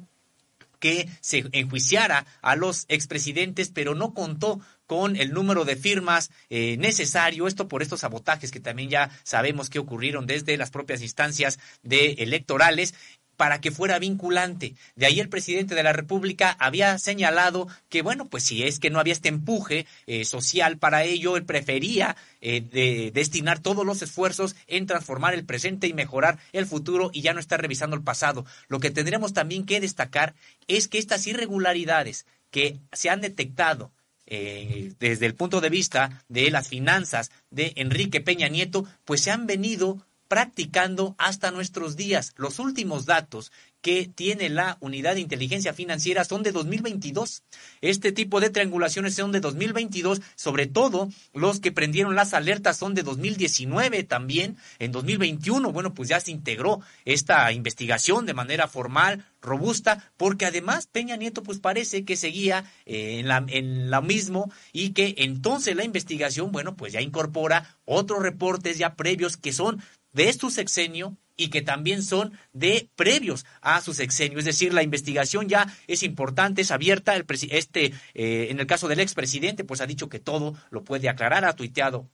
que 0.80 1.08
se 1.22 1.44
enjuiciara 1.52 2.26
a 2.42 2.56
los 2.56 2.86
expresidentes, 2.88 3.70
pero 3.70 3.94
no 3.94 4.14
contó 4.14 4.60
con 4.92 5.16
el 5.16 5.32
número 5.32 5.64
de 5.64 5.78
firmas 5.78 6.32
eh, 6.50 6.76
necesario, 6.76 7.48
esto 7.48 7.70
por 7.70 7.82
estos 7.82 8.02
sabotajes 8.02 8.52
que 8.52 8.60
también 8.60 8.90
ya 8.90 9.10
sabemos 9.24 9.70
que 9.70 9.80
ocurrieron 9.80 10.28
desde 10.28 10.58
las 10.58 10.70
propias 10.70 11.02
instancias 11.02 11.60
de 11.82 12.16
electorales 12.18 12.94
para 13.38 13.62
que 13.62 13.72
fuera 13.72 14.00
vinculante. 14.00 14.76
De 14.98 15.06
ahí 15.06 15.22
el 15.22 15.30
presidente 15.30 15.76
de 15.76 15.84
la 15.84 15.94
República 15.94 16.58
había 16.60 17.00
señalado 17.00 17.70
que, 17.88 18.02
bueno, 18.02 18.28
pues 18.28 18.44
si 18.44 18.64
es 18.64 18.80
que 18.80 18.90
no 18.90 19.00
había 19.00 19.14
este 19.14 19.30
empuje 19.30 19.88
eh, 20.08 20.26
social 20.26 20.78
para 20.78 21.06
ello, 21.06 21.38
él 21.38 21.46
prefería 21.46 22.18
eh, 22.42 22.60
de 22.60 23.12
destinar 23.14 23.60
todos 23.60 23.86
los 23.86 24.02
esfuerzos 24.02 24.58
en 24.68 24.88
transformar 24.88 25.34
el 25.34 25.46
presente 25.46 25.88
y 25.88 25.94
mejorar 25.94 26.38
el 26.52 26.66
futuro 26.66 27.12
y 27.14 27.22
ya 27.22 27.34
no 27.34 27.40
estar 27.40 27.62
revisando 27.62 27.96
el 27.96 28.04
pasado. 28.04 28.46
Lo 28.68 28.82
que 28.82 28.92
tendremos 28.92 29.32
también 29.32 29.66
que 29.66 29.80
destacar 29.80 30.34
es 30.68 30.90
que 30.90 30.98
estas 30.98 31.26
irregularidades 31.28 32.26
que 32.50 32.82
se 32.92 33.10
han 33.10 33.22
detectado 33.22 33.94
eh, 34.34 34.94
desde 34.98 35.26
el 35.26 35.36
punto 35.36 35.60
de 35.60 35.70
vista 35.70 36.24
de 36.30 36.50
las 36.52 36.70
finanzas 36.70 37.32
de 37.50 37.74
Enrique 37.76 38.22
Peña 38.22 38.48
Nieto, 38.48 38.86
pues 39.04 39.20
se 39.20 39.30
han 39.30 39.46
venido 39.46 40.08
practicando 40.30 41.16
hasta 41.18 41.52
nuestros 41.52 41.98
días. 41.98 42.34
Los 42.38 42.60
últimos 42.60 43.06
datos 43.06 43.52
que 43.82 44.10
tiene 44.14 44.50
la 44.50 44.78
unidad 44.80 45.16
de 45.16 45.22
inteligencia 45.22 45.74
financiera 45.74 46.24
son 46.24 46.44
de 46.44 46.52
2022. 46.52 47.44
Este 47.82 48.12
tipo 48.12 48.40
de 48.40 48.50
triangulaciones 48.50 49.16
son 49.16 49.32
de 49.32 49.40
2022, 49.40 50.22
sobre 50.36 50.68
todo 50.68 51.10
los 51.34 51.60
que 51.60 51.72
prendieron 51.72 52.16
las 52.16 52.34
alertas 52.34 52.78
son 52.78 52.94
de 52.94 53.04
2019 53.04 54.04
también. 54.04 54.58
En 54.80 54.92
2021, 54.92 55.72
bueno, 55.72 55.94
pues 55.94 56.10
ya 56.10 56.20
se 56.20 56.32
integró 56.32 56.82
esta 57.06 57.52
investigación 57.52 58.26
de 58.26 58.34
manera 58.34 58.68
formal, 58.68 59.26
robusta, 59.42 60.12
porque 60.18 60.46
además 60.46 60.88
Peña 60.88 61.16
Nieto 61.16 61.42
pues 61.42 61.60
parece 61.60 62.06
que 62.06 62.16
seguía 62.16 62.72
eh, 62.86 63.20
en, 63.20 63.28
la, 63.28 63.44
en 63.48 63.90
lo 63.90 64.02
mismo 64.02 64.52
y 64.72 64.92
que 64.92 65.16
entonces 65.18 65.76
la 65.76 65.84
investigación, 65.84 66.52
bueno, 66.52 66.76
pues 66.76 66.94
ya 66.94 67.02
incorpora 67.02 67.78
otros 67.86 68.22
reportes 68.22 68.78
ya 68.78 68.96
previos 68.96 69.38
que 69.38 69.54
son 69.54 69.82
de 70.14 70.32
su 70.34 70.50
sexenio 70.50 71.18
y 71.36 71.50
que 71.50 71.62
también 71.62 72.04
son 72.04 72.34
de 72.54 72.90
previos 72.96 73.46
a 73.62 73.82
su 73.82 73.94
sexenio. 73.94 74.40
Es 74.40 74.46
decir, 74.46 74.74
la 74.74 74.84
investigación 74.84 75.48
ya 75.48 75.68
es 75.88 76.04
importante, 76.04 76.62
es 76.62 76.72
abierta. 76.72 77.16
El 77.16 77.26
este, 77.50 77.94
eh, 78.14 78.48
en 78.50 78.60
el 78.60 78.68
caso 78.68 78.88
del 78.88 79.00
expresidente, 79.00 79.64
pues 79.64 79.82
ha 79.82 79.88
dicho 79.88 80.10
que 80.10 80.20
todo 80.20 80.56
lo 80.70 80.84
puede 80.84 81.10
aclarar, 81.10 81.46
ha 81.46 81.56
tuiteado 81.56 82.10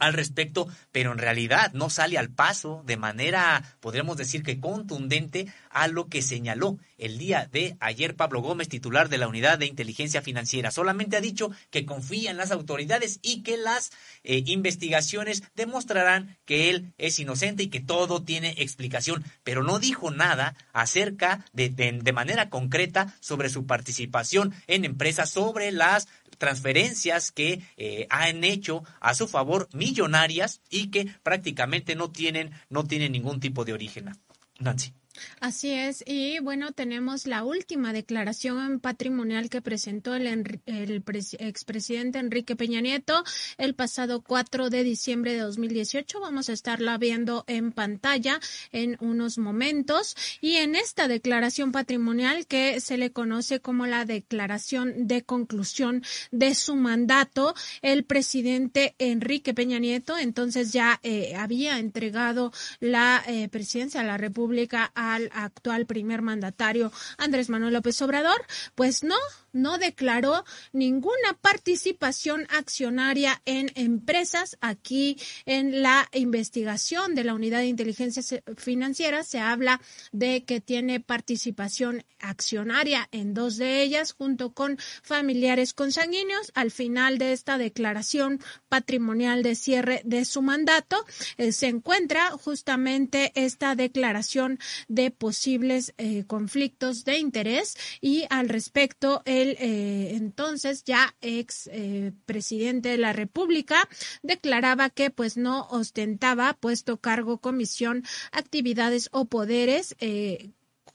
al 0.00 0.14
respecto, 0.14 0.66
pero 0.90 1.12
en 1.12 1.18
realidad 1.18 1.72
no 1.72 1.90
sale 1.90 2.18
al 2.18 2.30
paso 2.30 2.82
de 2.84 2.96
manera, 2.96 3.76
podríamos 3.80 4.16
decir 4.16 4.42
que 4.42 4.58
contundente, 4.58 5.46
a 5.70 5.86
lo 5.86 6.08
que 6.08 6.20
señaló 6.20 6.78
el 6.98 7.16
día 7.16 7.48
de 7.50 7.76
ayer 7.80 8.16
Pablo 8.16 8.42
Gómez, 8.42 8.68
titular 8.68 9.08
de 9.08 9.18
la 9.18 9.28
Unidad 9.28 9.58
de 9.58 9.66
Inteligencia 9.66 10.20
Financiera. 10.20 10.70
Solamente 10.70 11.16
ha 11.16 11.20
dicho 11.20 11.50
que 11.70 11.86
confía 11.86 12.30
en 12.30 12.36
las 12.36 12.50
autoridades 12.50 13.20
y 13.22 13.42
que 13.42 13.56
las 13.56 13.92
eh, 14.24 14.42
investigaciones 14.46 15.44
demostrarán 15.54 16.36
que 16.44 16.70
él 16.70 16.92
es 16.98 17.18
inocente 17.18 17.62
y 17.62 17.68
que 17.68 17.80
todo 17.80 18.22
tiene 18.22 18.54
explicación, 18.58 19.24
pero 19.44 19.62
no 19.62 19.78
dijo 19.78 20.10
nada 20.10 20.56
acerca 20.72 21.44
de, 21.52 21.68
de 21.68 22.12
manera 22.12 22.50
concreta 22.50 23.14
sobre 23.20 23.48
su 23.48 23.66
participación 23.66 24.52
en 24.66 24.84
empresas, 24.84 25.30
sobre 25.30 25.70
las 25.70 26.08
transferencias 26.40 27.30
que 27.30 27.60
eh, 27.76 28.06
han 28.08 28.42
hecho 28.42 28.82
a 28.98 29.14
su 29.14 29.28
favor 29.28 29.68
millonarias 29.72 30.62
y 30.70 30.90
que 30.90 31.06
prácticamente 31.22 31.94
no 31.94 32.10
tienen, 32.10 32.50
no 32.70 32.84
tienen 32.84 33.12
ningún 33.12 33.40
tipo 33.40 33.64
de 33.64 33.74
origen. 33.74 34.16
Nancy. 34.58 34.94
Así 35.40 35.70
es, 35.72 36.02
y 36.06 36.38
bueno, 36.40 36.72
tenemos 36.72 37.26
la 37.26 37.44
última 37.44 37.92
declaración 37.92 38.80
patrimonial 38.80 39.48
que 39.48 39.62
presentó 39.62 40.14
el, 40.14 40.60
el 40.66 41.04
expresidente 41.38 42.18
Enrique 42.18 42.56
Peña 42.56 42.80
Nieto 42.80 43.24
el 43.58 43.74
pasado 43.74 44.22
4 44.22 44.70
de 44.70 44.84
diciembre 44.84 45.32
de 45.32 45.40
2018. 45.40 46.20
Vamos 46.20 46.48
a 46.48 46.52
estarla 46.52 46.98
viendo 46.98 47.44
en 47.46 47.72
pantalla 47.72 48.40
en 48.72 48.96
unos 49.00 49.38
momentos. 49.38 50.16
Y 50.40 50.56
en 50.56 50.74
esta 50.74 51.08
declaración 51.08 51.72
patrimonial 51.72 52.46
que 52.46 52.80
se 52.80 52.96
le 52.96 53.12
conoce 53.12 53.60
como 53.60 53.86
la 53.86 54.04
declaración 54.04 55.06
de 55.06 55.22
conclusión 55.22 56.02
de 56.30 56.54
su 56.54 56.76
mandato, 56.76 57.54
el 57.82 58.04
presidente 58.04 58.94
Enrique 58.98 59.54
Peña 59.54 59.78
Nieto 59.78 60.00
entonces 60.18 60.72
ya 60.72 61.00
eh, 61.02 61.34
había 61.36 61.78
entregado 61.78 62.52
la 62.80 63.22
eh, 63.26 63.48
presidencia 63.48 64.00
de 64.00 64.06
la 64.06 64.16
República 64.16 64.90
al 65.14 65.30
actual 65.34 65.86
primer 65.86 66.22
mandatario 66.22 66.92
Andrés 67.18 67.48
Manuel 67.48 67.74
López 67.74 68.00
Obrador, 68.02 68.44
pues 68.74 69.02
no, 69.02 69.16
no 69.52 69.78
declaró 69.78 70.44
ninguna 70.72 71.34
participación 71.40 72.46
accionaria 72.50 73.40
en 73.44 73.70
empresas. 73.74 74.56
Aquí 74.60 75.16
en 75.46 75.82
la 75.82 76.08
investigación 76.12 77.14
de 77.14 77.24
la 77.24 77.34
Unidad 77.34 77.58
de 77.58 77.66
Inteligencia 77.66 78.22
Financiera 78.56 79.24
se 79.24 79.38
habla 79.38 79.80
de 80.12 80.44
que 80.44 80.60
tiene 80.60 81.00
participación 81.00 82.04
accionaria 82.18 83.08
en 83.12 83.34
dos 83.34 83.56
de 83.56 83.82
ellas 83.82 84.12
junto 84.12 84.52
con 84.52 84.78
familiares 85.02 85.72
consanguíneos. 85.72 86.52
Al 86.54 86.70
final 86.70 87.18
de 87.18 87.32
esta 87.32 87.58
declaración 87.58 88.40
patrimonial 88.68 89.42
de 89.42 89.54
cierre 89.54 90.02
de 90.04 90.24
su 90.24 90.42
mandato 90.42 91.04
eh, 91.36 91.52
se 91.52 91.68
encuentra 91.68 92.30
justamente 92.30 93.32
esta 93.34 93.74
declaración 93.74 94.58
de 94.88 95.10
posibles 95.10 95.94
eh, 95.98 96.24
conflictos 96.26 97.04
de 97.04 97.18
interés 97.18 97.76
y 98.00 98.24
al 98.30 98.48
respecto 98.48 99.22
el 99.42 99.56
eh, 99.58 100.14
entonces 100.14 100.84
ya 100.84 101.14
ex 101.20 101.68
eh, 101.72 102.12
presidente 102.26 102.90
de 102.90 102.98
la 102.98 103.12
República 103.12 103.88
declaraba 104.22 104.90
que 104.90 105.10
pues 105.10 105.36
no 105.36 105.66
ostentaba 105.70 106.54
puesto 106.54 106.98
cargo, 106.98 107.38
comisión, 107.38 108.04
actividades 108.32 109.08
o 109.12 109.24
poderes 109.26 109.96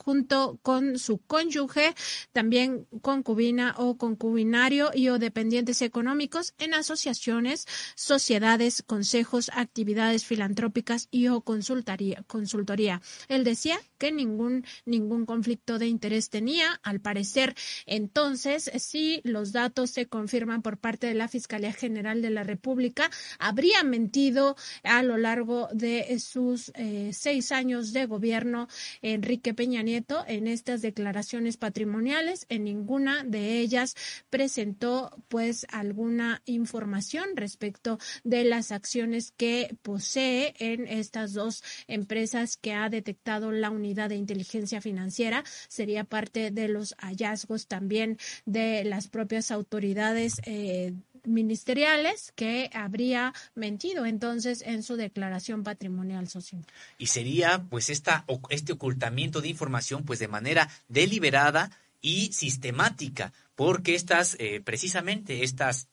junto 0.06 0.60
con 0.62 1.00
su 1.00 1.18
cónyuge, 1.18 1.96
también 2.32 2.86
concubina 3.02 3.74
o 3.78 3.98
concubinario 3.98 4.92
y 4.94 5.10
o 5.10 5.18
dependientes 5.18 5.82
económicos 5.82 6.54
en 6.60 6.76
asociaciones, 6.76 7.68
sociedades, 7.96 8.84
consejos, 8.84 9.50
actividades 9.54 10.24
filantrópicas 10.24 11.08
y 11.10 11.28
o 11.30 11.42
consultoría. 11.42 13.02
Él 13.30 13.44
decía 13.44 13.80
que 13.98 14.12
ningún, 14.12 14.64
ningún 14.86 15.26
conflicto 15.26 15.80
de 15.80 15.88
interés 15.88 16.30
tenía. 16.30 16.80
Al 16.84 17.00
parecer, 17.00 17.56
entonces, 17.88 18.70
si 18.78 19.22
los 19.24 19.54
datos 19.54 19.90
se 19.90 20.06
confirman 20.06 20.62
por 20.62 20.78
parte 20.78 21.08
de 21.08 21.16
la 21.16 21.28
Fiscalía 21.28 21.74
General 21.74 22.22
de 22.22 22.30
la 22.30 22.44
República, 22.44 23.10
habría 23.40 23.84
mentido 23.84 24.56
a 24.84 25.02
lo 25.02 25.18
largo 25.18 25.68
de 25.74 26.20
sus 26.20 26.72
eh, 26.76 27.10
seis 27.12 27.52
años 27.52 27.92
de 27.92 28.06
gobierno 28.06 28.68
Enrique 29.02 29.56
Peña 29.56 29.82
Nieto 29.82 29.95
en 30.28 30.48
estas 30.48 30.82
declaraciones 30.82 31.58
patrimoniales. 31.58 32.46
En 32.50 32.64
ninguna 32.66 33.24
de 33.24 33.60
ellas 33.60 33.96
presentó 34.30 35.12
pues 35.28 35.66
alguna 35.70 36.42
información 36.46 37.30
respecto 37.36 37.98
de 38.24 38.44
las 38.44 38.72
acciones 38.72 39.32
que 39.32 39.76
posee 39.82 40.54
en 40.60 40.88
estas 40.88 41.34
dos 41.34 41.64
empresas 41.88 42.58
que 42.58 42.74
ha 42.74 42.90
detectado 42.90 43.52
la 43.52 43.70
unidad 43.70 44.10
de 44.10 44.16
inteligencia 44.16 44.82
financiera. 44.82 45.44
Sería 45.68 46.04
parte 46.04 46.52
de 46.52 46.68
los 46.68 46.96
hallazgos 46.98 47.68
también 47.68 48.18
de 48.46 48.84
las 48.84 49.08
propias 49.08 49.52
autoridades. 49.52 50.42
Eh, 50.46 50.94
ministeriales 51.26 52.32
que 52.36 52.70
habría 52.74 53.34
mentido 53.54 54.06
entonces 54.06 54.62
en 54.62 54.84
su 54.84 54.96
declaración 54.96 55.64
patrimonial 55.64 56.28
social. 56.28 56.66
Y 56.98 57.08
sería 57.08 57.66
pues 57.70 57.90
esta, 57.90 58.26
este 58.50 58.74
ocultamiento 58.74 59.42
de 59.42 59.50
información 59.50 60.04
pues 60.04 60.20
de 60.20 60.28
manera 60.28 60.70
deliberada 60.88 61.72
y 62.02 62.32
sistemática, 62.34 63.34
porque 63.56 63.96
estas, 63.96 64.36
eh, 64.40 64.62
precisamente 64.64 65.44
estas 65.44 65.88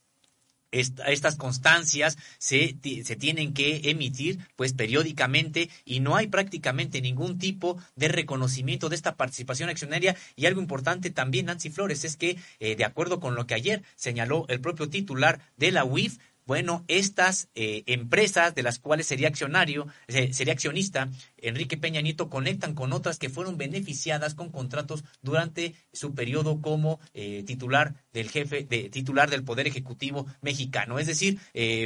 estas 0.72 1.36
constancias 1.36 2.18
se, 2.38 2.76
se, 3.04 3.16
tienen 3.16 3.52
que 3.52 3.90
emitir 3.90 4.38
pues 4.56 4.72
periódicamente 4.72 5.68
y 5.84 6.00
no 6.00 6.16
hay 6.16 6.26
prácticamente 6.26 7.00
ningún 7.00 7.38
tipo 7.38 7.78
de 7.94 8.08
reconocimiento 8.08 8.88
de 8.88 8.96
esta 8.96 9.16
participación 9.16 9.68
accionaria. 9.68 10.16
Y 10.34 10.46
algo 10.46 10.60
importante 10.60 11.10
también 11.10 11.46
Nancy 11.46 11.70
Flores 11.70 12.04
es 12.04 12.16
que 12.16 12.38
eh, 12.58 12.74
de 12.76 12.84
acuerdo 12.84 13.20
con 13.20 13.34
lo 13.34 13.46
que 13.46 13.54
ayer 13.54 13.82
señaló 13.96 14.46
el 14.48 14.60
propio 14.60 14.88
titular 14.88 15.40
de 15.56 15.72
la 15.72 15.84
UIF 15.84 16.18
bueno, 16.44 16.84
estas 16.88 17.48
eh, 17.54 17.84
empresas 17.86 18.54
de 18.54 18.64
las 18.64 18.80
cuales 18.80 19.06
sería 19.06 19.28
accionario, 19.28 19.86
eh, 20.08 20.32
sería 20.32 20.52
accionista, 20.52 21.08
Enrique 21.42 21.76
Peña 21.76 22.00
Nieto 22.00 22.30
conectan 22.30 22.74
con 22.74 22.92
otras 22.92 23.18
que 23.18 23.28
fueron 23.28 23.58
beneficiadas 23.58 24.34
con 24.34 24.50
contratos 24.50 25.04
durante 25.20 25.74
su 25.92 26.14
periodo 26.14 26.60
como 26.60 27.00
eh, 27.14 27.42
titular 27.46 27.94
del 28.12 28.30
jefe, 28.30 28.64
de, 28.64 28.88
titular 28.88 29.30
del 29.30 29.44
Poder 29.44 29.66
Ejecutivo 29.66 30.26
mexicano. 30.40 30.98
Es 30.98 31.06
decir, 31.06 31.38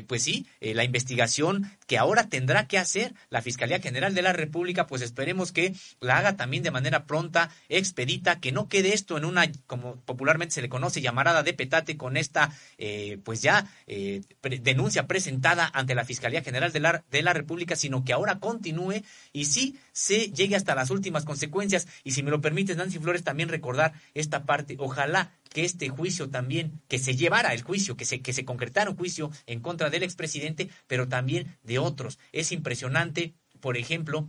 pues 0.06 0.22
sí, 0.22 0.46
la 0.60 0.84
investigación 0.84 1.70
que 1.86 1.98
ahora 1.98 2.28
tendrá 2.28 2.66
que 2.66 2.78
hacer 2.78 3.14
la 3.30 3.42
Fiscalía 3.42 3.80
General 3.80 4.14
de 4.14 4.22
la 4.22 4.32
República, 4.32 4.86
pues 4.86 5.02
esperemos 5.02 5.52
que 5.52 5.74
la 6.00 6.18
haga 6.18 6.36
también 6.36 6.62
de 6.62 6.70
manera 6.70 7.06
pronta, 7.06 7.50
expedita, 7.68 8.40
que 8.40 8.52
no 8.52 8.68
quede 8.68 8.92
esto 8.92 9.16
en 9.16 9.24
una, 9.24 9.50
como 9.66 9.96
popularmente 10.00 10.54
se 10.54 10.62
le 10.62 10.68
conoce, 10.68 11.00
llamarada 11.00 11.42
de 11.42 11.54
petate 11.54 11.96
con 11.96 12.16
esta, 12.16 12.52
pues 13.24 13.42
ya 13.42 13.70
denuncia 14.42 15.06
presentada 15.06 15.70
ante 15.72 15.94
la 15.94 16.04
Fiscalía 16.04 16.42
General 16.42 16.72
de 16.72 16.80
la, 16.80 17.04
de 17.10 17.22
la 17.22 17.32
República, 17.32 17.76
sino 17.76 18.04
que 18.04 18.12
ahora 18.12 18.38
continúe 18.38 19.02
y 19.32 19.45
sí 19.46 19.78
se 19.92 20.30
llegue 20.30 20.56
hasta 20.56 20.74
las 20.74 20.90
últimas 20.90 21.24
consecuencias. 21.24 21.88
Y 22.04 22.12
si 22.12 22.22
me 22.22 22.30
lo 22.30 22.40
permites, 22.40 22.76
Nancy 22.76 22.98
Flores, 22.98 23.24
también 23.24 23.48
recordar 23.48 23.94
esta 24.14 24.44
parte. 24.44 24.76
Ojalá 24.78 25.32
que 25.48 25.64
este 25.64 25.88
juicio 25.88 26.28
también, 26.28 26.82
que 26.88 26.98
se 26.98 27.16
llevara 27.16 27.54
el 27.54 27.62
juicio, 27.62 27.96
que 27.96 28.04
se, 28.04 28.20
que 28.20 28.32
se 28.32 28.44
concretara 28.44 28.90
un 28.90 28.96
juicio 28.96 29.30
en 29.46 29.60
contra 29.60 29.88
del 29.88 30.02
expresidente, 30.02 30.68
pero 30.86 31.08
también 31.08 31.56
de 31.62 31.78
otros. 31.78 32.18
Es 32.32 32.52
impresionante, 32.52 33.34
por 33.60 33.76
ejemplo, 33.76 34.28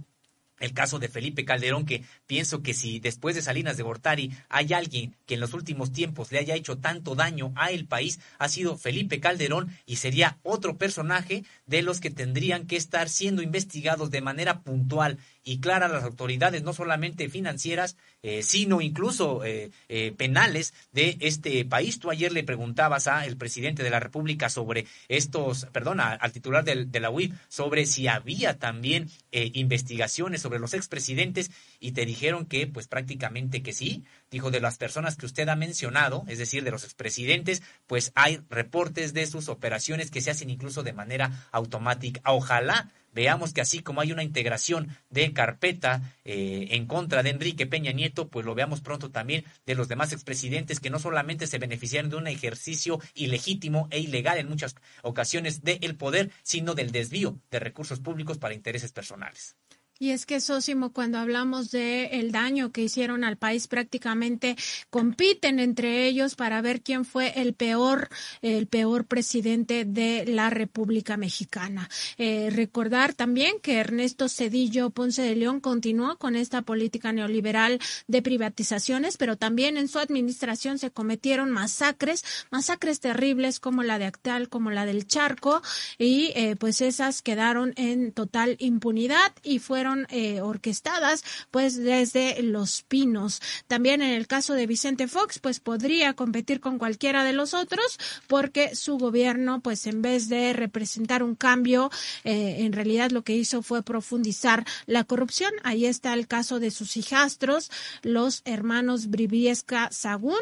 el 0.59 0.73
caso 0.73 0.99
de 0.99 1.07
Felipe 1.07 1.45
Calderón, 1.45 1.85
que 1.85 2.03
pienso 2.25 2.61
que 2.61 2.73
si 2.73 2.99
después 2.99 3.35
de 3.35 3.41
Salinas 3.41 3.77
de 3.77 3.83
Gortari 3.83 4.31
hay 4.49 4.73
alguien 4.73 5.15
que 5.25 5.35
en 5.35 5.39
los 5.39 5.53
últimos 5.53 5.91
tiempos 5.91 6.31
le 6.31 6.39
haya 6.39 6.55
hecho 6.55 6.77
tanto 6.77 7.15
daño 7.15 7.53
a 7.55 7.71
el 7.71 7.85
país, 7.85 8.19
ha 8.39 8.49
sido 8.49 8.77
Felipe 8.77 9.19
Calderón 9.19 9.75
y 9.85 9.97
sería 9.97 10.37
otro 10.43 10.77
personaje 10.77 11.43
de 11.65 11.81
los 11.81 11.99
que 11.99 12.09
tendrían 12.09 12.67
que 12.67 12.75
estar 12.75 13.09
siendo 13.09 13.41
investigados 13.41 14.11
de 14.11 14.21
manera 14.21 14.61
puntual 14.61 15.17
y 15.47 15.61
clara 15.61 15.87
las 15.87 16.03
autoridades, 16.03 16.61
no 16.63 16.73
solamente 16.73 17.29
financieras, 17.29 17.95
eh, 18.21 18.43
sino 18.43 18.81
incluso 18.81 19.45
eh, 19.45 19.71
eh, 19.87 20.11
penales 20.11 20.73
de 20.91 21.15
este 21.21 21.63
país. 21.63 21.99
Tú 21.99 22.11
ayer 22.11 22.33
le 22.33 22.43
preguntabas 22.43 23.07
al 23.07 23.37
presidente 23.37 23.81
de 23.81 23.89
la 23.89 24.01
República 24.01 24.49
sobre 24.49 24.87
estos, 25.07 25.65
perdona, 25.71 26.11
al 26.11 26.33
titular 26.33 26.65
de 26.65 26.99
la 26.99 27.09
UIF, 27.09 27.33
sobre 27.47 27.85
si 27.85 28.09
había 28.09 28.59
también 28.59 29.09
investigaciones 29.31 30.41
sobre 30.41 30.59
los 30.59 30.73
expresidentes 30.73 31.49
y 31.79 31.93
te 31.93 32.05
dijeron 32.05 32.45
que 32.45 32.67
pues 32.67 32.87
prácticamente 32.87 33.63
que 33.63 33.71
sí. 33.71 34.03
Dijo 34.29 34.51
de 34.51 34.59
las 34.59 34.77
personas 34.77 35.15
que 35.15 35.25
usted 35.25 35.47
ha 35.47 35.55
mencionado, 35.55 36.25
es 36.27 36.39
decir, 36.39 36.65
de 36.65 36.71
los 36.71 36.83
expresidentes, 36.83 37.63
pues 37.85 38.11
hay 38.15 38.41
reportes 38.49 39.13
de 39.13 39.25
sus 39.25 39.47
operaciones 39.47 40.11
que 40.11 40.19
se 40.19 40.31
hacen 40.31 40.49
incluso 40.49 40.83
de 40.83 40.91
manera 40.91 41.47
automática. 41.53 42.19
Ojalá 42.25 42.91
veamos 43.17 43.51
que 43.51 43.61
así 43.61 43.79
como 43.79 43.99
hay 43.99 44.11
una 44.11 44.21
integración 44.21 44.95
de 45.09 45.33
carpeta 45.33 46.13
eh, 46.23 46.67
en 46.69 46.85
contra 46.85 47.23
de 47.23 47.31
Enrique 47.31 47.65
Peña 47.65 47.91
Nieto, 47.91 48.27
pues 48.29 48.45
lo 48.45 48.53
veamos 48.53 48.81
pronto 48.81 49.09
también 49.09 49.43
de 49.65 49.73
los 49.73 49.87
demás 49.87 50.13
expresidentes 50.13 50.79
que 50.79 50.91
no 50.91 50.99
solamente 50.99 51.47
se 51.47 51.57
beneficiaron 51.57 52.11
de 52.11 52.17
un 52.17 52.27
ejercicio 52.27 52.99
ilegítimo 53.15 53.87
e 53.89 53.99
ilegal 53.99 54.37
en 54.37 54.47
muchas 54.47 54.75
ocasiones 55.01 55.63
del 55.63 55.95
poder, 55.95 56.29
sino 56.43 56.75
del 56.75 56.91
desvío 56.91 57.39
de 57.49 57.57
recursos 57.59 57.99
públicos 57.99 58.37
para 58.37 58.53
intereses 58.53 58.91
personales. 58.91 59.56
Y 59.99 60.11
es 60.11 60.25
que, 60.25 60.39
Sósimo, 60.39 60.91
cuando 60.91 61.17
hablamos 61.17 61.71
de 61.71 62.05
el 62.19 62.31
daño 62.31 62.71
que 62.71 62.83
hicieron 62.83 63.23
al 63.23 63.37
país, 63.37 63.67
prácticamente 63.67 64.55
compiten 64.89 65.59
entre 65.59 66.05
ellos 66.07 66.35
para 66.35 66.61
ver 66.61 66.81
quién 66.81 67.05
fue 67.05 67.41
el 67.41 67.53
peor, 67.53 68.09
el 68.41 68.67
peor 68.67 69.05
presidente 69.05 69.85
de 69.85 70.25
la 70.27 70.49
República 70.49 71.17
Mexicana. 71.17 71.89
Eh, 72.17 72.49
recordar 72.51 73.13
también 73.13 73.59
que 73.61 73.77
Ernesto 73.77 74.29
Cedillo 74.29 74.89
Ponce 74.91 75.21
de 75.21 75.35
León 75.35 75.59
continuó 75.59 76.17
con 76.17 76.35
esta 76.35 76.61
política 76.61 77.11
neoliberal 77.11 77.79
de 78.07 78.21
privatizaciones, 78.21 79.17
pero 79.17 79.37
también 79.37 79.77
en 79.77 79.87
su 79.87 79.99
administración 79.99 80.77
se 80.77 80.91
cometieron 80.91 81.51
masacres, 81.51 82.23
masacres 82.51 82.99
terribles 82.99 83.59
como 83.59 83.83
la 83.83 83.99
de 83.99 84.05
Actal, 84.05 84.49
como 84.49 84.71
la 84.71 84.85
del 84.85 85.07
Charco, 85.07 85.61
y 85.97 86.31
eh, 86.35 86.55
pues 86.57 86.81
esas 86.81 87.21
quedaron 87.21 87.73
en 87.75 88.11
total 88.11 88.55
impunidad 88.59 89.33
y 89.43 89.59
fueron 89.59 89.86
eh, 90.09 90.41
orquestadas 90.41 91.23
pues 91.51 91.77
desde 91.77 92.41
Los 92.43 92.83
Pinos. 92.83 93.41
También 93.67 94.01
en 94.01 94.13
el 94.13 94.27
caso 94.27 94.53
de 94.53 94.67
Vicente 94.67 95.07
Fox 95.07 95.39
pues 95.39 95.59
podría 95.59 96.13
competir 96.13 96.59
con 96.59 96.77
cualquiera 96.77 97.23
de 97.23 97.33
los 97.33 97.53
otros 97.53 97.97
porque 98.27 98.75
su 98.75 98.97
gobierno 98.97 99.61
pues 99.61 99.87
en 99.87 100.01
vez 100.01 100.29
de 100.29 100.53
representar 100.53 101.23
un 101.23 101.35
cambio 101.35 101.89
eh, 102.23 102.57
en 102.59 102.73
realidad 102.73 103.11
lo 103.11 103.23
que 103.23 103.35
hizo 103.35 103.61
fue 103.61 103.83
profundizar 103.83 104.65
la 104.85 105.03
corrupción. 105.03 105.51
Ahí 105.63 105.85
está 105.85 106.13
el 106.13 106.27
caso 106.27 106.59
de 106.59 106.71
sus 106.71 106.97
hijastros, 106.97 107.71
los 108.01 108.41
hermanos 108.45 109.07
Briviesca 109.07 109.89
Sagún 109.91 110.35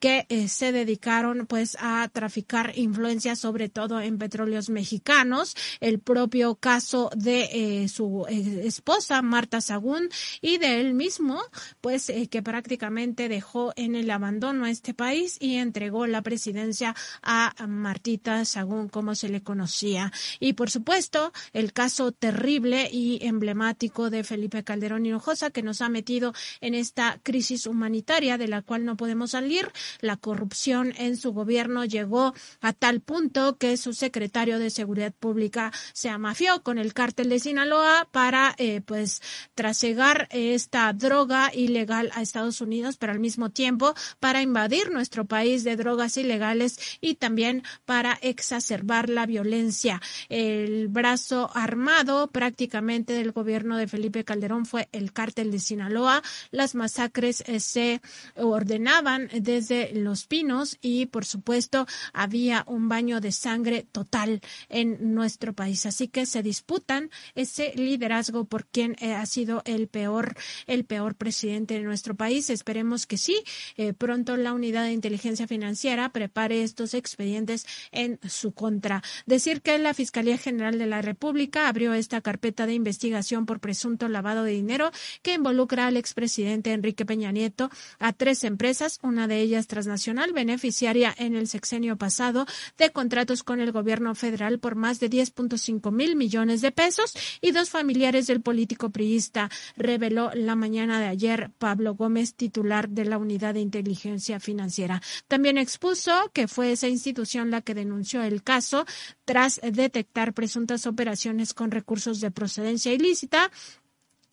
que 0.00 0.26
eh, 0.28 0.48
se 0.48 0.72
dedicaron 0.72 1.46
pues 1.46 1.76
a 1.80 2.08
traficar 2.12 2.72
influencia 2.76 3.36
sobre 3.36 3.68
todo 3.68 4.00
en 4.00 4.18
petróleos 4.18 4.70
mexicanos. 4.70 5.54
El 5.80 5.98
propio 6.00 6.54
caso 6.56 7.10
de 7.14 7.88
su 7.92 8.26
esposa, 8.28 8.87
Marta 9.22 9.60
Sagún, 9.60 10.08
y 10.40 10.58
de 10.58 10.80
él 10.80 10.94
mismo, 10.94 11.40
pues 11.80 12.08
eh, 12.08 12.28
que 12.28 12.42
prácticamente 12.42 13.28
dejó 13.28 13.72
en 13.76 13.94
el 13.94 14.10
abandono 14.10 14.64
a 14.64 14.70
este 14.70 14.94
país 14.94 15.36
y 15.40 15.56
entregó 15.56 16.06
la 16.06 16.22
presidencia 16.22 16.94
a 17.22 17.54
Martita 17.66 18.44
Sagún, 18.44 18.88
como 18.88 19.14
se 19.14 19.28
le 19.28 19.42
conocía. 19.42 20.12
Y 20.40 20.54
por 20.54 20.70
supuesto, 20.70 21.32
el 21.52 21.72
caso 21.72 22.12
terrible 22.12 22.88
y 22.90 23.24
emblemático 23.26 24.10
de 24.10 24.24
Felipe 24.24 24.64
Calderón 24.64 25.06
Hinojosa, 25.06 25.50
que 25.50 25.62
nos 25.62 25.80
ha 25.82 25.88
metido 25.88 26.32
en 26.60 26.74
esta 26.74 27.20
crisis 27.22 27.66
humanitaria 27.66 28.38
de 28.38 28.48
la 28.48 28.62
cual 28.62 28.84
no 28.84 28.96
podemos 28.96 29.32
salir. 29.32 29.70
La 30.00 30.16
corrupción 30.16 30.94
en 30.96 31.16
su 31.16 31.32
gobierno 31.32 31.84
llegó 31.84 32.34
a 32.60 32.72
tal 32.72 33.00
punto 33.00 33.58
que 33.58 33.76
su 33.76 33.92
secretario 33.92 34.58
de 34.58 34.70
Seguridad 34.70 35.12
Pública 35.12 35.72
se 35.92 36.08
amafió 36.08 36.62
con 36.62 36.78
el 36.78 36.94
cártel 36.94 37.28
de 37.28 37.38
Sinaloa 37.38 38.08
para 38.10 38.54
eh, 38.58 38.77
pues 38.80 39.22
trasegar 39.54 40.28
esta 40.30 40.92
droga 40.92 41.50
ilegal 41.54 42.10
a 42.14 42.22
Estados 42.22 42.60
Unidos, 42.60 42.96
pero 42.96 43.12
al 43.12 43.20
mismo 43.20 43.50
tiempo 43.50 43.94
para 44.20 44.42
invadir 44.42 44.90
nuestro 44.90 45.24
país 45.24 45.64
de 45.64 45.76
drogas 45.76 46.16
ilegales 46.16 46.78
y 47.00 47.14
también 47.16 47.62
para 47.84 48.18
exacerbar 48.22 49.08
la 49.08 49.26
violencia. 49.26 50.00
El 50.28 50.88
brazo 50.88 51.50
armado 51.54 52.28
prácticamente 52.28 53.12
del 53.12 53.32
gobierno 53.32 53.76
de 53.76 53.88
Felipe 53.88 54.24
Calderón 54.24 54.66
fue 54.66 54.88
el 54.92 55.12
cártel 55.12 55.50
de 55.50 55.58
Sinaloa. 55.58 56.22
Las 56.50 56.74
masacres 56.74 57.42
eh, 57.46 57.60
se 57.60 58.00
ordenaban 58.36 59.28
desde 59.32 59.92
Los 59.94 60.26
Pinos 60.26 60.78
y 60.80 61.06
por 61.06 61.24
supuesto 61.24 61.86
había 62.12 62.64
un 62.66 62.88
baño 62.88 63.20
de 63.20 63.32
sangre 63.32 63.86
total 63.90 64.40
en 64.68 65.14
nuestro 65.14 65.52
país. 65.52 65.86
Así 65.86 66.08
que 66.08 66.26
se 66.26 66.42
disputan 66.42 67.10
ese 67.34 67.72
liderazgo 67.74 68.44
por 68.44 68.64
quién 68.72 68.96
eh, 69.00 69.14
ha 69.14 69.26
sido 69.26 69.62
el 69.64 69.88
peor, 69.88 70.34
el 70.66 70.84
peor 70.84 71.14
presidente 71.14 71.74
de 71.74 71.80
nuestro 71.80 72.14
país. 72.14 72.50
Esperemos 72.50 73.06
que 73.06 73.18
sí. 73.18 73.42
Eh, 73.76 73.92
pronto 73.92 74.36
la 74.36 74.52
unidad 74.52 74.84
de 74.84 74.92
inteligencia 74.92 75.46
financiera 75.46 76.10
prepare 76.10 76.62
estos 76.62 76.94
expedientes 76.94 77.66
en 77.92 78.18
su 78.28 78.52
contra. 78.52 79.02
Decir 79.26 79.62
que 79.62 79.78
la 79.78 79.94
Fiscalía 79.94 80.38
General 80.38 80.78
de 80.78 80.86
la 80.86 81.02
República 81.02 81.68
abrió 81.68 81.92
esta 81.94 82.20
carpeta 82.20 82.66
de 82.66 82.74
investigación 82.74 83.46
por 83.46 83.60
presunto 83.60 84.08
lavado 84.08 84.44
de 84.44 84.52
dinero 84.52 84.90
que 85.22 85.34
involucra 85.34 85.86
al 85.86 85.96
expresidente 85.96 86.72
Enrique 86.72 87.06
Peña 87.06 87.32
Nieto 87.32 87.70
a 87.98 88.12
tres 88.12 88.44
empresas, 88.44 88.98
una 89.02 89.28
de 89.28 89.40
ellas 89.40 89.66
transnacional, 89.66 90.32
beneficiaria 90.32 91.14
en 91.16 91.34
el 91.36 91.48
sexenio 91.48 91.96
pasado 91.96 92.46
de 92.76 92.90
contratos 92.90 93.42
con 93.42 93.60
el 93.60 93.72
gobierno 93.72 94.14
federal 94.14 94.58
por 94.58 94.74
más 94.74 95.00
de 95.00 95.10
10.5 95.10 95.92
mil 95.92 96.16
millones 96.16 96.60
de 96.60 96.72
pesos 96.72 97.14
y 97.40 97.52
dos 97.52 97.70
familiares 97.70 98.26
del 98.26 98.40
priista, 98.66 99.50
reveló 99.76 100.30
la 100.34 100.56
mañana 100.56 101.00
de 101.00 101.06
ayer 101.06 101.50
Pablo 101.58 101.94
Gómez, 101.94 102.34
titular 102.34 102.88
de 102.88 103.04
la 103.04 103.18
Unidad 103.18 103.54
de 103.54 103.60
Inteligencia 103.60 104.40
Financiera. 104.40 105.00
También 105.28 105.58
expuso 105.58 106.30
que 106.32 106.48
fue 106.48 106.72
esa 106.72 106.88
institución 106.88 107.50
la 107.50 107.60
que 107.60 107.74
denunció 107.74 108.22
el 108.22 108.42
caso 108.42 108.86
tras 109.24 109.60
detectar 109.62 110.32
presuntas 110.32 110.86
operaciones 110.86 111.54
con 111.54 111.70
recursos 111.70 112.20
de 112.20 112.30
procedencia 112.30 112.92
ilícita 112.92 113.50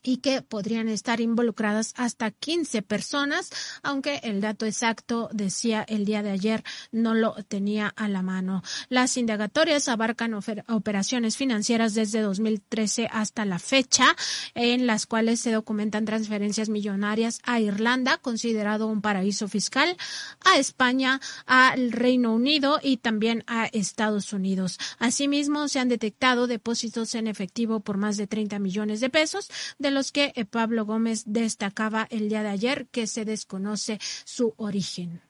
y 0.06 0.18
que 0.18 0.44
podrían 0.44 0.88
estar 0.88 1.20
involucradas 1.20 1.94
hasta 1.98 2.30
15 2.30 2.84
personas, 2.84 3.50
aunque 3.82 4.20
el 4.24 4.40
dato 4.40 4.68
exacto, 4.68 5.30
decía 5.34 5.84
el 5.88 6.06
día 6.06 6.22
de 6.22 6.30
ayer, 6.30 6.64
no 6.92 7.16
lo 7.16 7.34
tenía 7.48 7.88
a 7.88 8.08
la 8.08 8.22
mano. 8.22 8.62
Las 8.88 9.18
indagatorias 9.18 9.88
abarcan 9.88 10.36
operaciones 10.68 11.38
financieras 11.38 11.96
desde 11.96 12.22
2013 12.22 13.10
hasta 13.12 13.46
la 13.46 13.58
fecha, 13.58 14.16
en 14.54 14.86
las 14.86 15.08
cuales 15.08 15.40
se 15.40 15.52
documentan 15.52 16.06
transferencias 16.06 16.70
millonarias 16.70 17.40
a 17.44 17.60
Irlanda, 17.60 18.18
considerado 18.18 18.86
un 18.88 19.02
paraíso 19.02 19.48
fiscal, 19.48 19.98
a 20.44 20.60
España, 20.60 21.20
al 21.48 21.92
Reino 21.92 22.32
Unido 22.32 22.80
y 22.84 22.98
también 22.98 23.44
a 23.48 23.66
Estados 23.66 24.34
Unidos. 24.34 24.78
Asimismo, 25.00 25.68
se 25.68 25.80
han 25.80 25.90
detectado 25.90 26.46
depósitos 26.46 27.16
en 27.16 27.26
efectivo 27.26 27.80
por 27.80 27.98
más 27.98 28.18
de 28.18 28.28
30 28.28 28.60
millones 28.60 29.00
de 29.00 29.10
pesos, 29.10 29.50
de 29.80 29.95
los 29.96 30.12
que 30.12 30.32
eh, 30.36 30.46
Pablo 30.46 30.86
Gómez 30.86 31.24
destacaba 31.26 32.08
el 32.12 32.30
día 32.30 32.44
de 32.44 32.50
ayer 32.50 32.86
que 32.92 33.08
se 33.08 33.26
desconoce 33.26 33.98
su 34.24 34.54
origen. 34.58 35.22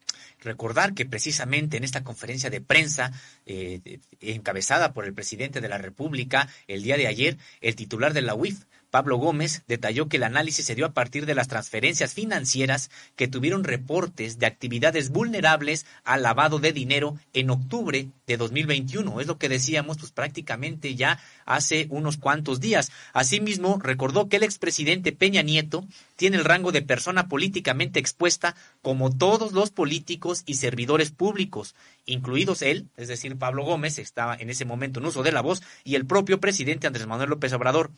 Recordar 0.41 0.93
que 0.93 1.05
precisamente 1.05 1.77
en 1.77 1.83
esta 1.83 2.03
conferencia 2.03 2.49
de 2.49 2.61
prensa 2.61 3.13
eh, 3.45 3.99
encabezada 4.19 4.93
por 4.93 5.05
el 5.05 5.13
presidente 5.13 5.61
de 5.61 5.69
la 5.69 5.77
República 5.77 6.49
el 6.67 6.83
día 6.83 6.97
de 6.97 7.07
ayer, 7.07 7.37
el 7.61 7.75
titular 7.75 8.13
de 8.13 8.21
la 8.21 8.35
UIF, 8.35 8.65
Pablo 8.95 9.17
Gómez 9.17 9.63
detalló 9.67 10.07
que 10.07 10.15
el 10.15 10.23
análisis 10.23 10.65
se 10.65 10.73
dio 10.73 10.85
a 10.85 10.93
partir 10.93 11.25
de 11.25 11.35
las 11.35 11.49
transferencias 11.49 12.13
financieras 12.13 12.89
que 13.17 13.27
tuvieron 13.27 13.65
reportes 13.65 14.39
de 14.39 14.45
actividades 14.45 15.09
vulnerables 15.09 15.85
al 16.05 16.23
lavado 16.23 16.59
de 16.59 16.71
dinero 16.71 17.17
en 17.33 17.49
octubre 17.49 18.07
de 18.25 18.37
2021. 18.37 19.19
Es 19.19 19.27
lo 19.27 19.37
que 19.37 19.49
decíamos, 19.49 19.97
pues 19.97 20.13
prácticamente 20.13 20.95
ya 20.95 21.19
hace 21.45 21.87
unos 21.89 22.15
cuantos 22.15 22.61
días. 22.61 22.89
Asimismo, 23.11 23.81
recordó 23.83 24.29
que 24.29 24.37
el 24.37 24.43
expresidente 24.43 25.11
Peña 25.11 25.41
Nieto 25.41 25.85
tiene 26.15 26.37
el 26.37 26.45
rango 26.45 26.71
de 26.71 26.81
persona 26.81 27.27
políticamente 27.27 27.99
expuesta 27.99 28.55
como 28.81 29.15
todos 29.15 29.51
los 29.51 29.71
políticos 29.71 30.43
y 30.45 30.55
servidores 30.55 31.11
públicos, 31.11 31.75
incluidos 32.05 32.61
él, 32.61 32.87
es 32.97 33.07
decir, 33.07 33.37
Pablo 33.37 33.63
Gómez, 33.63 33.99
estaba 33.99 34.35
en 34.35 34.49
ese 34.49 34.65
momento 34.65 34.99
en 34.99 35.07
uso 35.07 35.23
de 35.23 35.31
la 35.31 35.41
voz, 35.41 35.61
y 35.83 35.95
el 35.95 36.05
propio 36.05 36.39
presidente 36.39 36.87
Andrés 36.87 37.07
Manuel 37.07 37.29
López 37.29 37.53
Obrador. 37.53 37.91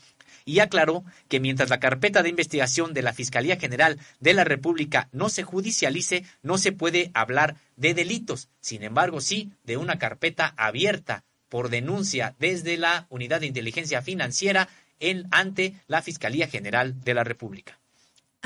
Y 0.46 0.60
aclaró 0.60 1.04
que 1.28 1.40
mientras 1.40 1.70
la 1.70 1.80
carpeta 1.80 2.24
de 2.24 2.30
investigación 2.30 2.94
de 2.94 3.02
la 3.02 3.14
Fiscalía 3.14 3.58
General 3.58 4.00
de 4.20 4.34
la 4.34 4.46
República 4.46 5.10
no 5.12 5.30
se 5.30 5.44
judicialice, 5.44 6.24
no 6.42 6.58
se 6.58 6.72
puede 6.72 7.12
hablar 7.14 7.58
de 7.76 7.94
delitos. 7.94 8.50
Sin 8.62 8.84
embargo, 8.84 9.20
sí 9.20 9.52
de 9.66 9.78
una 9.78 10.00
carpeta 10.00 10.54
abierta 10.58 11.26
por 11.50 11.70
denuncia 11.70 12.36
desde 12.40 12.78
la 12.78 13.08
Unidad 13.10 13.42
de 13.42 13.48
Inteligencia 13.48 14.02
Financiera 14.02 14.70
en, 15.00 15.28
ante 15.32 15.76
la 15.88 16.02
Fiscalía 16.02 16.48
General 16.48 17.00
de 17.04 17.14
la 17.14 17.24
República. 17.24 17.77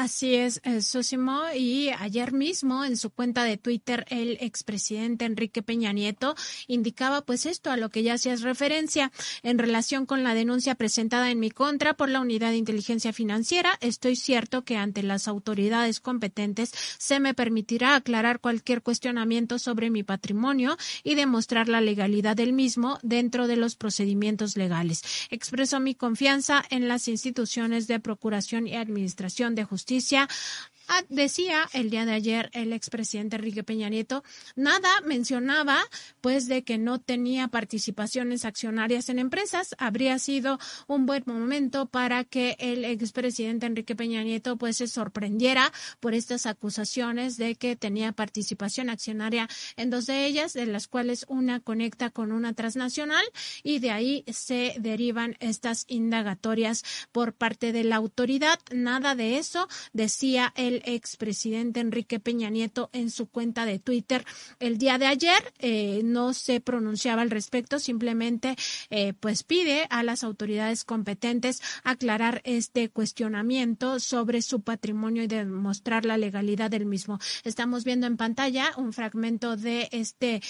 Así 0.01 0.33
es, 0.33 0.61
eh, 0.63 0.81
Sosimo. 0.81 1.43
Y 1.55 1.89
ayer 1.89 2.33
mismo 2.33 2.83
en 2.83 2.97
su 2.97 3.11
cuenta 3.11 3.43
de 3.43 3.57
Twitter, 3.57 4.03
el 4.09 4.35
expresidente 4.41 5.25
Enrique 5.25 5.61
Peña 5.61 5.93
Nieto 5.93 6.33
indicaba 6.65 7.21
pues 7.21 7.45
esto 7.45 7.69
a 7.69 7.77
lo 7.77 7.89
que 7.89 8.01
ya 8.01 8.15
hacías 8.15 8.41
referencia 8.41 9.11
en 9.43 9.59
relación 9.59 10.07
con 10.07 10.23
la 10.23 10.33
denuncia 10.33 10.73
presentada 10.73 11.29
en 11.29 11.39
mi 11.39 11.51
contra 11.51 11.93
por 11.93 12.09
la 12.09 12.19
Unidad 12.19 12.49
de 12.49 12.57
Inteligencia 12.57 13.13
Financiera. 13.13 13.77
Estoy 13.79 14.15
cierto 14.15 14.63
que 14.63 14.75
ante 14.75 15.03
las 15.03 15.27
autoridades 15.27 15.99
competentes 15.99 16.71
se 16.97 17.19
me 17.19 17.35
permitirá 17.35 17.93
aclarar 17.93 18.39
cualquier 18.39 18.81
cuestionamiento 18.81 19.59
sobre 19.59 19.91
mi 19.91 20.01
patrimonio 20.01 20.77
y 21.03 21.13
demostrar 21.13 21.69
la 21.69 21.79
legalidad 21.79 22.35
del 22.35 22.53
mismo 22.53 22.97
dentro 23.03 23.45
de 23.45 23.55
los 23.55 23.75
procedimientos 23.75 24.57
legales. 24.57 25.03
Expreso 25.29 25.79
mi 25.79 25.93
confianza 25.93 26.63
en 26.71 26.87
las 26.87 27.07
instituciones 27.07 27.85
de 27.85 27.99
Procuración 27.99 28.65
y 28.65 28.77
Administración 28.77 29.53
de 29.53 29.63
Justicia 29.63 29.90
Justicia 29.91 30.27
Ah, 30.27 30.70
decía 31.09 31.67
el 31.73 31.89
día 31.89 32.05
de 32.05 32.13
ayer 32.13 32.49
el 32.53 32.73
expresidente 32.73 33.35
Enrique 33.35 33.63
Peña 33.63 33.89
Nieto, 33.89 34.23
nada 34.55 34.89
mencionaba 35.05 35.79
pues 36.21 36.47
de 36.47 36.63
que 36.63 36.77
no 36.77 36.99
tenía 36.99 37.47
participaciones 37.47 38.45
accionarias 38.45 39.09
en 39.09 39.19
empresas. 39.19 39.75
Habría 39.77 40.19
sido 40.19 40.59
un 40.87 41.05
buen 41.05 41.23
momento 41.25 41.85
para 41.85 42.23
que 42.23 42.55
el 42.59 42.85
expresidente 42.85 43.65
Enrique 43.65 43.95
Peña 43.95 44.23
Nieto 44.23 44.57
pues 44.57 44.77
se 44.77 44.87
sorprendiera 44.87 45.71
por 45.99 46.13
estas 46.13 46.45
acusaciones 46.45 47.37
de 47.37 47.55
que 47.55 47.75
tenía 47.75 48.11
participación 48.11 48.89
accionaria 48.89 49.47
en 49.75 49.89
dos 49.89 50.05
de 50.07 50.25
ellas, 50.25 50.53
de 50.53 50.65
las 50.65 50.87
cuales 50.87 51.25
una 51.27 51.59
conecta 51.59 52.09
con 52.09 52.31
una 52.31 52.53
transnacional 52.53 53.23
y 53.63 53.79
de 53.79 53.91
ahí 53.91 54.23
se 54.31 54.75
derivan 54.79 55.35
estas 55.39 55.85
indagatorias 55.87 56.83
por 57.11 57.33
parte 57.33 57.71
de 57.71 57.83
la 57.83 57.97
autoridad. 57.97 58.59
Nada 58.71 59.15
de 59.15 59.37
eso 59.37 59.67
decía 59.93 60.53
el 60.55 60.70
expresidente 60.85 61.79
Enrique 61.79 62.19
Peña 62.19 62.49
Nieto 62.49 62.89
en 62.93 63.09
su 63.09 63.27
cuenta 63.27 63.65
de 63.65 63.79
Twitter 63.79 64.25
el 64.59 64.77
día 64.77 64.97
de 64.97 65.07
ayer. 65.07 65.53
Eh, 65.59 66.01
no 66.03 66.33
se 66.33 66.59
pronunciaba 66.59 67.21
al 67.21 67.29
respecto, 67.29 67.79
simplemente 67.79 68.55
eh, 68.89 69.13
pues 69.13 69.43
pide 69.43 69.87
a 69.89 70.03
las 70.03 70.23
autoridades 70.23 70.83
competentes 70.83 71.61
aclarar 71.83 72.41
este 72.43 72.89
cuestionamiento 72.89 73.99
sobre 73.99 74.41
su 74.41 74.61
patrimonio 74.61 75.23
y 75.23 75.27
demostrar 75.27 76.05
la 76.05 76.17
legalidad 76.17 76.69
del 76.69 76.85
mismo. 76.85 77.19
Estamos 77.43 77.83
viendo 77.83 78.07
en 78.07 78.17
pantalla 78.17 78.71
un 78.77 78.93
fragmento 78.93 79.57
de 79.57 79.89
este 79.91 80.41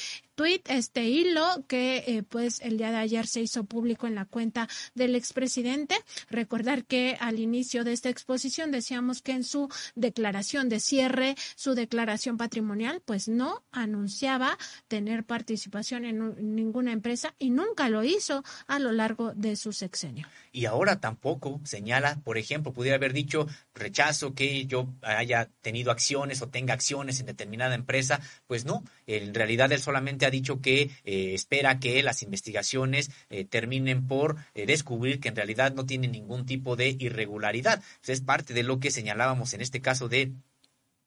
este 0.45 1.05
hilo 1.05 1.65
que 1.67 2.03
eh, 2.07 2.23
pues 2.23 2.61
el 2.61 2.77
día 2.77 2.91
de 2.91 2.97
ayer 2.97 3.27
se 3.27 3.41
hizo 3.41 3.63
público 3.63 4.07
en 4.07 4.15
la 4.15 4.25
cuenta 4.25 4.67
del 4.95 5.15
expresidente. 5.15 5.95
Recordar 6.29 6.85
que 6.85 7.17
al 7.19 7.39
inicio 7.39 7.83
de 7.83 7.93
esta 7.93 8.09
exposición 8.09 8.71
decíamos 8.71 9.21
que 9.21 9.33
en 9.33 9.43
su 9.43 9.69
declaración 9.95 10.69
de 10.69 10.79
cierre, 10.79 11.35
su 11.55 11.75
declaración 11.75 12.37
patrimonial, 12.37 13.01
pues 13.05 13.27
no 13.27 13.63
anunciaba 13.71 14.57
tener 14.87 15.23
participación 15.23 16.05
en 16.05 16.55
ninguna 16.55 16.91
empresa 16.91 17.33
y 17.39 17.49
nunca 17.49 17.89
lo 17.89 18.03
hizo 18.03 18.43
a 18.67 18.79
lo 18.79 18.91
largo 18.91 19.33
de 19.33 19.55
su 19.55 19.73
sexenio. 19.73 20.27
Y 20.51 20.65
ahora 20.65 20.99
tampoco 20.99 21.61
señala, 21.63 22.19
por 22.23 22.37
ejemplo, 22.37 22.73
pudiera 22.73 22.97
haber 22.97 23.13
dicho 23.13 23.47
rechazo 23.73 24.33
que 24.33 24.65
yo 24.65 24.87
haya 25.01 25.49
tenido 25.61 25.91
acciones 25.91 26.41
o 26.41 26.49
tenga 26.49 26.73
acciones 26.73 27.19
en 27.19 27.25
determinada 27.27 27.75
empresa, 27.75 28.19
pues 28.47 28.65
no, 28.65 28.83
en 29.07 29.33
realidad 29.33 29.71
él 29.71 29.79
solamente 29.79 30.25
ha 30.25 30.30
dicho 30.31 30.61
que 30.61 30.89
eh, 31.03 31.33
espera 31.33 31.79
que 31.79 32.01
las 32.01 32.23
investigaciones 32.23 33.11
eh, 33.29 33.45
terminen 33.45 34.07
por 34.07 34.37
eh, 34.55 34.65
descubrir 34.65 35.19
que 35.19 35.29
en 35.29 35.35
realidad 35.35 35.73
no 35.73 35.85
tiene 35.85 36.07
ningún 36.07 36.45
tipo 36.45 36.75
de 36.75 36.95
irregularidad. 36.99 37.83
es 38.07 38.21
parte 38.21 38.53
de 38.53 38.63
lo 38.63 38.79
que 38.79 38.91
señalábamos 38.91 39.53
en 39.53 39.61
este 39.61 39.81
caso 39.81 40.09
de 40.09 40.31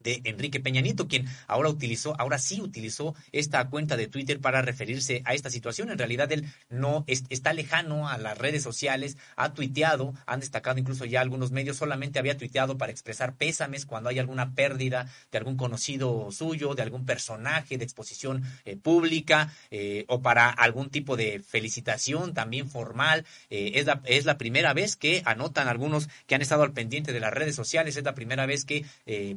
de 0.04 0.20
Enrique 0.24 0.60
Peña 0.60 0.80
Nieto, 0.80 1.08
quien 1.08 1.26
ahora 1.48 1.68
utilizó, 1.68 2.14
ahora 2.20 2.38
sí 2.38 2.60
utilizó 2.60 3.14
esta 3.32 3.68
cuenta 3.68 3.96
de 3.96 4.06
Twitter 4.06 4.38
para 4.40 4.62
referirse 4.62 5.22
a 5.24 5.34
esta 5.34 5.50
situación. 5.50 5.90
En 5.90 5.98
realidad 5.98 6.30
él 6.30 6.46
no 6.68 7.04
está 7.06 7.52
lejano 7.52 8.08
a 8.08 8.18
las 8.18 8.38
redes 8.38 8.62
sociales, 8.62 9.16
ha 9.36 9.54
tuiteado, 9.54 10.14
han 10.26 10.40
destacado 10.40 10.78
incluso 10.78 11.04
ya 11.04 11.20
algunos 11.20 11.50
medios, 11.50 11.76
solamente 11.76 12.18
había 12.18 12.36
tuiteado 12.36 12.78
para 12.78 12.92
expresar 12.92 13.34
pésames 13.34 13.86
cuando 13.86 14.10
hay 14.10 14.18
alguna 14.18 14.54
pérdida 14.54 15.10
de 15.32 15.38
algún 15.38 15.56
conocido 15.56 16.30
suyo, 16.30 16.74
de 16.74 16.82
algún 16.82 17.06
personaje 17.06 17.78
de 17.78 17.84
exposición 17.84 18.42
eh, 18.64 18.76
pública 18.76 19.52
eh, 19.70 20.04
o 20.08 20.20
para 20.20 20.50
algún 20.50 20.90
tipo 20.90 21.16
de 21.16 21.40
felicitación 21.40 22.34
también 22.34 22.68
formal. 22.68 23.24
Eh, 23.50 23.72
es, 23.76 23.86
la, 23.86 24.02
es 24.04 24.24
la 24.24 24.38
primera 24.38 24.74
vez 24.74 24.96
que 24.96 25.22
anotan 25.24 25.68
algunos 25.68 26.08
que 26.26 26.34
han 26.34 26.42
estado 26.42 26.62
al 26.62 26.72
pendiente 26.72 27.12
de 27.12 27.20
las 27.20 27.32
redes 27.32 27.56
sociales, 27.56 27.96
es 27.96 28.04
la 28.04 28.14
primera 28.14 28.46
vez 28.46 28.64
que 28.64 28.84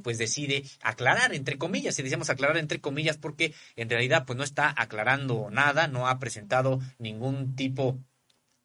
pues 0.03 0.18
decide 0.18 0.57
aclarar, 0.82 1.34
entre 1.34 1.58
comillas, 1.58 1.98
y 2.00 2.04
decíamos 2.04 2.30
aclarar 2.30 2.58
entre 2.58 2.82
comillas 2.82 3.18
porque 3.18 3.54
en 3.76 3.90
realidad 3.90 4.26
pues 4.26 4.38
no 4.38 4.44
está 4.44 4.74
aclarando 4.78 5.50
nada, 5.52 5.88
no 5.88 6.08
ha 6.08 6.20
presentado 6.20 6.80
ningún 7.00 7.56
tipo 7.56 8.00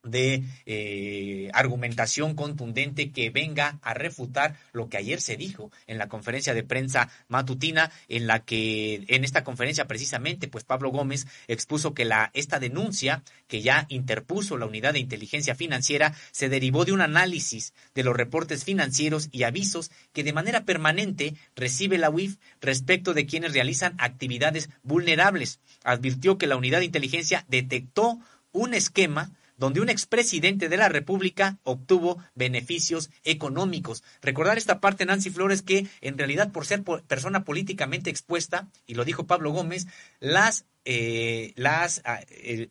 de 0.03 0.43
eh, 0.65 1.49
argumentación 1.53 2.35
contundente 2.35 3.11
que 3.11 3.29
venga 3.29 3.79
a 3.81 3.93
refutar 3.93 4.57
lo 4.73 4.89
que 4.89 4.97
ayer 4.97 5.21
se 5.21 5.37
dijo 5.37 5.71
en 5.87 5.97
la 5.97 6.09
conferencia 6.09 6.53
de 6.53 6.63
prensa 6.63 7.09
matutina, 7.29 7.91
en 8.09 8.27
la 8.27 8.43
que 8.43 9.05
en 9.07 9.23
esta 9.23 9.43
conferencia 9.43 9.87
precisamente, 9.87 10.47
pues 10.47 10.65
Pablo 10.65 10.89
Gómez 10.89 11.25
expuso 11.47 11.93
que 11.93 12.05
la 12.05 12.31
esta 12.33 12.59
denuncia 12.59 13.23
que 13.47 13.61
ya 13.61 13.85
interpuso 13.89 14.57
la 14.57 14.65
unidad 14.65 14.93
de 14.93 14.99
inteligencia 14.99 15.55
financiera 15.55 16.13
se 16.31 16.49
derivó 16.49 16.83
de 16.83 16.91
un 16.91 17.01
análisis 17.01 17.73
de 17.95 18.03
los 18.03 18.15
reportes 18.15 18.65
financieros 18.65 19.29
y 19.31 19.43
avisos 19.43 19.89
que 20.11 20.23
de 20.23 20.33
manera 20.33 20.65
permanente 20.65 21.35
recibe 21.55 21.97
la 21.97 22.09
UIF 22.09 22.37
respecto 22.59 23.13
de 23.13 23.25
quienes 23.25 23.53
realizan 23.53 23.95
actividades 23.99 24.69
vulnerables. 24.83 25.59
Advirtió 25.83 26.37
que 26.37 26.47
la 26.47 26.57
unidad 26.57 26.79
de 26.79 26.85
inteligencia 26.85 27.45
detectó 27.47 28.19
un 28.51 28.73
esquema 28.73 29.31
donde 29.57 29.81
un 29.81 29.89
expresidente 29.89 30.69
de 30.69 30.77
la 30.77 30.89
República 30.89 31.57
obtuvo 31.63 32.17
beneficios 32.35 33.09
económicos. 33.23 34.03
Recordar 34.21 34.57
esta 34.57 34.79
parte, 34.79 35.05
Nancy 35.05 35.29
Flores, 35.29 35.61
que 35.61 35.87
en 36.01 36.17
realidad 36.17 36.51
por 36.51 36.65
ser 36.65 36.83
persona 36.83 37.43
políticamente 37.43 38.09
expuesta, 38.09 38.67
y 38.85 38.95
lo 38.95 39.05
dijo 39.05 39.25
Pablo 39.25 39.51
Gómez, 39.51 39.87
las 40.19 40.65
eh, 40.85 41.53
las, 41.55 42.01
ah, 42.03 42.19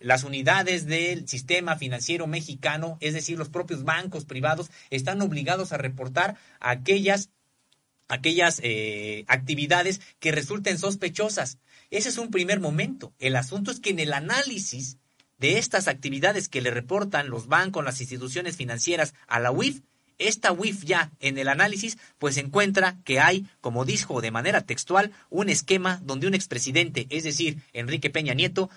las 0.00 0.24
unidades 0.24 0.84
del 0.84 1.26
sistema 1.28 1.76
financiero 1.76 2.26
mexicano, 2.26 2.98
es 3.00 3.14
decir, 3.14 3.38
los 3.38 3.48
propios 3.48 3.84
bancos 3.84 4.26
privados, 4.26 4.70
están 4.90 5.22
obligados 5.22 5.72
a 5.72 5.78
reportar 5.78 6.36
aquellas, 6.60 7.30
aquellas 8.09 8.60
eh, 8.62 9.24
actividades 9.28 10.02
que 10.20 10.30
resulten 10.30 10.78
sospechosas. 10.78 11.59
Ese 11.90 12.10
es 12.10 12.18
un 12.18 12.30
primer 12.30 12.60
momento. 12.60 13.14
El 13.18 13.34
asunto 13.34 13.70
es 13.70 13.80
que 13.80 13.90
en 13.90 14.00
el 14.00 14.12
análisis 14.12 14.98
de 15.43 15.59
estas 15.59 15.89
actividades 15.89 16.48
que 16.48 16.60
le 16.60 16.70
reportan 16.70 17.28
los 17.28 17.48
bancos, 17.48 17.85
las 17.85 18.01
instituciones 18.01 18.56
financieras 18.56 19.12
a 19.27 19.40
la 19.40 19.51
UIF, 19.51 19.81
esta 20.19 20.52
UIF 20.52 20.85
ya 20.85 21.10
en 21.19 21.36
el 21.36 21.48
análisis 21.48 21.98
pues 22.20 22.36
encuentra 22.36 22.97
que 23.05 23.19
hay, 23.19 23.44
como 23.60 23.85
dijo 23.85 24.20
de 24.20 24.31
manera 24.31 24.60
textual, 24.60 25.10
un 25.31 25.48
esquema 25.48 26.01
donde 26.05 26.28
un 26.28 26.35
expresidente, 26.35 27.09
es 27.10 27.24
decir, 27.24 27.59
Enrique 27.73 28.09
Peña 28.09 28.35
Nieto, 28.35 28.70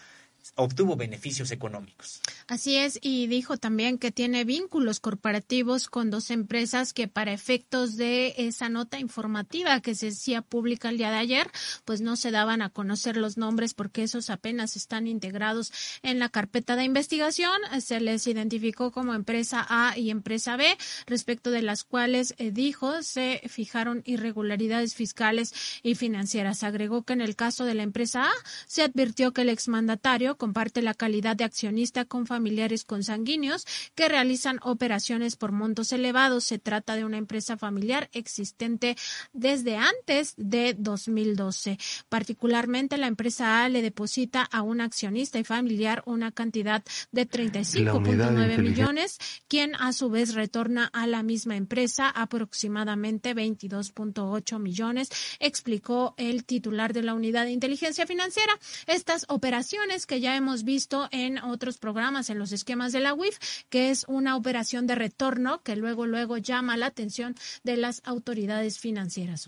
obtuvo 0.56 0.96
beneficios 0.96 1.52
económicos. 1.52 2.22
Así 2.48 2.78
es, 2.78 3.00
y 3.02 3.28
dijo 3.28 3.58
también 3.58 3.98
que 3.98 4.12
tiene 4.12 4.44
vínculos 4.44 5.00
corporativos 5.00 5.90
con 5.90 6.12
dos 6.12 6.30
empresas 6.30 6.94
que 6.94 7.08
para 7.08 7.34
efectos 7.34 7.98
de 7.98 8.36
esa 8.38 8.70
nota 8.70 9.00
informativa 9.00 9.82
que 9.82 9.96
se 9.96 10.10
hacía 10.10 10.42
pública 10.42 10.90
el 10.90 10.98
día 10.98 11.12
de 11.12 11.18
ayer, 11.18 11.52
pues 11.86 12.02
no 12.02 12.16
se 12.16 12.32
daban 12.32 12.62
a 12.62 12.70
conocer 12.70 13.18
los 13.18 13.38
nombres 13.38 13.74
porque 13.74 14.04
esos 14.04 14.30
apenas 14.30 14.76
están 14.76 15.08
integrados 15.08 15.72
en 16.04 16.20
la 16.20 16.30
carpeta 16.30 16.76
de 16.76 16.84
investigación. 16.84 17.60
Se 17.82 18.00
les 18.00 18.28
identificó 18.28 18.92
como 18.92 19.14
empresa 19.14 19.66
A 19.68 19.98
y 19.98 20.10
empresa 20.10 20.58
B, 20.58 20.78
respecto 21.08 21.52
de 21.52 21.62
las 21.62 21.84
cuales 21.84 22.36
eh, 22.38 22.52
dijo 22.52 23.02
se 23.02 23.42
fijaron 23.48 24.02
irregularidades 24.06 24.96
fiscales 24.96 25.54
y 25.84 25.96
financieras. 25.96 26.64
Agregó 26.64 27.04
que 27.04 27.14
en 27.14 27.22
el 27.22 27.36
caso 27.36 27.66
de 27.66 27.74
la 27.74 27.84
empresa 27.84 28.26
A 28.26 28.32
se 28.68 28.84
advirtió 28.84 29.34
que 29.34 29.42
el 29.42 29.50
exmandatario 29.50 30.35
comparte 30.36 30.82
la 30.82 30.94
calidad 30.94 31.36
de 31.36 31.44
accionista 31.44 32.06
con 32.06 32.28
familiares 32.28 32.84
consanguíneos 32.84 33.66
que 33.96 34.10
realizan 34.10 34.60
operaciones 34.64 35.36
por 35.36 35.52
montos 35.52 35.92
elevados. 35.92 36.44
Se 36.44 36.60
trata 36.60 36.96
de 36.96 37.06
una 37.06 37.18
empresa 37.18 37.58
familiar 37.58 38.10
existente 38.14 38.96
desde 39.34 39.78
antes 39.78 40.34
de 40.38 40.76
2012. 40.78 41.78
Particularmente 42.10 42.98
la 42.98 43.08
empresa 43.08 43.64
A 43.64 43.70
le 43.70 43.82
deposita 43.82 44.44
a 44.44 44.62
un 44.62 44.82
accionista 44.82 45.40
y 45.40 45.44
familiar 45.44 46.04
una 46.06 46.32
cantidad 46.32 46.84
de 47.12 47.30
35.9 47.30 48.58
millones, 48.60 49.20
quien 49.48 49.76
a 49.76 49.94
su 49.94 50.10
vez 50.10 50.34
retorna 50.34 50.90
a 50.94 51.08
la 51.08 51.24
misma 51.24 51.56
empresa 51.56 52.10
aproximadamente 52.10 53.36
22.8 53.36 54.60
millones, 54.60 55.10
explicó 55.40 56.16
el 56.18 56.46
titular 56.46 56.94
de 56.94 57.04
la 57.04 57.14
unidad 57.14 57.46
de 57.46 57.52
inteligencia 57.52 58.06
financiera. 58.06 58.54
Estas 58.88 59.26
operaciones 59.30 60.06
que 60.06 60.20
ya 60.20 60.25
hemos 60.34 60.64
visto 60.64 61.10
en 61.12 61.40
otros 61.40 61.78
programas, 61.78 62.30
en 62.30 62.40
los 62.40 62.54
esquemas 62.54 62.94
de 62.94 63.02
la 63.02 63.14
UIF, 63.14 63.38
que 63.70 63.92
es 63.92 64.06
una 64.08 64.38
operación 64.38 64.88
de 64.88 64.96
retorno 64.96 65.62
que 65.62 65.76
luego, 65.76 66.06
luego 66.08 66.38
llama 66.38 66.78
la 66.78 66.86
atención 66.86 67.36
de 67.64 67.76
las 67.76 68.02
autoridades 68.06 68.80
financieras. 68.80 69.48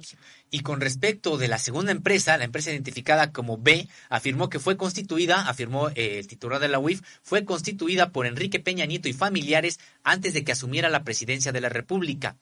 Y 0.52 0.60
con 0.60 0.82
respecto 0.82 1.38
de 1.38 1.48
la 1.48 1.58
segunda 1.58 1.94
empresa, 1.94 2.38
la 2.38 2.44
empresa 2.44 2.72
identificada 2.72 3.32
como 3.32 3.58
B, 3.58 3.88
afirmó 4.10 4.50
que 4.50 4.60
fue 4.60 4.76
constituida, 4.76 5.48
afirmó 5.48 5.88
eh, 5.90 6.20
el 6.20 6.28
titular 6.28 6.60
de 6.60 6.68
la 6.68 6.80
UIF, 6.80 7.02
fue 7.24 7.46
constituida 7.46 8.10
por 8.12 8.26
Enrique 8.26 8.60
Peña 8.60 8.86
Nieto 8.86 9.08
y 9.08 9.14
familiares 9.14 9.80
antes 10.04 10.34
de 10.34 10.44
que 10.44 10.52
asumiera 10.52 10.90
la 10.90 11.04
presidencia 11.04 11.52
de 11.52 11.62
la 11.62 11.70
República 11.70 12.36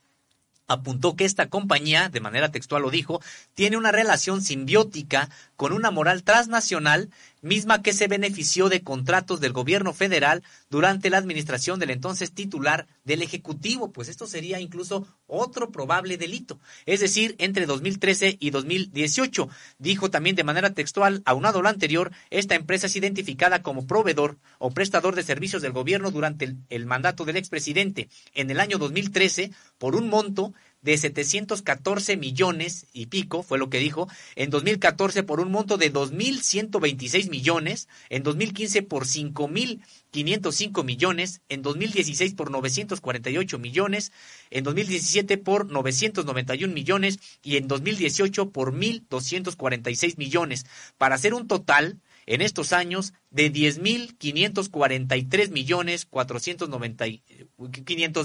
apuntó 0.67 1.15
que 1.15 1.25
esta 1.25 1.47
compañía, 1.47 2.09
de 2.09 2.19
manera 2.19 2.51
textual 2.51 2.81
lo 2.81 2.89
dijo, 2.89 3.21
tiene 3.53 3.77
una 3.77 3.91
relación 3.91 4.41
simbiótica 4.41 5.29
con 5.55 5.73
una 5.73 5.91
moral 5.91 6.23
transnacional 6.23 7.09
misma 7.45 7.83
que 7.83 7.93
se 7.93 8.07
benefició 8.07 8.69
de 8.69 8.81
contratos 8.81 9.39
del 9.39 9.53
gobierno 9.53 9.93
federal 9.93 10.43
durante 10.69 11.11
la 11.11 11.19
administración 11.19 11.79
del 11.79 11.91
entonces 11.91 12.33
titular 12.33 12.87
del 13.03 13.21
Ejecutivo, 13.21 13.91
pues 13.91 14.09
esto 14.09 14.25
sería 14.25 14.59
incluso 14.59 15.07
otro 15.27 15.71
probable 15.71 16.17
delito. 16.17 16.59
Es 16.87 17.01
decir, 17.01 17.35
entre 17.37 17.67
2013 17.67 18.37
y 18.39 18.49
2018, 18.49 19.47
dijo 19.77 20.09
también 20.09 20.35
de 20.35 20.43
manera 20.43 20.73
textual, 20.73 21.21
aunado 21.25 21.59
a 21.59 21.61
lo 21.61 21.69
anterior, 21.69 22.11
esta 22.31 22.55
empresa 22.55 22.87
es 22.87 22.95
identificada 22.95 23.61
como 23.61 23.85
proveedor 23.85 24.37
o 24.57 24.71
prestador 24.71 25.15
de 25.15 25.23
servicios 25.23 25.61
del 25.61 25.71
gobierno 25.71 26.09
durante 26.09 26.45
el, 26.45 26.57
el 26.69 26.87
mandato 26.87 27.25
del 27.25 27.37
expresidente 27.37 28.09
en 28.33 28.49
el 28.49 28.59
año 28.59 28.79
2013 28.79 29.51
por 29.77 29.95
un 29.95 30.09
monto 30.09 30.53
de 30.85 30.97
714 30.97 32.15
millones 32.15 32.85
y 32.93 33.07
pico, 33.07 33.41
fue 33.41 33.57
lo 33.57 33.71
que 33.71 33.79
dijo, 33.79 34.07
en 34.35 34.51
2014 34.51 35.23
por 35.23 35.39
un 35.39 35.51
monto 35.51 35.77
de 35.77 35.91
2.126 35.91 37.29
millones, 37.29 37.89
en 38.09 38.21
2015 38.21 38.83
por 38.83 39.05
5.505 39.05 40.83
millones, 40.83 41.41
en 41.49 41.63
2016 41.63 42.35
por 42.35 42.51
948 42.51 43.57
millones, 43.57 44.11
en 44.51 44.63
2017 44.63 45.39
por 45.39 45.71
991 45.71 46.71
millones 46.71 47.17
y 47.41 47.57
en 47.57 47.67
2018 47.67 48.51
por 48.51 48.71
1.246 48.71 50.17
millones, 50.17 50.67
para 50.99 51.15
hacer 51.15 51.33
un 51.33 51.47
total 51.47 51.99
en 52.25 52.41
estos 52.41 52.73
años 52.73 53.13
de 53.29 53.51
10.543 53.51 55.49
millones 55.51 56.05
490 56.05 57.05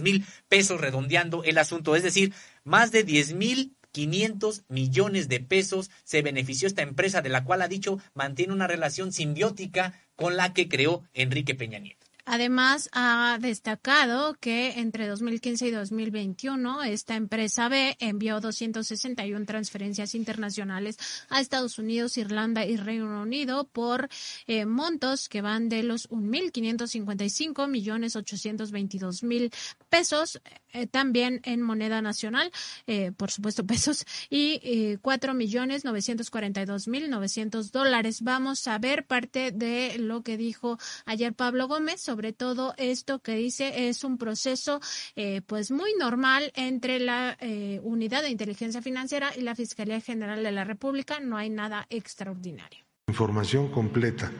mil 0.02 0.24
pesos 0.48 0.80
redondeando 0.80 1.44
el 1.44 1.58
asunto, 1.58 1.96
es 1.96 2.02
decir, 2.02 2.32
más 2.64 2.92
de 2.92 3.06
10.500 3.06 4.64
millones 4.68 5.28
de 5.28 5.40
pesos 5.40 5.90
se 6.04 6.22
benefició 6.22 6.66
esta 6.68 6.82
empresa 6.82 7.22
de 7.22 7.28
la 7.28 7.44
cual 7.44 7.62
ha 7.62 7.68
dicho 7.68 7.98
mantiene 8.14 8.52
una 8.52 8.66
relación 8.66 9.12
simbiótica 9.12 10.00
con 10.16 10.36
la 10.36 10.52
que 10.52 10.68
creó 10.68 11.04
Enrique 11.14 11.54
Peña 11.54 11.78
Nieto. 11.78 12.09
Además, 12.32 12.88
ha 12.92 13.38
destacado 13.40 14.34
que 14.34 14.78
entre 14.78 15.08
2015 15.08 15.66
y 15.66 15.70
2021 15.72 16.84
esta 16.84 17.16
empresa 17.16 17.68
B 17.68 17.96
envió 17.98 18.38
261 18.40 19.46
transferencias 19.46 20.14
internacionales 20.14 20.96
a 21.28 21.40
Estados 21.40 21.80
Unidos, 21.80 22.16
Irlanda 22.18 22.64
y 22.64 22.76
Reino 22.76 23.20
Unido 23.20 23.64
por 23.64 24.08
eh, 24.46 24.64
montos 24.64 25.28
que 25.28 25.42
van 25.42 25.68
de 25.68 25.82
los 25.82 26.08
1.555 26.08 27.66
millones 27.66 28.14
822 28.14 29.24
mil 29.24 29.50
pesos, 29.88 30.40
eh, 30.72 30.86
también 30.86 31.40
en 31.42 31.62
moneda 31.62 32.00
nacional, 32.00 32.52
eh, 32.86 33.10
por 33.10 33.32
supuesto 33.32 33.66
pesos, 33.66 34.06
y 34.30 34.96
4 34.98 35.34
millones 35.34 35.84
942 35.84 36.86
mil 36.86 37.10
900 37.10 37.72
dólares. 37.72 38.22
Vamos 38.22 38.68
a 38.68 38.78
ver 38.78 39.04
parte 39.04 39.50
de 39.50 39.98
lo 39.98 40.22
que 40.22 40.36
dijo 40.36 40.78
ayer 41.06 41.34
Pablo 41.34 41.66
Gómez 41.66 42.00
sobre 42.00 42.19
sobre 42.20 42.34
todo 42.34 42.74
esto 42.76 43.20
que 43.20 43.34
dice 43.34 43.88
es 43.88 44.04
un 44.04 44.18
proceso 44.18 44.78
eh, 45.16 45.40
pues 45.46 45.70
muy 45.70 45.94
normal 45.98 46.52
entre 46.54 46.98
la 46.98 47.34
eh, 47.40 47.80
unidad 47.82 48.20
de 48.20 48.28
inteligencia 48.28 48.82
financiera 48.82 49.30
y 49.34 49.40
la 49.40 49.54
Fiscalía 49.54 50.02
General 50.02 50.42
de 50.42 50.52
la 50.52 50.64
República. 50.64 51.18
No 51.18 51.38
hay 51.38 51.48
nada 51.48 51.86
extraordinario. 51.88 52.84
Información 53.08 53.70
completa 53.70 54.30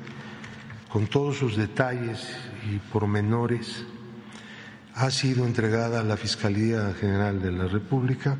con 0.90 1.06
todos 1.06 1.38
sus 1.38 1.56
detalles 1.56 2.28
y 2.70 2.76
pormenores 2.92 3.82
ha 4.92 5.10
sido 5.10 5.46
entregada 5.46 6.00
a 6.00 6.04
la 6.04 6.18
Fiscalía 6.18 6.92
General 7.00 7.40
de 7.40 7.52
la 7.52 7.66
República 7.66 8.36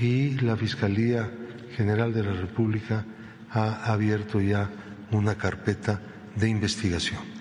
y 0.00 0.38
la 0.38 0.56
Fiscalía 0.56 1.28
General 1.74 2.14
de 2.14 2.22
la 2.22 2.34
República 2.34 3.04
ha 3.50 3.92
abierto 3.92 4.40
ya 4.40 4.70
una 5.10 5.34
carpeta 5.34 6.00
de 6.36 6.48
investigación. 6.48 7.31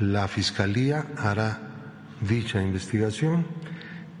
La 0.00 0.28
Fiscalía 0.28 1.06
hará 1.16 1.58
dicha 2.20 2.62
investigación 2.62 3.46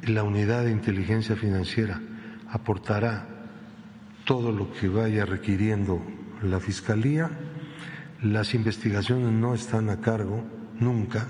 y 0.02 0.10
la 0.12 0.22
unidad 0.22 0.64
de 0.64 0.70
inteligencia 0.70 1.36
financiera 1.36 2.00
aportará 2.48 3.28
todo 4.24 4.52
lo 4.52 4.72
que 4.72 4.88
vaya 4.88 5.26
requiriendo 5.26 6.02
la 6.42 6.60
Fiscalía. 6.60 7.30
Las 8.22 8.54
investigaciones 8.54 9.30
no 9.32 9.52
están 9.52 9.90
a 9.90 10.00
cargo 10.00 10.44
nunca 10.80 11.26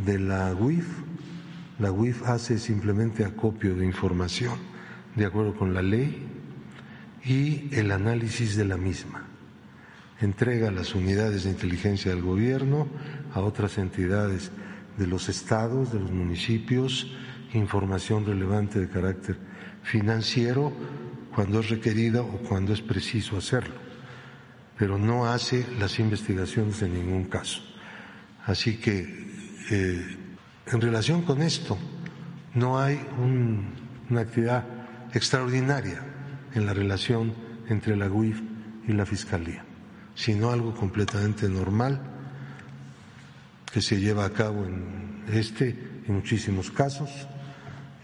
de 0.00 0.18
la 0.18 0.52
UIF. 0.52 0.88
La 1.78 1.92
UIF 1.92 2.24
hace 2.24 2.58
simplemente 2.58 3.24
acopio 3.24 3.76
de 3.76 3.86
información 3.86 4.58
de 5.14 5.26
acuerdo 5.26 5.54
con 5.54 5.74
la 5.74 5.82
ley 5.82 6.26
y 7.24 7.68
el 7.72 7.92
análisis 7.92 8.56
de 8.56 8.64
la 8.64 8.76
misma. 8.76 9.37
Entrega 10.20 10.70
las 10.70 10.94
unidades 10.94 11.44
de 11.44 11.50
inteligencia 11.50 12.12
del 12.12 12.22
gobierno 12.22 12.88
a 13.34 13.40
otras 13.40 13.78
entidades 13.78 14.50
de 14.96 15.06
los 15.06 15.28
estados, 15.28 15.92
de 15.92 16.00
los 16.00 16.10
municipios, 16.10 17.12
información 17.54 18.26
relevante 18.26 18.80
de 18.80 18.88
carácter 18.88 19.36
financiero 19.82 20.72
cuando 21.34 21.60
es 21.60 21.70
requerida 21.70 22.22
o 22.22 22.38
cuando 22.48 22.72
es 22.72 22.82
preciso 22.82 23.36
hacerlo, 23.36 23.74
pero 24.76 24.98
no 24.98 25.26
hace 25.26 25.64
las 25.78 25.98
investigaciones 25.98 26.82
en 26.82 26.94
ningún 26.94 27.24
caso. 27.24 27.62
Así 28.44 28.78
que, 28.78 29.28
eh, 29.70 30.16
en 30.66 30.80
relación 30.80 31.22
con 31.22 31.42
esto, 31.42 31.78
no 32.54 32.78
hay 32.80 32.98
una 34.10 34.20
actividad 34.20 34.64
extraordinaria 35.14 36.02
en 36.54 36.66
la 36.66 36.74
relación 36.74 37.34
entre 37.68 37.96
la 37.96 38.10
UIF 38.10 38.40
y 38.86 38.92
la 38.92 39.06
Fiscalía, 39.06 39.64
sino 40.18 40.50
algo 40.50 40.74
completamente 40.74 41.48
normal 41.48 42.00
que 43.72 43.80
se 43.80 44.00
lleva 44.00 44.24
a 44.24 44.30
cabo 44.30 44.64
en 44.64 45.22
este 45.32 46.02
y 46.08 46.10
muchísimos 46.10 46.72
casos 46.72 47.08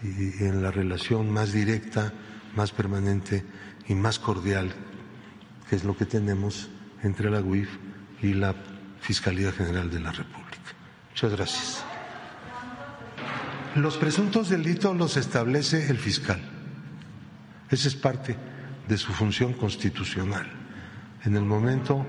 y 0.01 0.43
en 0.43 0.63
la 0.63 0.71
relación 0.71 1.29
más 1.29 1.51
directa, 1.51 2.13
más 2.55 2.71
permanente 2.71 3.43
y 3.89 3.95
más 3.95 4.17
cordial, 4.17 4.71
que 5.69 5.75
es 5.75 5.83
lo 5.83 5.97
que 5.97 6.05
tenemos 6.05 6.69
entre 7.03 7.29
la 7.29 7.41
UIF 7.41 7.69
y 8.21 8.33
la 8.33 8.55
Fiscalía 9.01 9.51
General 9.51 9.89
de 9.91 9.99
la 9.99 10.11
República. 10.11 10.71
Muchas 11.09 11.31
gracias. 11.31 11.83
Los 13.75 13.97
presuntos 13.97 14.47
delitos 14.47 14.95
los 14.95 15.17
establece 15.17 15.89
el 15.89 15.97
fiscal. 15.97 16.39
Esa 17.69 17.89
es 17.89 17.95
parte 17.95 18.37
de 18.87 18.97
su 18.97 19.11
función 19.11 19.51
constitucional. 19.53 20.64
En 21.25 21.35
el 21.35 21.43
momento 21.43 22.05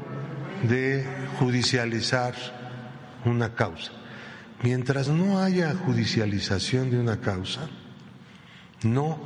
de 0.68 1.06
judicializar 1.38 2.34
una 3.24 3.54
causa. 3.54 3.92
Mientras 4.62 5.08
no 5.08 5.38
haya 5.38 5.74
judicialización 5.74 6.90
de 6.90 6.98
una 6.98 7.20
causa, 7.20 7.68
no, 8.82 9.18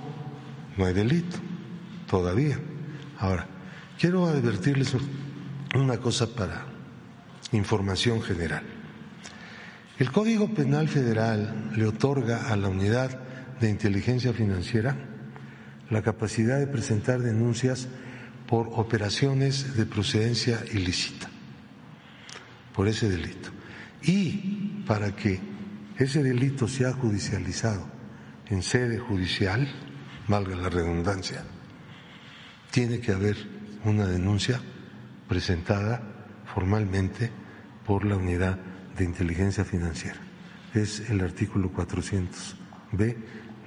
no 0.77 0.85
hay 0.85 0.95
delito 0.95 1.37
todavía. 2.09 2.59
Ahora, 3.19 3.47
quiero 3.99 4.27
advertirles 4.27 4.97
una 5.75 5.99
cosa 5.99 6.27
para 6.35 6.67
información 7.53 8.23
general. 8.23 8.63
El 9.99 10.11
Código 10.11 10.55
Penal 10.55 10.89
Federal 10.89 11.73
le 11.77 11.87
otorga 11.87 12.49
a 12.49 12.57
la 12.57 12.69
Unidad 12.69 13.19
de 13.61 13.69
Inteligencia 13.69 14.33
Financiera 14.33 14.97
la 15.91 16.03
capacidad 16.03 16.59
de 16.59 16.67
presentar 16.67 17.21
denuncias 17.21 17.89
por 18.51 18.69
operaciones 18.73 19.77
de 19.77 19.87
procedencia 19.87 20.65
ilícita, 20.73 21.31
por 22.75 22.89
ese 22.89 23.09
delito. 23.09 23.51
Y 24.03 24.83
para 24.89 25.15
que 25.15 25.39
ese 25.97 26.21
delito 26.25 26.67
sea 26.67 26.93
judicializado 26.93 27.87
en 28.49 28.65
sede 28.65 28.99
judicial, 28.99 29.69
valga 30.27 30.57
la 30.57 30.69
redundancia, 30.69 31.45
tiene 32.73 32.99
que 32.99 33.13
haber 33.13 33.37
una 33.85 34.07
denuncia 34.07 34.61
presentada 35.29 36.03
formalmente 36.53 37.31
por 37.87 38.05
la 38.05 38.17
unidad 38.17 38.59
de 38.99 39.05
inteligencia 39.05 39.65
financiera. 39.65 40.19
Es 40.75 41.09
el 41.09 41.21
artículo 41.21 41.73
400b 41.73 43.17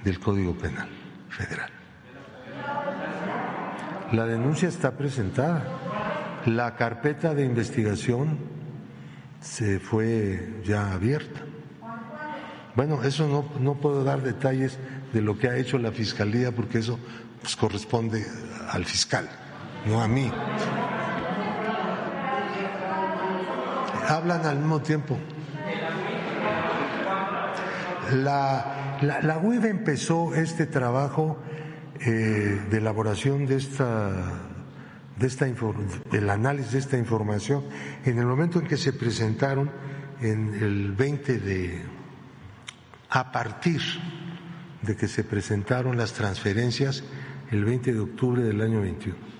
del 0.04 0.20
Código 0.20 0.58
Penal 0.58 0.90
Federal. 1.30 1.83
La 4.14 4.26
denuncia 4.26 4.68
está 4.68 4.92
presentada. 4.92 5.64
La 6.46 6.76
carpeta 6.76 7.34
de 7.34 7.44
investigación 7.44 8.38
se 9.40 9.80
fue 9.80 10.60
ya 10.64 10.92
abierta. 10.92 11.40
Bueno, 12.76 13.02
eso 13.02 13.26
no, 13.26 13.44
no 13.58 13.74
puedo 13.74 14.04
dar 14.04 14.22
detalles 14.22 14.78
de 15.12 15.20
lo 15.20 15.36
que 15.36 15.48
ha 15.48 15.56
hecho 15.56 15.78
la 15.78 15.90
Fiscalía 15.90 16.52
porque 16.52 16.78
eso 16.78 16.96
pues, 17.40 17.56
corresponde 17.56 18.24
al 18.70 18.84
fiscal, 18.84 19.28
no 19.84 20.00
a 20.00 20.06
mí. 20.06 20.30
Hablan 24.08 24.46
al 24.46 24.58
mismo 24.58 24.80
tiempo. 24.80 25.18
La, 28.12 28.98
la, 29.02 29.20
la 29.22 29.38
UIF 29.38 29.64
empezó 29.64 30.36
este 30.36 30.66
trabajo 30.66 31.38
eh, 32.00 32.60
de 32.70 32.76
elaboración 32.76 33.46
de 33.46 33.56
esta, 33.56 34.10
de 35.16 35.26
esta 35.26 35.46
del 35.46 36.30
análisis 36.30 36.72
de 36.72 36.78
esta 36.78 36.98
información 36.98 37.64
en 38.04 38.18
el 38.18 38.26
momento 38.26 38.58
en 38.58 38.66
que 38.66 38.76
se 38.76 38.92
presentaron 38.92 39.70
en 40.20 40.54
el 40.54 40.92
20 40.92 41.38
de 41.38 41.82
a 43.10 43.30
partir 43.30 43.80
de 44.82 44.96
que 44.96 45.08
se 45.08 45.24
presentaron 45.24 45.96
las 45.96 46.12
transferencias 46.12 47.04
el 47.50 47.64
20 47.64 47.92
de 47.92 48.00
octubre 48.00 48.42
del 48.42 48.60
año 48.60 48.80
21. 48.80 49.34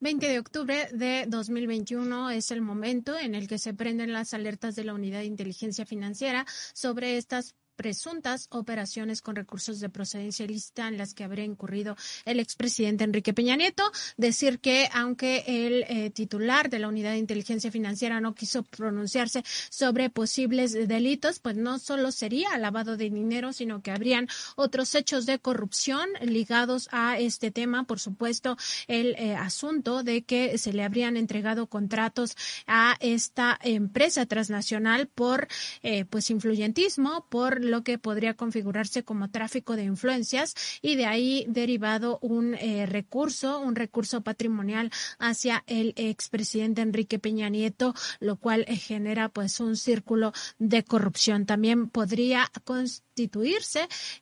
20 0.00 0.28
de 0.28 0.38
octubre 0.40 0.88
de 0.92 1.26
2021 1.28 2.30
es 2.30 2.50
el 2.50 2.60
momento 2.60 3.16
en 3.16 3.36
el 3.36 3.46
que 3.46 3.58
se 3.58 3.72
prenden 3.72 4.12
las 4.12 4.34
alertas 4.34 4.74
de 4.74 4.82
la 4.82 4.94
Unidad 4.94 5.20
de 5.20 5.26
Inteligencia 5.26 5.86
Financiera 5.86 6.44
sobre 6.74 7.18
estas 7.18 7.54
presuntas 7.76 8.46
operaciones 8.50 9.22
con 9.22 9.36
recursos 9.36 9.80
de 9.80 9.88
procedencia 9.88 10.44
ilícita 10.44 10.88
en 10.88 10.98
las 10.98 11.14
que 11.14 11.24
habría 11.24 11.44
incurrido 11.44 11.96
el 12.24 12.40
expresidente 12.40 13.04
Enrique 13.04 13.32
Peña 13.32 13.56
Nieto. 13.56 13.84
Decir 14.16 14.60
que 14.60 14.88
aunque 14.92 15.44
el 15.46 15.84
eh, 15.88 16.10
titular 16.10 16.70
de 16.70 16.78
la 16.78 16.88
Unidad 16.88 17.12
de 17.12 17.18
Inteligencia 17.18 17.70
Financiera 17.70 18.20
no 18.20 18.34
quiso 18.34 18.62
pronunciarse 18.62 19.44
sobre 19.70 20.10
posibles 20.10 20.72
delitos, 20.72 21.38
pues 21.38 21.56
no 21.56 21.78
solo 21.78 22.12
sería 22.12 22.56
lavado 22.58 22.96
de 22.96 23.10
dinero, 23.10 23.52
sino 23.52 23.82
que 23.82 23.90
habrían 23.90 24.28
otros 24.56 24.94
hechos 24.94 25.26
de 25.26 25.38
corrupción 25.38 26.08
ligados 26.22 26.88
a 26.92 27.18
este 27.18 27.50
tema. 27.50 27.84
Por 27.84 28.00
supuesto, 28.00 28.56
el 28.86 29.14
eh, 29.18 29.34
asunto 29.34 30.02
de 30.02 30.22
que 30.22 30.58
se 30.58 30.72
le 30.72 30.84
habrían 30.84 31.16
entregado 31.16 31.66
contratos 31.66 32.36
a 32.66 32.96
esta 33.00 33.58
empresa 33.62 34.26
transnacional 34.26 35.08
por 35.08 35.48
eh, 35.82 36.04
pues 36.04 36.30
influyentismo, 36.30 37.26
por 37.28 37.61
lo 37.64 37.82
que 37.82 37.98
podría 37.98 38.34
configurarse 38.34 39.04
como 39.04 39.30
tráfico 39.30 39.76
de 39.76 39.84
influencias 39.84 40.54
y 40.80 40.96
de 40.96 41.06
ahí 41.06 41.44
derivado 41.48 42.18
un 42.20 42.54
eh, 42.54 42.86
recurso, 42.86 43.60
un 43.60 43.74
recurso 43.74 44.22
patrimonial 44.22 44.90
hacia 45.18 45.64
el 45.66 45.94
expresidente 45.96 46.82
Enrique 46.82 47.18
Peña 47.18 47.48
Nieto, 47.48 47.94
lo 48.20 48.36
cual 48.36 48.64
eh, 48.68 48.76
genera 48.76 49.28
pues 49.28 49.60
un 49.60 49.76
círculo 49.76 50.32
de 50.58 50.84
corrupción. 50.84 51.46
También 51.46 51.88
podría 51.88 52.50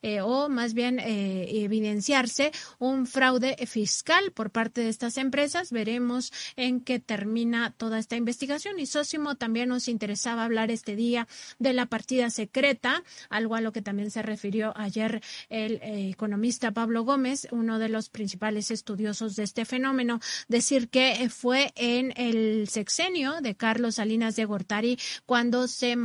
eh, 0.01 0.21
o 0.21 0.49
más 0.49 0.73
bien 0.73 0.99
evidenciarse 0.99 2.51
un 2.79 3.07
fraude 3.07 3.55
fiscal 3.67 4.31
por 4.31 4.51
parte 4.51 4.81
de 4.81 4.89
estas 4.89 5.17
empresas. 5.17 5.71
Veremos 5.71 6.31
en 6.55 6.81
qué 6.81 6.99
termina 6.99 7.71
toda 7.77 7.99
esta 7.99 8.15
investigación 8.15 8.79
y 8.79 8.85
Sósimo 8.85 9.35
también 9.35 9.69
nos 9.69 9.87
interesaba 9.87 10.45
hablar 10.45 10.71
este 10.71 10.95
día 10.95 11.27
de 11.59 11.73
la 11.73 11.85
partida 11.85 12.29
secreta 12.29 13.03
algo 13.29 13.55
a 13.55 13.61
lo 13.61 13.71
que 13.71 13.81
también 13.81 14.11
se 14.11 14.21
refirió 14.21 14.73
ayer 14.75 15.21
el 15.49 15.73
eh, 15.75 16.09
economista 16.09 16.71
Pablo 16.71 17.03
Gómez, 17.03 17.47
uno 17.51 17.79
de 17.79 17.89
los 17.89 18.09
principales 18.09 18.71
estudiosos 18.71 19.35
de 19.35 19.43
este 19.43 19.65
fenómeno, 19.65 20.19
decir 20.47 20.89
que 20.89 21.29
fue 21.29 21.71
en 21.75 22.13
el 22.15 22.67
sexenio 22.67 23.41
de 23.41 23.55
Carlos 23.55 23.95
Salinas 23.95 24.35
de 24.35 24.45
Gortari 24.45 24.97
cuando 25.25 25.67
se 25.67 25.95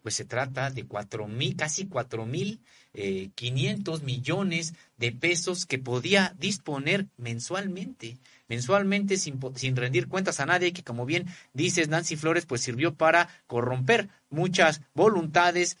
Pues 0.00 0.14
se 0.14 0.24
trata 0.24 0.70
de 0.70 0.86
cuatro 0.86 1.28
mil, 1.28 1.56
casi 1.56 1.86
cuatro 1.86 2.24
mil 2.24 2.62
eh, 2.94 3.28
quinientos 3.34 4.02
millones 4.02 4.72
de 4.96 5.12
pesos 5.12 5.66
que 5.66 5.78
podía 5.78 6.34
disponer 6.38 7.06
mensualmente, 7.18 8.16
mensualmente 8.48 9.18
sin, 9.18 9.38
sin 9.56 9.76
rendir 9.76 10.08
cuentas 10.08 10.40
a 10.40 10.46
nadie, 10.46 10.72
que 10.72 10.82
como 10.82 11.04
bien 11.04 11.26
dices 11.52 11.88
Nancy 11.88 12.16
Flores, 12.16 12.46
pues 12.46 12.62
sirvió 12.62 12.94
para 12.94 13.28
corromper 13.46 14.08
muchas 14.30 14.80
voluntades 14.94 15.76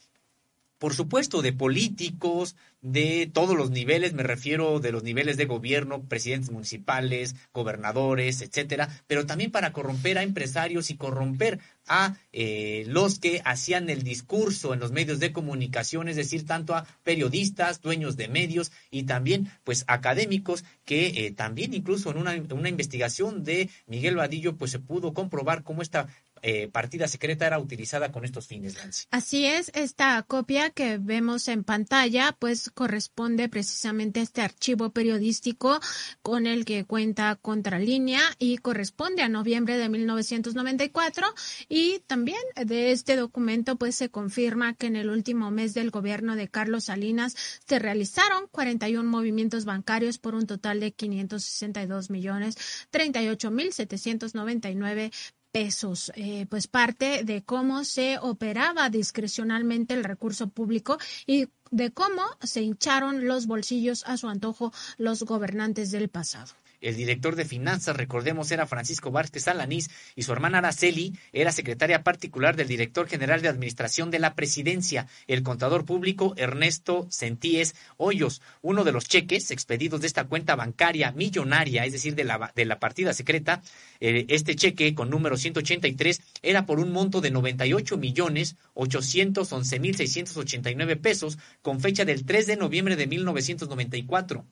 por 0.78 0.94
supuesto, 0.94 1.42
de 1.42 1.52
políticos, 1.52 2.54
de 2.86 3.28
todos 3.32 3.56
los 3.56 3.70
niveles, 3.70 4.12
me 4.12 4.22
refiero 4.22 4.78
de 4.78 4.92
los 4.92 5.02
niveles 5.02 5.36
de 5.36 5.46
gobierno, 5.46 6.04
presidentes 6.04 6.52
municipales, 6.52 7.34
gobernadores, 7.52 8.42
etcétera, 8.42 8.88
pero 9.08 9.26
también 9.26 9.50
para 9.50 9.72
corromper 9.72 10.18
a 10.18 10.22
empresarios 10.22 10.90
y 10.90 10.96
corromper 10.96 11.58
a 11.88 12.16
eh, 12.32 12.84
los 12.86 13.18
que 13.18 13.42
hacían 13.44 13.90
el 13.90 14.04
discurso 14.04 14.72
en 14.72 14.78
los 14.78 14.92
medios 14.92 15.18
de 15.18 15.32
comunicación, 15.32 16.08
es 16.08 16.14
decir, 16.14 16.46
tanto 16.46 16.76
a 16.76 16.86
periodistas, 17.02 17.80
dueños 17.80 18.16
de 18.16 18.28
medios 18.28 18.70
y 18.90 19.02
también, 19.02 19.50
pues, 19.64 19.84
académicos 19.88 20.64
que 20.84 21.26
eh, 21.26 21.32
también 21.32 21.74
incluso 21.74 22.12
en 22.12 22.18
una, 22.18 22.40
una 22.50 22.68
investigación 22.68 23.42
de 23.42 23.68
Miguel 23.86 24.14
Vadillo, 24.14 24.56
pues 24.56 24.70
se 24.70 24.78
pudo 24.78 25.12
comprobar 25.12 25.64
cómo 25.64 25.82
esta 25.82 26.06
eh, 26.48 26.68
partida 26.68 27.08
secreta 27.08 27.44
era 27.44 27.58
utilizada 27.58 28.12
con 28.12 28.24
estos 28.24 28.46
fines, 28.46 28.76
Nancy. 28.76 29.06
Así 29.10 29.46
es, 29.46 29.72
esta 29.74 30.22
copia 30.22 30.70
que 30.70 30.96
vemos 30.96 31.48
en 31.48 31.64
pantalla 31.64 32.36
pues 32.38 32.70
corresponde 32.70 33.48
precisamente 33.48 34.20
a 34.20 34.22
este 34.22 34.42
archivo 34.42 34.90
periodístico 34.90 35.80
con 36.22 36.46
el 36.46 36.64
que 36.64 36.84
cuenta 36.84 37.34
Contralínea 37.34 38.20
y 38.38 38.58
corresponde 38.58 39.22
a 39.22 39.28
noviembre 39.28 39.76
de 39.76 39.88
1994 39.88 41.26
y 41.68 41.98
también 42.06 42.38
de 42.54 42.92
este 42.92 43.16
documento 43.16 43.74
pues 43.74 43.96
se 43.96 44.10
confirma 44.10 44.74
que 44.74 44.86
en 44.86 44.94
el 44.94 45.10
último 45.10 45.50
mes 45.50 45.74
del 45.74 45.90
gobierno 45.90 46.36
de 46.36 46.46
Carlos 46.46 46.84
Salinas 46.84 47.34
se 47.66 47.80
realizaron 47.80 48.46
41 48.52 49.10
movimientos 49.10 49.64
bancarios 49.64 50.18
por 50.18 50.36
un 50.36 50.46
total 50.46 50.78
de 50.78 50.92
562 50.92 52.08
millones 52.10 52.56
38 52.90 53.50
mil 53.50 53.72
799 53.72 55.10
pesos, 55.56 56.12
eh, 56.16 56.44
pues 56.50 56.66
parte 56.66 57.24
de 57.24 57.42
cómo 57.42 57.82
se 57.84 58.18
operaba 58.18 58.90
discrecionalmente 58.90 59.94
el 59.94 60.04
recurso 60.04 60.48
público 60.48 60.98
y 61.26 61.48
de 61.70 61.92
cómo 61.92 62.22
se 62.42 62.60
hincharon 62.60 63.26
los 63.26 63.46
bolsillos 63.46 64.04
a 64.06 64.18
su 64.18 64.28
antojo 64.28 64.70
los 64.98 65.22
gobernantes 65.22 65.90
del 65.90 66.10
pasado. 66.10 66.52
El 66.80 66.96
director 66.96 67.36
de 67.36 67.44
finanzas, 67.44 67.96
recordemos, 67.96 68.50
era 68.50 68.66
Francisco 68.66 69.10
Vázquez 69.10 69.48
Alanís 69.48 69.90
y 70.14 70.22
su 70.22 70.32
hermana 70.32 70.58
Araceli 70.58 71.14
era 71.32 71.52
secretaria 71.52 72.02
particular 72.02 72.56
del 72.56 72.68
director 72.68 73.08
general 73.08 73.42
de 73.42 73.48
administración 73.48 74.10
de 74.10 74.18
la 74.18 74.34
presidencia, 74.34 75.06
el 75.26 75.42
contador 75.42 75.84
público 75.84 76.34
Ernesto 76.36 77.06
Sentíes 77.10 77.74
Hoyos. 77.96 78.42
Uno 78.62 78.84
de 78.84 78.92
los 78.92 79.08
cheques 79.08 79.50
expedidos 79.50 80.00
de 80.00 80.06
esta 80.06 80.24
cuenta 80.24 80.56
bancaria 80.56 81.12
millonaria, 81.12 81.84
es 81.84 81.92
decir, 81.92 82.14
de 82.14 82.24
la, 82.24 82.52
de 82.54 82.64
la 82.64 82.78
partida 82.78 83.12
secreta, 83.12 83.62
eh, 84.00 84.26
este 84.28 84.56
cheque 84.56 84.94
con 84.94 85.10
número 85.10 85.36
183 85.36 86.20
era 86.42 86.66
por 86.66 86.80
un 86.80 86.92
monto 86.92 87.20
de 87.20 87.30
98 87.30 87.96
millones 87.96 88.56
811 88.74 89.80
mil 89.80 89.96
689 89.96 90.96
pesos 90.96 91.38
con 91.62 91.80
fecha 91.80 92.04
del 92.04 92.24
3 92.24 92.46
de 92.46 92.56
noviembre 92.56 92.96
de 92.96 93.06
1994 93.06 94.44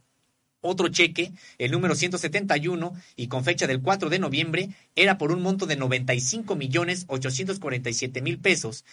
otro 0.65 0.89
cheque, 0.89 1.32
el 1.59 1.70
número 1.70 1.95
171, 1.95 2.95
y 3.16 3.28
con 3.28 3.45
fecha 3.45 3.66
del 3.66 3.82
4 3.82 4.09
de 4.09 4.19
noviembre, 4.19 4.70
era 4.97 5.19
por 5.19 5.31
un 5.31 5.43
monto 5.43 5.66
de 5.66 5.77
95 5.77 6.57
millones 6.57 7.05
847 7.09 8.23
mil 8.23 8.39
pesos. 8.39 8.85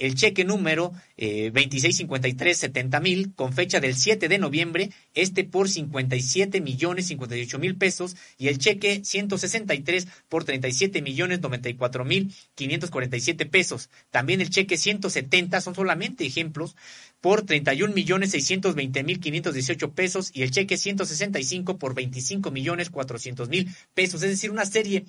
El 0.00 0.14
cheque 0.14 0.44
número 0.44 0.92
eh, 1.18 1.50
2653 1.52 2.70
mil, 3.02 3.34
con 3.34 3.52
fecha 3.52 3.80
del 3.80 3.94
7 3.94 4.28
de 4.28 4.38
noviembre, 4.38 4.90
este 5.14 5.44
por 5.44 5.68
57 5.68 6.62
millones 6.62 7.06
58 7.08 7.58
mil 7.58 7.76
pesos, 7.76 8.16
y 8.38 8.48
el 8.48 8.56
cheque 8.56 9.02
163 9.04 10.08
por 10.30 10.44
37 10.44 11.02
millones 11.02 11.42
94 11.42 12.04
mil 12.06 12.34
547 12.54 13.44
pesos. 13.44 13.90
También 14.10 14.40
el 14.40 14.48
cheque 14.48 14.78
170 14.78 15.60
son 15.60 15.74
solamente 15.74 16.24
ejemplos 16.24 16.76
por 17.20 17.42
31 17.42 17.92
millones 17.92 18.30
620 18.30 19.02
mil 19.04 19.20
518 19.20 19.92
pesos 19.92 20.30
y 20.32 20.42
el 20.42 20.50
cheque 20.50 20.78
165 20.78 21.78
por 21.78 21.94
25 21.94 22.50
millones 22.50 22.88
400 22.88 23.50
mil 23.50 23.68
pesos. 23.92 24.22
Es 24.22 24.30
decir, 24.30 24.50
una 24.50 24.64
serie 24.64 25.04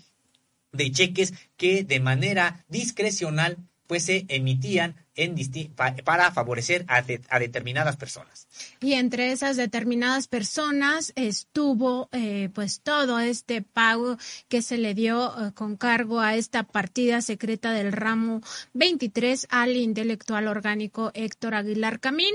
de 0.74 0.92
cheques 0.92 1.34
que 1.56 1.84
de 1.84 2.00
manera 2.02 2.66
discrecional 2.68 3.58
pues 3.92 4.04
se 4.04 4.26
emitían 4.30 4.96
para 6.06 6.32
favorecer 6.32 6.86
a, 6.88 7.04
a, 7.30 7.40
determinadas 7.40 7.98
personas. 7.98 8.48
Y 8.80 8.94
entre 8.94 9.32
esas 9.32 9.58
determinadas 9.58 10.28
personas 10.28 11.12
estuvo 11.16 12.08
eh, 12.14 12.50
pues 12.54 12.80
todo 12.80 13.20
este 13.20 13.62
pago 13.62 14.18
que 14.48 14.62
se 14.62 14.78
le 14.78 14.94
dio 14.94 15.48
eh, 15.48 15.52
con 15.54 15.76
cargo 15.76 16.22
a 16.22 16.36
esta 16.36 16.64
partida 16.64 17.22
secreta 17.22 17.72
del 17.74 17.92
ramo 17.92 18.42
23 18.74 19.48
al 19.50 19.76
intelectual 19.76 20.48
orgánico 20.48 21.12
Héctor 21.14 21.56
Aguilar 21.56 22.00
Camín, 22.00 22.34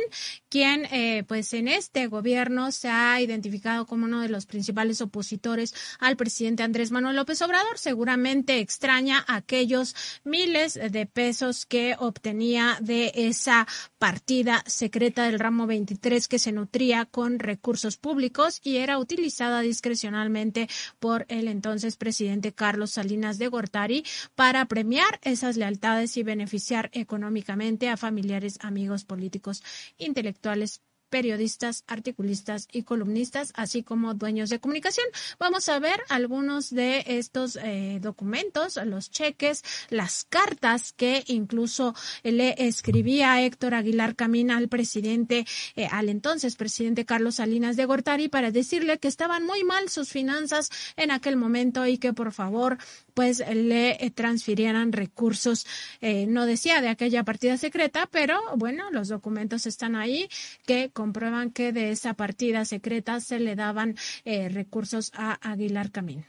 quien 0.51 0.85
eh, 0.93 1.25
pues 1.27 1.55
en 1.55 1.69
este 1.69 2.07
gobierno 2.09 2.73
se 2.73 2.89
ha 2.89 3.19
identificado 3.21 3.87
como 3.87 4.05
uno 4.05 4.21
de 4.21 4.29
los 4.29 4.45
principales 4.45 5.01
opositores 5.01 5.75
al 5.99 6.17
presidente 6.17 6.63
Andrés 6.63 6.91
Manuel 6.91 7.17
López 7.17 7.41
Obrador. 7.41 7.79
Seguramente 7.79 8.59
extraña 8.61 9.25
aquellos 9.29 9.95
miles 10.25 10.75
de 10.75 11.07
pesos 11.07 11.65
que 11.65 11.97
obtenía 11.99 12.66
de 12.81 13.13
esa 13.15 13.67
partida 13.99 14.63
secreta 14.67 15.25
del 15.25 15.39
ramo 15.39 15.67
23 15.67 16.29
que 16.29 16.39
se 16.39 16.53
nutría 16.53 17.05
con 17.05 17.39
recursos 17.39 17.97
públicos 17.97 18.61
y 18.63 18.77
era 18.77 18.99
utilizada 18.99 19.61
discrecionalmente 19.61 20.69
por 20.99 21.25
el 21.29 21.49
entonces 21.49 21.97
presidente 21.97 22.53
Carlos 22.53 22.93
Salinas 22.93 23.39
de 23.39 23.49
Gortari 23.49 24.05
para 24.35 24.65
premiar 24.67 25.21
esas 25.23 25.57
lealtades 25.57 26.17
y 26.17 26.23
beneficiar 26.23 26.91
económicamente 26.93 27.89
a 27.89 27.97
familiares, 27.97 28.59
amigos 28.61 29.05
políticos, 29.05 29.63
intelectuales, 29.99 30.83
periodistas, 31.17 31.83
articulistas 31.87 32.69
y 32.71 32.83
columnistas, 32.83 33.55
así 33.57 33.83
como 33.83 34.13
dueños 34.13 34.51
de 34.51 34.61
comunicación. 34.61 35.07
Vamos 35.39 35.67
a 35.71 35.79
ver 35.79 35.99
algunos 36.11 36.69
de 36.69 37.05
estos 37.07 37.57
eh, 37.57 38.01
documentos, 38.03 38.79
los 38.85 39.11
cheques, 39.11 39.65
las 39.89 40.27
cartas 40.29 40.93
que 40.93 41.25
incluso 41.29 41.95
le 42.23 42.55
escribía 42.59 43.41
Héctor 43.41 43.73
Aguilar 43.73 44.15
Camina 44.15 44.59
al 44.59 44.69
presidente, 44.69 45.47
eh, 45.75 45.89
al 45.91 46.11
entonces 46.11 46.55
presidente 46.55 47.07
Carlos 47.07 47.37
Salinas 47.37 47.77
de 47.77 47.87
Gortari, 47.87 48.29
para 48.29 48.51
decirle 48.51 48.99
que 48.99 49.09
estaban 49.09 49.43
muy 49.43 49.65
mal 49.65 49.89
sus 49.89 50.11
finanzas 50.11 50.69
en 50.97 51.11
aquel 51.11 51.39
momento 51.39 51.87
y 51.87 51.97
que 51.97 52.13
por 52.13 52.31
favor 52.31 52.77
pues 53.17 53.39
le 53.39 53.93
eh, 54.05 54.11
transfirieran 54.11 54.93
recursos, 54.93 55.67
eh, 56.03 56.27
no 56.27 56.45
decía 56.45 56.83
de 56.83 56.91
aquella 56.91 57.25
partida 57.25 57.57
secreta, 57.57 58.07
pero 58.13 58.39
bueno, 58.57 58.91
los 58.91 59.09
documentos 59.09 59.65
están 59.65 59.97
ahí 59.97 60.29
que 60.67 60.91
comprueban 60.91 61.51
que 61.51 61.73
de 61.73 61.93
esa 61.93 62.13
partida 62.13 62.67
secreta 62.67 63.21
se 63.21 63.41
le 63.41 63.57
daban 63.57 63.97
eh, 64.27 64.51
recursos 64.51 65.13
a 65.15 65.33
Aguilar 65.51 65.91
Camín 65.91 66.27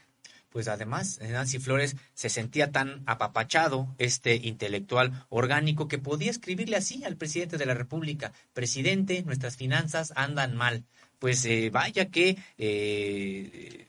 pues 0.48 0.66
además 0.66 1.20
Nancy 1.20 1.58
Flores 1.58 1.94
se 2.14 2.30
sentía 2.30 2.72
tan 2.72 3.02
apapachado, 3.04 3.94
este 3.98 4.34
intelectual 4.36 5.26
orgánico, 5.28 5.88
que 5.88 5.98
podía 5.98 6.30
escribirle 6.30 6.76
así 6.76 7.04
al 7.04 7.18
presidente 7.18 7.58
de 7.58 7.66
la 7.66 7.74
República, 7.74 8.32
presidente, 8.54 9.22
nuestras 9.24 9.58
finanzas 9.58 10.14
andan 10.16 10.56
mal. 10.56 10.84
Pues 11.18 11.46
vaya 11.70 12.06
que 12.06 12.38
eh, 12.56 13.87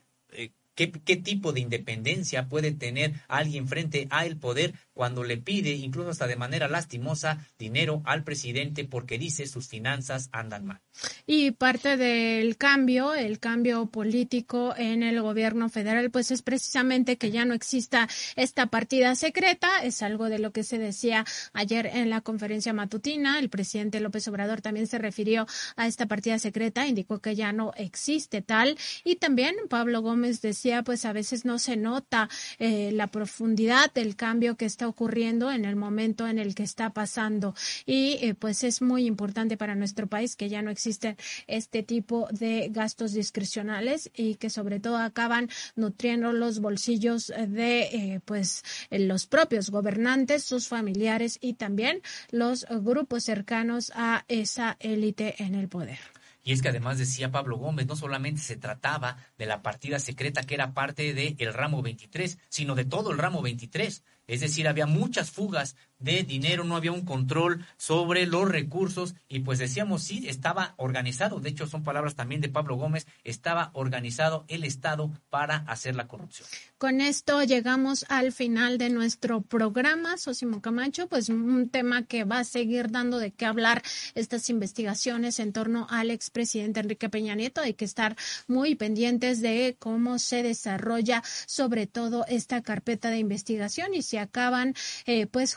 ¿Qué, 0.79 1.17
tipo 1.17 1.51
de 1.51 1.59
independencia 1.59 2.47
puede 2.47 2.71
tener 2.71 3.11
alguien 3.27 3.67
frente 3.67 4.07
al 4.11 4.37
poder 4.37 4.73
cuando 4.99 5.23
le 5.23 5.37
pide, 5.37 5.71
incluso 5.71 6.09
hasta 6.09 6.27
de 6.27 6.35
manera 6.35 6.67
lastimosa, 6.67 7.37
dinero 7.57 8.01
al 8.03 8.25
presidente 8.25 8.83
porque 8.83 9.17
dice 9.17 9.47
sus 9.47 9.69
finanzas 9.69 10.27
andan 10.33 10.65
mal. 10.65 10.81
Y 11.25 11.51
parte 11.51 11.95
del 11.95 12.57
cambio, 12.57 13.13
el 13.13 13.39
cambio 13.39 13.85
político 13.85 14.73
en 14.75 15.01
el 15.01 15.21
gobierno 15.21 15.69
federal, 15.69 16.11
pues 16.11 16.31
es 16.31 16.41
precisamente 16.41 17.17
que 17.17 17.31
ya 17.31 17.45
no 17.45 17.53
exista 17.53 18.09
esta 18.35 18.65
partida 18.65 19.15
secreta. 19.15 19.81
Es 19.83 20.01
algo 20.01 20.27
de 20.27 20.39
lo 20.39 20.51
que 20.51 20.63
se 20.63 20.77
decía 20.77 21.25
ayer 21.53 21.85
en 21.85 22.09
la 22.09 22.19
conferencia 22.19 22.73
matutina. 22.73 23.39
El 23.39 23.49
presidente 23.49 24.01
López 24.01 24.27
Obrador 24.27 24.59
también 24.59 24.87
se 24.87 24.97
refirió 24.97 25.47
a 25.77 25.87
esta 25.87 26.07
partida 26.07 26.39
secreta, 26.39 26.87
indicó 26.87 27.19
que 27.19 27.35
ya 27.37 27.53
no 27.53 27.71
existe 27.77 28.41
tal. 28.41 28.77
Y 29.05 29.15
también 29.15 29.55
Pablo 29.69 30.01
Gómez 30.01 30.41
decía, 30.41 30.83
pues 30.83 31.05
a 31.05 31.13
veces 31.13 31.45
no 31.45 31.57
se 31.57 31.77
nota 31.77 32.27
eh, 32.57 32.91
la 32.91 33.07
profundidad 33.07 33.93
del 33.93 34.17
cambio 34.17 34.57
que 34.57 34.65
está 34.65 34.88
ocurriendo 34.89 35.51
en 35.51 35.65
el 35.65 35.75
momento 35.75 36.27
en 36.27 36.39
el 36.39 36.55
que 36.55 36.63
está 36.63 36.91
pasando. 36.91 37.55
Y 37.85 38.17
eh, 38.21 38.35
pues 38.35 38.63
es 38.63 38.81
muy 38.81 39.05
importante 39.05 39.57
para 39.57 39.75
nuestro 39.75 40.07
país 40.07 40.35
que 40.35 40.49
ya 40.49 40.61
no 40.61 40.71
existen 40.71 41.17
este 41.47 41.83
tipo 41.83 42.27
de 42.31 42.69
gastos 42.71 43.13
discrecionales 43.13 44.11
y 44.15 44.35
que 44.35 44.49
sobre 44.49 44.79
todo 44.79 44.97
acaban 44.97 45.49
nutriendo 45.75 46.33
los 46.33 46.59
bolsillos 46.59 47.27
de 47.27 47.81
eh, 47.81 48.21
pues 48.25 48.63
los 48.91 49.25
propios 49.25 49.69
gobernantes, 49.69 50.43
sus 50.43 50.67
familiares 50.67 51.37
y 51.41 51.53
también 51.53 52.01
los 52.31 52.65
grupos 52.69 53.23
cercanos 53.23 53.91
a 53.95 54.25
esa 54.27 54.77
élite 54.79 55.35
en 55.43 55.55
el 55.55 55.69
poder. 55.69 55.99
Y 56.43 56.53
es 56.53 56.61
que 56.61 56.69
además 56.69 56.97
decía 56.97 57.31
Pablo 57.31 57.57
Gómez, 57.57 57.85
no 57.85 57.95
solamente 57.95 58.41
se 58.41 58.55
trataba 58.55 59.17
de 59.37 59.45
la 59.45 59.61
partida 59.61 59.99
secreta 59.99 60.43
que 60.43 60.55
era 60.55 60.73
parte 60.73 61.13
del 61.13 61.35
el 61.37 61.53
ramo 61.53 61.81
23, 61.81 62.39
sino 62.49 62.75
de 62.75 62.85
todo 62.85 63.11
el 63.11 63.17
ramo 63.17 63.41
23 63.41 64.03
es 64.29 64.41
decir, 64.41 64.67
había 64.67 64.85
muchas 64.85 65.31
fugas 65.31 65.75
de 65.99 66.23
dinero, 66.23 66.63
no 66.63 66.75
había 66.75 66.91
un 66.91 67.05
control 67.05 67.65
sobre 67.77 68.25
los 68.25 68.47
recursos 68.47 69.15
y 69.27 69.39
pues 69.39 69.59
decíamos, 69.59 70.03
sí, 70.03 70.27
estaba 70.27 70.73
organizado, 70.77 71.39
de 71.39 71.49
hecho 71.49 71.67
son 71.67 71.83
palabras 71.83 72.15
también 72.15 72.41
de 72.41 72.49
Pablo 72.49 72.75
Gómez, 72.75 73.05
estaba 73.23 73.69
organizado 73.73 74.45
el 74.47 74.63
Estado 74.63 75.11
para 75.29 75.57
hacer 75.67 75.95
la 75.95 76.07
corrupción. 76.07 76.47
Con 76.77 77.01
esto 77.01 77.43
llegamos 77.43 78.05
al 78.07 78.31
final 78.31 78.77
de 78.77 78.89
nuestro 78.89 79.41
programa, 79.41 80.17
Sosimo 80.17 80.61
Camacho, 80.61 81.07
pues 81.07 81.27
un 81.27 81.69
tema 81.69 82.03
que 82.05 82.23
va 82.23 82.39
a 82.39 82.43
seguir 82.45 82.89
dando 82.89 83.19
de 83.19 83.31
qué 83.31 83.45
hablar 83.45 83.83
estas 84.15 84.49
investigaciones 84.49 85.39
en 85.39 85.51
torno 85.51 85.87
al 85.89 86.09
expresidente 86.09 86.79
Enrique 86.79 87.09
Peña 87.09 87.35
Nieto. 87.35 87.59
Hay 87.59 87.73
que 87.73 87.83
estar 87.83 88.15
muy 88.47 88.75
pendientes 88.75 89.41
de 89.41 89.75
cómo 89.77 90.19
se 90.19 90.41
desarrolla 90.41 91.21
sobre 91.45 91.85
todo 91.85 92.25
esta 92.27 92.61
carpeta 92.61 93.09
de 93.09 93.17
investigación 93.17 93.93
y 93.93 94.01
si 94.01 94.15
acaban 94.15 94.73
eh, 95.05 95.27
pues 95.27 95.55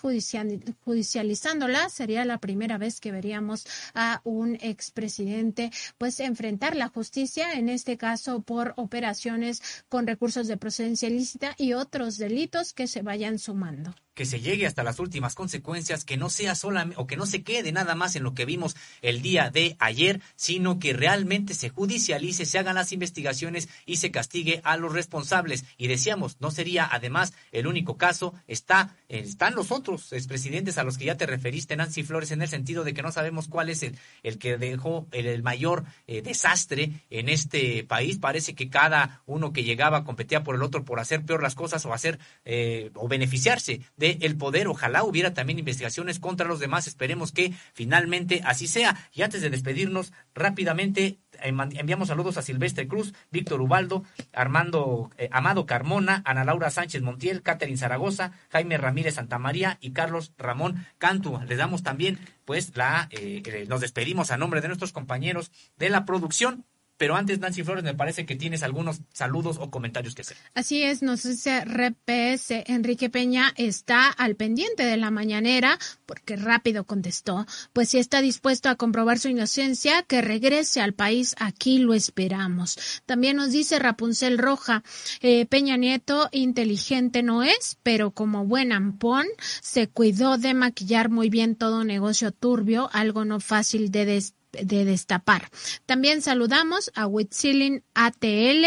judicializándola, 0.84 1.88
sería 1.88 2.24
la 2.24 2.38
primera 2.38 2.78
vez 2.78 3.00
que 3.00 3.12
veríamos 3.12 3.66
a 3.94 4.20
un 4.24 4.56
expresidente 4.60 5.70
pues 5.98 6.20
enfrentar 6.20 6.76
la 6.76 6.88
justicia, 6.88 7.52
en 7.54 7.68
este 7.68 7.96
caso 7.96 8.42
por 8.42 8.74
operaciones 8.76 9.62
con 9.88 10.06
recursos 10.06 10.46
de 10.46 10.56
procedencia 10.56 11.08
ilícita 11.08 11.54
y 11.58 11.72
otros 11.74 12.18
delitos 12.18 12.72
que 12.72 12.86
se 12.86 13.02
vayan 13.02 13.38
sumando 13.38 13.94
que 14.14 14.26
se 14.26 14.40
llegue 14.40 14.66
hasta 14.66 14.82
las 14.82 14.98
últimas 14.98 15.34
consecuencias, 15.34 16.04
que 16.04 16.16
no 16.16 16.30
sea 16.30 16.54
solamente 16.54 16.96
o 16.98 17.06
que 17.06 17.16
no 17.16 17.26
se 17.26 17.42
quede 17.42 17.72
nada 17.72 17.94
más 17.94 18.16
en 18.16 18.22
lo 18.22 18.34
que 18.34 18.44
vimos 18.44 18.76
el 19.00 19.22
día 19.22 19.50
de 19.50 19.76
ayer, 19.78 20.20
sino 20.36 20.78
que 20.78 20.92
realmente 20.92 21.54
se 21.54 21.70
judicialice, 21.70 22.46
se 22.46 22.58
hagan 22.58 22.74
las 22.74 22.92
investigaciones 22.92 23.68
y 23.86 23.96
se 23.96 24.10
castigue 24.10 24.60
a 24.64 24.76
los 24.76 24.92
responsables. 24.92 25.64
Y 25.76 25.86
decíamos, 25.86 26.36
no 26.40 26.50
sería 26.50 26.88
además 26.90 27.32
el 27.52 27.66
único 27.66 27.96
caso, 27.96 28.34
está 28.46 28.96
están 29.08 29.54
los 29.54 29.70
otros 29.70 30.12
expresidentes 30.12 30.78
a 30.78 30.84
los 30.84 30.96
que 30.96 31.04
ya 31.04 31.16
te 31.16 31.26
referiste, 31.26 31.76
Nancy 31.76 32.02
Flores, 32.02 32.30
en 32.30 32.42
el 32.42 32.48
sentido 32.48 32.82
de 32.84 32.94
que 32.94 33.02
no 33.02 33.12
sabemos 33.12 33.48
cuál 33.48 33.68
es 33.68 33.82
el, 33.82 33.98
el 34.22 34.38
que 34.38 34.56
dejó 34.56 35.06
el, 35.12 35.42
mayor 35.42 35.84
eh, 36.06 36.22
desastre 36.22 37.04
en 37.10 37.28
este 37.28 37.84
país. 37.84 38.18
Parece 38.18 38.54
que 38.54 38.70
cada 38.70 39.22
uno 39.26 39.52
que 39.52 39.64
llegaba 39.64 40.04
competía 40.04 40.42
por 40.42 40.54
el 40.54 40.62
otro 40.62 40.84
por 40.84 41.00
hacer 41.00 41.24
peor 41.24 41.42
las 41.42 41.54
cosas 41.54 41.84
o 41.84 41.92
hacer 41.92 42.18
eh, 42.44 42.90
o 42.94 43.08
beneficiarse 43.08 43.80
del 44.02 44.36
poder. 44.36 44.68
Ojalá 44.68 45.04
hubiera 45.04 45.32
también 45.32 45.58
investigaciones 45.58 46.18
contra 46.18 46.46
los 46.46 46.60
demás. 46.60 46.86
Esperemos 46.86 47.32
que 47.32 47.52
finalmente 47.72 48.42
así 48.44 48.66
sea. 48.66 49.08
Y 49.12 49.22
antes 49.22 49.42
de 49.42 49.50
despedirnos, 49.50 50.12
rápidamente 50.34 51.18
enviamos 51.42 52.08
saludos 52.08 52.36
a 52.36 52.42
Silvestre 52.42 52.86
Cruz, 52.86 53.14
Víctor 53.30 53.60
Ubaldo, 53.60 54.04
Armando 54.32 55.10
eh, 55.18 55.28
Amado 55.32 55.66
Carmona, 55.66 56.22
Ana 56.24 56.44
Laura 56.44 56.70
Sánchez 56.70 57.02
Montiel, 57.02 57.42
Catherine 57.42 57.78
Zaragoza, 57.78 58.32
Jaime 58.50 58.78
Ramírez 58.78 59.14
Santamaría 59.14 59.78
y 59.80 59.92
Carlos 59.92 60.32
Ramón 60.38 60.86
Cantu. 60.98 61.40
Les 61.46 61.58
damos 61.58 61.82
también, 61.82 62.18
pues, 62.44 62.76
la, 62.76 63.08
eh, 63.10 63.42
eh, 63.44 63.66
nos 63.68 63.80
despedimos 63.80 64.30
a 64.30 64.36
nombre 64.36 64.60
de 64.60 64.68
nuestros 64.68 64.92
compañeros 64.92 65.50
de 65.76 65.90
la 65.90 66.04
producción. 66.04 66.64
Pero 67.02 67.16
antes, 67.16 67.40
Nancy 67.40 67.64
Flores, 67.64 67.82
me 67.82 67.94
parece 67.94 68.24
que 68.24 68.36
tienes 68.36 68.62
algunos 68.62 69.00
saludos 69.12 69.56
o 69.58 69.72
comentarios 69.72 70.14
que 70.14 70.22
hacer. 70.22 70.36
Así 70.54 70.84
es, 70.84 71.02
nos 71.02 71.24
dice 71.24 71.64
RPS 71.64 72.62
Enrique 72.66 73.10
Peña 73.10 73.52
está 73.56 74.06
al 74.06 74.36
pendiente 74.36 74.84
de 74.84 74.96
la 74.96 75.10
mañanera, 75.10 75.80
porque 76.06 76.36
rápido 76.36 76.84
contestó, 76.84 77.44
pues 77.72 77.88
si 77.88 77.98
está 77.98 78.20
dispuesto 78.20 78.68
a 78.68 78.76
comprobar 78.76 79.18
su 79.18 79.28
inocencia, 79.28 80.04
que 80.04 80.22
regrese 80.22 80.80
al 80.80 80.94
país, 80.94 81.34
aquí 81.40 81.78
lo 81.78 81.92
esperamos. 81.92 82.78
También 83.04 83.36
nos 83.36 83.50
dice 83.50 83.80
Rapunzel 83.80 84.38
Roja, 84.38 84.84
eh, 85.22 85.44
Peña 85.46 85.76
Nieto 85.76 86.28
inteligente 86.30 87.24
no 87.24 87.42
es, 87.42 87.78
pero 87.82 88.12
como 88.12 88.46
buen 88.46 88.70
ampón, 88.70 89.26
se 89.60 89.88
cuidó 89.88 90.38
de 90.38 90.54
maquillar 90.54 91.10
muy 91.10 91.30
bien 91.30 91.56
todo 91.56 91.82
negocio 91.82 92.30
turbio, 92.30 92.90
algo 92.92 93.24
no 93.24 93.40
fácil 93.40 93.90
de 93.90 94.04
des 94.04 94.34
de 94.52 94.84
destapar. 94.84 95.48
También 95.86 96.22
saludamos 96.22 96.90
a 96.94 97.06
Witzilin 97.06 97.82
ATL, 97.94 98.66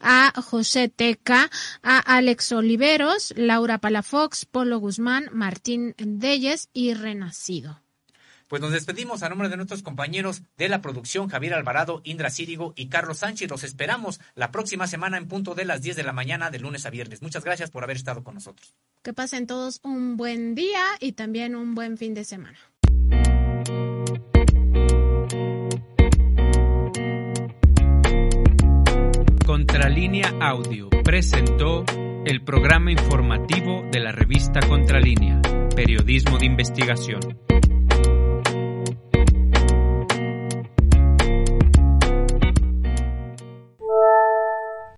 a 0.00 0.32
José 0.42 0.88
Teca, 0.88 1.50
a 1.82 1.98
Alex 1.98 2.52
Oliveros, 2.52 3.32
Laura 3.36 3.78
Palafox, 3.78 4.44
Polo 4.46 4.78
Guzmán, 4.78 5.28
Martín 5.32 5.94
Deyes 5.98 6.68
y 6.72 6.94
Renacido. 6.94 7.82
Pues 8.52 8.60
nos 8.60 8.72
despedimos 8.72 9.22
a 9.22 9.30
nombre 9.30 9.48
de 9.48 9.56
nuestros 9.56 9.82
compañeros 9.82 10.42
de 10.58 10.68
la 10.68 10.82
producción, 10.82 11.30
Javier 11.30 11.54
Alvarado, 11.54 12.02
Indra 12.04 12.28
Círigo 12.28 12.74
y 12.76 12.90
Carlos 12.90 13.20
Sánchez. 13.20 13.48
Los 13.48 13.64
esperamos 13.64 14.20
la 14.34 14.50
próxima 14.50 14.86
semana 14.86 15.16
en 15.16 15.26
punto 15.26 15.54
de 15.54 15.64
las 15.64 15.80
10 15.80 15.96
de 15.96 16.02
la 16.02 16.12
mañana, 16.12 16.50
de 16.50 16.58
lunes 16.58 16.84
a 16.84 16.90
viernes. 16.90 17.22
Muchas 17.22 17.44
gracias 17.44 17.70
por 17.70 17.82
haber 17.82 17.96
estado 17.96 18.22
con 18.22 18.34
nosotros. 18.34 18.74
Que 19.02 19.14
pasen 19.14 19.46
todos 19.46 19.80
un 19.82 20.18
buen 20.18 20.54
día 20.54 20.84
y 21.00 21.12
también 21.12 21.56
un 21.56 21.74
buen 21.74 21.96
fin 21.96 22.12
de 22.12 22.24
semana. 22.24 22.58
Contralínea 29.46 30.34
Audio 30.40 30.88
presentó 31.04 31.84
el 32.24 32.42
programa 32.42 32.92
informativo 32.92 33.84
de 33.90 34.00
la 34.00 34.12
revista 34.12 34.60
Contralínea, 34.60 35.40
Periodismo 35.74 36.38
de 36.38 36.46
Investigación. 36.46 37.20